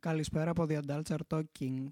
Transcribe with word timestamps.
Καλησπέρα 0.00 0.50
από 0.50 0.66
The 0.68 0.74
Adults 0.78 1.16
Are 1.16 1.36
Talking. 1.38 1.86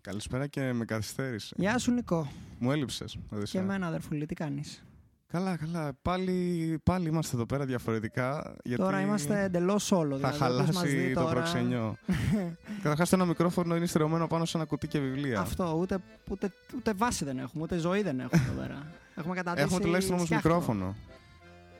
Καλησπέρα 0.00 0.46
και 0.46 0.72
με 0.72 0.84
καθυστέρησε. 0.84 1.54
Γεια 1.58 1.78
σου 1.78 1.92
Νικό. 1.92 2.30
Μου 2.58 2.72
έλειψες. 2.72 3.18
Και 3.50 3.58
εμένα 3.58 3.86
αδερφούλη, 3.86 4.26
τι 4.26 4.34
κάνεις; 4.34 4.84
Καλά, 5.26 5.56
καλά. 5.56 5.92
Πάλι, 6.02 6.78
πάλι 6.82 7.08
είμαστε 7.08 7.36
εδώ 7.36 7.46
πέρα 7.46 7.64
διαφορετικά. 7.64 8.56
Γιατί 8.64 8.82
Τώρα 8.82 9.00
είμαστε 9.00 9.42
εντελώς 9.42 9.84
solo. 9.92 10.08
Θα 10.10 10.16
δηλαδή, 10.16 10.36
χαλάσει 10.38 10.60
όποιος 10.60 10.76
μας 10.76 10.84
δει 10.84 11.12
το 11.12 11.20
τώρα- 11.20 11.32
προξενιό. 11.34 11.96
Καταρχάς, 12.82 13.08
το 13.08 13.16
ένα 13.16 13.24
μικρόφωνο 13.24 13.76
είναι 13.76 13.86
στερεωμένο 13.86 14.26
πάνω 14.26 14.44
σε 14.44 14.56
ένα 14.56 14.66
κουτί 14.66 14.86
και 14.88 14.98
βιβλία. 14.98 15.40
Αυτό, 15.40 15.76
ούτε, 15.80 15.98
ούτε, 16.30 16.52
ούτε 16.76 16.92
βάση 16.92 17.24
δεν 17.24 17.38
έχουμε, 17.38 17.62
ούτε 17.62 17.76
ζωή 17.76 18.02
δεν 18.02 18.20
έχουμε 18.20 18.42
εδώ 18.48 18.60
πέρα. 18.60 18.86
Έχουμε 19.18 19.34
καταντήσει 19.34 19.64
Έχουμε 19.66 19.80
τουλάχιστον 19.80 20.14
όμως 20.14 20.26
σκιάχτρο. 20.26 20.50
μικρόφωνο. 20.54 20.94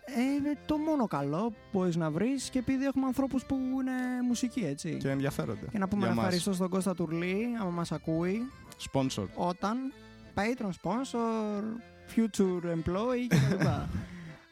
Ε, 0.08 0.52
το 0.66 0.76
μόνο 0.76 1.06
καλό 1.06 1.50
που 1.50 1.56
μπορεί 1.72 1.96
να 1.96 2.10
βρεις 2.10 2.50
και 2.50 2.58
επειδή 2.58 2.84
έχουμε 2.84 3.06
ανθρώπους 3.06 3.44
που 3.44 3.54
είναι 3.54 4.22
μουσικοί, 4.26 4.60
έτσι. 4.60 4.96
Και 4.96 5.10
ενδιαφέρονται. 5.10 5.66
Και 5.70 5.78
να 5.78 5.88
πούμε 5.88 6.00
για 6.00 6.10
ένα 6.10 6.16
μας. 6.16 6.24
ευχαριστώ 6.24 6.52
στον 6.52 6.68
Κώστα 6.68 6.94
Τουρλή, 6.94 7.46
άμα 7.60 7.70
μας 7.70 7.92
ακούει, 7.92 8.42
Sponsor. 8.92 9.26
όταν 9.34 9.76
patron 10.34 10.70
sponsor, 10.82 11.62
future 12.16 12.64
employee 12.64 13.26
κλπ. 13.28 13.66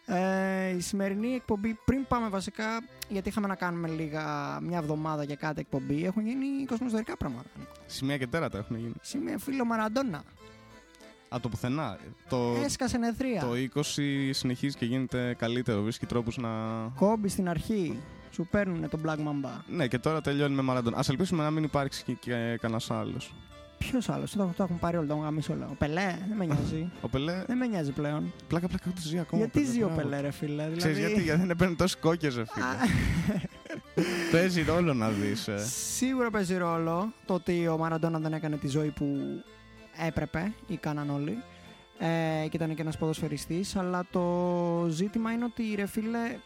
ε, 0.16 0.76
η 0.76 0.80
σημερινή 0.80 1.34
εκπομπή, 1.34 1.78
πριν 1.84 2.06
πάμε 2.08 2.28
βασικά, 2.28 2.66
γιατί 3.08 3.28
είχαμε 3.28 3.46
να 3.46 3.54
κάνουμε 3.54 3.88
λίγα 3.88 4.58
μια 4.60 4.78
εβδομάδα 4.78 5.24
για 5.24 5.36
κάτι 5.36 5.60
εκπομπή, 5.60 6.04
έχουν 6.04 6.26
γίνει 6.26 6.64
κοσμοστορικά 6.66 7.16
πράγματα. 7.16 7.48
Νίκο. 7.58 7.72
Σημεία 7.86 8.18
και 8.18 8.26
τέρατα 8.26 8.58
έχουν 8.58 8.76
γίνει. 8.76 8.94
Σημεία 9.00 9.38
φίλο 9.38 9.64
Μαραντόνα. 9.64 10.22
Από 11.34 11.42
το 11.42 11.48
πουθενά. 11.48 11.98
Το, 12.28 12.54
Έσκασε 12.64 12.98
νεθρία. 12.98 13.40
το 13.40 13.80
20 13.80 13.80
συνεχίζει 14.30 14.76
και 14.76 14.84
γίνεται 14.84 15.34
καλύτερο. 15.38 15.82
Βρίσκει 15.82 16.06
τρόπους 16.06 16.36
να. 16.36 16.48
Κόμπι 16.96 17.28
στην 17.28 17.48
αρχή. 17.48 17.98
Σου 18.30 18.46
παίρνουν 18.50 18.88
τον 18.88 19.00
Black 19.06 19.16
Mamba. 19.16 19.50
Ναι, 19.68 19.86
και 19.86 19.98
τώρα 19.98 20.20
τελειώνει 20.20 20.54
με 20.54 20.62
Μαραντών. 20.62 20.94
Α 20.94 21.02
ελπίσουμε 21.08 21.42
να 21.42 21.50
μην 21.50 21.64
υπάρξει 21.64 22.02
και, 22.04 22.12
και 22.12 22.58
κανένας 22.60 22.90
άλλος. 22.90 23.34
Ποιος 23.78 24.08
άλλος, 24.08 24.30
το, 24.32 24.52
το 24.56 24.62
έχουν 24.62 24.78
πάρει 24.78 24.96
όλο, 24.96 25.06
τον 25.06 25.20
γαμίσει 25.20 25.52
όλο. 25.52 25.68
Ο 25.70 25.74
Πελέ, 25.74 26.16
δεν 26.28 26.36
με 26.36 26.44
νοιάζει. 26.44 26.90
Ο 27.02 27.08
Πελέ, 27.08 27.44
δεν 27.46 27.56
με 27.56 27.66
νοιάζει 27.66 27.90
πλέον. 27.92 28.32
πλάκα 28.48 28.68
πλάκα 28.68 28.84
ούτε 28.88 29.00
ζει 29.00 29.18
ακόμα. 29.18 29.42
γιατί 29.42 29.60
Πελέ, 29.60 29.72
ζει 29.72 29.82
ο 29.82 29.86
μπράβο. 29.86 30.02
Πελέ, 30.02 30.20
ρε 30.20 30.30
φίλε. 30.30 30.52
Δηλαδή... 30.52 30.76
Ξέρεις 30.76 30.98
γιατί, 30.98 31.22
γιατί 31.22 31.46
δεν 31.46 31.56
παίρνει 31.56 31.74
τόσε 31.74 31.96
κόκκες, 32.00 32.36
ρε 32.36 32.44
φίλε. 32.46 32.64
Α, 32.64 32.76
Παίζει 34.32 34.62
ρόλο 34.62 34.94
να 34.94 35.08
δεις. 35.08 35.48
Ε. 35.48 35.58
Σίγουρα 35.96 36.30
παίζει 36.30 36.56
ρόλο 36.56 37.12
το 37.26 37.34
ότι 37.34 37.68
ο 37.68 37.76
Μαραντόνα 37.76 38.18
δεν 38.18 38.32
έκανε 38.32 38.56
τη 38.56 38.68
ζωή 38.68 38.90
που 38.90 39.06
έπρεπε 40.06 40.52
ή 40.66 40.76
κάναν 40.76 41.10
όλοι. 41.10 41.38
Ε, 41.98 42.48
και 42.48 42.56
ήταν 42.56 42.74
και 42.74 42.82
ένας 42.82 42.96
ποδοσφαιριστής 42.98 43.76
αλλά 43.76 44.06
το 44.10 44.86
ζήτημα 44.90 45.32
είναι 45.32 45.44
ότι 45.44 45.74
ρε 45.74 45.86
φίλε 45.86 46.36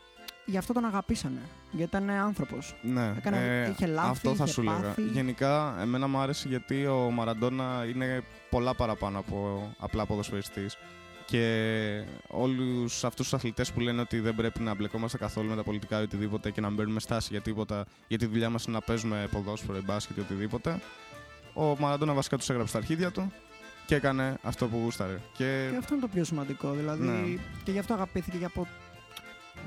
γι' 0.45 0.57
αυτό 0.57 0.73
τον 0.73 0.85
αγαπήσανε 0.85 1.41
γιατί 1.71 1.97
ήταν 1.97 2.11
άνθρωπος 2.11 2.75
Ναι, 2.83 3.13
Έκανε- 3.17 3.69
είχε 3.69 3.87
λάθη, 3.87 4.09
αυτό 4.11 4.35
θα 4.35 4.45
είχε 4.45 4.53
σου 4.53 4.63
λέγα. 4.63 4.77
πάθη. 4.81 5.03
Γενικά, 5.03 5.77
εμένα 5.81 6.07
μου 6.07 6.19
άρεσε 6.19 6.49
γιατί 6.49 6.87
ο 6.87 7.11
Μαραντόνα 7.13 7.85
είναι 7.95 8.23
πολλά 8.51 8.75
παραπάνω 8.75 9.19
από 9.19 9.69
απλά 9.79 10.07
ποδοσφαιριστής. 10.07 10.77
Και 11.27 12.05
όλους 12.29 13.05
αυτούς 13.05 13.25
τους 13.29 13.35
αθλητές 13.35 13.73
που 13.73 13.81
λένε 13.81 14.01
ότι 14.01 14.21
δεν 14.21 14.35
πρέπει 14.35 14.61
να 14.61 14.75
μπλεκόμαστε 14.75 15.19
καθόλου 15.19 15.49
με 15.49 15.57
τα 15.57 15.63
πολιτικά 15.63 16.01
ή 16.01 16.03
οτιδήποτε 16.03 16.51
και 16.51 16.61
να 16.61 16.71
μπαίνουμε 16.71 17.01
στάση 17.01 17.29
για 17.31 17.41
τίποτα, 17.41 17.85
γιατί 18.09 18.25
η 18.25 18.29
δουλειά 18.29 18.51
μας 18.51 18.65
είναι 18.65 18.75
να 18.77 18.81
παίζουμε 18.83 19.29
ποδόσφαιρο, 19.31 19.79
ή 19.79 19.81
μπάσκετ 19.85 20.17
ή 20.17 20.21
οτιδήποτε, 20.21 20.81
ο 21.59 21.77
Μαραντόνα 21.79 22.13
βασικά 22.13 22.37
τους 22.37 22.51
έγραψε 22.51 22.73
τα 22.73 22.79
αρχίδια 22.79 23.11
του 23.11 23.33
και 23.87 23.95
έκανε 23.95 24.37
αυτό 24.43 24.67
που 24.67 24.77
γούσταρε. 24.83 25.21
Και 25.37 25.67
και 25.71 25.77
αυτό 25.77 25.95
είναι 25.95 26.03
το 26.03 26.09
πιο 26.09 26.25
σημαντικό 26.25 26.71
δηλαδή 26.73 27.03
Ναι. 27.07 27.39
και 27.65 27.71
γι' 27.71 27.79
αυτό 27.79 27.95
αγαπήθηκε 27.95 28.37
και 28.37 28.45
από 28.45 28.67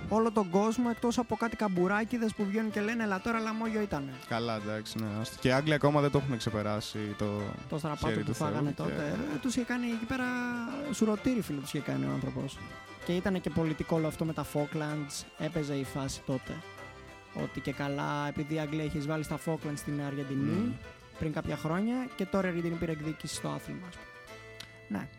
όλο 0.10 0.32
τον 0.32 0.50
κόσμο 0.50 0.86
εκτός 0.92 1.18
από 1.18 1.36
κάτι 1.36 1.56
καμπουράκιδες 1.56 2.34
που 2.34 2.46
βγαίνουν 2.46 2.72
και 2.72 2.82
λένε 2.82 3.04
«Ελα 3.04 3.22
τώρα 3.22 3.40
λαμόγιο 3.40 3.82
ήταν». 3.82 4.10
καλά, 4.30 4.56
εντάξει, 4.56 4.98
ναι. 5.00 5.06
άστο. 5.22 5.36
Και 5.40 5.48
οι 5.48 5.52
Άγγλοι 5.52 5.74
ακόμα 5.74 6.02
δεν 6.02 6.12
το 6.12 6.18
έχουν 6.18 6.38
ξεπεράσει 6.38 7.00
το, 7.18 7.26
Το 7.70 7.78
στραπάτο 7.78 8.08
χέρι 8.08 8.20
που 8.20 8.26
του 8.26 8.34
Θεού 8.34 8.48
φάγανε 8.48 8.70
και- 8.70 8.76
τότε. 8.76 9.18
Ε, 9.36 9.38
τους 9.42 9.56
είχε 9.56 9.66
κάνει 9.66 9.86
εκεί 9.88 10.06
πέρα 10.06 10.26
σουρωτήρι 10.92 11.42
φίλο 11.42 11.60
τους 11.60 11.74
είχε 11.74 11.84
κάνει 11.84 12.06
ο 12.06 12.10
άνθρωπος. 12.14 12.58
Και 13.06 13.16
ήταν 13.16 13.42
και 13.42 13.50
πολιτικό 13.50 13.96
όλο 13.96 14.08
αυτό 14.08 14.26
με 14.26 14.34
τα 14.34 14.46
Falklands. 14.54 15.24
Έπαιζε 15.38 15.74
η 15.74 15.84
φάση 15.84 16.22
τότε. 16.26 16.52
Ότι 17.34 17.60
και 17.60 17.72
καλά, 17.74 18.28
επειδή 18.28 18.54
η 18.54 18.60
Αγγλία 18.60 18.84
είχε 18.84 18.98
εισβάλει 18.98 19.24
στα 19.24 19.40
Falklands 19.46 19.74
στην 19.76 20.02
Αργεντινή 20.08 20.52
Μμμ. 20.52 20.72
Πριν 21.22 21.34
κάποια 21.34 21.58
χρόνια 21.58 22.08
και 22.16 22.26
τώρα 22.26 22.48
η 22.48 22.50
Αργεντινή 22.50 22.76
πήρε 22.76 22.92
εκδίκηση 22.92 23.36
στο 23.36 23.48
άθλημα. 23.48 23.88
ας 23.88 23.96
πούμε. 23.96 25.00
Ναι. 25.00 25.10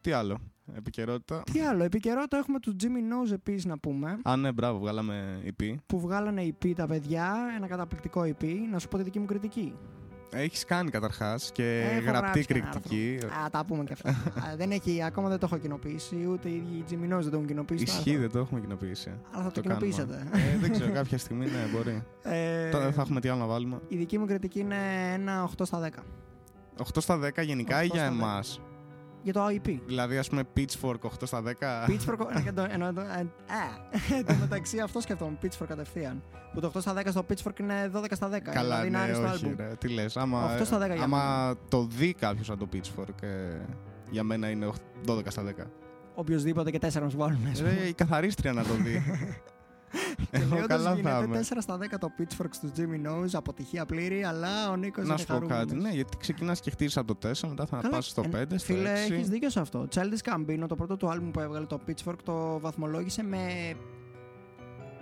Τι 0.00 0.12
άλλο, 0.12 0.38
επικαιρότητα. 0.76 1.42
Τι 1.52 1.60
άλλο, 1.60 1.84
επικαιρότητα 1.84 2.36
έχουμε 2.36 2.58
του 2.58 2.76
Jimmy 2.80 2.84
Nose 2.84 3.32
επίση 3.32 3.66
να 3.66 3.78
πούμε. 3.78 4.18
Α, 4.22 4.36
ναι, 4.36 4.52
μπράβο, 4.52 4.78
βγάλαμε 4.78 5.42
EP. 5.44 5.74
Που 5.86 6.00
βγάλανε 6.00 6.42
EP 6.46 6.72
τα 6.76 6.86
παιδιά, 6.86 7.36
ένα 7.56 7.66
καταπληκτικό 7.66 8.22
EP. 8.22 8.44
Να 8.70 8.78
σου 8.78 8.88
πω 8.88 8.96
τη 8.96 9.02
δική 9.02 9.18
μου 9.18 9.26
κριτική. 9.26 9.74
Έχεις 10.36 10.64
κάνει 10.64 10.90
καταρχάς 10.90 11.50
και 11.52 11.80
Έχω 11.80 12.00
γραπτή 12.04 12.10
γράψει 12.20 12.44
και 12.44 12.54
ένα 12.54 12.68
κριτική. 12.70 13.18
Α, 13.44 13.50
τα 13.50 13.64
πούμε 13.64 13.84
και 13.84 13.92
αυτά. 13.92 14.10
Α, 14.50 14.56
δεν 14.56 14.70
έχει, 14.70 15.02
ακόμα 15.02 15.28
δεν 15.28 15.38
το 15.38 15.46
έχω 15.50 15.58
κοινοποιήσει, 15.58 16.26
ούτε 16.32 16.48
οι 16.48 16.54
ίδιοι 16.54 16.78
οι 16.78 16.84
Jimmy 16.90 17.14
Nose 17.14 17.20
δεν 17.20 17.30
το 17.30 17.36
έχουν 17.36 17.46
κοινοποιήσει. 17.46 17.84
το 17.84 17.92
Ισχύει, 17.92 18.10
άρθρο. 18.10 18.20
δεν 18.22 18.30
το 18.30 18.38
έχουμε 18.38 18.60
κοινοποιήσει. 18.60 19.10
Αλλά 19.32 19.42
θα 19.44 19.50
το, 19.50 19.60
κάνουμε. 19.60 19.86
κοινοποιήσετε. 19.86 20.28
Ε, 20.32 20.58
δεν 20.60 20.70
ξέρω, 20.72 20.92
κάποια 21.00 21.18
στιγμή 21.18 21.44
ναι, 21.44 21.66
μπορεί. 21.72 22.02
Ε, 22.22 22.70
Τώρα 22.70 22.84
δεν 22.84 22.92
θα 22.92 23.00
έχουμε 23.02 23.20
τι 23.20 23.28
άλλο 23.28 23.40
να 23.40 23.46
βάλουμε. 23.46 23.80
Η 23.88 23.96
δική 23.96 24.18
μου 24.18 24.26
κριτική 24.26 24.58
είναι 24.60 24.76
ένα 25.14 25.48
8 25.58 25.60
στα 25.64 25.90
10. 26.78 26.82
8 26.82 26.84
στα 26.96 27.18
10 27.36 27.44
γενικά 27.44 27.80
8 27.80 27.84
ή 27.84 27.86
για 27.86 28.00
στα 28.00 28.08
10. 28.08 28.12
εμάς; 28.12 28.60
Για 29.26 29.34
το 29.34 29.46
IP. 29.50 29.78
Δηλαδή, 29.86 30.18
ας 30.18 30.28
πούμε, 30.28 30.42
Pitchfork 30.56 30.98
8 31.00 31.08
στα 31.26 31.42
10. 31.42 31.50
Pitchfork. 31.88 32.18
ε, 32.46 32.52
το- 32.52 32.66
εννοώ 32.70 32.92
το- 32.92 33.00
ε, 33.00 33.26
ε, 34.10 34.16
Εν 34.18 34.26
τω 34.26 34.34
μεταξύ 34.40 34.78
αυτό 34.80 35.00
σκέφτομαι. 35.00 35.38
Pitchfork 35.42 35.66
κατευθείαν. 35.68 36.22
Που 36.54 36.60
το 36.60 36.66
8 36.74 36.80
στα 36.80 36.94
10 36.94 37.10
στο 37.10 37.24
Pitchfork 37.28 37.60
είναι 37.60 37.90
12 37.94 38.04
στα 38.14 38.28
10. 38.28 38.38
Καλά, 38.40 38.62
δηλαδή 38.62 38.86
είναι 38.86 38.96
ναι, 38.96 39.02
άριστο 39.02 39.22
όχι, 39.24 39.44
άλμπουμ. 39.46 39.66
ρε, 39.66 39.74
τι 39.78 39.88
λες. 39.88 40.16
Άμα, 40.16 40.56
8 40.58 40.64
στα 40.64 40.78
10 40.78 40.94
για 40.94 41.02
άμα 41.04 41.54
το 41.68 41.84
δει 41.86 42.12
κάποιος 42.14 42.50
από 42.50 42.66
το 42.66 42.68
Pitchfork, 42.72 43.22
ε, 43.22 43.28
για 44.10 44.22
μένα 44.22 44.48
είναι 44.50 44.66
8 44.66 44.74
12 45.06 45.30
στα 45.30 45.42
10. 45.42 45.70
Οποιοδήποτε 46.14 46.70
και 46.70 46.78
4 46.78 47.02
να 47.02 47.08
σου 47.08 47.16
βάλουμε. 47.16 47.50
ας 47.50 47.58
πούμε. 47.58 47.70
Ρε, 47.74 47.86
η 47.86 47.92
καθαρίστρια 47.92 48.52
να 48.52 48.62
το 48.62 48.74
δει. 48.74 49.02
Και 49.90 50.26
Εγώ 50.30 50.54
λέει, 50.54 50.66
καλά 50.66 50.90
όντως 50.90 51.02
θα 51.02 51.18
γίνεται 51.20 51.24
είμαι. 51.38 51.40
4 51.48 51.56
στα 51.60 51.78
10 51.78 51.98
το 52.00 52.08
Pitchfork 52.18 52.50
του 52.60 52.72
Jimmy 52.76 53.06
Nose, 53.08 53.28
αποτυχία 53.32 53.86
πλήρη, 53.86 54.24
αλλά 54.24 54.70
ο 54.70 54.76
Νίκος 54.76 55.04
Να 55.06 55.08
είναι 55.12 55.18
σου 55.20 55.26
πω 55.26 55.32
χαρούμενος. 55.32 55.64
κάτι. 55.66 55.80
Ναι, 55.80 55.90
γιατί 55.90 56.16
ξεκινάς 56.16 56.60
και 56.60 56.70
χτίζεις 56.70 56.96
από 56.96 57.14
το 57.14 57.28
4, 57.28 57.48
μετά 57.48 57.66
θα 57.66 57.76
Καλά, 57.76 57.94
πας 57.94 58.06
στο 58.06 58.22
ε, 58.34 58.42
5, 58.42 58.44
στο 58.48 58.58
Φίλε, 58.58 58.92
6. 59.08 59.12
έχεις 59.12 59.28
δίκιο 59.28 59.50
σε 59.50 59.60
αυτό. 59.60 59.88
Childish 59.94 60.32
Gambino, 60.34 60.64
το 60.68 60.74
πρώτο 60.76 60.96
του 60.96 61.10
άλμπουμ 61.10 61.30
που 61.30 61.40
έβγαλε 61.40 61.66
το 61.66 61.80
Pitchfork, 61.88 62.16
το 62.24 62.58
βαθμολόγησε 62.60 63.22
με 63.22 63.38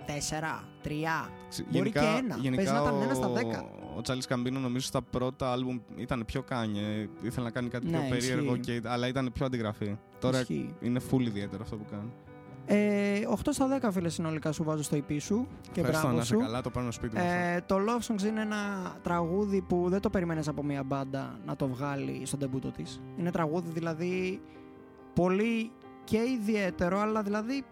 4, 0.07 0.63
3. 0.83 0.89
Μπορεί 1.71 1.91
και 1.91 1.99
ένα. 1.99 2.37
Γενικά 2.41 2.55
Παίζει 2.55 2.71
να 2.71 2.81
ήταν 2.81 2.99
ο, 2.99 3.03
ένα 3.03 3.13
στα 3.13 3.29
δέκα. 3.29 3.65
Ο 3.97 4.01
Τσάλι 4.01 4.21
Καμπίνο 4.21 4.59
νομίζω 4.59 4.85
στα 4.85 5.01
πρώτα 5.01 5.51
άλμπουμ 5.51 5.79
ήταν 5.95 6.23
πιο 6.25 6.41
κάνιε. 6.41 7.09
Ήθελε 7.21 7.45
να 7.45 7.51
κάνει 7.51 7.67
κάτι 7.69 7.85
Ναι, 7.89 7.97
πιο 7.99 8.09
περίεργο, 8.09 8.55
ισχύει. 8.55 8.79
και, 8.81 8.87
αλλά 8.89 9.07
ήταν 9.07 9.29
πιο 9.33 9.45
αντιγραφή. 9.45 9.95
Τώρα 10.19 10.39
Ισχύει. 10.39 10.75
είναι 10.81 10.99
full 11.11 11.21
ιδιαίτερο 11.21 11.63
αυτό 11.63 11.75
που 11.75 11.85
κάνει. 11.91 12.11
Ε, 12.67 13.19
8 13.29 13.35
στα 13.51 13.79
10 13.81 13.89
φίλε 13.91 14.09
συνολικά 14.09 14.51
σου 14.51 14.63
βάζω 14.63 14.83
στο 14.83 14.97
EP 14.97 15.15
σου 15.19 15.47
και 15.71 15.79
Ευχαριστώ 15.79 16.01
μπράβο 16.01 16.15
να 16.15 16.21
είσαι 16.23 16.33
σου. 16.33 16.39
καλά, 16.39 16.61
το 16.61 16.69
παίρνω 16.69 16.91
σπίτι 16.91 17.15
μου. 17.15 17.21
αυτό. 17.21 17.33
Ε, 17.35 17.63
το 17.65 17.75
Love 17.75 18.11
Songs 18.13 18.23
είναι 18.23 18.41
ένα 18.41 18.57
τραγούδι 19.03 19.61
που 19.61 19.85
δεν 19.89 19.99
το 20.01 20.09
περιμένεις 20.09 20.47
από 20.47 20.63
μια 20.63 20.83
μπάντα 20.83 21.39
να 21.45 21.55
το 21.55 21.67
βγάλει 21.67 22.21
στον 22.25 22.39
τεμπούτο 22.39 22.71
της. 22.71 23.01
Είναι 23.17 23.31
τραγούδι 23.31 23.69
δηλαδή 23.73 24.41
πολύ 25.13 25.71
και 26.03 26.17
ιδιαίτερο, 26.41 26.99
αλλά 26.99 27.21
δηλαδή, 27.21 27.63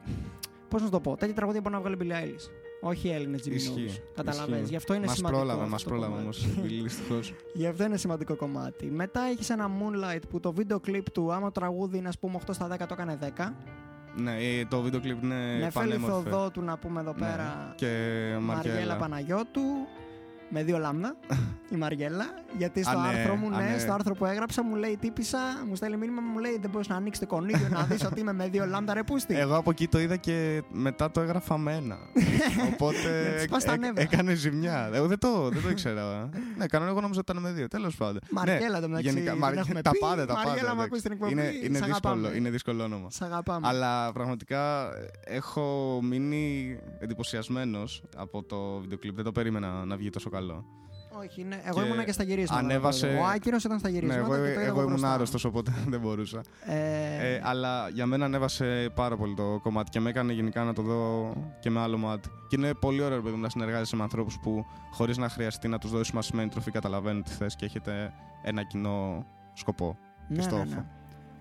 πώς 0.68 0.80
να 0.80 0.86
σου 0.86 0.92
το 0.92 1.00
πω, 1.00 1.16
τέτοια 1.18 1.36
τραγούδια 1.36 1.62
μπορεί 1.62 1.76
να 1.76 1.82
βγάλει 1.82 1.98
Billie 2.02 2.26
Eilish. 2.26 2.50
Όχι 2.86 3.08
οι 3.08 3.12
Έλληνες 3.12 3.42
Jimmy 3.46 3.52
Ισχύει, 3.52 3.86
Knowles. 3.90 4.02
Καταλαβαίνεις. 4.16 4.56
ισχύει. 4.60 4.70
Γι' 4.70 4.76
αυτό 4.76 4.94
είναι 4.94 5.06
μας 5.06 5.16
σημαντικό. 5.16 5.42
πρόλαβε, 5.42 5.62
αυτό 5.62 5.72
μας 5.74 5.84
το 5.84 5.90
πρόλαβε 5.90 6.14
κομμάτι. 6.16 6.38
όμως. 6.46 6.82
Δυστυχώς. 6.84 7.34
Γι' 7.60 7.68
αυτό 7.68 7.84
είναι 7.84 7.98
σημαντικό 7.98 8.36
κομμάτι. 8.36 8.86
Μετά 8.86 9.22
έχεις 9.22 9.50
ένα 9.50 9.68
Moonlight 9.70 10.22
που 10.30 10.40
το 10.40 10.54
βίντεο 10.54 10.80
κλιπ 10.80 11.10
του, 11.12 11.34
άμα 11.34 11.52
το 11.52 11.60
τραγούδι 11.60 11.98
είναι 11.98 12.08
ας 12.08 12.20
πούμε 12.20 12.40
8 12.46 12.50
στα 12.54 12.68
10 12.74 12.78
το 12.78 12.86
έκανε 12.92 13.18
10. 13.38 13.54
Ναι, 14.16 14.32
ε, 14.38 14.66
το 14.66 14.82
βίντεο 14.82 15.00
κλιπ 15.00 15.24
είναι 15.24 15.36
Νεφέλη 15.36 15.72
πανέμορφο. 15.72 16.22
Θοδότου 16.30 16.62
να 16.62 16.78
πούμε 16.78 17.00
εδώ 17.00 17.14
Ναι. 17.18 17.26
πέρα. 17.28 17.74
Και 17.76 17.86
Μαριέλα 18.42 18.72
Μαριέλα. 18.72 18.96
Παναγιώτου. 18.96 19.62
Με 20.56 20.64
δύο 20.64 20.78
λάμδα. 20.78 21.16
η 21.74 21.76
Μαριέλα. 21.76 22.26
Γιατί 22.58 22.84
στο 22.84 22.98
Α, 22.98 23.02
ναι, 23.02 23.08
άρθρο 23.08 23.36
μου, 23.36 23.56
α, 23.56 23.58
ναι, 23.64 23.70
ναι. 23.72 23.78
στο 23.78 23.94
άρθρο 23.94 24.14
που 24.14 24.26
έγραψα, 24.26 24.64
μου 24.64 24.76
λέει 24.76 24.98
τύπησα, 25.02 25.38
μου 25.68 25.76
στέλνει 25.76 25.98
μήνυμα, 25.98 26.22
μου 26.22 26.40
λέει 26.40 26.58
Δεν 26.62 26.70
μπορείς 26.70 26.88
να 26.88 26.96
ανοίξεις 26.96 27.20
το 27.28 27.36
κονίδιο 27.36 27.68
να 27.70 27.84
δεις 27.84 28.04
ότι 28.06 28.20
είμαι 28.20 28.34
με 28.34 28.48
δύο 28.48 28.66
λάμδα, 28.66 28.94
ρε 28.94 29.04
πούστη. 29.04 29.36
Εγώ 29.38 29.56
από 29.56 29.70
εκεί 29.70 29.88
το 29.88 30.00
είδα 30.00 30.16
και 30.16 30.64
μετά 30.72 31.12
το 31.12 31.22
έγραφα 31.22 31.58
με 31.58 31.74
ένα. 31.74 31.96
Να 32.58 32.64
Οπότε 32.74 33.34
της 33.38 33.48
πας 33.48 33.64
τα 33.64 33.74
έ- 33.74 33.80
νεύρα. 33.80 34.02
έκανε 34.02 34.34
ζημιά. 34.34 34.90
Εγώ 34.94 35.08
δεν 35.08 35.20
το, 35.20 35.50
δεν 35.50 35.62
το 35.62 35.70
ήξερα. 35.70 36.30
ναι, 36.58 36.66
κανονικά 36.66 36.92
εγώ 36.92 37.02
νόμιζα 37.02 37.20
ότι 37.20 37.32
ήταν 37.32 37.44
με 37.44 37.52
δύο. 37.52 37.68
Τέλος 37.68 37.96
πάντων. 37.96 38.20
Μαριέλα 38.32 38.68
ναι, 38.76 38.80
το 38.80 38.88
μεταξύ. 38.88 39.10
γενικά, 39.10 39.32
δεν 39.32 39.40
Μαρι- 39.40 39.58
έχουμε 39.60 39.82
τα 39.82 39.92
πει. 39.92 40.00
πάντα, 40.00 40.26
τα 40.26 40.34
Μαριέλα, 40.34 40.56
πάντα. 40.60 40.76
μου 40.76 40.82
εντάξει. 40.82 40.86
ακούς 40.86 41.02
την 41.02 41.12
εκπομπή. 41.12 41.32
Είναι, 41.32 41.42
είναι, 41.64 41.78
σ' 41.78 41.82
δύσκολο, 41.86 42.14
αγαπάμε. 42.14 42.38
είναι 42.38 42.50
δύσκολο 42.50 42.84
όνομα. 42.84 43.10
Σ' 43.10 43.22
αγαπάμε. 43.22 43.68
Αλλά 43.68 44.12
πραγματικά 44.12 44.84
ε, 44.96 45.36
έχω 45.36 46.00
μείνει 46.04 46.78
εντυπωσιασμένος 47.00 48.04
από 48.18 48.44
το 48.44 48.78
βίντεο 48.80 48.98
κλιπ. 48.98 49.16
Δεν 49.16 49.24
το 49.24 49.32
περίμενα 49.32 49.86
να 49.86 49.96
βγει 49.96 50.10
τόσο 50.10 50.30
καλό. 50.48 50.66
Όχι, 51.24 51.44
ναι. 51.44 51.62
εγώ 51.64 51.82
Και 51.82 51.88
ήμουν 51.88 52.06
και 52.06 52.12
στα 52.12 52.24
γυρίσματα. 52.24 52.62
ανέβασε- 52.62 53.20
Ο 53.20 53.26
Άκυρος 53.26 53.64
ήταν 53.64 53.80
στα 53.80 53.90
Ναι, 53.90 53.94
γυρίσματα. 53.96 54.20
εγώ, 54.26 54.34
και 54.36 54.42
το 54.42 54.48
είδα 54.50 54.62
εγώ 54.62 54.70
από 54.72 54.80
ήμουν 54.80 54.90
μπροστά. 54.90 55.14
άρρωστος, 55.14 55.44
οπότε 55.46 55.72
δεν 55.92 56.00
μπορούσα. 56.00 56.42
Ε, 56.66 57.34
Ε, 57.34 57.42
αλλά 57.44 57.90
για 57.90 58.06
μένα 58.06 58.26
ανέβασε 58.26 58.92
πάρα 58.96 59.16
πολύ 59.18 59.34
το 59.36 59.60
κομμάτι 59.64 59.90
και 59.90 60.00
με 60.00 60.10
έκανε 60.10 60.34
γενικά 60.34 60.64
να 60.64 60.74
το 60.74 60.82
δω 60.82 61.34
και 61.60 61.70
με 61.70 61.80
άλλο 61.80 61.98
μάτι. 61.98 62.30
Και 62.50 62.56
είναι 62.60 62.74
πολύ 62.74 63.02
ωραίο 63.02 63.22
παιδί 63.22 63.36
μου, 63.36 63.42
να 63.42 63.50
συνεργάζεσαι 63.50 63.96
με 63.96 64.04
ανθρώπους 64.04 64.40
που 64.42 64.66
χωρίς 64.92 65.18
να 65.18 65.30
χρειαστεί 65.30 65.68
να 65.68 65.78
τους 65.78 65.92
δώσεις 65.92 66.14
μασημένη 66.14 66.50
τροφή 66.50 66.72
καταλαβαίνουν 66.72 67.24
τι 67.24 67.32
θες 67.32 67.56
και 67.56 67.66
έχετε 67.66 68.14
ένα 68.44 68.64
κοινό 68.64 69.26
σκοπό. 69.54 69.98
ναι, 70.28 70.36
ναι, 70.36 70.42
στόχο. 70.42 70.64
ναι. 70.64 70.86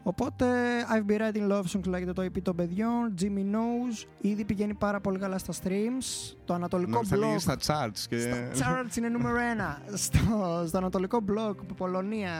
Οπότε, 0.04 0.46
I've 0.94 1.10
been 1.10 1.19
writing 1.20 1.52
love 1.52 1.62
songs 1.62 1.84
λέγεται 1.87 2.12
το 2.12 2.22
EP 2.22 2.43
των 2.43 2.56
παιδιών. 2.56 3.14
Jimmy 3.20 3.54
Knows. 3.54 4.06
Ήδη 4.20 4.44
πηγαίνει 4.44 4.75
πάρα 4.75 5.00
πολύ 5.00 5.19
καλά 5.19 5.38
στα 5.38 5.52
streams. 5.62 6.34
Το 6.44 6.54
ανατολικό 6.54 7.00
Να 7.02 7.08
θα 7.08 7.16
λέγει 7.16 7.34
blog. 7.37 7.40
στα 7.40 7.56
charts. 7.66 7.99
Και... 8.08 8.19
Στα 8.52 8.82
charts 8.84 8.96
είναι 8.96 9.08
νούμερο 9.08 9.37
ένα. 9.38 9.82
Στο, 9.94 10.19
στο 10.66 10.78
ανατολικό 10.78 11.19
blog, 11.28 11.54
Πολωνία, 11.76 12.32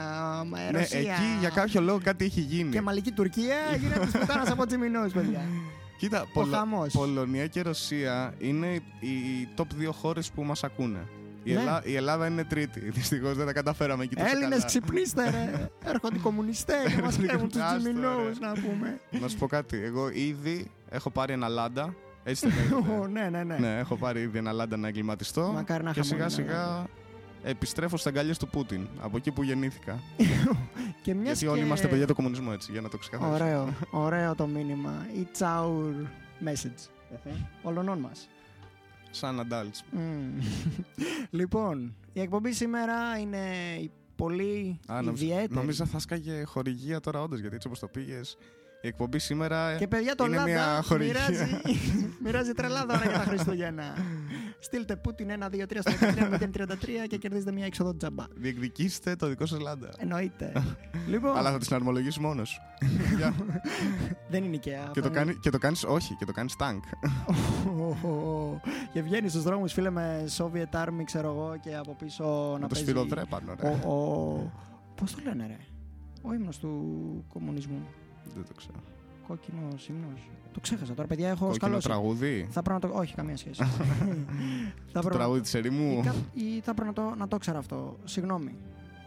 ε, 0.67 0.71
ναι, 0.71 0.79
Ρωσία. 0.79 0.99
εκεί 0.99 1.11
για 1.39 1.49
κάποιο 1.49 1.81
λόγο 1.81 1.99
κάτι 2.03 2.25
έχει 2.25 2.41
γίνει. 2.41 2.69
Και 2.69 2.81
μαλική 2.81 3.11
Τουρκία 3.11 3.55
γίνεται 3.81 3.99
της 3.99 4.11
πουτάνα 4.17 4.51
από 4.51 4.63
Jimmy 4.69 5.05
Knows, 5.07 5.11
παιδιά. 5.13 5.41
Κοίτα, 5.97 6.21
Ο 6.21 6.25
Πολο- 6.33 6.55
χαμός. 6.55 6.93
Πολωνία 6.93 7.47
και 7.47 7.61
Ρωσία 7.61 8.33
είναι 8.37 8.67
οι 8.99 9.07
οι 9.09 9.47
top 9.57 9.65
δύο 9.75 9.91
χώρες 9.91 10.31
που 10.31 10.43
μας 10.43 10.63
ακούνε. 10.63 11.07
Η, 11.43 11.53
Ναι. 11.53 11.59
Ελλά- 11.59 11.85
η 11.85 11.95
Ελλάδα 11.95 12.27
είναι 12.27 12.43
τρίτη. 12.43 12.79
Δυστυχώς 12.99 13.35
δεν 13.37 13.45
τα 13.45 13.53
καταφέραμε 13.53 14.03
εκεί 14.03 14.15
τόσο 14.15 14.27
Έλληνες, 14.27 14.49
καλά. 14.49 14.65
ξυπνήστε, 14.65 15.29
ρε. 15.29 15.69
Έρχονται 15.91 16.15
οι 16.15 16.19
κομμουνιστές 16.19 16.93
και 16.95 17.01
μας 17.01 17.17
κλέβουν 17.17 17.49
τους 17.49 17.61
Άστο, 17.61 17.77
Jimmy 17.89 17.93
ρε. 18.01 18.07
Knows, 18.07 18.37
να 18.39 18.51
πούμε. 18.51 18.99
Να 19.21 19.27
σου 19.27 19.37
πω 19.37 19.47
κάτι. 19.47 19.77
Εγώ 19.83 20.09
ήδη 20.09 20.71
έχω 20.89 21.09
πάρει 21.09 21.33
ένα 21.33 21.47
λάντα. 21.47 21.95
Έτσι 22.23 22.47
δεν 22.47 22.57
λέγεται. 22.79 22.99
Ω, 22.99 23.07
Ναι, 23.07 23.29
ναι, 23.29 23.43
ναι. 23.43 23.57
ναι, 23.57 23.77
έχω 23.79 23.95
πάρει 23.95 24.21
ήδη 24.21 24.37
ένα 24.37 24.51
λάντα 24.51 24.77
να 24.77 24.87
εγκληματιστώ. 24.87 25.51
Μακάρι 25.53 25.83
να 25.83 25.91
και 25.91 25.99
είχαμε 25.99 26.29
σιγά 26.29 26.43
ένα 26.53 26.53
σιγά 26.63 26.85
επιστρέφω 27.43 27.97
στα 27.97 28.09
αγκαλιές 28.09 28.37
του 28.37 28.47
Πούτιν. 28.47 28.87
Από 29.01 29.17
εκεί 29.17 29.31
που 29.31 29.43
γεννήθηκα. 29.43 29.99
Και 31.01 31.13
μιας 31.13 31.25
Γιατί 31.25 31.47
όλοι 31.47 31.59
και- 31.59 31.65
είμαστε 31.65 31.87
παιδιά 31.87 32.07
του 32.07 32.15
κομμουνισμού 32.15 32.51
έτσι, 32.51 32.71
για 32.71 32.81
να 32.81 32.89
το 32.89 32.97
ξεκαθαρίσω. 32.97 33.43
Ωραίο, 33.43 33.73
ωραίο 33.91 34.35
το 34.35 34.47
μήνυμα. 34.47 35.05
It's 35.15 35.41
our 35.45 36.05
message. 36.47 36.89
Όλων 37.63 37.99
μας. 37.99 38.29
Σαν 39.15 39.47
adults. 39.49 39.79
Μμμ. 39.91 40.39
λοιπόν, 41.39 41.95
η 42.13 42.19
εκπομπή 42.21 42.51
σήμερα 42.53 43.17
είναι 43.19 43.37
η 43.81 43.91
πολύ 44.15 44.79
Α, 44.87 45.01
νόμιζα- 45.01 45.23
ιδιαίτερη. 45.25 45.53
Νόμιζα 45.53 45.85
θα 45.85 45.99
σκάγε 45.99 46.43
χορηγία 46.43 46.99
τώρα 46.99 47.21
όντως, 47.21 47.39
γιατί 47.39 47.55
έτσι 47.55 47.67
όπως 47.67 47.79
το 47.79 47.87
πήγες. 47.87 48.37
Η 48.85 48.87
εκπομπή 48.87 49.19
σήμερα. 49.19 49.75
Και 49.77 49.87
παιδιά 49.87 50.15
το 50.15 50.25
Είναι 50.25 50.35
Λάντα 50.35 50.51
μια 50.51 50.81
χορηγία. 50.83 51.19
μοιράζει, 51.29 51.61
μοιράζει 52.23 52.51
τρελά 52.51 52.85
δώρα 52.85 53.01
για 53.03 53.11
τα 53.11 53.19
Χριστούγεννα. 53.19 53.83
Στείλτε 54.59 54.95
Πούτιν 54.95 55.27
1, 55.39 55.45
2, 55.45 55.47
3 55.47 55.77
στο 55.79 55.91
33 56.53 56.75
και 57.07 57.17
κερδίζετε 57.17 57.51
μια 57.51 57.65
έξοδο 57.65 57.95
τζαμπά. 57.95 58.25
Διεκδικήστε 58.35 59.15
το 59.15 59.27
δικό 59.27 59.45
σας 59.45 59.59
λάντα. 59.59 59.89
Εννοείται. 59.97 60.51
λοιπόν, 61.11 61.37
Αλλά 61.37 61.51
θα 61.51 61.57
τη 61.57 61.65
συναρμολογήσει 61.65 62.19
μόνος 62.19 62.49
σου. 62.49 62.61
Για- 63.17 63.33
δεν 64.29 64.43
είναι 64.43 64.57
Ikea. 64.63 64.91
και, 64.91 65.01
το 65.01 65.09
κάνει, 65.09 65.35
και 65.35 65.49
το 65.49 65.57
κάνεις, 65.57 65.83
όχι, 65.83 66.15
και 66.15 66.25
το 66.25 66.31
κάνεις 66.31 66.55
tank. 66.59 66.79
Και 68.93 69.01
βγαίνει 69.01 69.29
στους 69.29 69.43
δρόμους, 69.43 69.73
φίλε, 69.73 69.89
με 69.89 70.25
Soviet 70.37 70.85
Army, 70.85 71.01
ξέρω 71.05 71.27
εγώ, 71.29 71.57
και 71.61 71.75
από 71.75 71.95
πίσω 71.99 72.23
να 72.23 72.53
Να 72.53 72.59
το 72.59 72.67
παίζει. 72.67 72.83
σφυροδρέπανο, 72.89 73.55
ρε. 73.61 73.67
Ο, 73.85 73.93
ο... 73.93 74.51
Πώς 74.95 75.11
το 75.11 75.17
λένε, 75.25 75.45
ρε; 75.47 75.57
Ο 76.21 76.33
ύμνος 76.33 76.57
του 76.57 76.69
κομμουνισμού. 77.33 77.87
Δεν 78.35 78.43
το 78.47 78.53
ξέρω. 78.57 78.77
Κόκκινο 79.27 79.67
ύμνο. 79.89 80.07
Το 80.53 80.59
ξέχασα 80.59 80.93
τώρα, 80.93 81.07
παιδιά. 81.07 81.27
Έχω 81.29 81.45
Κόκκινο 81.45 81.53
σκαλώσει. 81.53 81.87
τραγούδι; 81.87 82.47
Θα 82.51 82.61
πρέπει 82.61 82.85
να 82.85 82.89
το. 82.91 82.97
Όχι, 82.99 83.15
καμία 83.15 83.37
σχέση. 83.37 83.63
θα 83.63 83.69
Το 84.93 84.99
πρέπει... 84.99 85.15
τραγούδι 85.15 85.41
της 85.41 85.53
ή, 85.53 85.57
ερήμου. 85.57 86.01
κα... 86.03 86.13
ή 86.33 86.59
θα 86.63 86.73
πρέπει 86.73 86.87
να 86.87 86.93
το, 86.93 87.15
να 87.17 87.27
το 87.27 87.37
ξέρω 87.37 87.57
αυτό. 87.57 87.97
Συγγνώμη. 88.03 88.55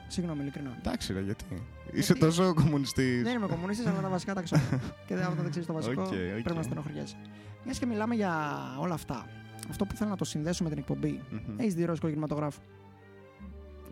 Συγγνώμη, 0.08 0.40
ειλικρινά. 0.40 0.76
Εντάξει, 0.78 1.12
ρε, 1.12 1.20
γιατί; 1.20 1.44
Είσαι 1.92 2.14
τόσο 2.14 2.54
κομμουνιστής. 2.54 3.22
Δεν 3.22 3.36
είμαι 3.36 3.46
κομμουνιστής, 3.46 3.86
αλλά 3.86 4.00
τα 4.00 4.08
βασικά 4.08 4.34
τα 4.34 4.42
ξέρω. 4.42 4.62
και 5.06 5.14
δεν 5.14 5.24
όταν 5.24 5.36
δεν 5.42 5.50
ξέρει 5.50 5.66
το 5.66 5.72
βασικό, 5.72 6.02
OK, 6.02 6.06
OK. 6.08 6.12
πρέπει 6.42 6.56
να 6.56 6.62
στενοχωριέσαι. 6.62 7.16
Μιας 7.64 7.78
και 7.78 7.86
μιλάμε 7.86 8.14
για 8.14 8.34
όλα 8.80 8.94
αυτά. 8.94 9.26
Αυτό 9.70 9.84
που 9.84 9.94
θέλω 9.96 10.10
να 10.10 10.16
το 10.16 10.24
συνδέσω 10.24 10.62
με 10.62 10.68
την 10.68 10.78
εκπομπή. 10.78 11.20
Έχεις 11.56 11.74
δει 11.74 11.84
ρώσικο 11.84 12.08
κινηματογράφο. 12.08 12.60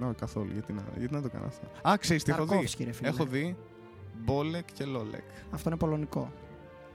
Όχι, 0.00 0.14
καθόλου. 0.14 0.50
Γιατί 0.52 0.72
να, 0.72 0.82
γιατί 0.98 1.14
να 1.14 1.22
το 1.22 1.28
κάνω 1.28 1.46
αυτό; 1.46 1.88
Α, 1.88 1.96
ξέρεις 1.98 2.22
τι 2.22 2.30
έχω 2.30 2.42
δει. 2.42 2.48
Ταρκόφσκι, 2.48 2.84
ρε 2.84 2.92
φίλε. 2.92 3.08
Έχω 3.08 3.24
δει 3.24 3.56
Μπόλεκ 4.24 4.64
και 4.72 4.84
Λόλεκ. 4.84 5.22
Αυτό 5.50 5.68
είναι 5.68 5.78
πολωνικό. 5.78 6.32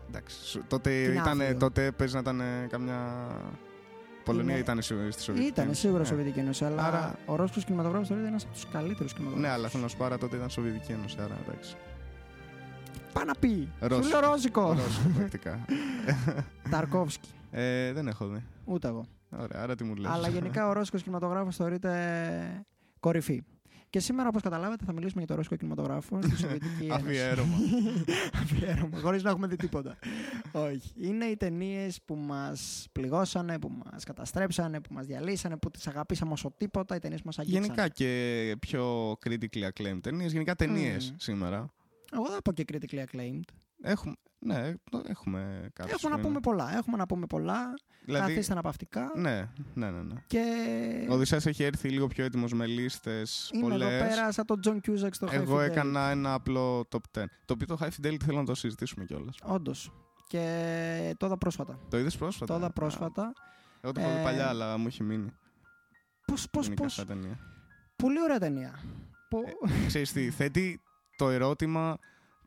Εντάξει. 0.10 0.46
σου- 0.46 0.64
Τότε, 0.68 0.90
Τι 1.06 1.12
ήταν, 1.14 1.38
ναύιο. 1.38 1.58
τότε 1.58 1.92
παίζει 1.92 2.14
να 2.14 2.20
ήταν 2.20 2.42
καμιά. 2.70 3.28
Πολωνία 4.24 4.52
Είναι- 4.52 4.62
ήταν 4.62 4.82
στη 4.82 5.22
Σοβιετική 5.22 5.48
Ήταν 5.48 5.66
Ένωση. 5.66 5.80
σίγουρα 5.80 6.00
Ναι. 6.02 6.06
Σοβιετική 6.08 6.40
Ένωση, 6.40 6.66
αλλά 6.66 6.84
Άρα- 6.86 7.16
ο 7.26 7.36
Ρώσικο 7.36 7.60
κινηματογράφος 7.66 8.08
θεωρείται 8.08 8.28
ένας 8.30 8.44
από 8.44 8.54
τους 8.54 8.66
καλύτερους 8.72 9.12
Ναι, 9.14 9.18
κινηματογράφου. 9.18 9.56
αλλά 9.60 9.68
θέλω 9.68 9.84
να 9.84 9.90
σου 9.90 9.98
πάρω 9.98 10.18
τότε 10.18 10.36
ήταν 10.36 10.50
Σοβιετική 10.50 10.92
Ένωση. 10.92 11.18
Άρα 11.20 11.38
εντάξει. 11.48 11.76
Πά 13.14 13.26
να 13.26 13.34
πει. 13.40 13.72
Ρώσικο. 13.80 14.04
Σου 14.04 14.10
λέω 14.22 14.32
Ρώσικο. 14.32 14.62
Ρώσικο, 14.74 15.10
πρακτικά. 15.16 15.66
Ταρκόφσκι. 16.72 17.30
Ε, 17.52 17.94
δεν 17.94 18.08
έχω 18.08 18.28
δει. 18.28 18.44
Ούτε 18.66 18.88
εγώ. 18.88 19.06
Ωραία, 19.40 19.62
άρα 19.62 19.76
τι 19.76 19.84
μου 19.84 19.96
λες. 19.96 20.12
Αλλά 20.12 20.28
γενικά 20.28 20.68
ο 20.68 20.74
Ρώσικος 20.74 21.02
κινηματογράφος 21.04 21.56
θεωρείται 21.56 22.66
κορυφή. 23.00 23.44
Και 23.90 24.00
σήμερα, 24.00 24.28
όπως 24.30 24.42
καταλάβατε, 24.42 24.86
θα 24.86 24.94
μιλήσουμε 24.94 25.20
για 25.20 25.28
το 25.28 25.36
Ρώσικο 25.36 25.56
κινηματογράφο 25.56 26.22
στη 26.22 26.36
Σοβιετική 26.42 26.84
Ένωση. 26.86 27.02
Αφιέρωμα. 27.02 27.58
Αφιέρωμα, 28.42 29.00
χωρίς 29.00 29.24
να 29.24 29.30
έχουμε 29.30 29.48
δει 29.48 29.56
τίποτα. 29.56 29.98
Όχι. 30.52 30.92
Είναι 30.96 31.26
οι 31.26 31.38
ταινίες 31.38 32.00
που 32.06 32.16
μας 32.16 32.88
πληγώσανε, 32.92 33.60
που 33.60 33.72
μας 33.92 34.04
καταστρέψανε, 34.04 34.82
που 34.82 34.94
μας 34.94 35.06
διαλύσανε, 35.06 35.58
που 35.58 35.72
τις 35.72 35.88
αγαπήσαμε 35.88 36.32
όσο 36.32 36.54
τίποτα. 36.58 36.96
Οι 36.96 37.00
ταινίες 37.00 37.20
που 37.20 37.26
μας 37.28 37.40
αγγίξανε. 37.40 37.66
Γενικά 37.66 37.88
και 37.88 38.56
πιο 38.60 39.12
critically 39.12 39.68
acclaimed 39.74 40.00
ταινίες. 40.02 40.32
Γενικά 40.32 40.56
ταινίες 40.56 41.10
Μμμ. 41.10 41.16
σήμερα. 41.20 41.74
Εγώ 42.14 42.24
δεν 42.24 42.34
θα 42.34 42.42
πω 42.42 42.52
και 42.52 42.66
critically 42.72 43.04
acclaimed. 43.06 43.44
Έχουμε, 43.82 44.16
ναι, 44.40 44.74
το- 44.92 45.04
έχουμε 45.08 45.70
κάποιες 45.74 45.96
Έχουμε 45.96 46.10
να 46.10 46.16
που 46.16 46.22
πούμε 46.28 46.32
είναι. 46.34 46.42
πολλά. 46.42 46.78
Έχουμε 46.78 46.98
να 46.98 47.06
πούμε 47.06 47.26
πολλά. 47.26 47.74
Δηλαδή, 48.06 48.28
Καθίστε 48.34 48.52
αναπαυτικά. 48.54 49.12
ναι, 49.16 49.50
ναι, 49.74 49.90
ναι. 49.92 50.02
ναι. 50.02 50.16
Και 50.28 50.44
Ο 51.10 51.14
Οδυσσέας 51.14 51.46
έχει 51.46 51.64
έρθει 51.64 51.90
λίγο 51.90 52.08
πιο 52.08 52.24
έτοιμος 52.26 52.54
με 52.54 52.66
λίστες 52.66 53.50
είμαι 53.54 53.66
εδώ 53.66 53.78
πολλές. 53.86 54.08
πέρα 54.08 54.32
σαν 54.32 54.46
τον 54.46 54.60
John 54.66 54.90
Cusack 54.90 55.10
στο 55.12 55.28
Εγώ 55.32 55.56
High 55.58 55.60
Fidelity. 55.60 55.70
έκανα 55.70 56.10
ένα 56.10 56.34
απλό 56.34 56.80
top 56.92 56.98
10. 57.20 57.24
Το 57.46 57.54
οποίο 57.54 57.66
το 57.68 57.78
High 57.82 57.88
Fidelity 58.06 58.24
θέλω 58.26 58.38
να 58.38 58.46
το 58.46 58.56
συζητήσουμε 58.56 59.06
κιόλας. 59.06 59.36
Όντως. 59.44 59.92
Και 60.28 61.16
το 61.18 61.26
είδα 61.26 61.38
πρόσφατα. 61.38 61.80
Το 61.90 61.98
είδες 61.98 62.18
πρόσφατα; 62.18 62.54
Το 62.54 62.60
είδα 62.60 62.68
Α, 62.68 62.72
πρόσφατα. 62.72 63.34
Εγώ 63.82 63.94
το 63.94 64.00
έχω 64.02 64.10
δει 64.12 64.20
Ε, 64.20 64.24
παλιά, 64.24 64.48
αλλά 64.48 64.78
μου 64.78 64.88
έχει 64.88 65.04
μείνει. 65.04 65.32
Πώς, 66.26 66.50
πώς, 66.50 66.64
Γενικά 66.64 66.84
πώς; 66.84 66.94
σαν 66.94 67.06
ταινία. 67.08 67.40
Πολύ 67.96 68.22
ωραία 68.22 68.40
ταινία. 68.40 68.80
Πο- 69.30 69.44
Ξέρεις 69.88 70.12
τι, 70.12 70.30
θέτει 70.30 70.82
το 71.18 71.30
ερώτημα 71.30 71.98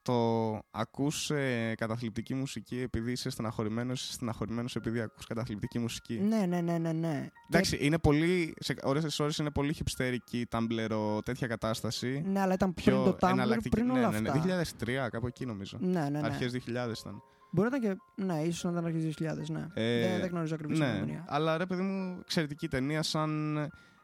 το 0.02 0.58
ακούς 0.70 1.30
ε, 1.30 1.74
καταθλιπτική 1.76 2.34
μουσική 2.34 2.80
επειδή 2.80 3.12
είσαι 3.12 3.30
στεναχωρημένος, 3.30 4.02
είσαι 4.02 4.12
στεναχωρημένος 4.12 4.76
επειδή 4.76 5.00
ακούς 5.00 5.26
καταθλιπτική 5.26 5.78
μουσική. 5.78 6.14
Ναι, 6.18 6.46
ναι, 6.46 6.60
ναι, 6.60 6.78
ναι, 6.78 6.92
ναι. 6.92 7.28
Εντάξει, 7.50 7.78
είναι 7.80 7.98
πολύ, 7.98 8.54
σε 8.60 8.74
ώρες 8.82 9.20
ώρες 9.20 9.36
είναι 9.38 9.50
πολύ 9.50 9.72
χυψτερική, 9.72 10.46
τάμπλερο, 10.46 11.22
τέτοια 11.24 11.46
κατάσταση. 11.46 12.20
Και- 12.22 12.28
Ναι, 12.28 12.40
αλλά 12.40 12.54
ήταν 12.54 12.74
πριν 12.74 12.94
Πιο 12.94 13.04
το 13.04 13.16
Tumblr, 13.20 13.30
εναλλακτική. 13.30 13.68
πριν 13.68 13.86
ναι, 13.86 13.92
όλα 13.92 14.10
ναι, 14.10 14.20
ναι, 14.20 14.28
αυτά. 14.28 14.64
2003, 14.84 15.08
κάπου 15.10 15.26
εκεί 15.26 15.46
νομίζω. 15.46 15.78
Ναι, 15.80 16.00
ναι, 16.00 16.08
ναι. 16.08 16.20
Αρχές 16.26 16.52
2000 16.52 16.98
ήταν. 17.00 17.22
Μπορεί 17.52 17.70
να 17.70 17.76
ήταν 17.76 17.96
και. 18.16 18.22
Ναι, 18.24 18.42
ίσως 18.42 18.62
να 18.64 18.70
ήταν 18.70 18.84
αρχές 18.84 19.02
2000, 19.04 19.50
ναι. 19.50 19.66
Ε, 19.74 20.08
δεν, 20.08 20.20
δεν 20.20 20.30
γνωρίζω 20.30 20.54
ακριβώς 20.54 20.78
ναι, 20.78 20.90
την 20.90 20.98
ταινία. 21.00 21.24
αλλά 21.28 21.56
ρε 21.56 21.66
παιδί 21.66 21.82
μου, 21.82 22.18
εξαιρετική 22.20 22.68
ταινία 22.68 23.02
σαν 23.02 23.56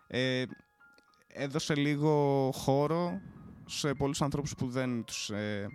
ε, 0.07 0.43
έδωσε 1.29 1.75
λίγο 1.75 2.51
χώρο 2.55 3.21
σε 3.67 3.95
πολλούς 3.95 4.23
ανθρώπους 4.23 4.55
που 4.55 4.69
δεν 4.69 5.05
τους 5.05 5.31
ε, 5.31 5.67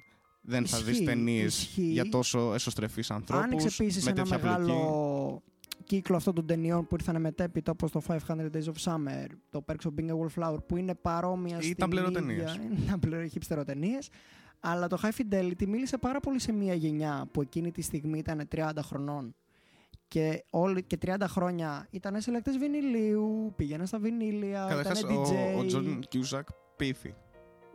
δεν 0.46 0.66
θα 0.68 0.78
δεις 0.78 0.88
Ισχύει, 0.94 1.06
ταινίες 1.06 1.58
ισχύει. 1.62 1.82
για 1.82 2.10
τόσο 2.10 2.54
εσωστρεφείς 2.54 3.12
ανθρώπους 3.12 3.46
Άνοιξε 3.46 3.68
επίσης 3.84 4.04
με 4.06 4.12
ένα 4.12 4.24
τέτοια 4.24 4.40
πλοκή. 4.40 4.58
μεγάλο 4.60 5.42
κύκλο 5.84 6.16
αυτών 6.16 6.34
των 6.34 6.46
ταινιών 6.46 6.88
που 6.88 6.96
ήρθαν 6.96 7.22
μετέπειτα 7.22 7.72
όπως 7.72 7.92
το 7.92 8.02
500 8.08 8.18
Days 8.28 8.64
of 8.64 8.92
Summer, 8.94 9.26
το 9.50 9.64
Perks 9.68 9.88
of 9.90 10.00
Being 10.00 10.10
a 10.10 10.18
Wallflower 10.18 10.58
που 10.68 10.78
είναι 10.78 10.96
παρόμοια 10.96 11.58
στην 11.60 11.72
Ήταν 11.72 11.90
πληροτενίες. 11.90 12.56
ίδια- 12.56 12.78
Ήταν 12.86 13.00
πληροχύψτεροτενίες. 13.00 14.10
Αλλά 14.66 14.88
το 14.88 14.98
High 15.04 15.10
Fidelity 15.22 15.66
μίλησε 15.68 15.98
πάρα 15.98 16.20
πολύ 16.20 16.40
σε 16.40 16.52
μια 16.52 16.74
γενιά 16.74 17.28
που 17.32 17.42
εκείνη 17.42 17.72
τη 17.72 17.82
στιγμή 17.82 18.18
ήταν 18.18 18.48
30 18.56 18.70
χρονών 18.82 19.36
και, 20.08 20.44
όλοι, 20.50 20.84
και 20.84 20.98
30 21.06 21.16
χρόνια 21.28 21.88
ήταν 21.92 22.22
συλλέκτες 22.22 22.58
βινιλίου, 22.58 23.54
πήγαιναν 23.56 23.88
στα 23.88 24.00
βινίλια, 24.00 24.66
ήταν 24.66 24.68
Καταρχάς, 24.78 25.04
DJ. 25.04 25.56
ο, 25.56 25.60
ο 25.60 25.66
Τζον 25.66 26.00
Κιούζακ 26.10 26.48
πείθει. 26.76 27.14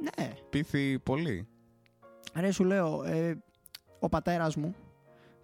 Ναι, 0.03 0.33
Πείθει 0.51 0.99
πολύ. 0.99 1.47
Ρε 2.35 2.51
σου 2.51 2.65
λέω, 2.65 3.03
ε, 3.05 3.39
ο 3.99 4.09
πατέρας 4.09 4.57
μου 4.57 4.75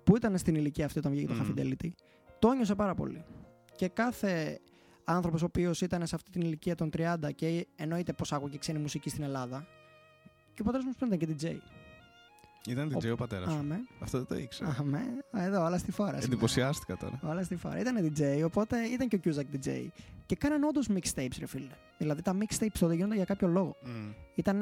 που 0.04 0.16
ήταν 0.16 0.38
στην 0.38 0.54
ηλικία 0.54 0.84
αυτή 0.84 0.98
όταν 0.98 1.12
βγήκε 1.12 1.26
το 1.26 1.34
Μμμ. 1.34 1.52
High 1.56 1.60
Fidelity, 1.60 1.88
το 2.38 2.52
νιώσε 2.52 2.74
πάρα 2.74 2.94
πολύ. 2.94 3.24
Και 3.76 3.88
κάθε 3.88 4.60
άνθρωπος 5.04 5.42
ο 5.42 5.44
οποίος 5.44 5.80
ήταν 5.80 6.06
σε 6.06 6.14
αυτή 6.14 6.30
την 6.30 6.40
ηλικία 6.40 6.74
των 6.74 6.90
30 6.96 7.16
και 7.34 7.66
εννοείται 7.76 8.12
πως 8.12 8.32
άκουγε 8.32 8.58
ξένη 8.58 8.78
μουσική 8.78 9.08
στην 9.08 9.22
Ελλάδα 9.22 9.66
και 10.54 10.60
ο 10.60 10.64
πατέρας 10.64 10.84
μου 10.86 10.92
ήταν 11.06 11.18
και 11.18 11.28
DJ. 11.40 11.56
Ήταν 12.68 12.96
DJ 12.98 13.12
ο 13.12 13.14
πατέρας 13.14 13.52
σου. 13.52 13.58
Άμε, 13.58 13.80
Αυτό 14.00 14.18
δεν 14.18 14.26
το 14.26 14.36
ήξερα. 14.36 14.76
άμε. 14.78 15.00
Εδώ, 15.32 15.64
όλα 15.64 15.78
στη 15.78 15.90
φορά. 15.90 16.08
σήμερα. 16.08 16.26
Εντυπωσιάστηκα 16.26 16.96
τώρα. 16.96 17.20
Όλα 17.22 17.42
στη 17.42 17.56
φορά. 17.56 17.78
Ήταν 17.78 18.12
DJ, 18.16 18.42
οπότε 18.44 18.82
ήταν 18.84 19.08
και 19.08 19.16
ο 19.16 19.20
Cusack 19.24 19.56
DJ. 19.56 19.86
Και 20.26 20.36
κάναν 20.36 20.64
όντως 20.64 20.88
mixtapes, 20.90 21.36
ρε 21.38 21.46
φίλε. 21.46 21.70
Δηλαδή 21.98 22.22
τα 22.22 22.36
mixtapes 22.40 22.76
τότε 22.78 22.94
γίνονταν 22.94 23.16
για 23.16 23.24
κάποιο 23.26 23.48
λόγο. 23.48 23.76
Μμ. 23.84 24.10
Ήταν 24.34 24.60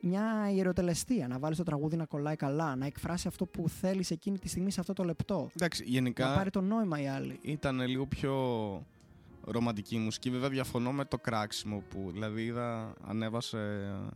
μια 0.00 0.50
ιεροτελεστία 0.54 1.28
να 1.28 1.38
βάλεις 1.38 1.56
το 1.56 1.62
τραγούδι 1.62 1.96
να 1.96 2.04
κολλάει 2.04 2.36
καλά, 2.36 2.76
να 2.76 2.86
εκφράσει 2.86 3.28
αυτό 3.28 3.46
που 3.46 3.68
θέλεις 3.68 4.10
εκείνη 4.10 4.38
τη 4.38 4.48
στιγμή 4.48 4.70
σε 4.70 4.80
αυτό 4.80 4.92
το 4.92 5.04
λεπτό. 5.04 5.50
Εντάξει, 5.56 5.82
Να 5.82 5.88
γενικά 5.90 6.34
πάρει 6.34 6.50
το 6.50 6.60
νόημα 6.60 7.00
η 7.00 7.08
άλλη. 7.08 7.38
ήταν 7.42 7.80
λίγο 7.80 8.06
πιο 8.06 8.34
ρομαντική 9.44 9.94
η 9.94 9.98
μουσική. 9.98 10.30
Βέβαια 10.30 10.48
διαφωνώ 10.48 10.92
με 10.92 11.04
το 11.04 11.18
κράξιμο 11.18 11.82
που 11.88 12.10
δηλαδή 12.12 12.44
είδα, 12.44 12.94
ανέβασε 13.06 13.58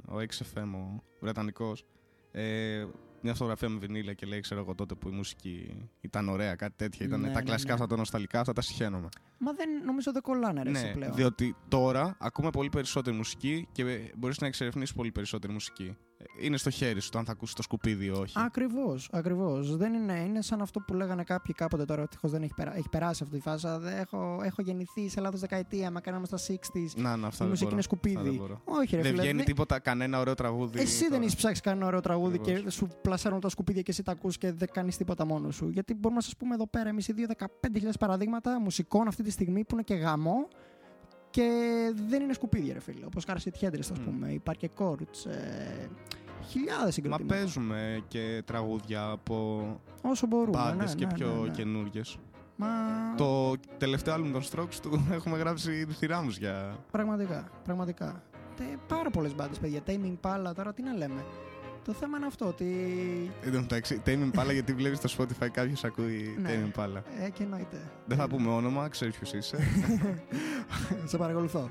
ο 0.08 0.14
XFM, 0.16 0.68
ο 0.74 1.02
Βρετανικός, 1.20 1.84
ε, 2.32 2.84
μια 3.22 3.32
φωτογραφία 3.32 3.68
με 3.68 3.78
βινίλια 3.78 4.12
και 4.12 4.26
λέει, 4.26 4.40
ξέρω 4.40 4.60
εγώ 4.60 4.74
τότε 4.74 4.94
που 4.94 5.08
η 5.08 5.12
μουσική 5.12 5.76
ήταν 6.00 6.28
ωραία, 6.28 6.54
κάτι 6.54 6.74
τέτοια. 6.76 7.06
Ήταν 7.06 7.20
Ναι, 7.20 7.26
τα 7.26 7.32
ναι, 7.32 7.42
κλασικά 7.42 7.68
ναι. 7.68 7.74
αυτά 7.74 7.86
τα 7.86 7.96
νοσταλικά, 7.96 8.40
αυτά 8.40 8.52
τα 8.52 8.60
συχαίνομαι. 8.60 9.08
Μα 9.38 9.52
δεν 9.52 9.68
νομίζω 9.84 10.12
δεν 10.12 10.22
κολλάνε 10.22 10.62
ρε 10.62 10.70
εσύ 10.70 10.84
Ναι, 10.84 10.92
πλέον. 10.92 11.14
διότι 11.14 11.56
τώρα 11.68 12.16
ακούμε 12.20 12.50
πολύ 12.50 12.68
περισσότερη 12.68 13.16
μουσική 13.16 13.68
και 13.72 14.12
μπορείς 14.16 14.38
να 14.38 14.46
εξερευνήσεις 14.46 14.94
πολύ 14.94 15.12
περισσότερη 15.12 15.52
μουσική. 15.52 15.96
Ε, 16.40 16.46
Είναι 16.46 16.56
στο 16.56 16.70
χέρι 16.70 17.00
σου 17.00 17.10
το 17.10 17.18
αν 17.18 17.24
θα 17.24 17.32
ακούσει 17.32 17.54
το 17.54 17.62
σκουπίδι 17.62 18.04
ή 18.04 18.10
όχι. 18.10 18.34
Ακριβώς, 18.36 19.08
ακριβώς. 19.12 19.76
Δεν 19.76 19.92
είναι, 19.94 20.18
είναι 20.26 20.42
σαν 20.42 20.60
αυτό 20.62 20.80
που 20.80 20.94
λέγανε 20.94 21.24
κάποιοι 21.24 21.54
κάποτε 21.54 21.84
τώρα. 21.84 22.02
Ευτυχώς 22.02 22.30
δεν 22.30 22.42
έχει, 22.42 22.54
περά, 22.56 22.76
έχει 22.76 22.88
περάσει 22.88 23.22
αυτή 23.24 23.36
η 23.36 23.40
φάση. 23.40 23.66
αλλά 23.66 23.78
δεν 23.78 23.98
έχω, 23.98 24.40
έχω 24.44 24.62
γεννηθεί 24.62 25.08
σε 25.08 25.20
λάθος 25.20 25.40
δεκαετία. 25.40 25.90
Μα 25.90 26.00
κάναμε 26.00 26.26
στα 26.26 26.36
60s. 26.38 26.54
Να, 26.96 27.16
να, 27.16 27.26
αυτά 27.26 27.44
Η 27.44 27.48
δεν 27.48 27.48
μουσική 27.48 27.64
μπορώ. 27.64 27.70
είναι 27.70 27.84
Αυτά 27.90 27.98
δεν 28.02 28.12
σκουπίδι. 28.22 28.38
μπορώ. 28.38 28.60
Όχι, 28.64 28.96
ρε 28.96 29.02
Δεν 29.02 29.10
φίλε. 29.10 29.22
βγαίνει 29.22 29.36
δεν- 29.36 29.46
τίποτα, 29.46 29.78
κανένα 29.78 30.18
ωραίο 30.18 30.34
τραγούδι. 30.34 30.80
Εσύ 30.80 30.98
δεν 31.00 31.08
τώρα. 31.10 31.22
έχεις 31.22 31.36
ψάξει 31.36 31.60
κανένα 31.60 31.86
ωραίο 31.86 32.00
τραγούδι 32.00 32.36
Ακριβώς. 32.40 32.62
και 32.62 32.70
σου 32.70 32.88
πλασάρουν 33.02 33.40
τα 33.40 33.48
σκουπίδια 33.48 33.82
και 33.82 33.90
εσύ 33.90 34.02
τα 34.02 34.12
ακούς 34.12 34.38
και 34.38 34.52
δεν 34.52 34.68
κάνεις 34.72 34.96
τίποτα 34.96 35.26
μόνος 35.26 35.54
σου. 35.54 35.68
Γιατί 35.68 35.94
μπορούμε 35.94 36.14
να 36.14 36.20
σας 36.20 36.36
πούμε 36.36 36.54
εδώ 36.54 36.66
πέρα 36.66 36.88
εμείς 36.88 37.08
οι 37.08 37.12
δύο 37.12 37.26
15.000 37.26 37.98
παραδείγματα 37.98 38.60
μουσικών 38.60 39.06
αυτή 39.08 39.22
τη 39.22 39.30
στιγμή 39.30 39.64
που 39.64 39.74
είναι 39.74 39.82
και 39.82 39.94
γαμό 39.94 40.48
και 41.32 41.48
δεν 42.08 42.22
είναι 42.22 42.32
σκουπίδια, 42.32 42.72
ρε 42.74 42.80
φίλε. 42.80 43.04
Όπως 43.06 43.24
Carset 43.26 43.64
Headrest, 43.64 43.78
ας 43.80 43.90
Μμ. 43.90 44.04
πούμε, 44.04 44.28
η 44.28 44.42
Parker 44.50 44.68
Courts. 44.78 45.26
Ε, 45.30 45.86
Χιλιάδες 46.48 46.84
Μα 46.84 46.90
συγκροτήματα. 46.90 47.34
παίζουμε 47.34 48.02
και 48.08 48.42
τραγούδια 48.46 49.04
από 49.10 49.66
Όσο 50.02 50.26
μπορούμε. 50.26 50.58
μπάντες 50.58 50.94
ναι, 50.94 50.98
και 51.00 51.06
ναι, 51.06 51.12
πιο 51.14 51.26
ναι, 51.34 51.40
ναι. 51.48 51.54
καινούργιες. 51.54 52.16
Μα 52.56 52.68
Το 53.16 53.54
τελευταίο 53.78 54.14
άλμπουμ 54.14 54.32
των 54.32 54.42
Strokes 54.42 54.74
του 54.82 55.06
έχουμε 55.12 55.36
γράψει 55.38 55.86
θηράμους 55.90 56.36
για. 56.38 56.76
πραγματικά, 56.90 57.48
πραγματικά. 57.64 58.22
Τε, 58.56 58.64
πάρα 58.88 59.10
πολλές 59.10 59.34
μπάντες, 59.34 59.58
παιδιά. 59.58 59.80
Tame 59.86 60.12
Impala, 60.12 60.52
τώρα 60.54 60.72
τι 60.72 60.82
να 60.82 60.92
λέμε. 60.92 61.24
Το 61.84 61.92
θέμα 61.92 62.16
είναι 62.16 62.26
αυτό, 62.26 62.46
ότι. 62.46 62.64
Εν 63.44 63.52
τω 63.52 63.60
μεταξύ, 63.60 64.02
Tame 64.06 64.30
Impala 64.32 64.52
γιατί 64.52 64.72
βλέπεις 64.72 64.98
στο 64.98 65.24
Spotify 65.24 65.48
κάποιος 65.52 65.84
ακούει 65.84 66.36
Ναι. 66.42 66.50
Tame 66.74 66.78
Impala. 66.78 67.02
Ε, 67.20 67.30
και 67.30 67.42
εννοείται. 67.42 67.90
Δεν 68.06 68.16
θα 68.16 68.28
πούμε 68.28 68.50
όνομα, 68.50 68.88
ξέρει 68.88 69.10
ποιος 69.10 69.32
είσαι. 69.32 69.56
Σε 71.04 71.16
παρακολουθώ. 71.16 71.70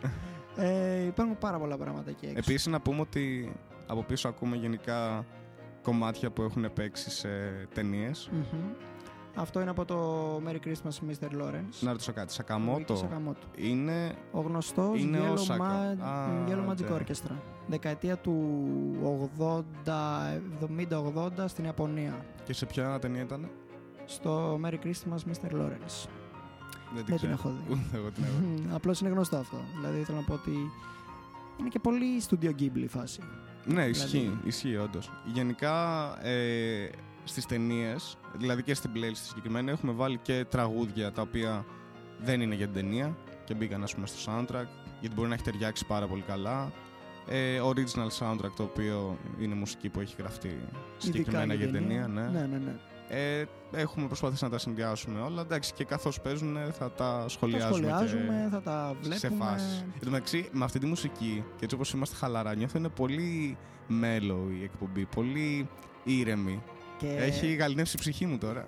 ε, 0.56 1.02
υπάρχουν 1.06 1.38
πάρα 1.38 1.58
πολλά 1.60 1.78
πράγματα 1.78 2.10
εκεί 2.10 2.26
έξω. 2.26 2.38
Επίσης, 2.38 2.66
να 2.68 2.80
πούμε 2.82 3.02
ότι 3.02 3.52
από 3.88 4.04
πίσω 4.04 4.28
ακούμε 4.28 4.56
γενικά 4.56 5.26
κομμάτια 5.82 6.32
που 6.32 6.42
έχουν 6.42 6.74
παίξει 6.74 7.10
σε 7.10 7.30
ταινίες. 7.74 8.30
Μμμ. 8.34 8.72
Αυτό 9.36 9.62
είναι 9.62 9.70
από 9.70 9.86
το 9.86 9.98
Merry 10.48 10.68
Christmas 10.68 11.10
Mr. 11.10 11.42
Lawrence. 11.42 11.80
Να 11.80 11.92
ρωτήσω 11.92 12.12
κάτι. 12.14 12.28
Ricky 12.30 12.34
Σακαμότο 12.36 12.96
Sakamoto. 13.10 13.58
είναι. 13.58 14.14
Ο 14.32 14.40
γνωστός 14.42 15.00
Είναι 15.02 15.20
ο 15.20 15.34
Yellow, 15.34 15.52
Saka. 15.52 15.58
Ma- 15.60 16.04
Α, 16.04 16.28
Yellow 16.48 16.70
Magic 16.72 16.90
ναι. 16.90 16.98
Orchestra. 16.98 17.36
Δεκαετία 17.68 18.18
του 18.18 18.36
80-70-80 19.86 21.46
στην 21.48 21.64
Ιαπωνία. 21.66 22.26
Και 22.44 22.54
σε 22.54 22.66
ποια 22.66 23.00
ταινία 23.00 23.22
ήταν. 23.22 23.50
Στο 24.06 24.60
Merry 24.64 24.78
Christmas 24.86 25.18
Mr. 25.32 25.52
Lawrence. 25.54 26.08
Δεν 26.96 27.04
Δεν 27.06 27.18
την 27.18 27.30
έχω 27.32 27.50
δει. 27.50 27.64
Ούτε 27.74 27.98
εγώ 27.98 28.10
την 28.12 28.24
έχω 28.24 28.34
δει. 28.56 28.68
Απλώς 28.74 29.00
είναι 29.02 29.10
γνωστό 29.10 29.38
αυτό. 29.38 29.58
Δηλαδή 29.80 30.04
θέλω 30.04 30.18
να 30.18 30.24
πω 30.24 30.34
ότι 30.34 30.52
είναι 31.60 31.70
και 31.70 31.80
πολύ 31.80 32.22
Studio 32.30 32.50
Ghibli 32.60 32.82
η 32.84 32.88
φάση. 32.88 33.20
Ναι, 33.66 33.86
ισχύει, 33.86 34.18
Δηλαδή- 34.20 34.40
ισχύει 34.44 34.76
όντως. 34.78 35.12
Γενικά 35.34 35.74
ε, 36.26 36.90
στις 37.24 37.46
ταινίες, 37.46 38.18
δηλαδή 38.34 38.64
και 38.64 38.74
στην 38.74 38.92
playlist 38.96 39.12
συγκεκριμένα, 39.28 39.72
έχουμε 39.72 39.92
βάλει 39.92 40.18
και 40.18 40.46
τραγούδια 40.50 41.12
τα 41.12 41.22
οποία 41.22 41.66
δεν 42.20 42.42
είναι 42.42 42.56
για 42.56 42.66
την 42.66 42.76
ταινία 42.76 43.18
και 43.44 43.54
μπήκαν 43.54 43.84
ας 43.84 43.94
πούμε 43.96 44.08
στο 44.08 44.32
soundtrack 44.32 44.66
γιατί 45.00 45.16
μπορεί 45.16 45.28
να 45.28 45.34
έχει 45.34 45.44
ταιριάξει 45.44 45.86
πάρα 45.86 46.08
πολύ 46.08 46.22
καλά. 46.22 46.72
Ε, 47.28 47.60
original 47.64 48.08
soundtrack 48.20 48.52
το 48.56 48.64
οποίο 48.64 49.18
είναι 49.40 49.56
μουσική 49.56 49.90
που 49.90 50.00
έχει 50.00 50.16
γραφτεί 50.18 50.60
συγκεκριμένα 50.98 51.54
για 51.54 51.66
την 51.66 51.74
ταινία. 51.74 52.08
Ναι. 52.08 52.22
ναι, 52.22 52.40
ναι. 52.40 52.58
ναι. 52.58 52.76
Ε, 53.14 53.46
έχουμε 53.72 54.08
προσπαθήσει 54.08 54.44
να 54.44 54.50
τα 54.50 54.58
συνδυάσουμε 54.58 55.20
όλα. 55.22 55.42
Εντάξει, 55.42 55.74
και 55.74 55.84
καθώς 55.84 56.22
παίζουν 56.22 56.58
θα 56.72 56.92
τα 56.92 57.22
Τα 57.22 57.26
σχολιάζουμε. 57.28 57.88
σχολιάζουμε, 57.88 58.42
και 58.44 58.50
θα 58.52 58.62
τα 58.62 58.96
βλέπουμε. 59.02 59.16
σε 59.16 59.30
φάσει. 59.30 59.84
Εν 59.94 60.00
τω 60.04 60.10
μεταξύ, 60.10 60.50
με 60.52 60.64
αυτή 60.64 60.80
τη 60.80 60.86
μουσική 60.86 61.44
και 61.56 61.64
έτσι 61.64 61.76
όπως 61.76 61.92
είμαστε 61.94 62.16
χαλαρά, 62.16 62.56
νιώθω 62.56 62.78
είναι 62.78 62.90
πολύ 62.90 63.58
mellow 63.90 64.52
η 64.60 64.64
εκπομπή. 64.64 65.06
Πολύ 65.06 65.70
ήρεμη. 66.04 66.64
Και... 67.02 67.16
Έχει 67.18 67.54
γαλινεύσει 67.54 67.96
η 67.96 68.00
ψυχή 68.00 68.26
μου 68.26 68.38
τώρα. 68.38 68.66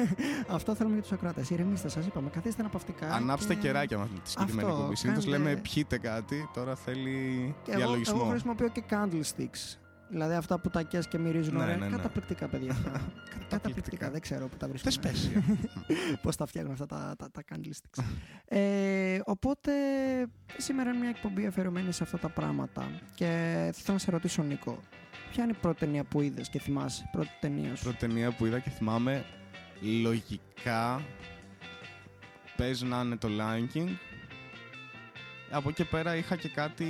Αυτό 0.56 0.74
θέλουμε 0.74 0.94
για 0.94 1.02
τους 1.02 1.12
ακράτε. 1.12 1.44
Ηρεμήστε, 1.50 1.88
σας 1.88 2.06
είπαμε. 2.06 2.30
Καθίστε 2.30 2.60
αναπαυτικά. 2.62 3.12
Ανάψτε 3.12 3.54
και... 3.54 3.60
κεράκια 3.60 3.96
με 3.98 4.02
αυτή 4.02 4.20
τη 4.20 4.28
συγκεκριμένη 4.30 4.68
Αυτό, 4.68 4.78
εκπομπή. 4.80 4.96
Συνήθως 4.96 5.24
κάντε- 5.24 5.40
λέμε 5.44 5.56
πιείτε 5.60 5.98
κάτι, 5.98 6.48
τώρα 6.54 6.74
θέλει 6.76 7.54
Και 7.64 7.70
εγώ, 7.70 7.78
διαλογισμό. 7.80 8.18
εγώ 8.20 8.30
χρησιμοποιώ 8.30 8.68
και 8.68 8.82
candlesticks. 8.90 9.76
Δηλαδή 10.08 10.34
αυτά 10.34 10.58
που 10.60 10.70
τα 10.70 10.82
καίς 10.82 11.08
και 11.08 11.18
μυρίζουν 11.18 11.54
Ναι, 11.56 11.62
ωραία. 11.62 11.76
ναι, 11.76 11.88
ναι. 11.88 11.96
Καταπληκτικά, 11.96 12.48
παιδιά. 12.48 12.70
αυτά. 12.84 13.00
Καταπληκτικά. 13.48 14.10
Δεν 14.10 14.20
ξέρω 14.20 14.48
που 14.48 14.56
τα 14.56 14.66
Θες 14.66 14.80
βρίσκουν. 14.82 15.02
πέσει. 15.02 15.42
Πώς 16.22 16.36
τα 16.36 16.46
φτιάχνουν 16.46 16.72
αυτά 16.72 16.86
τα, 16.86 17.14
τα, 17.18 17.30
τα 17.30 17.42
candlesticks. 17.52 18.02
ε, 18.44 19.18
οπότε 19.24 19.72
σήμερα 20.56 20.90
είναι 20.90 20.98
μια 20.98 21.08
εκπομπή 21.08 21.46
αφιερωμένη 21.46 21.92
σε 21.92 22.02
αυτά 22.02 22.18
τα 22.18 22.28
πράγματα. 22.28 22.90
Και 23.14 23.24
θα 23.62 23.66
ήθελα 23.78 23.92
να 23.92 23.98
σε 23.98 24.10
ρωτήσω, 24.10 24.42
Νίκο, 24.42 24.78
ποια 25.32 25.42
είναι 25.44 25.52
η 25.52 25.60
πρώτη 25.60 25.78
ταινία 25.78 26.04
που 26.04 26.20
είδες 26.20 26.48
και 26.48 26.58
θυμάσαι, 26.58 27.08
πρώτη 27.12 27.30
ταινία 27.40 27.76
σου; 27.76 27.82
Πρώτη 27.82 27.98
ταινία 27.98 28.30
που 28.30 28.46
είδα 28.46 28.58
και 28.58 28.70
θυμάμαι 28.70 29.24
λογικά 30.02 31.02
παίζει 32.56 32.84
να 32.84 33.00
είναι 33.00 33.16
το 33.16 33.28
Lion 33.28 33.76
King. 33.76 33.88
Από 35.50 35.68
εκεί 35.68 35.84
πέρα 35.84 36.16
είχα 36.16 36.36
και 36.36 36.48
κάτι 36.48 36.86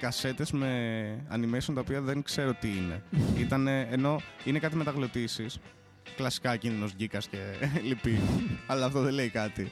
κασέτες 0.00 0.52
με 0.52 1.26
animation 1.30 1.74
τα 1.74 1.80
οποία 1.80 2.00
δεν 2.00 2.22
ξέρω 2.22 2.54
τι 2.54 2.68
είναι. 2.68 3.02
Ήτανε, 3.44 3.88
ενώ 3.90 4.20
είναι 4.44 4.58
κάτι 4.58 4.76
μεταγλωτήσεις. 4.76 5.58
Κλασικά 6.16 6.56
κίνδυνος 6.56 6.92
γκίκας 6.94 7.28
και 7.28 7.38
λυπή. 7.88 8.20
αλλά 8.66 8.86
αυτό 8.86 9.00
δεν 9.00 9.12
λέει 9.12 9.28
κάτι. 9.28 9.70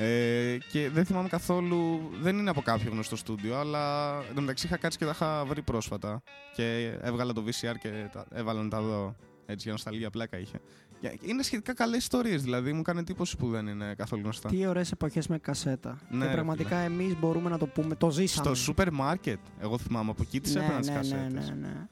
Ε, 0.00 0.58
και 0.72 0.90
δεν 0.90 1.04
θυμάμαι 1.04 1.28
καθόλου, 1.28 2.00
δεν 2.20 2.38
είναι 2.38 2.50
από 2.50 2.60
κάποιο 2.60 2.90
γνωστό 2.90 3.16
στούντιο, 3.16 3.56
αλλά 3.56 4.14
εν 4.28 4.34
τω 4.34 4.40
μεταξύ 4.40 4.66
είχα 4.66 4.76
κάτσει 4.76 4.98
και 4.98 5.04
τα 5.04 5.10
είχα 5.10 5.44
βρει 5.44 5.62
πρόσφατα. 5.62 6.22
Και 6.54 6.96
έβγαλα 7.00 7.32
το 7.32 7.44
VCR 7.46 7.74
και 7.80 8.08
τα, 8.12 8.26
έβαλα 8.34 8.62
να 8.62 8.68
τα 8.68 8.80
δω. 8.80 9.16
Έτσι 9.46 9.62
για 9.62 9.72
νοσταλγία 9.72 10.10
πλάκα 10.10 10.38
είχε. 10.38 10.60
Και 11.00 11.18
Είναι 11.22 11.42
σχετικά 11.42 11.74
καλές 11.74 11.98
ιστορίες, 11.98 12.42
δηλαδή 12.42 12.72
μου 12.72 12.82
κάνει 12.82 12.98
εντύπωση 12.98 13.36
που 13.36 13.48
δεν 13.48 13.66
είναι 13.66 13.94
καθόλου 13.94 14.22
γνωστά. 14.22 14.48
Τι 14.48 14.66
ωραίες 14.66 14.92
εποχές 14.92 15.26
με 15.28 15.38
κασέτα. 15.38 15.98
Ναι, 16.10 16.18
και 16.18 16.26
ρε 16.26 16.32
πραγματικά 16.32 16.76
εμείς 16.76 17.18
μπορούμε 17.18 17.50
να 17.50 17.58
το 17.58 17.66
πούμε. 17.66 17.94
Το 17.94 18.10
ζήσαμε. 18.10 18.46
Στο 18.46 18.54
σούπερ 18.54 18.92
μάρκετ, 18.92 19.38
εγώ 19.60 19.78
θυμάμαι 19.78 20.10
από 20.10 20.22
εκεί 20.22 20.40
τις 20.40 20.54
ναι, 20.54 20.60
έπαιρνα 20.60 20.80
τις 20.80 20.88
ναι, 20.88 20.94
ναι, 20.94 21.00
κασέτες. 21.00 21.48
ναι, 21.48 21.54
ναι. 21.54 21.86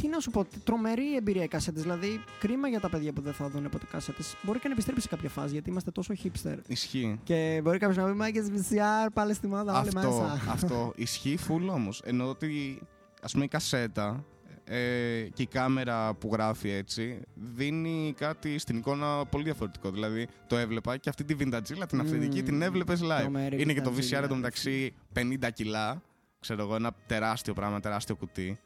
Τι 0.00 0.08
να 0.08 0.20
σου 0.20 0.30
πω, 0.30 0.44
τι 0.44 0.58
τρομερή 0.58 1.16
εμπειρία 1.16 1.42
οι 1.42 1.48
κασέτες. 1.48 1.82
Δηλαδή, 1.82 2.24
κρίμα 2.40 2.68
για 2.68 2.80
τα 2.80 2.88
παιδιά 2.88 3.12
που 3.12 3.20
δεν 3.20 3.32
θα 3.32 3.48
δουν 3.48 3.68
ποτέ 3.68 3.86
κασέτες. 3.90 4.36
Μπορεί 4.42 4.58
και 4.58 4.66
να 4.66 4.72
επιστρέψει 4.72 5.02
σε 5.02 5.08
κάποια 5.08 5.28
φάση 5.28 5.52
γιατί 5.52 5.70
είμαστε 5.70 5.90
τόσο 5.90 6.14
hipster. 6.24 6.56
Ισχύει. 6.66 7.20
Και 7.24 7.60
μπορεί 7.62 7.78
κάποιος 7.78 7.96
να 7.96 8.04
πει 8.10 8.16
Μάγκε 8.16 8.44
VCR, 8.48 9.08
πάλι 9.12 9.34
στη 9.34 9.46
μόδα, 9.46 9.78
όλοι 9.80 9.88
Αυτό, 9.88 10.10
μέσα. 10.10 10.50
αυτό 10.50 10.92
ισχύει 10.96 11.38
full 11.48 11.68
όμως. 11.70 12.02
Ενώ 12.04 12.28
ότι 12.28 12.80
ας 13.22 13.32
πούμε 13.32 13.44
η 13.44 13.48
κασέτα 13.48 14.24
ε, 14.64 15.22
και 15.34 15.42
η 15.42 15.46
κάμερα 15.46 16.14
που 16.14 16.28
γράφει 16.32 16.70
έτσι 16.70 17.20
δίνει 17.34 18.14
κάτι 18.16 18.58
στην 18.58 18.76
εικόνα 18.76 19.24
πολύ 19.26 19.44
διαφορετικό. 19.44 19.90
Δηλαδή 19.90 20.28
το 20.46 20.56
έβλεπα 20.56 20.96
και 20.96 21.08
αυτή 21.08 21.24
τη 21.24 21.34
βιντατζίλα, 21.34 21.86
την 21.86 21.98
Μμμ. 21.98 22.04
αυθεντική, 22.06 22.42
την 22.42 22.62
έβλεπες 22.62 23.00
live. 23.02 23.20
Τρομερή 23.20 23.62
Είναι 23.62 23.72
και 23.72 23.80
το 23.80 23.90
βιντατζίλα, 23.90 24.18
VCR 24.18 24.20
ρε 24.20 24.26
εντωμεταξύ 24.26 24.94
50 25.14 25.50
κιλά. 25.54 26.02
Ξέρω 26.40 26.62
εγώ, 26.62 26.74
ένα 26.74 26.92
τεράστιο 27.06 27.54
πράγμα, 27.54 27.80
τεράστιο 27.80 28.16
κουτί. 28.16 28.58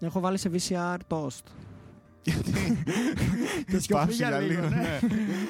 Έχω 0.00 0.20
βάλει 0.20 0.38
σε 0.38 0.50
VCR 0.52 0.96
toast. 1.08 1.42
Γιατί; 2.22 2.52
Και 3.70 3.78
σιωπή 3.78 3.92
Πάψει 3.92 4.14
για 4.16 4.28
για 4.28 4.38
λίγο, 4.38 4.60
λίγο, 4.60 4.68
ναι. 4.68 4.76
ναι. 4.76 4.98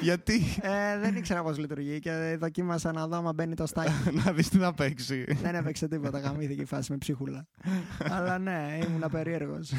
Γιατί; 0.01 0.41
ε, 0.61 0.99
δεν 0.99 1.17
ήξερα 1.17 1.43
πώς 1.43 1.59
λειτουργεί 1.59 1.99
και 1.99 2.37
δοκίμασα 2.41 2.93
να 2.93 3.07
δω 3.07 3.17
άμα 3.17 3.33
μπαίνει 3.33 3.55
το 3.55 3.67
στάκι. 3.67 3.93
να 4.25 4.33
δεις 4.33 4.49
τι 4.49 4.59
θα 4.59 4.75
παίξει. 4.75 5.25
δεν 5.43 5.55
έπαιξε 5.55 5.89
τίποτα, 5.89 6.19
γαμήθηκε 6.19 6.63
η 6.63 6.65
φάση 6.65 6.93
με 6.93 6.99
ψίχουλα. 6.99 7.47
Αλλά 8.15 8.39
ναι, 8.39 8.79
ήμουν 8.89 9.05
περίεργος. 9.11 9.73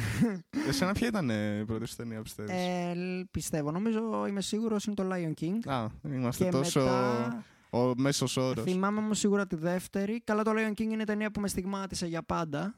Εσένα 0.68 0.92
ποια 0.92 1.06
ήταν 1.06 1.28
η 1.60 1.64
πρώτη 1.64 1.86
σου 1.86 1.96
ταινία, 1.96 2.22
πιστεύεις; 2.22 2.52
ε, 2.52 2.94
πιστεύω, 3.30 3.70
νομίζω, 3.70 4.26
είμαι 4.28 4.40
σίγουρος 4.40 4.84
είναι 4.84 4.94
το 4.94 5.08
Lion 5.12 5.42
King. 5.44 5.72
Α, 5.72 5.86
είμαστε 6.14 6.44
Και 6.44 6.50
τόσο. 6.50 6.80
μετά 6.80 7.44
Ο 7.70 7.92
μέσος 7.96 8.36
όρος. 8.36 8.64
θυμάμαι 8.64 8.98
όμως 8.98 9.18
σίγουρα 9.18 9.46
τη 9.46 9.56
δεύτερη. 9.56 10.20
Καλά, 10.24 10.42
το 10.42 10.50
Lion 10.54 10.70
King 10.80 10.90
είναι 10.90 11.04
ταινία 11.04 11.30
που 11.30 11.40
με 11.40 11.48
στιγμάτισε 11.48 12.06
για 12.06 12.22
πάντα. 12.22 12.74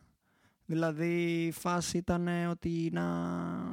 Δηλαδή 0.66 1.44
η 1.46 1.50
φάση 1.50 1.96
ήταν 1.96 2.28
ότι 2.50 2.90
να, 2.92 3.02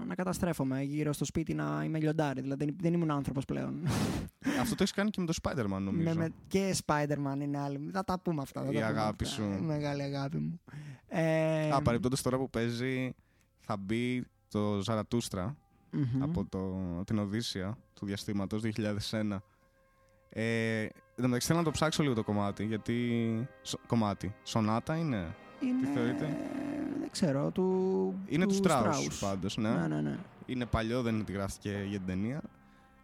να 0.06 0.16
καταστρέφομαι 0.16 0.82
γύρω 0.82 1.14
στο 1.14 1.26
σπίτι 1.26 1.54
να 1.54 1.82
είμαι 1.86 2.00
λιοντάρι. 2.00 2.42
Δηλαδή 2.42 2.66
δεν, 2.66 2.76
δεν 2.82 2.94
ήμουν 2.94 3.12
άνθρωπος 3.12 3.46
πλέον. 3.46 3.88
Αυτό 4.62 4.76
το 4.76 4.84
έχεις 4.84 4.92
κάνει 4.92 5.10
και 5.10 5.20
με 5.22 5.26
το 5.28 5.34
Spider-Man, 5.42 5.80
νομίζω. 5.82 6.04
με, 6.04 6.14
με, 6.14 6.30
και 6.48 6.76
Spider-Man 6.86 7.40
είναι 7.42 7.60
άλλη. 7.60 7.90
Θα 7.94 8.04
τα 8.04 8.20
πούμε 8.20 8.42
αυτά. 8.42 8.62
θα 8.64 8.72
Η 8.72 8.74
τα 8.74 8.80
πούμε 8.80 8.86
αγάπη 9.00 9.24
αυτά. 9.24 9.36
σου. 9.36 9.44
Η 9.62 9.66
μεγάλη 9.66 10.02
αγάπη 10.02 10.38
μου. 10.38 10.60
Ε, 11.08 11.70
Α, 11.72 11.82
παρεμπιπτόντω 11.82 12.16
τώρα 12.22 12.38
που 12.38 12.50
παίζει, 12.50 13.14
θα 13.60 13.78
μπει 13.78 14.26
το 14.50 14.80
Ζαρατούστρα 14.82 15.56
μμμ. 15.92 16.24
από 16.24 16.46
το, 16.46 16.80
την 17.06 17.18
Οδύσσια 17.20 17.78
του 17.94 18.06
διαστήματος 18.06 18.62
2001. 19.12 19.38
Ε, 20.30 20.82
εν 20.82 20.92
τω 21.16 21.24
μεταξύ 21.28 21.48
θέλω 21.48 21.60
να 21.60 21.66
το 21.66 21.72
ψάξω 21.72 22.04
λίγο 22.04 22.14
το 22.16 22.24
κομμάτι, 22.24 22.66
γιατί... 22.66 23.48
Σο- 23.62 23.80
κομμάτι. 23.88 24.34
Σονάτα 24.44 24.96
είναι; 24.96 25.36
Είναι, 25.62 25.82
τι 25.82 25.88
θεωρείτε; 25.94 26.38
Δεν 27.00 27.10
ξέρω. 27.12 27.52
Του, 27.52 28.14
Είναι 28.28 28.46
του, 28.46 28.50
τους 28.50 28.60
Strauss, 28.72 28.84
Strauss. 28.86 29.18
πάντως, 29.20 29.58
ναι. 29.58 29.70
Ναι, 29.70 29.88
ναι, 29.88 30.02
ναι. 30.02 30.16
Είναι 30.46 30.66
παλιό, 30.66 31.02
δεν 31.02 31.14
είναι 31.14 31.22
ότι 31.22 31.32
γράφτηκε 31.32 31.84
για 31.88 31.98
την 31.98 32.08
ταινία. 32.08 32.42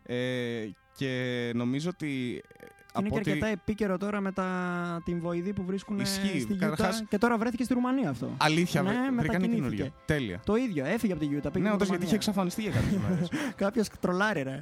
Ε, 0.06 0.68
και 0.98 1.52
νομίζω 1.56 1.90
ότι... 1.94 2.42
Είναι 3.00 3.08
από 3.08 3.16
και 3.16 3.20
ότι- 3.20 3.30
αρκετά 3.32 3.48
επίκαιρο 3.52 3.98
τώρα 3.98 4.20
με 4.22 4.32
τα, 4.32 4.48
την 5.06 5.20
βοηδή 5.20 5.54
που 5.54 5.64
βρίσκουν 5.64 6.00
Ισχύει. 6.00 6.40
στη 6.40 6.54
Utah 6.54 6.58
Καταρχάς- 6.60 7.04
και 7.10 7.18
τώρα 7.18 7.38
βρέθηκε 7.38 7.64
στη 7.64 7.74
Ρουμανία 7.74 8.10
αυτό. 8.10 8.30
Αλήθεια, 8.38 8.82
Ναι, 8.82 8.88
βρε- 8.90 9.00
βρήκανε 9.02 9.16
μετακινήθηκε. 9.22 9.56
καινούργια. 9.56 9.92
Τέλεια. 10.06 10.40
Το 10.46 10.56
ίδιο, 10.56 10.86
έφυγε 10.86 11.14
από 11.14 11.22
τη 11.22 11.28
Utah. 11.32 11.52
Πήγε 11.54 11.60
Ναι, 11.60 11.66
στη 11.66 11.74
όντως 11.74 11.88
γιατί 11.88 11.88
Ρουμανία. 11.88 12.06
είχε 12.06 12.16
εξαφανιστεί 12.16 12.62
για 12.62 12.72
κάποιες 12.72 13.00
μέρες. 13.10 13.30
Κάποιος 13.56 13.90
τρολάρι, 14.00 14.42
ρε. 14.42 14.58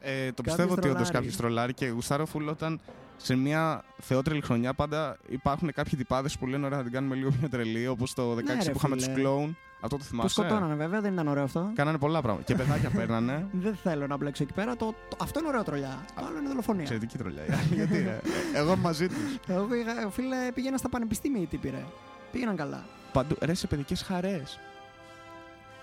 Ε, 0.00 0.26
το 0.32 0.42
Κάποιος 0.42 0.42
πιστεύω 0.42 0.72
ότι 0.72 0.80
όντω 0.80 0.88
τρολάρει. 0.92 1.10
κάποιος 1.12 1.36
τρολάρει 1.36 1.74
και 1.74 1.86
γουστάρω 1.86 2.26
φουλ 2.26 2.48
όταν 2.48 2.80
σε 3.16 3.36
μια 3.36 3.82
θεότρελη 4.00 4.40
χρονιά 4.40 4.74
πάντα 4.74 5.16
υπάρχουν 5.28 5.72
κάποιοι 5.72 5.98
τυπάδες 5.98 6.38
που 6.38 6.46
λένε 6.46 6.64
ωραία 6.66 6.78
θα 6.78 6.84
την 6.84 6.92
κάνουμε 6.92 7.14
λίγο 7.14 7.30
πιο 7.30 7.48
τρελή. 7.48 7.86
Όπως 7.86 8.14
το 8.14 8.32
16 8.32 8.42
Ναι, 8.44 8.54
ρε, 8.62 8.70
που 8.70 8.76
είχαμε 8.76 8.96
τους 8.96 9.04
φίλε. 9.04 9.14
κλόουν. 9.16 9.56
Αυτό 9.80 9.96
το 9.96 10.02
Που 10.02 10.08
θυμάσαι; 10.10 10.28
σκοτώνανε 10.28 10.74
βέβαια, 10.74 11.00
δεν 11.00 11.12
ήταν 11.12 11.28
ωραίο 11.28 11.42
αυτό. 11.42 11.70
Κάνανε 11.74 11.98
πολλά 11.98 12.22
πράγματα. 12.22 12.46
και 12.46 12.54
παιδάκια 12.54 12.90
παίρνανε. 12.98 13.46
Δεν 13.52 13.76
θέλω 13.82 14.06
να 14.06 14.16
μπλέξω 14.16 14.42
εκεί 14.42 14.52
πέρα. 14.52 14.76
Το, 14.76 14.94
το- 15.08 15.16
αυτό 15.20 15.38
είναι 15.38 15.48
ωραίο 15.48 15.62
τρολιά. 15.62 16.04
Το 16.16 16.24
άλλο 16.28 16.38
είναι 16.38 16.48
δολοφονία. 16.48 16.80
Εξαιρετική 16.82 17.18
τρολιά. 17.18 17.42
οι 17.46 17.52
άλλοι, 17.52 17.74
Γιατί, 17.86 17.96
ε, 17.96 18.20
εγώ 18.54 18.76
μαζί 18.76 19.08
τους. 19.08 19.16
Εγώ 19.46 19.64
πήγα- 19.64 20.08
φίλε, 20.10 20.36
πήγαινα 20.54 20.76
στα 20.76 20.88
πανεπιστήμια 20.88 21.42
οι 21.42 21.46
τύποι, 21.46 21.68
ρε. 21.70 21.84
Πήγαιναν 22.32 22.56
καλά. 22.56 22.84
Παντού, 23.12 23.36
ρε 23.40 23.54
σε 23.54 23.66
παιδικές 23.66 24.02
χαρές. 24.02 24.58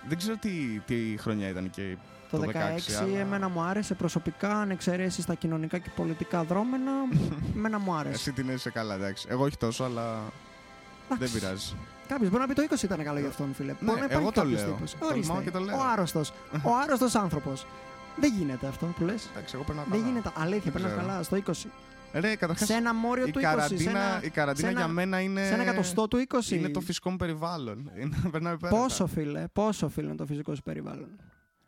Δεν 0.08 0.18
ξέρω 0.18 0.36
τι, 0.38 0.50
τι 0.86 0.96
χρονιά 1.18 1.48
ήταν 1.50 1.70
και. 1.70 1.98
Το, 2.38 2.40
Το 2.40 2.46
16, 2.46 2.54
16, 2.54 3.04
αλλά- 3.04 3.20
εμένα 3.20 3.50
μου 3.50 3.62
άρεσε 3.62 3.94
προσωπικά, 3.94 4.56
αν 4.60 4.70
εξαιρέσεις 4.70 5.26
τα 5.26 5.34
κοινωνικά 5.34 5.78
και 5.78 5.90
πολιτικά 5.96 6.44
δρόμενα, 6.44 6.92
εμένα 7.56 7.80
μου 7.80 7.94
άρεσε. 7.94 8.14
Εσύ 8.16 8.32
την 8.32 8.50
είσαι 8.50 8.70
καλά, 8.70 8.94
εντάξει. 8.96 9.28
Εγώ 9.30 9.44
όχι 9.44 9.58
τόσο, 9.58 9.84
αλλά 9.84 10.14
δεν 11.08 11.18
Εντάξει. 11.18 11.40
πειράζει. 11.40 11.74
Κάποιος 12.08 12.30
μπορεί 12.30 12.42
να 12.42 12.48
πει 12.48 12.54
το 12.54 12.64
20 12.80 12.84
ήταν 12.84 13.04
καλό 13.04 13.20
για 13.20 13.28
αυτόν, 13.28 13.54
φίλε. 13.54 13.72
Ναι, 13.72 13.78
Μπορεί 13.82 14.00
να 14.00 14.06
εγώ 14.06 14.14
υπάρχει 14.20 14.34
το 14.34 14.42
κάποιος 14.42 14.62
λέω. 14.62 14.74
τύπος. 14.74 14.96
Τολμάω 15.00 15.18
Ορίστε. 15.38 15.44
και 15.44 15.52
το 15.52 15.60
λέω. 15.60 15.78
Ο 15.78 15.82
άρρωστος. 15.92 16.30
Ο 16.70 16.70
άρρωστος 16.84 17.16
άνθρωπος. 17.16 17.66
Δεν 18.20 18.34
γίνεται 18.38 18.68
αυτό 18.68 18.86
που 18.86 19.04
λες. 19.04 19.30
Εντάξει, 19.32 19.56
εγώ 19.56 19.64
περνάω 19.64 19.84
Δεν 19.90 20.00
καλά. 20.00 20.12
γίνεται. 20.12 20.32
Αλήθεια, 20.38 20.72
Δεν 20.72 20.72
περνάς 20.72 20.92
ξέρω. 20.92 21.08
καλά 21.08 21.24
στο 21.24 21.36
20. 21.36 21.68
Ρε, 22.14 22.36
καταρχάς. 22.36 22.68
Σε 22.68 22.74
ένα 22.74 22.94
μόριο 22.94 23.26
Η 23.28 23.32
του 23.32 23.40
20. 23.40 23.42
Σε 23.42 23.48
καραντίνα, 23.56 23.90
ένα, 23.90 24.20
η 24.24 24.30
καραντίνα 24.30 24.68
σε 24.68 24.72
ένα- 24.74 24.84
για 24.86 24.94
μένα 24.94 25.20
είναι. 25.20 25.46
σε 25.46 25.54
ένα 25.54 25.62
εκατοστό 25.64 26.08
του 26.08 26.18
20. 26.18 26.56
Είναι 26.56 26.70
το 26.70 26.80
φυσικό 26.80 27.10
μου 27.10 27.16
περιβάλλον. 27.18 27.92
Είναι, 28.00 28.16
περνάει 28.32 28.54
υπέροχα. 28.54 28.82
Πόσο, 28.82 29.08
φίλε, 29.08 29.44
πόσο, 29.54 29.90
φίλε, 29.90 30.08
είναι 30.08 30.16
το 30.16 30.26
φυσικό 30.26 30.56
σου 30.56 30.62
περιβάλλον. 30.64 31.08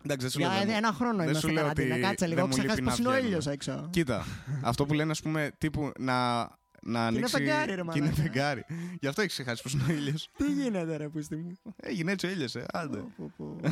Εντάξει, 0.05 0.21
δεν 0.21 0.29
σου 0.29 0.39
Για 0.39 0.47
λέω. 0.49 0.57
δεν- 0.65 0.69
ένα 0.75 0.91
χρόνο 0.93 1.15
δεν 1.17 1.23
είμαστε 1.27 1.47
σου 1.47 1.53
λέω 1.53 1.63
καραντίνα. 1.63 1.93
ότι 1.93 2.03
Κάτσε 2.03 2.25
λίγο, 2.27 2.35
δεν 2.39 2.45
μου 2.49 2.53
ξεχάσει 2.57 2.81
λείπει 2.81 2.89
πώ 2.89 2.95
να 2.95 2.97
είναι 2.99 3.07
ο 3.07 3.11
βγαίνουμε. 3.11 3.27
ήλιος 3.27 3.47
έξω. 3.47 3.87
Κοίτα, 3.89 4.25
αυτό 4.61 4.85
που 4.85 4.93
λένε, 4.93 5.11
ας 5.11 5.21
πούμε, 5.21 5.51
τύπου 5.57 5.91
να, 5.99 6.37
να 6.81 7.05
ανοίξει. 7.05 7.35
φεγγάρι, 7.37 7.65
ρε 7.75 7.81
και 7.81 7.97
είναι 7.97 7.99
μαλάκα. 8.07 8.21
φεγγάρι. 8.21 8.65
Γι' 8.99 9.07
αυτό 9.07 9.21
έχει 9.21 9.29
ξεχάσει 9.29 9.63
πώ 9.63 9.69
είναι 9.73 9.83
ο 9.93 9.95
ήλιος. 9.97 10.29
Τι 10.37 10.51
γίνεται, 10.51 10.95
ρε, 10.97 11.09
πούστη 11.09 11.35
μου; 11.35 11.57
Έγινε 11.75 12.11
έτσι 12.11 12.25
ο 12.25 12.29
ήλιο, 12.29 12.47
ε. 12.53 12.63
Άντε. 12.73 12.97
Πω, 12.97 13.11
πω, 13.17 13.31
πω. 13.37 13.55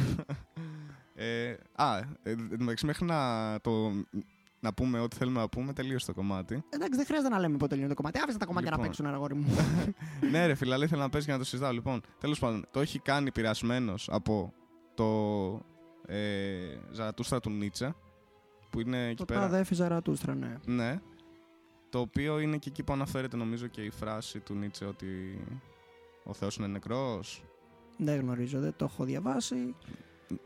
Ε, 1.16 1.56
α, 1.76 1.98
ε, 1.98 2.04
εν 2.24 2.50
τω 2.50 2.56
μεταξύ, 2.60 2.86
μέχρι 2.86 3.06
να, 3.06 3.60
το, 3.62 3.92
να 4.60 4.74
πούμε 4.74 5.00
ό,τι 5.00 5.16
θέλουμε 5.16 5.40
να 5.40 5.50
πούμε, 5.50 5.74
τελείωσε 5.74 6.06
το 6.06 6.14
κομμάτι. 6.14 6.64
Εντάξει, 6.70 6.96
δεν 6.98 7.06
χρειάζεται 7.06 7.30
να 7.30 7.40
λέμε 7.40 7.58
πότε 7.58 7.68
τελειώνει 7.70 7.90
το 7.90 7.96
κομμάτι. 7.96 8.20
Άφησε 8.20 8.38
τα 8.38 8.46
κομμάτια 8.46 8.70
να 8.70 8.76
Λοιπόν. 8.76 8.92
παίξουν, 8.92 9.14
αγόρι 9.16 9.36
μου. 9.36 9.56
ναι, 10.32 10.46
ρε 10.46 10.56
φίλε, 10.56 10.74
αλλά 10.74 10.86
ήθελα 10.86 11.02
να 11.02 11.10
παίζει 11.10 11.26
για 11.26 11.36
να 11.36 11.42
το 11.44 11.46
συζητάω. 11.50 11.72
Λοιπόν, 11.72 12.02
τέλος 12.20 12.40
πάντων, 12.40 12.66
το 12.72 12.80
έχει 12.80 13.00
κάνει 13.00 13.28
επηρεασμένο 13.28 13.94
από 14.08 14.54
το 14.96 15.06
ε, 16.06 16.78
Ζαρατούστρα 16.92 17.40
του 17.40 17.50
Νίτσε, 17.50 17.96
που 18.70 18.80
είναι 18.80 19.06
εκεί 19.08 19.16
Το 19.16 19.26
πέρα. 19.26 19.40
τάδε 19.40 19.66
Ζαρατούστρα, 19.72 20.36
ναι. 20.36 20.56
Ναι. 20.66 21.00
Το 21.90 22.00
οποίο 22.00 22.40
είναι 22.40 22.58
και 22.58 22.70
εκεί 22.70 22.84
που 22.84 22.94
αναφέρεται 22.94 23.38
νομίζω 23.38 23.68
και 23.68 23.82
η 23.82 23.90
φράση 23.90 24.40
του 24.40 24.54
Νίτσε 24.56 24.86
ότι 24.86 25.08
ο 26.24 26.34
Θεός 26.34 26.56
είναι 26.56 26.68
νεκρός. 26.68 27.44
Δεν 27.98 28.20
γνωρίζω, 28.20 28.60
δεν 28.60 28.74
το 28.76 28.86
έχω 28.86 29.04
διαβάσει. 29.04 29.76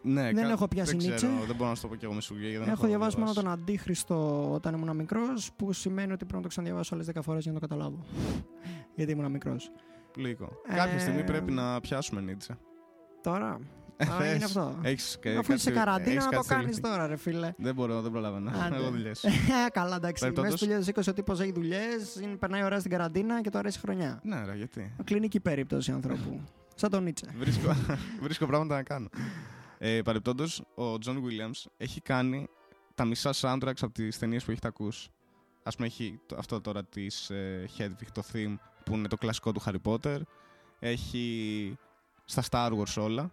Ναι, 0.01 0.23
Δεν 0.31 0.35
κα- 0.43 0.49
έχω 0.49 0.67
πιάσει 0.67 0.89
δεν 0.97 1.15
ξέρω, 1.15 1.31
Νίτσε. 1.33 1.45
δεν 1.47 1.55
μπορώ 1.55 1.69
να 1.69 1.75
σου 1.75 1.81
το 1.81 1.87
πω 1.87 1.95
και 1.95 2.05
εγώ 2.05 2.13
με 2.13 2.21
σουγγέ, 2.21 2.47
γιατί 2.47 2.63
δεν 2.63 2.73
έχω 2.73 2.87
διαβάσει 2.87 3.17
μόνο 3.19 3.33
τον 3.33 3.47
Αντίχριστο 3.47 4.51
όταν 4.53 4.73
ήμουν 4.73 4.95
μικρός, 4.95 5.51
που 5.55 5.73
σημαίνει 5.73 6.07
ότι 6.11 6.17
πρέπει 6.17 6.35
να 6.35 6.41
το 6.41 6.47
ξαναδιαβάσω 6.47 6.95
άλλες 6.95 7.07
10 7.15 7.21
φορές 7.21 7.43
για 7.43 7.51
να 7.51 7.59
το 7.59 7.67
καταλάβω. 7.67 8.05
Γιατί 8.95 9.11
ήμουν 9.11 9.31
μικρός. 9.31 9.71
Λογικό. 10.17 10.61
Ε, 10.67 10.75
Κάποια 10.75 10.99
στιγμή 10.99 11.23
πρέπει 11.23 11.51
να 11.51 11.79
πιάσουμε 11.81 12.21
Νίτσε. 12.21 12.57
Τώρα. 13.21 13.59
Ε, 13.97 14.05
Α, 14.23 14.33
είναι 14.35 14.43
αυτό. 14.43 14.79
Έχεις, 14.81 15.17
και 15.21 15.29
Αφού 15.29 15.53
είσαι 15.53 15.71
κάτι- 15.71 15.85
καραντίνα, 15.85 16.11
έχεις 16.11 16.23
να 16.25 16.29
το 16.31 16.37
κάτι 16.37 16.47
κάνεις 16.47 16.75
στελεχή. 16.75 16.95
τώρα, 16.97 17.07
ρε 17.07 17.15
φίλε. 17.15 17.53
Δεν 17.57 17.73
μπορώ, 17.75 18.01
δεν 18.01 18.11
προλαβαίνω. 18.11 18.51
Άντε. 18.65 18.75
Εγώ 18.75 18.89
δουλειές. 18.89 19.23
Ε, 19.23 19.29
Καλά, 19.71 19.95
εντάξει. 19.95 20.21
Περιπτόντως- 20.23 20.51
Μέσα 20.51 20.57
στο 20.57 20.65
2020 20.65 21.07
ο 21.07 21.13
τύπος 21.13 21.39
έχει 21.39 21.51
δουλειές, 21.51 22.19
περνάει 22.39 22.63
ωραία 22.63 22.79
στην 22.79 22.91
καραντίνα 22.91 23.41
και 23.41 23.49
τώρα 23.49 23.67
έχει 23.67 23.79
χρονιά. 23.79 24.19
ναι, 24.23 24.45
ρε, 24.45 24.55
γιατί; 24.55 24.95
Κλινική 25.03 25.39
περίπτωση 25.39 25.91
ανθρώπου. 25.91 26.41
Σαν 26.75 26.89
τον 26.89 27.03
Νίτσε. 27.03 27.25
βρίσκω, 27.37 27.75
βρίσκω 28.25 28.45
πράγματα 28.45 28.75
να 28.75 28.83
κάνω. 28.83 29.07
Ε, 29.77 30.01
Παρεπτόντως, 30.01 30.63
ο 30.75 30.97
Τζον 30.97 31.23
Williams 31.25 31.65
έχει 31.77 32.01
κάνει 32.01 32.47
τα 32.95 33.05
μισά 33.05 33.33
soundtracks 33.41 33.81
από 33.81 33.91
τις 33.91 34.19
ταινίες 34.19 34.43
που 34.43 34.51
έχετε 34.51 34.67
ακούσει. 34.67 35.09
Α 35.63 35.69
πούμε, 35.69 35.87
έχει 35.87 36.19
το- 36.25 36.35
αυτό 36.39 36.61
τώρα 36.61 36.83
της 36.85 37.29
ε, 37.29 37.65
Hedwig, 37.77 38.07
το 38.13 38.23
theme 38.33 38.55
που 38.85 38.93
είναι 38.95 39.07
το 39.07 39.15
κλασικό 39.17 39.51
του 39.51 39.61
Harry 39.65 39.81
Potter. 39.83 40.19
Έχει 40.79 41.77
στα 42.25 42.43
Star 42.51 42.71
Wars 42.71 43.03
όλα. 43.03 43.31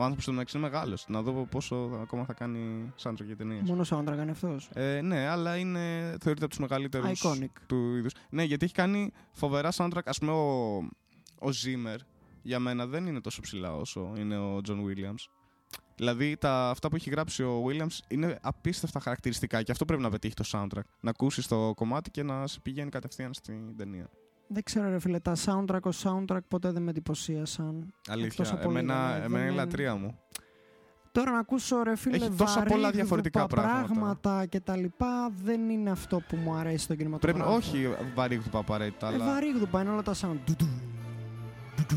Ο 0.00 0.02
άνθρωπος 0.02 0.24
του 0.24 0.32
μεταξύ 0.32 0.58
είναι 0.58 0.66
μεγάλος. 0.66 1.04
Να 1.08 1.22
δω 1.22 1.46
πόσο 1.50 1.98
ακόμα 2.02 2.24
θα 2.24 2.32
κάνει 2.32 2.92
soundtrack 3.02 3.24
για 3.24 3.36
ταινίες. 3.36 3.68
Μόνο 3.68 3.84
soundtrack 3.90 4.18
είναι 4.22 4.30
αυτός. 4.30 4.70
Ε, 4.72 5.00
ναι, 5.00 5.26
αλλά 5.26 5.56
είναι, 5.56 5.80
θεωρείται 6.20 6.44
από 6.44 6.48
τους 6.48 6.58
μεγαλύτερους 6.58 7.22
Iconic. 7.24 7.50
του 7.66 7.96
είδους. 7.96 8.12
Ναι, 8.30 8.42
γιατί 8.42 8.64
έχει 8.64 8.74
κάνει 8.74 9.12
φοβερά 9.32 9.72
soundtrack. 9.72 10.04
Α 10.04 10.12
πούμε, 10.12 10.32
ο, 10.32 10.76
ο 11.38 11.48
Zimmer 11.64 11.96
για 12.42 12.58
μένα 12.58 12.86
δεν 12.86 13.06
είναι 13.06 13.20
τόσο 13.20 13.40
ψηλά 13.40 13.76
όσο 13.76 14.12
είναι 14.16 14.38
ο 14.38 14.60
John 14.68 14.76
Williams. 14.76 15.28
Δηλαδή, 15.96 16.36
τα, 16.36 16.70
αυτά 16.70 16.88
που 16.88 16.96
έχει 16.96 17.10
γράψει 17.10 17.42
ο 17.42 17.64
Williams 17.66 17.98
είναι 18.08 18.38
απίστευτα 18.42 19.00
χαρακτηριστικά 19.00 19.62
και 19.62 19.72
αυτό 19.72 19.84
πρέπει 19.84 20.02
να 20.02 20.10
πετύχει 20.10 20.34
το 20.34 20.44
soundtrack. 20.52 20.84
Να 21.00 21.10
ακούσεις 21.10 21.46
το 21.46 21.72
κομμάτι 21.74 22.10
και 22.10 22.22
να 22.22 22.46
σε 22.46 22.60
πηγαίνει 22.60 22.90
κατευθείαν 22.90 23.34
στην 23.34 23.76
ταινία. 23.76 24.10
Δεν 24.52 24.62
ξέρω, 24.62 24.88
ρε 24.90 24.98
φίλε, 24.98 25.18
τα 25.18 25.32
soundtrack 25.44 25.80
ω 25.82 25.90
soundtrack 26.02 26.38
ποτέ 26.48 26.70
δεν 26.72 26.82
με 26.82 26.90
εντυπωσίασαν. 26.90 27.76
Εκτός 28.08 28.12
Αλήθεια. 28.14 28.44
από 28.52 28.68
λίγα, 28.70 28.80
Εμένα, 28.80 29.08
ναι, 29.18 29.24
εμένα 29.24 29.28
δεν 29.28 29.30
είναι 29.30 29.40
η 29.40 29.44
είναι- 29.46 29.54
λατρεία 29.56 29.94
μου. 29.94 30.18
Τώρα 31.12 31.30
να 31.30 31.38
ακούσω 31.38 31.82
ρε 31.82 31.96
φίλε 31.96 32.16
Έχει 32.16 32.30
τόσα 32.30 32.54
πολλά 32.54 32.64
βαρύγδουπα 32.64 32.90
διαφορετικά 32.90 33.46
πράγματα. 33.46 33.84
πράγματα 33.86 34.46
και 34.46 34.60
τα 34.60 34.76
λοιπά 34.76 35.30
δεν 35.44 35.70
είναι 35.70 35.90
αυτό 35.90 36.20
που 36.28 36.36
μου 36.36 36.54
αρέσει 36.54 36.84
στο 36.84 36.94
Πρέπει, 36.94 37.02
κινηματογράφο. 37.02 37.54
όχι 37.56 37.88
βαρύγδουπα 38.14 38.58
απαραίτητα, 38.58 39.08
Ε, 39.10 39.14
αλλά. 39.14 39.24
βαρύγδουπα 39.24 39.80
είναι 39.80 39.90
όλα 39.90 40.02
τα 40.02 40.12
sound. 40.14 40.36
Ντου, 40.44 40.54
ντου, 40.56 40.68
ντου, 41.76 41.84
ντου. 41.86 41.96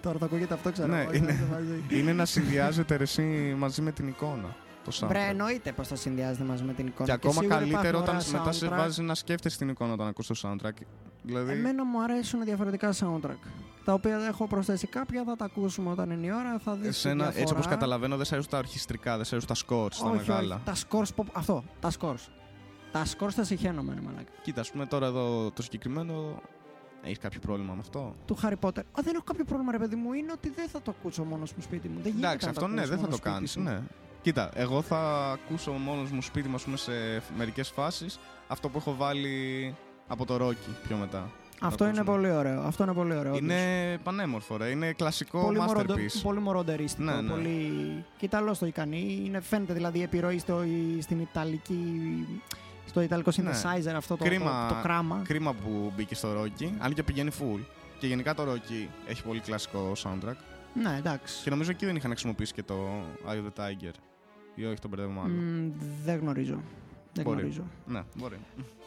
Τώρα 0.00 0.18
θα 0.18 0.24
ακούγεται 0.24 0.54
αυτό, 0.54 0.72
ξέρω. 0.72 0.88
Ναι, 0.88 1.00
εγώ, 1.00 1.12
είναι- 1.12 1.32
είμαστε 1.32 1.46
μαζί. 1.54 1.84
είναι 2.00 2.12
να 2.12 2.24
συνδυάζεται 2.24 2.96
ρε, 2.96 3.02
εσύ 3.02 3.54
μαζί 3.58 3.82
με 3.82 3.92
την 3.92 4.08
εικόνα. 4.08 4.56
Το 4.84 4.90
soundtrack. 5.00 5.08
Βρε, 5.08 5.26
εννοείται 5.28 5.72
πως 5.72 5.88
θα 5.88 5.96
συνδυάζεται 5.96 6.44
μαζί 6.44 6.62
με 6.64 6.72
την 6.72 6.86
εικόνα. 6.86 7.04
Και 7.04 7.12
ακόμα 7.12 7.32
σίγουρα 7.32 7.54
καλύτερο 7.56 7.80
υπάρχουν 7.80 8.02
όταν 8.02 8.16
ωραία 8.16 8.38
μετά 8.38 8.52
σε 8.52 8.66
soundtrack. 8.66 8.76
βάζει 8.76 9.02
να 9.02 9.14
σκέφτεσαι 9.14 9.58
την 9.58 9.68
εικόνα 9.68 9.92
όταν 9.92 10.06
ακούς 10.06 10.26
το 10.26 10.34
soundtrack. 10.42 10.82
Δηλαδή, 11.22 11.52
Εμένα 11.52 11.84
μου 11.84 12.02
αρέσουν 12.02 12.44
διαφορετικά 12.44 12.92
soundtrack. 12.92 13.36
Τα 13.84 13.92
οποία 13.92 14.16
έχω 14.28 14.46
προσθέσει 14.46 14.86
κάποια, 14.86 15.24
θα 15.24 15.36
τα 15.36 15.44
ακούσουμε 15.44 15.90
όταν 15.90 16.10
είναι 16.10 16.26
η 16.26 16.30
ώρα. 16.32 16.58
Θα 16.64 16.72
δεις 16.74 16.82
τη 16.82 16.88
εσένα, 16.88 17.24
έτσι 17.24 17.36
διαφορά. 17.36 17.58
όπως 17.58 17.70
καταλαβαίνω, 17.70 18.16
δεν 18.16 18.24
σε 18.26 18.34
αρέσουν 18.34 18.50
τα 18.52 18.58
ορχιστρικά, 18.58 19.16
δεν 19.16 19.24
σε 19.24 19.34
αρέσουν 19.36 19.54
τα 19.54 19.76
scores, 19.76 19.94
τα 20.00 20.06
όχι, 20.08 20.16
μεγάλα. 20.16 20.54
όχι, 20.54 20.64
τα 20.64 20.74
scores, 20.88 21.14
που- 21.16 21.24
αυτό, 21.32 21.64
τα 21.80 21.90
scores. 22.00 22.28
Τα 22.92 23.04
scores 23.06 23.32
τα 23.36 23.44
συχαίνομαι, 23.44 23.94
ρε 23.94 24.00
μαλάκα. 24.00 24.30
Κοίτα, 24.42 24.60
ας 24.60 24.70
πούμε 24.70 24.86
τώρα 24.86 25.06
εδώ 25.06 25.50
το 25.50 25.62
συγκεκριμένο, 25.62 26.42
έχεις 27.02 27.18
κάποιο 27.18 27.40
πρόβλημα 27.40 27.72
με 27.74 27.80
αυτό; 27.80 28.14
Του 28.26 28.38
Harry 28.42 28.54
Potter. 28.60 28.78
Α, 28.78 29.00
δεν 29.02 29.14
έχω 29.14 29.24
κάποιο 29.24 29.44
πρόβλημα, 29.44 29.72
ρε 29.72 29.78
παιδί 29.78 29.96
μου. 29.96 30.12
Είναι 30.12 30.32
ότι 30.32 30.48
δεν 30.50 30.68
θα 30.68 30.82
το 30.82 30.94
ακούσω 30.98 31.24
μόνος 31.24 31.52
μου 31.54 31.62
σπίτι 31.62 31.88
μου. 31.88 32.00
Δεν 32.02 32.12
γίνεται 32.12 32.26
Εντάξει, 32.26 32.46
να 32.46 32.52
το 32.52 32.60
αυτό 32.60 32.74
ναι, 32.74 32.80
ακούς 32.80 32.88
δεν 32.90 32.98
θα 32.98 33.04
μόνος 33.04 33.20
το 33.20 33.28
σπίτι 33.28 33.34
κάνεις, 33.34 33.50
σου. 33.50 33.60
ναι. 33.60 33.80
Κοίτα, 34.22 34.50
εγώ 34.54 34.82
θα 34.82 35.30
ακούσω 35.32 35.72
μόνος 35.72 36.10
μου 36.10 36.22
σπίτι 36.22 36.48
μου, 36.48 36.54
ας 36.54 36.62
πούμε, 36.62 36.76
σε 36.76 36.92
μερικές 37.36 37.68
φάσεις, 37.68 38.18
αυτό 38.48 38.68
που 38.68 38.78
έχω 38.78 38.94
βάλει 38.96 39.74
από 40.10 40.24
το 40.26 40.46
Rocky 40.48 40.70
πιο 40.86 40.96
μετά. 40.96 41.30
Αυτό 41.62 41.84
Θα 41.84 41.90
είναι 41.90 42.00
ακούσουμε. 42.00 42.22
πολύ 42.22 42.36
ωραίο. 42.38 42.60
Αυτό 42.62 42.82
είναι 42.82 42.92
πολύ 42.92 43.14
ωραίο. 43.16 43.34
όντως. 43.34 43.40
Είναι 43.40 43.98
πανέμορφο, 44.02 44.56
ρε. 44.56 44.66
Είναι 44.68 44.92
κλασικό 44.92 45.40
πολύ, 45.44 45.58
μοροντε, 45.58 45.94
masterpiece. 45.94 46.20
πολύ 46.22 46.40
μοροντερίστικο. 46.40 47.10
Ναι, 47.10 47.20
ναι. 47.20 47.30
Πολύ... 47.30 47.70
Και 48.16 48.24
Ιταλός 48.24 48.58
το 48.58 48.66
ικανή. 48.66 49.22
Είναι, 49.24 49.40
φαίνεται 49.40 49.72
δηλαδή 49.72 49.98
η 49.98 50.02
επιρροή 50.02 50.38
στο, 50.38 50.64
στην 51.00 51.20
Ιταλική. 51.20 51.82
Στο 52.86 53.00
Ιταλικό 53.00 53.30
Ναι. 53.36 53.50
synthesizer 53.50 53.92
αυτό 53.96 54.16
το, 54.16 54.24
Κρίμα- 54.24 54.66
το, 54.68 54.74
το 54.74 54.80
κράμα. 54.82 55.22
Κρίμα 55.24 55.52
που 55.52 55.92
μπήκε 55.96 56.14
στο 56.14 56.28
Rocky, 56.42 56.68
αν 56.78 56.94
και 56.94 57.02
πηγαίνει 57.02 57.30
full. 57.40 57.60
Και 57.98 58.06
γενικά 58.06 58.34
το 58.34 58.42
Rocky 58.52 58.88
έχει 59.08 59.22
πολύ 59.22 59.40
κλασικό 59.40 59.92
soundtrack. 60.02 60.34
Ναι, 60.74 60.94
εντάξει. 60.98 61.42
Και 61.42 61.50
νομίζω 61.50 61.70
εκεί 61.70 61.86
δεν 61.86 61.96
είχαν 61.96 62.10
χρησιμοποιήσει 62.10 62.52
και 62.52 62.62
το 62.62 62.74
Eye 63.28 63.34
of 63.34 63.44
the 63.44 63.64
Tiger. 63.64 63.92
Ή 64.54 64.64
όχι, 64.64 64.78
τον 64.80 64.90
μπερδεύω 64.90 65.10
μάλλον. 65.12 65.30
Μ, 65.36 65.70
δεν 66.04 66.18
γνωρίζω. 66.18 66.60
Δεν 67.12 67.24
Μπορεί. 67.24 67.38
γνωρίζω. 67.40 67.62
Ναι, 67.86 68.02
μπορεί. 68.14 68.36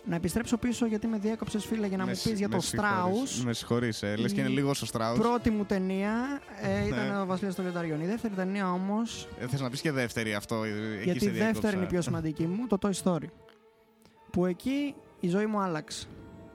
Να 0.06 0.16
επιστρέψω 0.16 0.58
πίσω 0.58 0.86
γιατί 0.86 1.08
με 1.08 1.18
διέκοψες, 1.18 1.66
φίλε, 1.66 1.88
για 1.88 1.98
να 1.98 2.04
Με 2.04 2.10
μου 2.10 2.16
σ- 2.18 2.24
πεις 2.30 2.38
για 2.38 2.48
με 2.48 2.56
το 2.56 2.62
συγχωρείς. 2.62 3.40
Strauss. 3.42 3.44
Με 3.46 3.54
συγχωρείς, 3.54 4.04
ε. 4.04 4.16
Λες 4.16 4.34
και 4.34 4.40
είναι 4.42 4.50
Η 4.50 4.54
λίγο 4.54 4.70
ο 4.70 4.88
Strauss. 4.92 5.16
Πρώτη 5.20 5.50
μου 5.50 5.66
ταινία 5.66 6.42
ε, 6.62 6.86
ήταν 6.88 7.08
Ναι. 7.08 7.20
ο 7.20 7.26
Βασίλειος 7.26 7.56
των 7.56 7.64
Λιονταριών. 7.64 8.02
Η 8.02 8.06
δεύτερη 8.06 8.34
ταινία 8.34 8.72
όμω, 8.72 9.02
Ε, 9.40 9.48
θες 9.48 9.62
να 9.62 9.70
πεις 9.70 9.82
και 9.82 9.92
δεύτερη 9.92 10.34
αυτό. 10.34 10.64
ε, 10.64 10.68
εκεί 10.96 11.04
γιατί 11.04 11.20
σε 11.20 11.26
η 11.26 11.30
διέκοψα. 11.30 11.52
δεύτερη 11.52 11.76
είναι 11.76 11.86
η 11.86 11.88
πιο 11.88 12.02
σημαντική 12.02 12.46
μου, 12.48 12.68
το 12.68 12.78
Toy 12.82 12.92
Story. 13.04 13.28
Που 14.32 14.46
εκεί 14.46 14.96
η 15.20 15.28
ζωή 15.30 15.46
μου 15.46 15.60
άλλαξε. 15.60 16.08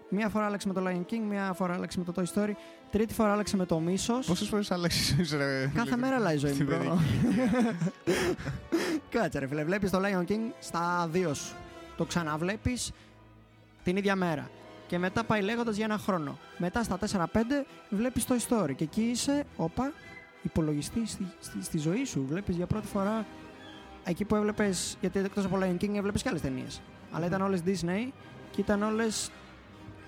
Μία 0.09 0.29
φορά 0.29 0.47
άλλαξε 0.47 0.69
με 0.69 0.75
το 0.75 0.83
Lion 0.87 1.13
King, 1.13 1.21
μία 1.29 1.53
φορά 1.53 1.75
άλλαξε 1.75 1.99
με 1.99 2.05
το 2.05 2.13
Toy 2.17 2.25
Story, 2.35 2.51
τρίτη 2.91 3.15
φορά 3.15 3.33
άλλαξε 3.33 3.57
με 3.57 3.67
το 3.67 3.79
Μίσος. 3.79 4.27
Πόσες 4.27 4.49
φορές 4.49 4.71
άλλαξες, 4.71 5.33
ρε. 5.37 5.71
Κάθε 5.75 5.97
μέρα 5.97 6.17
αλλάζει 6.17 6.35
η 6.35 6.39
ζωή 6.39 6.51
μου, 6.51 6.57
Στην 6.57 6.69
bro. 6.69 6.97
παιδική. 8.05 8.17
Κάτσε 9.11 9.39
ρε 9.39 9.47
φίλε, 9.47 9.65
βλέπεις 9.65 9.91
το 9.91 10.01
Lion 10.05 10.31
King 10.31 10.53
στα 10.59 11.09
δύο 11.11 11.35
σου. 11.35 11.55
Το 11.97 12.05
ξαναβλέπεις 12.05 12.93
την 13.85 13.97
ίδια 13.97 14.17
μέρα. 14.17 14.51
Και 14.87 14.99
μετά 14.99 15.25
πάει 15.25 15.41
λέγοντας 15.43 15.77
για 15.77 15.85
ένα 15.85 15.99
χρόνο. 15.99 16.39
Μετά 16.59 16.83
στα 16.83 16.99
4-5 16.99 17.67
βλέπεις 17.91 18.25
το 18.25 18.35
story. 18.49 18.75
Και 18.77 18.85
εκεί 18.85 19.01
είσαι, 19.03 19.45
όπα, 19.57 19.93
υπολογιστή 20.43 21.07
στη, 21.07 21.27
στη, 21.41 21.63
στη 21.65 21.79
ζωή 21.79 22.05
σου. 22.05 22.25
Βλέπεις 22.29 22.57
για 22.57 22.67
πρώτη 22.67 22.87
φορά 22.87 23.27
εκεί 24.05 24.25
που 24.25 24.35
έβλεπες, 24.35 24.97
γιατί 25.01 25.19
εκτός 25.19 25.45
από 25.45 25.59
Lion 25.63 25.83
King 25.83 25.95
έβλεπες 25.97 26.23
και 26.23 26.29
άλλες 26.29 26.41
ταινίες. 26.41 26.81
Αλλά 27.13 27.27
ήταν 27.27 27.43
όλες 27.43 27.61
Disney 27.67 28.09
και 28.51 28.61
ήταν 28.61 28.83
όλες 28.83 29.31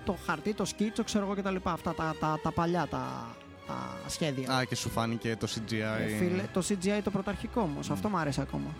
το 0.05 0.17
χαρτί, 0.25 0.53
το 0.53 0.65
σκίτσο, 0.65 1.03
ξέρω 1.03 1.25
εγώ 1.25 1.33
κτλ. 1.35 1.55
Αυτά 1.69 1.93
τα, 1.93 2.15
τα, 2.19 2.39
τα 2.43 2.51
παλιά, 2.51 2.87
τα, 2.89 3.27
τα 3.67 4.09
σχέδια. 4.09 4.51
Α, 4.53 4.63
και 4.63 4.75
σου 4.75 4.89
φάνηκε 4.89 5.35
το 5.39 5.47
CGI. 5.55 6.01
Ε, 6.01 6.15
φίλε, 6.17 6.43
το 6.53 6.63
CGI 6.69 6.99
το 7.03 7.11
πρωταρχικό 7.11 7.61
όμως. 7.61 7.89
Αυτό 7.89 8.09
μου 8.09 8.17
αρέσει 8.17 8.41
ακόμα. 8.41 8.75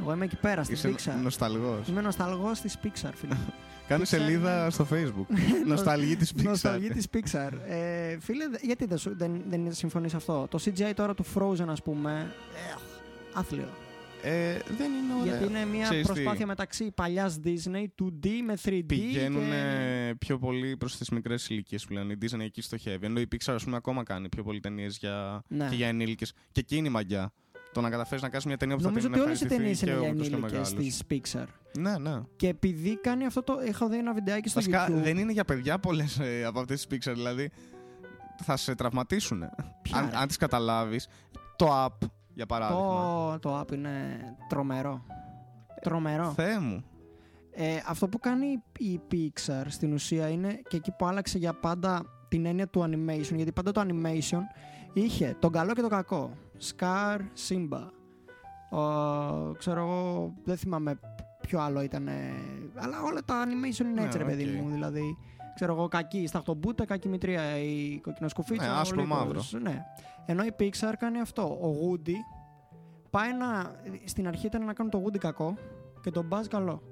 Εγώ 0.00 0.12
είμαι 0.12 0.24
εκεί 0.24 0.36
πέρα, 0.36 0.62
στη 0.64 0.72
Είσαι 0.72 0.94
Pixar. 0.96 1.22
νοσταλγός. 1.22 1.88
Είμαι 1.88 2.00
νοσταλγός 2.00 2.60
της 2.60 2.76
Pixar, 2.84 3.10
φίλε. 3.14 3.36
Κάνε 3.88 4.02
Pixar 4.04 4.06
σελίδα 4.06 4.60
είναι- 4.60 4.70
στο 4.70 4.86
facebook. 4.92 5.26
Νοσταλγή 5.66 6.16
της 6.16 6.32
Pixar. 6.36 6.42
Νοσταλγή 6.44 6.88
της 6.88 7.06
Pixar. 7.14 7.50
Ε, 7.68 8.16
φίλε, 8.20 8.48
δε- 8.48 8.58
γιατί 8.62 8.84
δεν, 8.86 8.98
σου- 8.98 9.14
δεν, 9.16 9.42
δεν 9.48 9.74
συμφωνείς 9.74 10.14
αυτό; 10.14 10.46
Το 10.50 10.58
CGI 10.64 10.92
τώρα 10.94 11.14
του 11.14 11.24
Frozen, 11.34 11.66
ας 11.68 11.82
πούμε. 11.82 12.34
Ε, 12.54 12.74
άθλιο. 13.34 13.68
Ε, 14.28 14.58
δεν 14.76 14.92
είναι 14.92 15.12
ωραίο. 15.20 15.24
Γιατί 15.24 15.44
είναι 15.44 15.64
μια 15.64 15.84
Ξέρεις 15.84 16.06
τι, 16.06 16.12
προσπάθεια 16.12 16.46
μεταξύ 16.46 16.90
παλιάς 16.90 17.40
Disney, 17.44 17.84
2D 18.02 18.28
με 18.46 18.54
3D. 18.64 18.82
Πηγαίνουν 18.86 19.48
και... 19.48 20.14
πιο 20.18 20.38
πολύ 20.38 20.76
προς 20.76 20.96
τις 20.96 21.08
μικρές 21.10 21.48
ηλικίες 21.48 21.84
πλέον. 21.84 22.10
Η 22.10 22.18
Disney 22.22 22.40
εκεί 22.40 22.60
στοχεύει. 22.60 23.06
Ενώ 23.06 23.20
η 23.20 23.28
Pixar, 23.32 23.52
ας 23.54 23.64
πούμε, 23.64 23.76
ακόμα 23.76 24.02
κάνει 24.02 24.28
πιο 24.28 24.42
πολλέ 24.42 24.60
ταινίες 24.60 24.98
για, 24.98 25.42
Ναι. 25.48 25.68
και 25.68 25.74
για 25.74 25.86
ενήλικες. 25.88 26.32
Και 26.52 26.60
εκεί 26.60 26.76
είναι 26.76 26.88
η 26.88 26.90
μαγιά. 26.90 27.32
Το 27.72 27.80
να 27.80 27.90
καταφέρεις 27.90 28.22
να 28.22 28.28
κάνεις 28.28 28.46
μια 28.46 28.56
ταινία 28.56 28.76
που 28.76 28.82
θα 28.82 28.88
Νομίζω 28.88 29.06
την 29.06 29.16
ότι 29.16 29.26
όλες 29.26 29.40
οι 29.40 29.46
ταινίες 29.46 29.82
ευχαριστηθεί 29.82 30.14
είναι 30.14 30.14
και 30.14 30.28
για 30.28 30.34
ο 30.34 30.38
μικρός 30.38 30.72
και 30.72 30.74
ο 30.74 30.76
ενήλικες 30.76 31.04
μεγάλος. 31.08 31.28
της 31.28 31.32
Pixar. 31.32 31.46
Ναι, 31.78 31.98
ναι. 32.10 32.20
Και 32.36 32.48
επειδή 32.48 32.96
κάνει 33.00 33.26
αυτό 33.26 33.42
το. 33.42 33.58
Έχω 33.64 33.88
δει 33.88 33.96
ένα 33.98 34.12
βιντεάκι 34.12 34.48
στο 34.48 34.60
Βασικά 34.60 34.88
YouTube. 34.88 35.02
δεν 35.02 35.18
είναι 35.18 35.32
για 35.32 35.44
παιδιά 35.44 35.78
πολλές 35.78 36.20
από 36.46 36.60
αυτές 36.60 36.86
τις 36.86 36.98
Pixar. 37.08 37.12
Δηλαδή 37.14 37.50
θα 38.44 38.56
σε 38.56 38.74
τραυματίσουν. 38.74 39.44
Ποια, 39.82 39.98
αν 39.98 40.08
ρε; 40.10 40.16
αν 40.16 40.26
τις 40.28 40.36
καταλάβεις. 40.36 41.08
Το 41.56 41.84
app, 41.86 42.06
για 42.36 42.46
παράδειγμα. 42.46 42.82
Το, 42.84 43.38
το 43.38 43.60
app 43.60 43.72
είναι 43.72 44.18
τρομερό. 44.48 45.02
Τρομερό. 45.80 46.30
Θεέ 46.30 46.58
μου. 46.58 46.84
Ε, 47.50 47.76
αυτό 47.86 48.08
που 48.08 48.18
κάνει 48.18 48.62
η 48.78 49.00
Pixar 49.12 49.64
στην 49.68 49.92
ουσία 49.92 50.28
είναι 50.28 50.60
και 50.68 50.76
εκεί 50.76 50.90
που 50.98 51.06
άλλαξε 51.06 51.38
για 51.38 51.52
πάντα 51.54 52.02
την 52.28 52.46
έννοια 52.46 52.68
του 52.68 52.80
animation. 52.82 53.34
Γιατί 53.34 53.52
πάντα 53.52 53.72
το 53.72 53.80
animation 53.88 54.38
είχε 54.92 55.36
τον 55.38 55.52
καλό 55.52 55.72
και 55.72 55.80
το 55.80 55.88
κακό. 55.88 56.32
Scar, 56.70 57.18
Simba. 57.48 57.88
Ο, 58.70 58.80
ξέρω 59.58 59.80
εγώ, 59.80 60.32
δεν 60.44 60.56
θυμάμαι 60.56 60.98
ποιο 61.40 61.60
άλλο 61.60 61.80
ήταν. 61.82 62.08
Αλλά 62.74 63.02
όλα 63.02 63.20
τα 63.24 63.44
animation 63.44 63.80
είναι 63.80 63.90
Ναι, 64.00 64.02
έτσι, 64.02 64.18
ρε 64.18 64.24
παιδί 64.24 64.44
οκ. 64.56 64.62
μου. 64.62 64.70
Δηλαδή, 64.70 65.16
ξέρω 65.54 65.72
εγώ, 65.72 65.88
κακή 65.88 66.26
Σταχτομπούτα, 66.26 66.84
κακή 66.84 67.08
μητριά, 67.08 67.58
η 67.58 67.98
κοκκινοσκουφίτσα. 68.02 68.66
Ναι, 68.66 68.72
ο 68.72 68.76
άσπρο 68.76 69.00
λύκος. 69.02 69.16
μαύρο. 69.18 69.42
Ναι. 69.62 69.84
Ενώ 70.26 70.44
η 70.44 70.54
Pixar 70.58 70.94
κάνει 70.98 71.20
αυτό. 71.20 71.42
Ο 71.42 71.74
Woody 71.82 72.14
πάει 73.10 73.34
να. 73.34 73.74
Στην 74.04 74.28
αρχή 74.28 74.46
ήταν 74.46 74.64
να 74.64 74.72
κάνουν 74.72 74.92
το 74.92 75.04
Woody 75.06 75.18
κακό 75.18 75.56
και 76.00 76.10
τον 76.10 76.28
Buzz 76.32 76.44
καλό. 76.48 76.82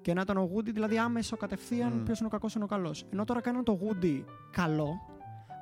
Και 0.00 0.14
να 0.14 0.20
ήταν 0.20 0.36
ο 0.36 0.50
Woody, 0.54 0.72
δηλαδή 0.72 0.98
άμεσο 0.98 1.36
κατευθείαν 1.36 1.92
Μμ. 1.92 2.02
ποιος 2.02 2.18
είναι 2.18 2.26
ο 2.26 2.30
κακός 2.30 2.54
είναι 2.54 2.64
ο 2.64 2.66
καλός. 2.66 3.04
Ενώ 3.12 3.24
τώρα 3.24 3.40
κάνουν 3.40 3.64
το 3.64 3.78
Woody 3.82 4.24
καλό, 4.50 5.00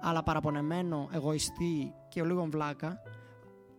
αλλά 0.00 0.22
παραπονεμένο, 0.22 1.08
εγωιστή 1.12 1.94
και 2.08 2.24
λίγο 2.24 2.44
βλάκα. 2.50 3.02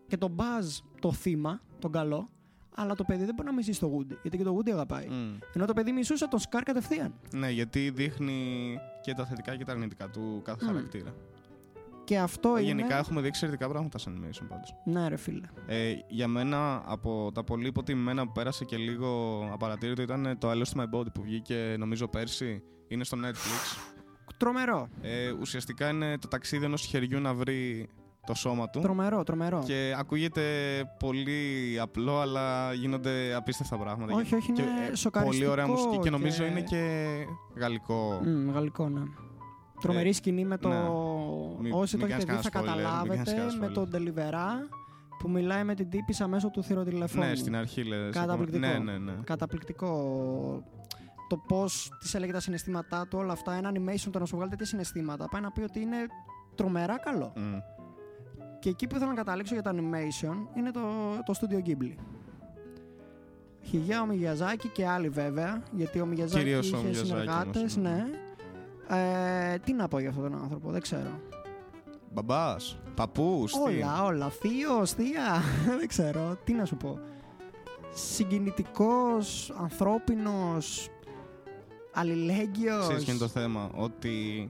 Και 0.08 0.18
τον 0.18 0.36
Buzz 0.38 0.84
το 1.02 1.12
θύμα, 1.12 1.62
τον 1.80 1.92
καλό, 1.92 2.30
αλλά 2.76 2.96
το 2.96 3.04
παιδί 3.04 3.26
δεν 3.26 3.36
μπορεί 3.36 3.48
να 3.48 3.54
μισήσει 3.54 3.80
το 3.80 3.98
Woody, 3.98 4.16
γιατί 4.22 4.38
και 4.38 4.44
το 4.44 4.58
Woody 4.58 4.70
αγαπάει. 4.72 5.08
Μμ. 5.08 5.38
Ενώ 5.54 5.66
το 5.66 5.74
παιδί 5.74 5.92
μισούσε 5.92 6.28
τον 6.28 6.40
Scar 6.40 6.62
κατευθείαν. 6.66 7.14
Ναι, 7.34 7.50
γιατί 7.50 7.90
δείχνει 7.90 8.78
και 9.02 9.14
τα 9.14 9.26
θετικά 9.26 9.56
και 9.56 9.66
τα 9.66 9.72
αρνητικά 9.72 10.10
του 10.10 10.42
κάθε 10.44 10.66
Μμ. 10.66 10.68
χαρακτήρα. 10.68 11.14
Και 12.12 12.18
αυτό 12.20 12.50
είναι. 12.50 12.62
Γενικά 12.68 12.98
έχουμε 12.98 13.22
δει 13.22 13.28
εξαιρετικά 13.28 13.70
πράγματα 13.70 13.98
σε 13.98 14.12
animation 14.14 14.46
πάντως. 14.50 14.76
Ναι, 14.86 15.08
ρε 15.08 15.16
φίλε. 15.18 15.48
Ε, 15.68 15.94
για 16.08 16.28
μένα, 16.28 16.84
από 16.86 17.32
τα 17.34 17.44
πολύ 17.44 17.68
υποτιμημένα 17.68 18.26
που 18.26 18.32
πέρασε 18.32 18.66
και 18.66 18.76
λίγο 18.78 19.40
απαρατήρητο 19.54 20.02
ήταν 20.02 20.36
το 20.40 20.52
I 20.52 20.54
Lost 20.54 20.82
My 20.82 20.84
Body 21.00 21.14
που 21.14 21.22
βγήκε 21.22 21.76
νομίζω 21.80 22.08
πέρσι. 22.08 22.64
Είναι 22.88 23.04
στο 23.04 23.18
Netflix. 23.24 23.78
Τρομερό. 24.38 24.88
Ε, 25.02 25.32
ουσιαστικά 25.32 25.90
είναι 25.90 26.18
το 26.18 26.28
ταξίδι 26.28 26.66
ενός 26.66 26.82
χεριού 26.86 27.20
να 27.20 27.34
βρει 27.34 27.90
το 28.26 28.34
σώμα 28.34 28.70
του. 28.70 28.80
Τρομερό, 28.80 29.24
τρομερό. 29.24 29.64
Και 29.66 29.96
ακούγεται 29.98 30.44
πολύ 31.00 31.78
απλό, 31.82 32.20
αλλά 32.20 32.74
γίνονται 32.74 33.34
απίστευτα 33.36 33.78
πράγματα. 33.78 34.14
Όχι, 34.16 34.36
όχι, 34.36 34.52
Και, 34.52 34.62
είναι 34.62 34.72
ε, 34.92 34.96
σοκαριστικό. 34.96 35.24
Πολύ 35.40 35.46
ωραία 35.46 35.68
μουσική 35.68 35.98
και 36.00 36.10
νομίζω 36.10 36.44
και- 36.44 36.50
είναι 36.50 36.62
και 36.62 37.14
γαλλικό. 37.56 38.22
Μμ, 38.26 38.50
γαλλικό, 38.52 38.90
ναι. 38.90 39.02
Τρομερή 39.82 40.14
σκηνή 40.14 40.46
με 40.46 40.58
το. 40.58 40.70
ναι. 40.70 40.76
Μη- 41.60 41.74
Όσοι 41.74 41.98
το 41.98 42.06
μην 42.06 42.12
έχετε 42.16 42.26
κάνεις 42.32 42.42
δει 42.46 42.50
θα 42.50 42.60
κανένα 42.60 42.74
spoiler, 42.74 43.08
μην 43.08 43.16
κάνεις 43.16 43.24
καταλάβετε 43.24 43.32
κανένα 43.32 43.58
με 43.60 43.68
spoiler. 43.68 43.74
τον 43.74 43.90
Deliverá 43.94 44.76
που 45.20 45.30
μιλάει 45.30 45.64
με 45.64 45.76
την 45.76 45.90
τύπησα 45.90 46.28
μέσω 46.28 46.50
του 46.50 46.64
θηροτηλεφώνου. 46.64 47.26
Ναι, 47.28 47.36
στην 47.36 47.56
αρχή 47.56 47.84
λες. 47.84 48.14
Καταπληκτικό. 48.14 48.58
Ναι, 48.68 48.78
ναι, 48.78 48.98
ναι. 48.98 49.14
Καταπληκτικό 49.24 49.90
το 51.30 51.38
πώς 51.48 51.92
της 52.00 52.14
έλεγε 52.14 52.32
τα 52.32 52.40
συναισθήματά 52.40 53.08
του, 53.08 53.18
όλα 53.20 53.32
αυτά. 53.32 53.54
Ένα 53.54 53.72
animation 53.74 54.10
το 54.12 54.20
να 54.20 54.26
σου 54.26 54.36
βγάλει 54.36 54.50
τέτοια 54.50 54.66
συναισθήματα. 54.66 55.28
Πάει 55.32 55.42
να 55.42 55.52
πει 55.52 55.62
ότι 55.62 55.80
είναι 55.80 55.98
τρομερά 56.56 56.98
καλό. 57.00 57.34
Μμ. 57.36 57.58
Και 58.60 58.70
εκεί 58.70 58.88
που 58.88 58.96
ήθελα 58.96 59.10
να 59.10 59.16
καταλήξω 59.16 59.54
για 59.54 59.64
τα 59.64 59.74
animation 59.76 60.58
είναι 60.58 60.72
το, 60.72 60.80
το 61.26 61.34
Studio 61.42 61.68
Ghibli. 61.70 61.96
Χιγιά 63.64 64.02
ο 64.02 64.06
Μιγιαζάκη 64.06 64.68
και 64.68 64.88
άλλοι 64.88 65.10
βέβαια, 65.10 65.62
γιατί 65.72 66.00
ο 66.02 66.06
Μιγιαζάκη 66.06 66.44
Κυρίως 66.44 66.66
ο 66.74 66.78
είχε 66.78 66.86
Μιγιαζάκη 66.88 67.08
συνεργάτες, 67.08 67.62
όμως, 67.62 67.76
ναι. 67.76 68.06
Ε, 68.96 69.58
τι 69.58 69.74
να 69.74 69.88
πω 69.88 70.00
για 70.00 70.10
αυτόν 70.10 70.32
τον 70.32 70.42
άνθρωπο, 70.42 70.72
δεν 70.72 70.82
ξέρω. 70.82 71.20
Μπαμπάς, 72.14 72.80
παππούς, 72.96 73.52
τι; 73.54 73.60
Όλα, 73.60 74.04
όλα. 74.04 74.30
Θείος, 74.30 74.92
θεία. 74.92 75.42
Δεν 75.80 75.88
ξέρω. 75.88 76.38
Τι 76.44 76.54
να 76.54 76.66
σου 76.66 76.78
πω. 76.78 77.00
Συγκινητικός, 77.94 79.54
ανθρώπινος, 79.58 80.90
αλληλέγγυος. 81.94 82.82
Ξέρεις 82.82 83.04
ποιο 83.04 83.14
είναι 83.14 83.22
το 83.22 83.28
θέμα, 83.28 83.70
ότι 83.76 84.50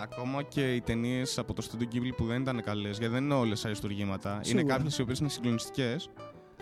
ακόμα 0.00 0.42
και 0.42 0.74
οι 0.74 0.80
ταινίες 0.80 1.38
από 1.38 1.52
το 1.52 1.66
Studio 1.70 1.82
Ghibli 1.94 2.12
που 2.16 2.24
δεν 2.26 2.40
ήταν 2.40 2.62
καλές, 2.62 2.98
γιατί 2.98 3.12
δεν 3.12 3.24
είναι 3.24 3.34
όλες 3.34 3.64
αριστουργήματα. 3.64 4.32
Είναι 4.34 4.44
Σίγουρα. 4.44 4.74
κάποιες 4.74 4.98
οι 4.98 5.02
οποίες 5.02 5.18
είναι 5.18 5.28
συγκλονιστικές, 5.28 6.10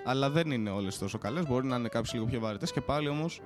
αλλά 0.05 0.31
δεν 0.31 0.51
είναι 0.51 0.71
όλες 0.71 0.99
τόσο 0.99 1.19
καλές. 1.19 1.47
Μπορεί 1.47 1.67
να 1.67 1.77
είναι 1.77 1.89
κάποιες 1.89 2.13
λίγο 2.13 2.25
πιο 2.25 2.41
βαρετές 2.41 2.73
και 2.73 2.81
πάλι 2.81 3.09
όμως 3.09 3.41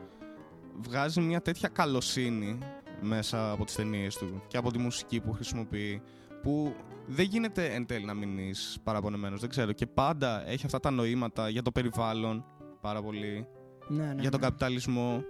βγάζει 0.80 1.20
μια 1.20 1.42
τέτοια 1.42 1.68
καλοσύνη 1.68 2.58
μέσα 3.00 3.50
από 3.50 3.64
τις 3.64 3.74
ταινίες 3.74 4.16
του 4.16 4.42
και 4.46 4.56
από 4.56 4.70
τη 4.72 4.78
μουσική 4.78 5.20
που 5.20 5.32
χρησιμοποιεί, 5.32 6.02
που 6.42 6.74
δεν 7.06 7.24
γίνεται 7.26 7.66
εν 7.66 7.86
τέλει 7.86 8.04
να 8.04 8.14
μείνεις 8.14 8.78
παραπονεμένος. 8.84 9.40
Δεν 9.40 9.48
ξέρω. 9.48 9.72
Και 9.72 9.86
πάντα 9.86 10.48
έχει 10.48 10.64
αυτά 10.66 10.80
τα 10.80 10.90
νοήματα 10.90 11.48
για 11.48 11.62
το 11.62 11.70
περιβάλλον 11.72 12.44
πάρα 12.80 13.02
πολύ, 13.02 13.46
Ναι, 13.88 14.04
ναι, 14.04 14.20
για 14.20 14.30
τον 14.30 14.40
ναι. 14.40 14.46
καπιταλισμό 14.46 15.22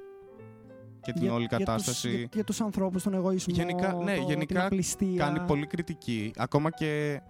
και 1.01 1.13
την 1.13 1.23
Για- 1.23 1.33
όλη 1.33 1.47
για 1.49 1.57
τους- 1.59 1.67
κατάσταση. 1.67 2.11
Για, 2.17 2.29
για 2.33 2.45
τους 2.45 2.61
ανθρώπους, 2.61 3.03
τον 3.03 3.15
εγωισμό, 3.15 3.55
Γενικά, 3.55 3.93
ναι, 3.93 4.17
το- 4.17 4.23
γενικά 4.23 4.47
την 4.55 4.59
απληστία. 4.67 5.25
κάνει 5.25 5.41
πολύ 5.41 5.67
κριτική. 5.67 6.31
Ακόμα 6.37 6.71
και, 6.71 7.21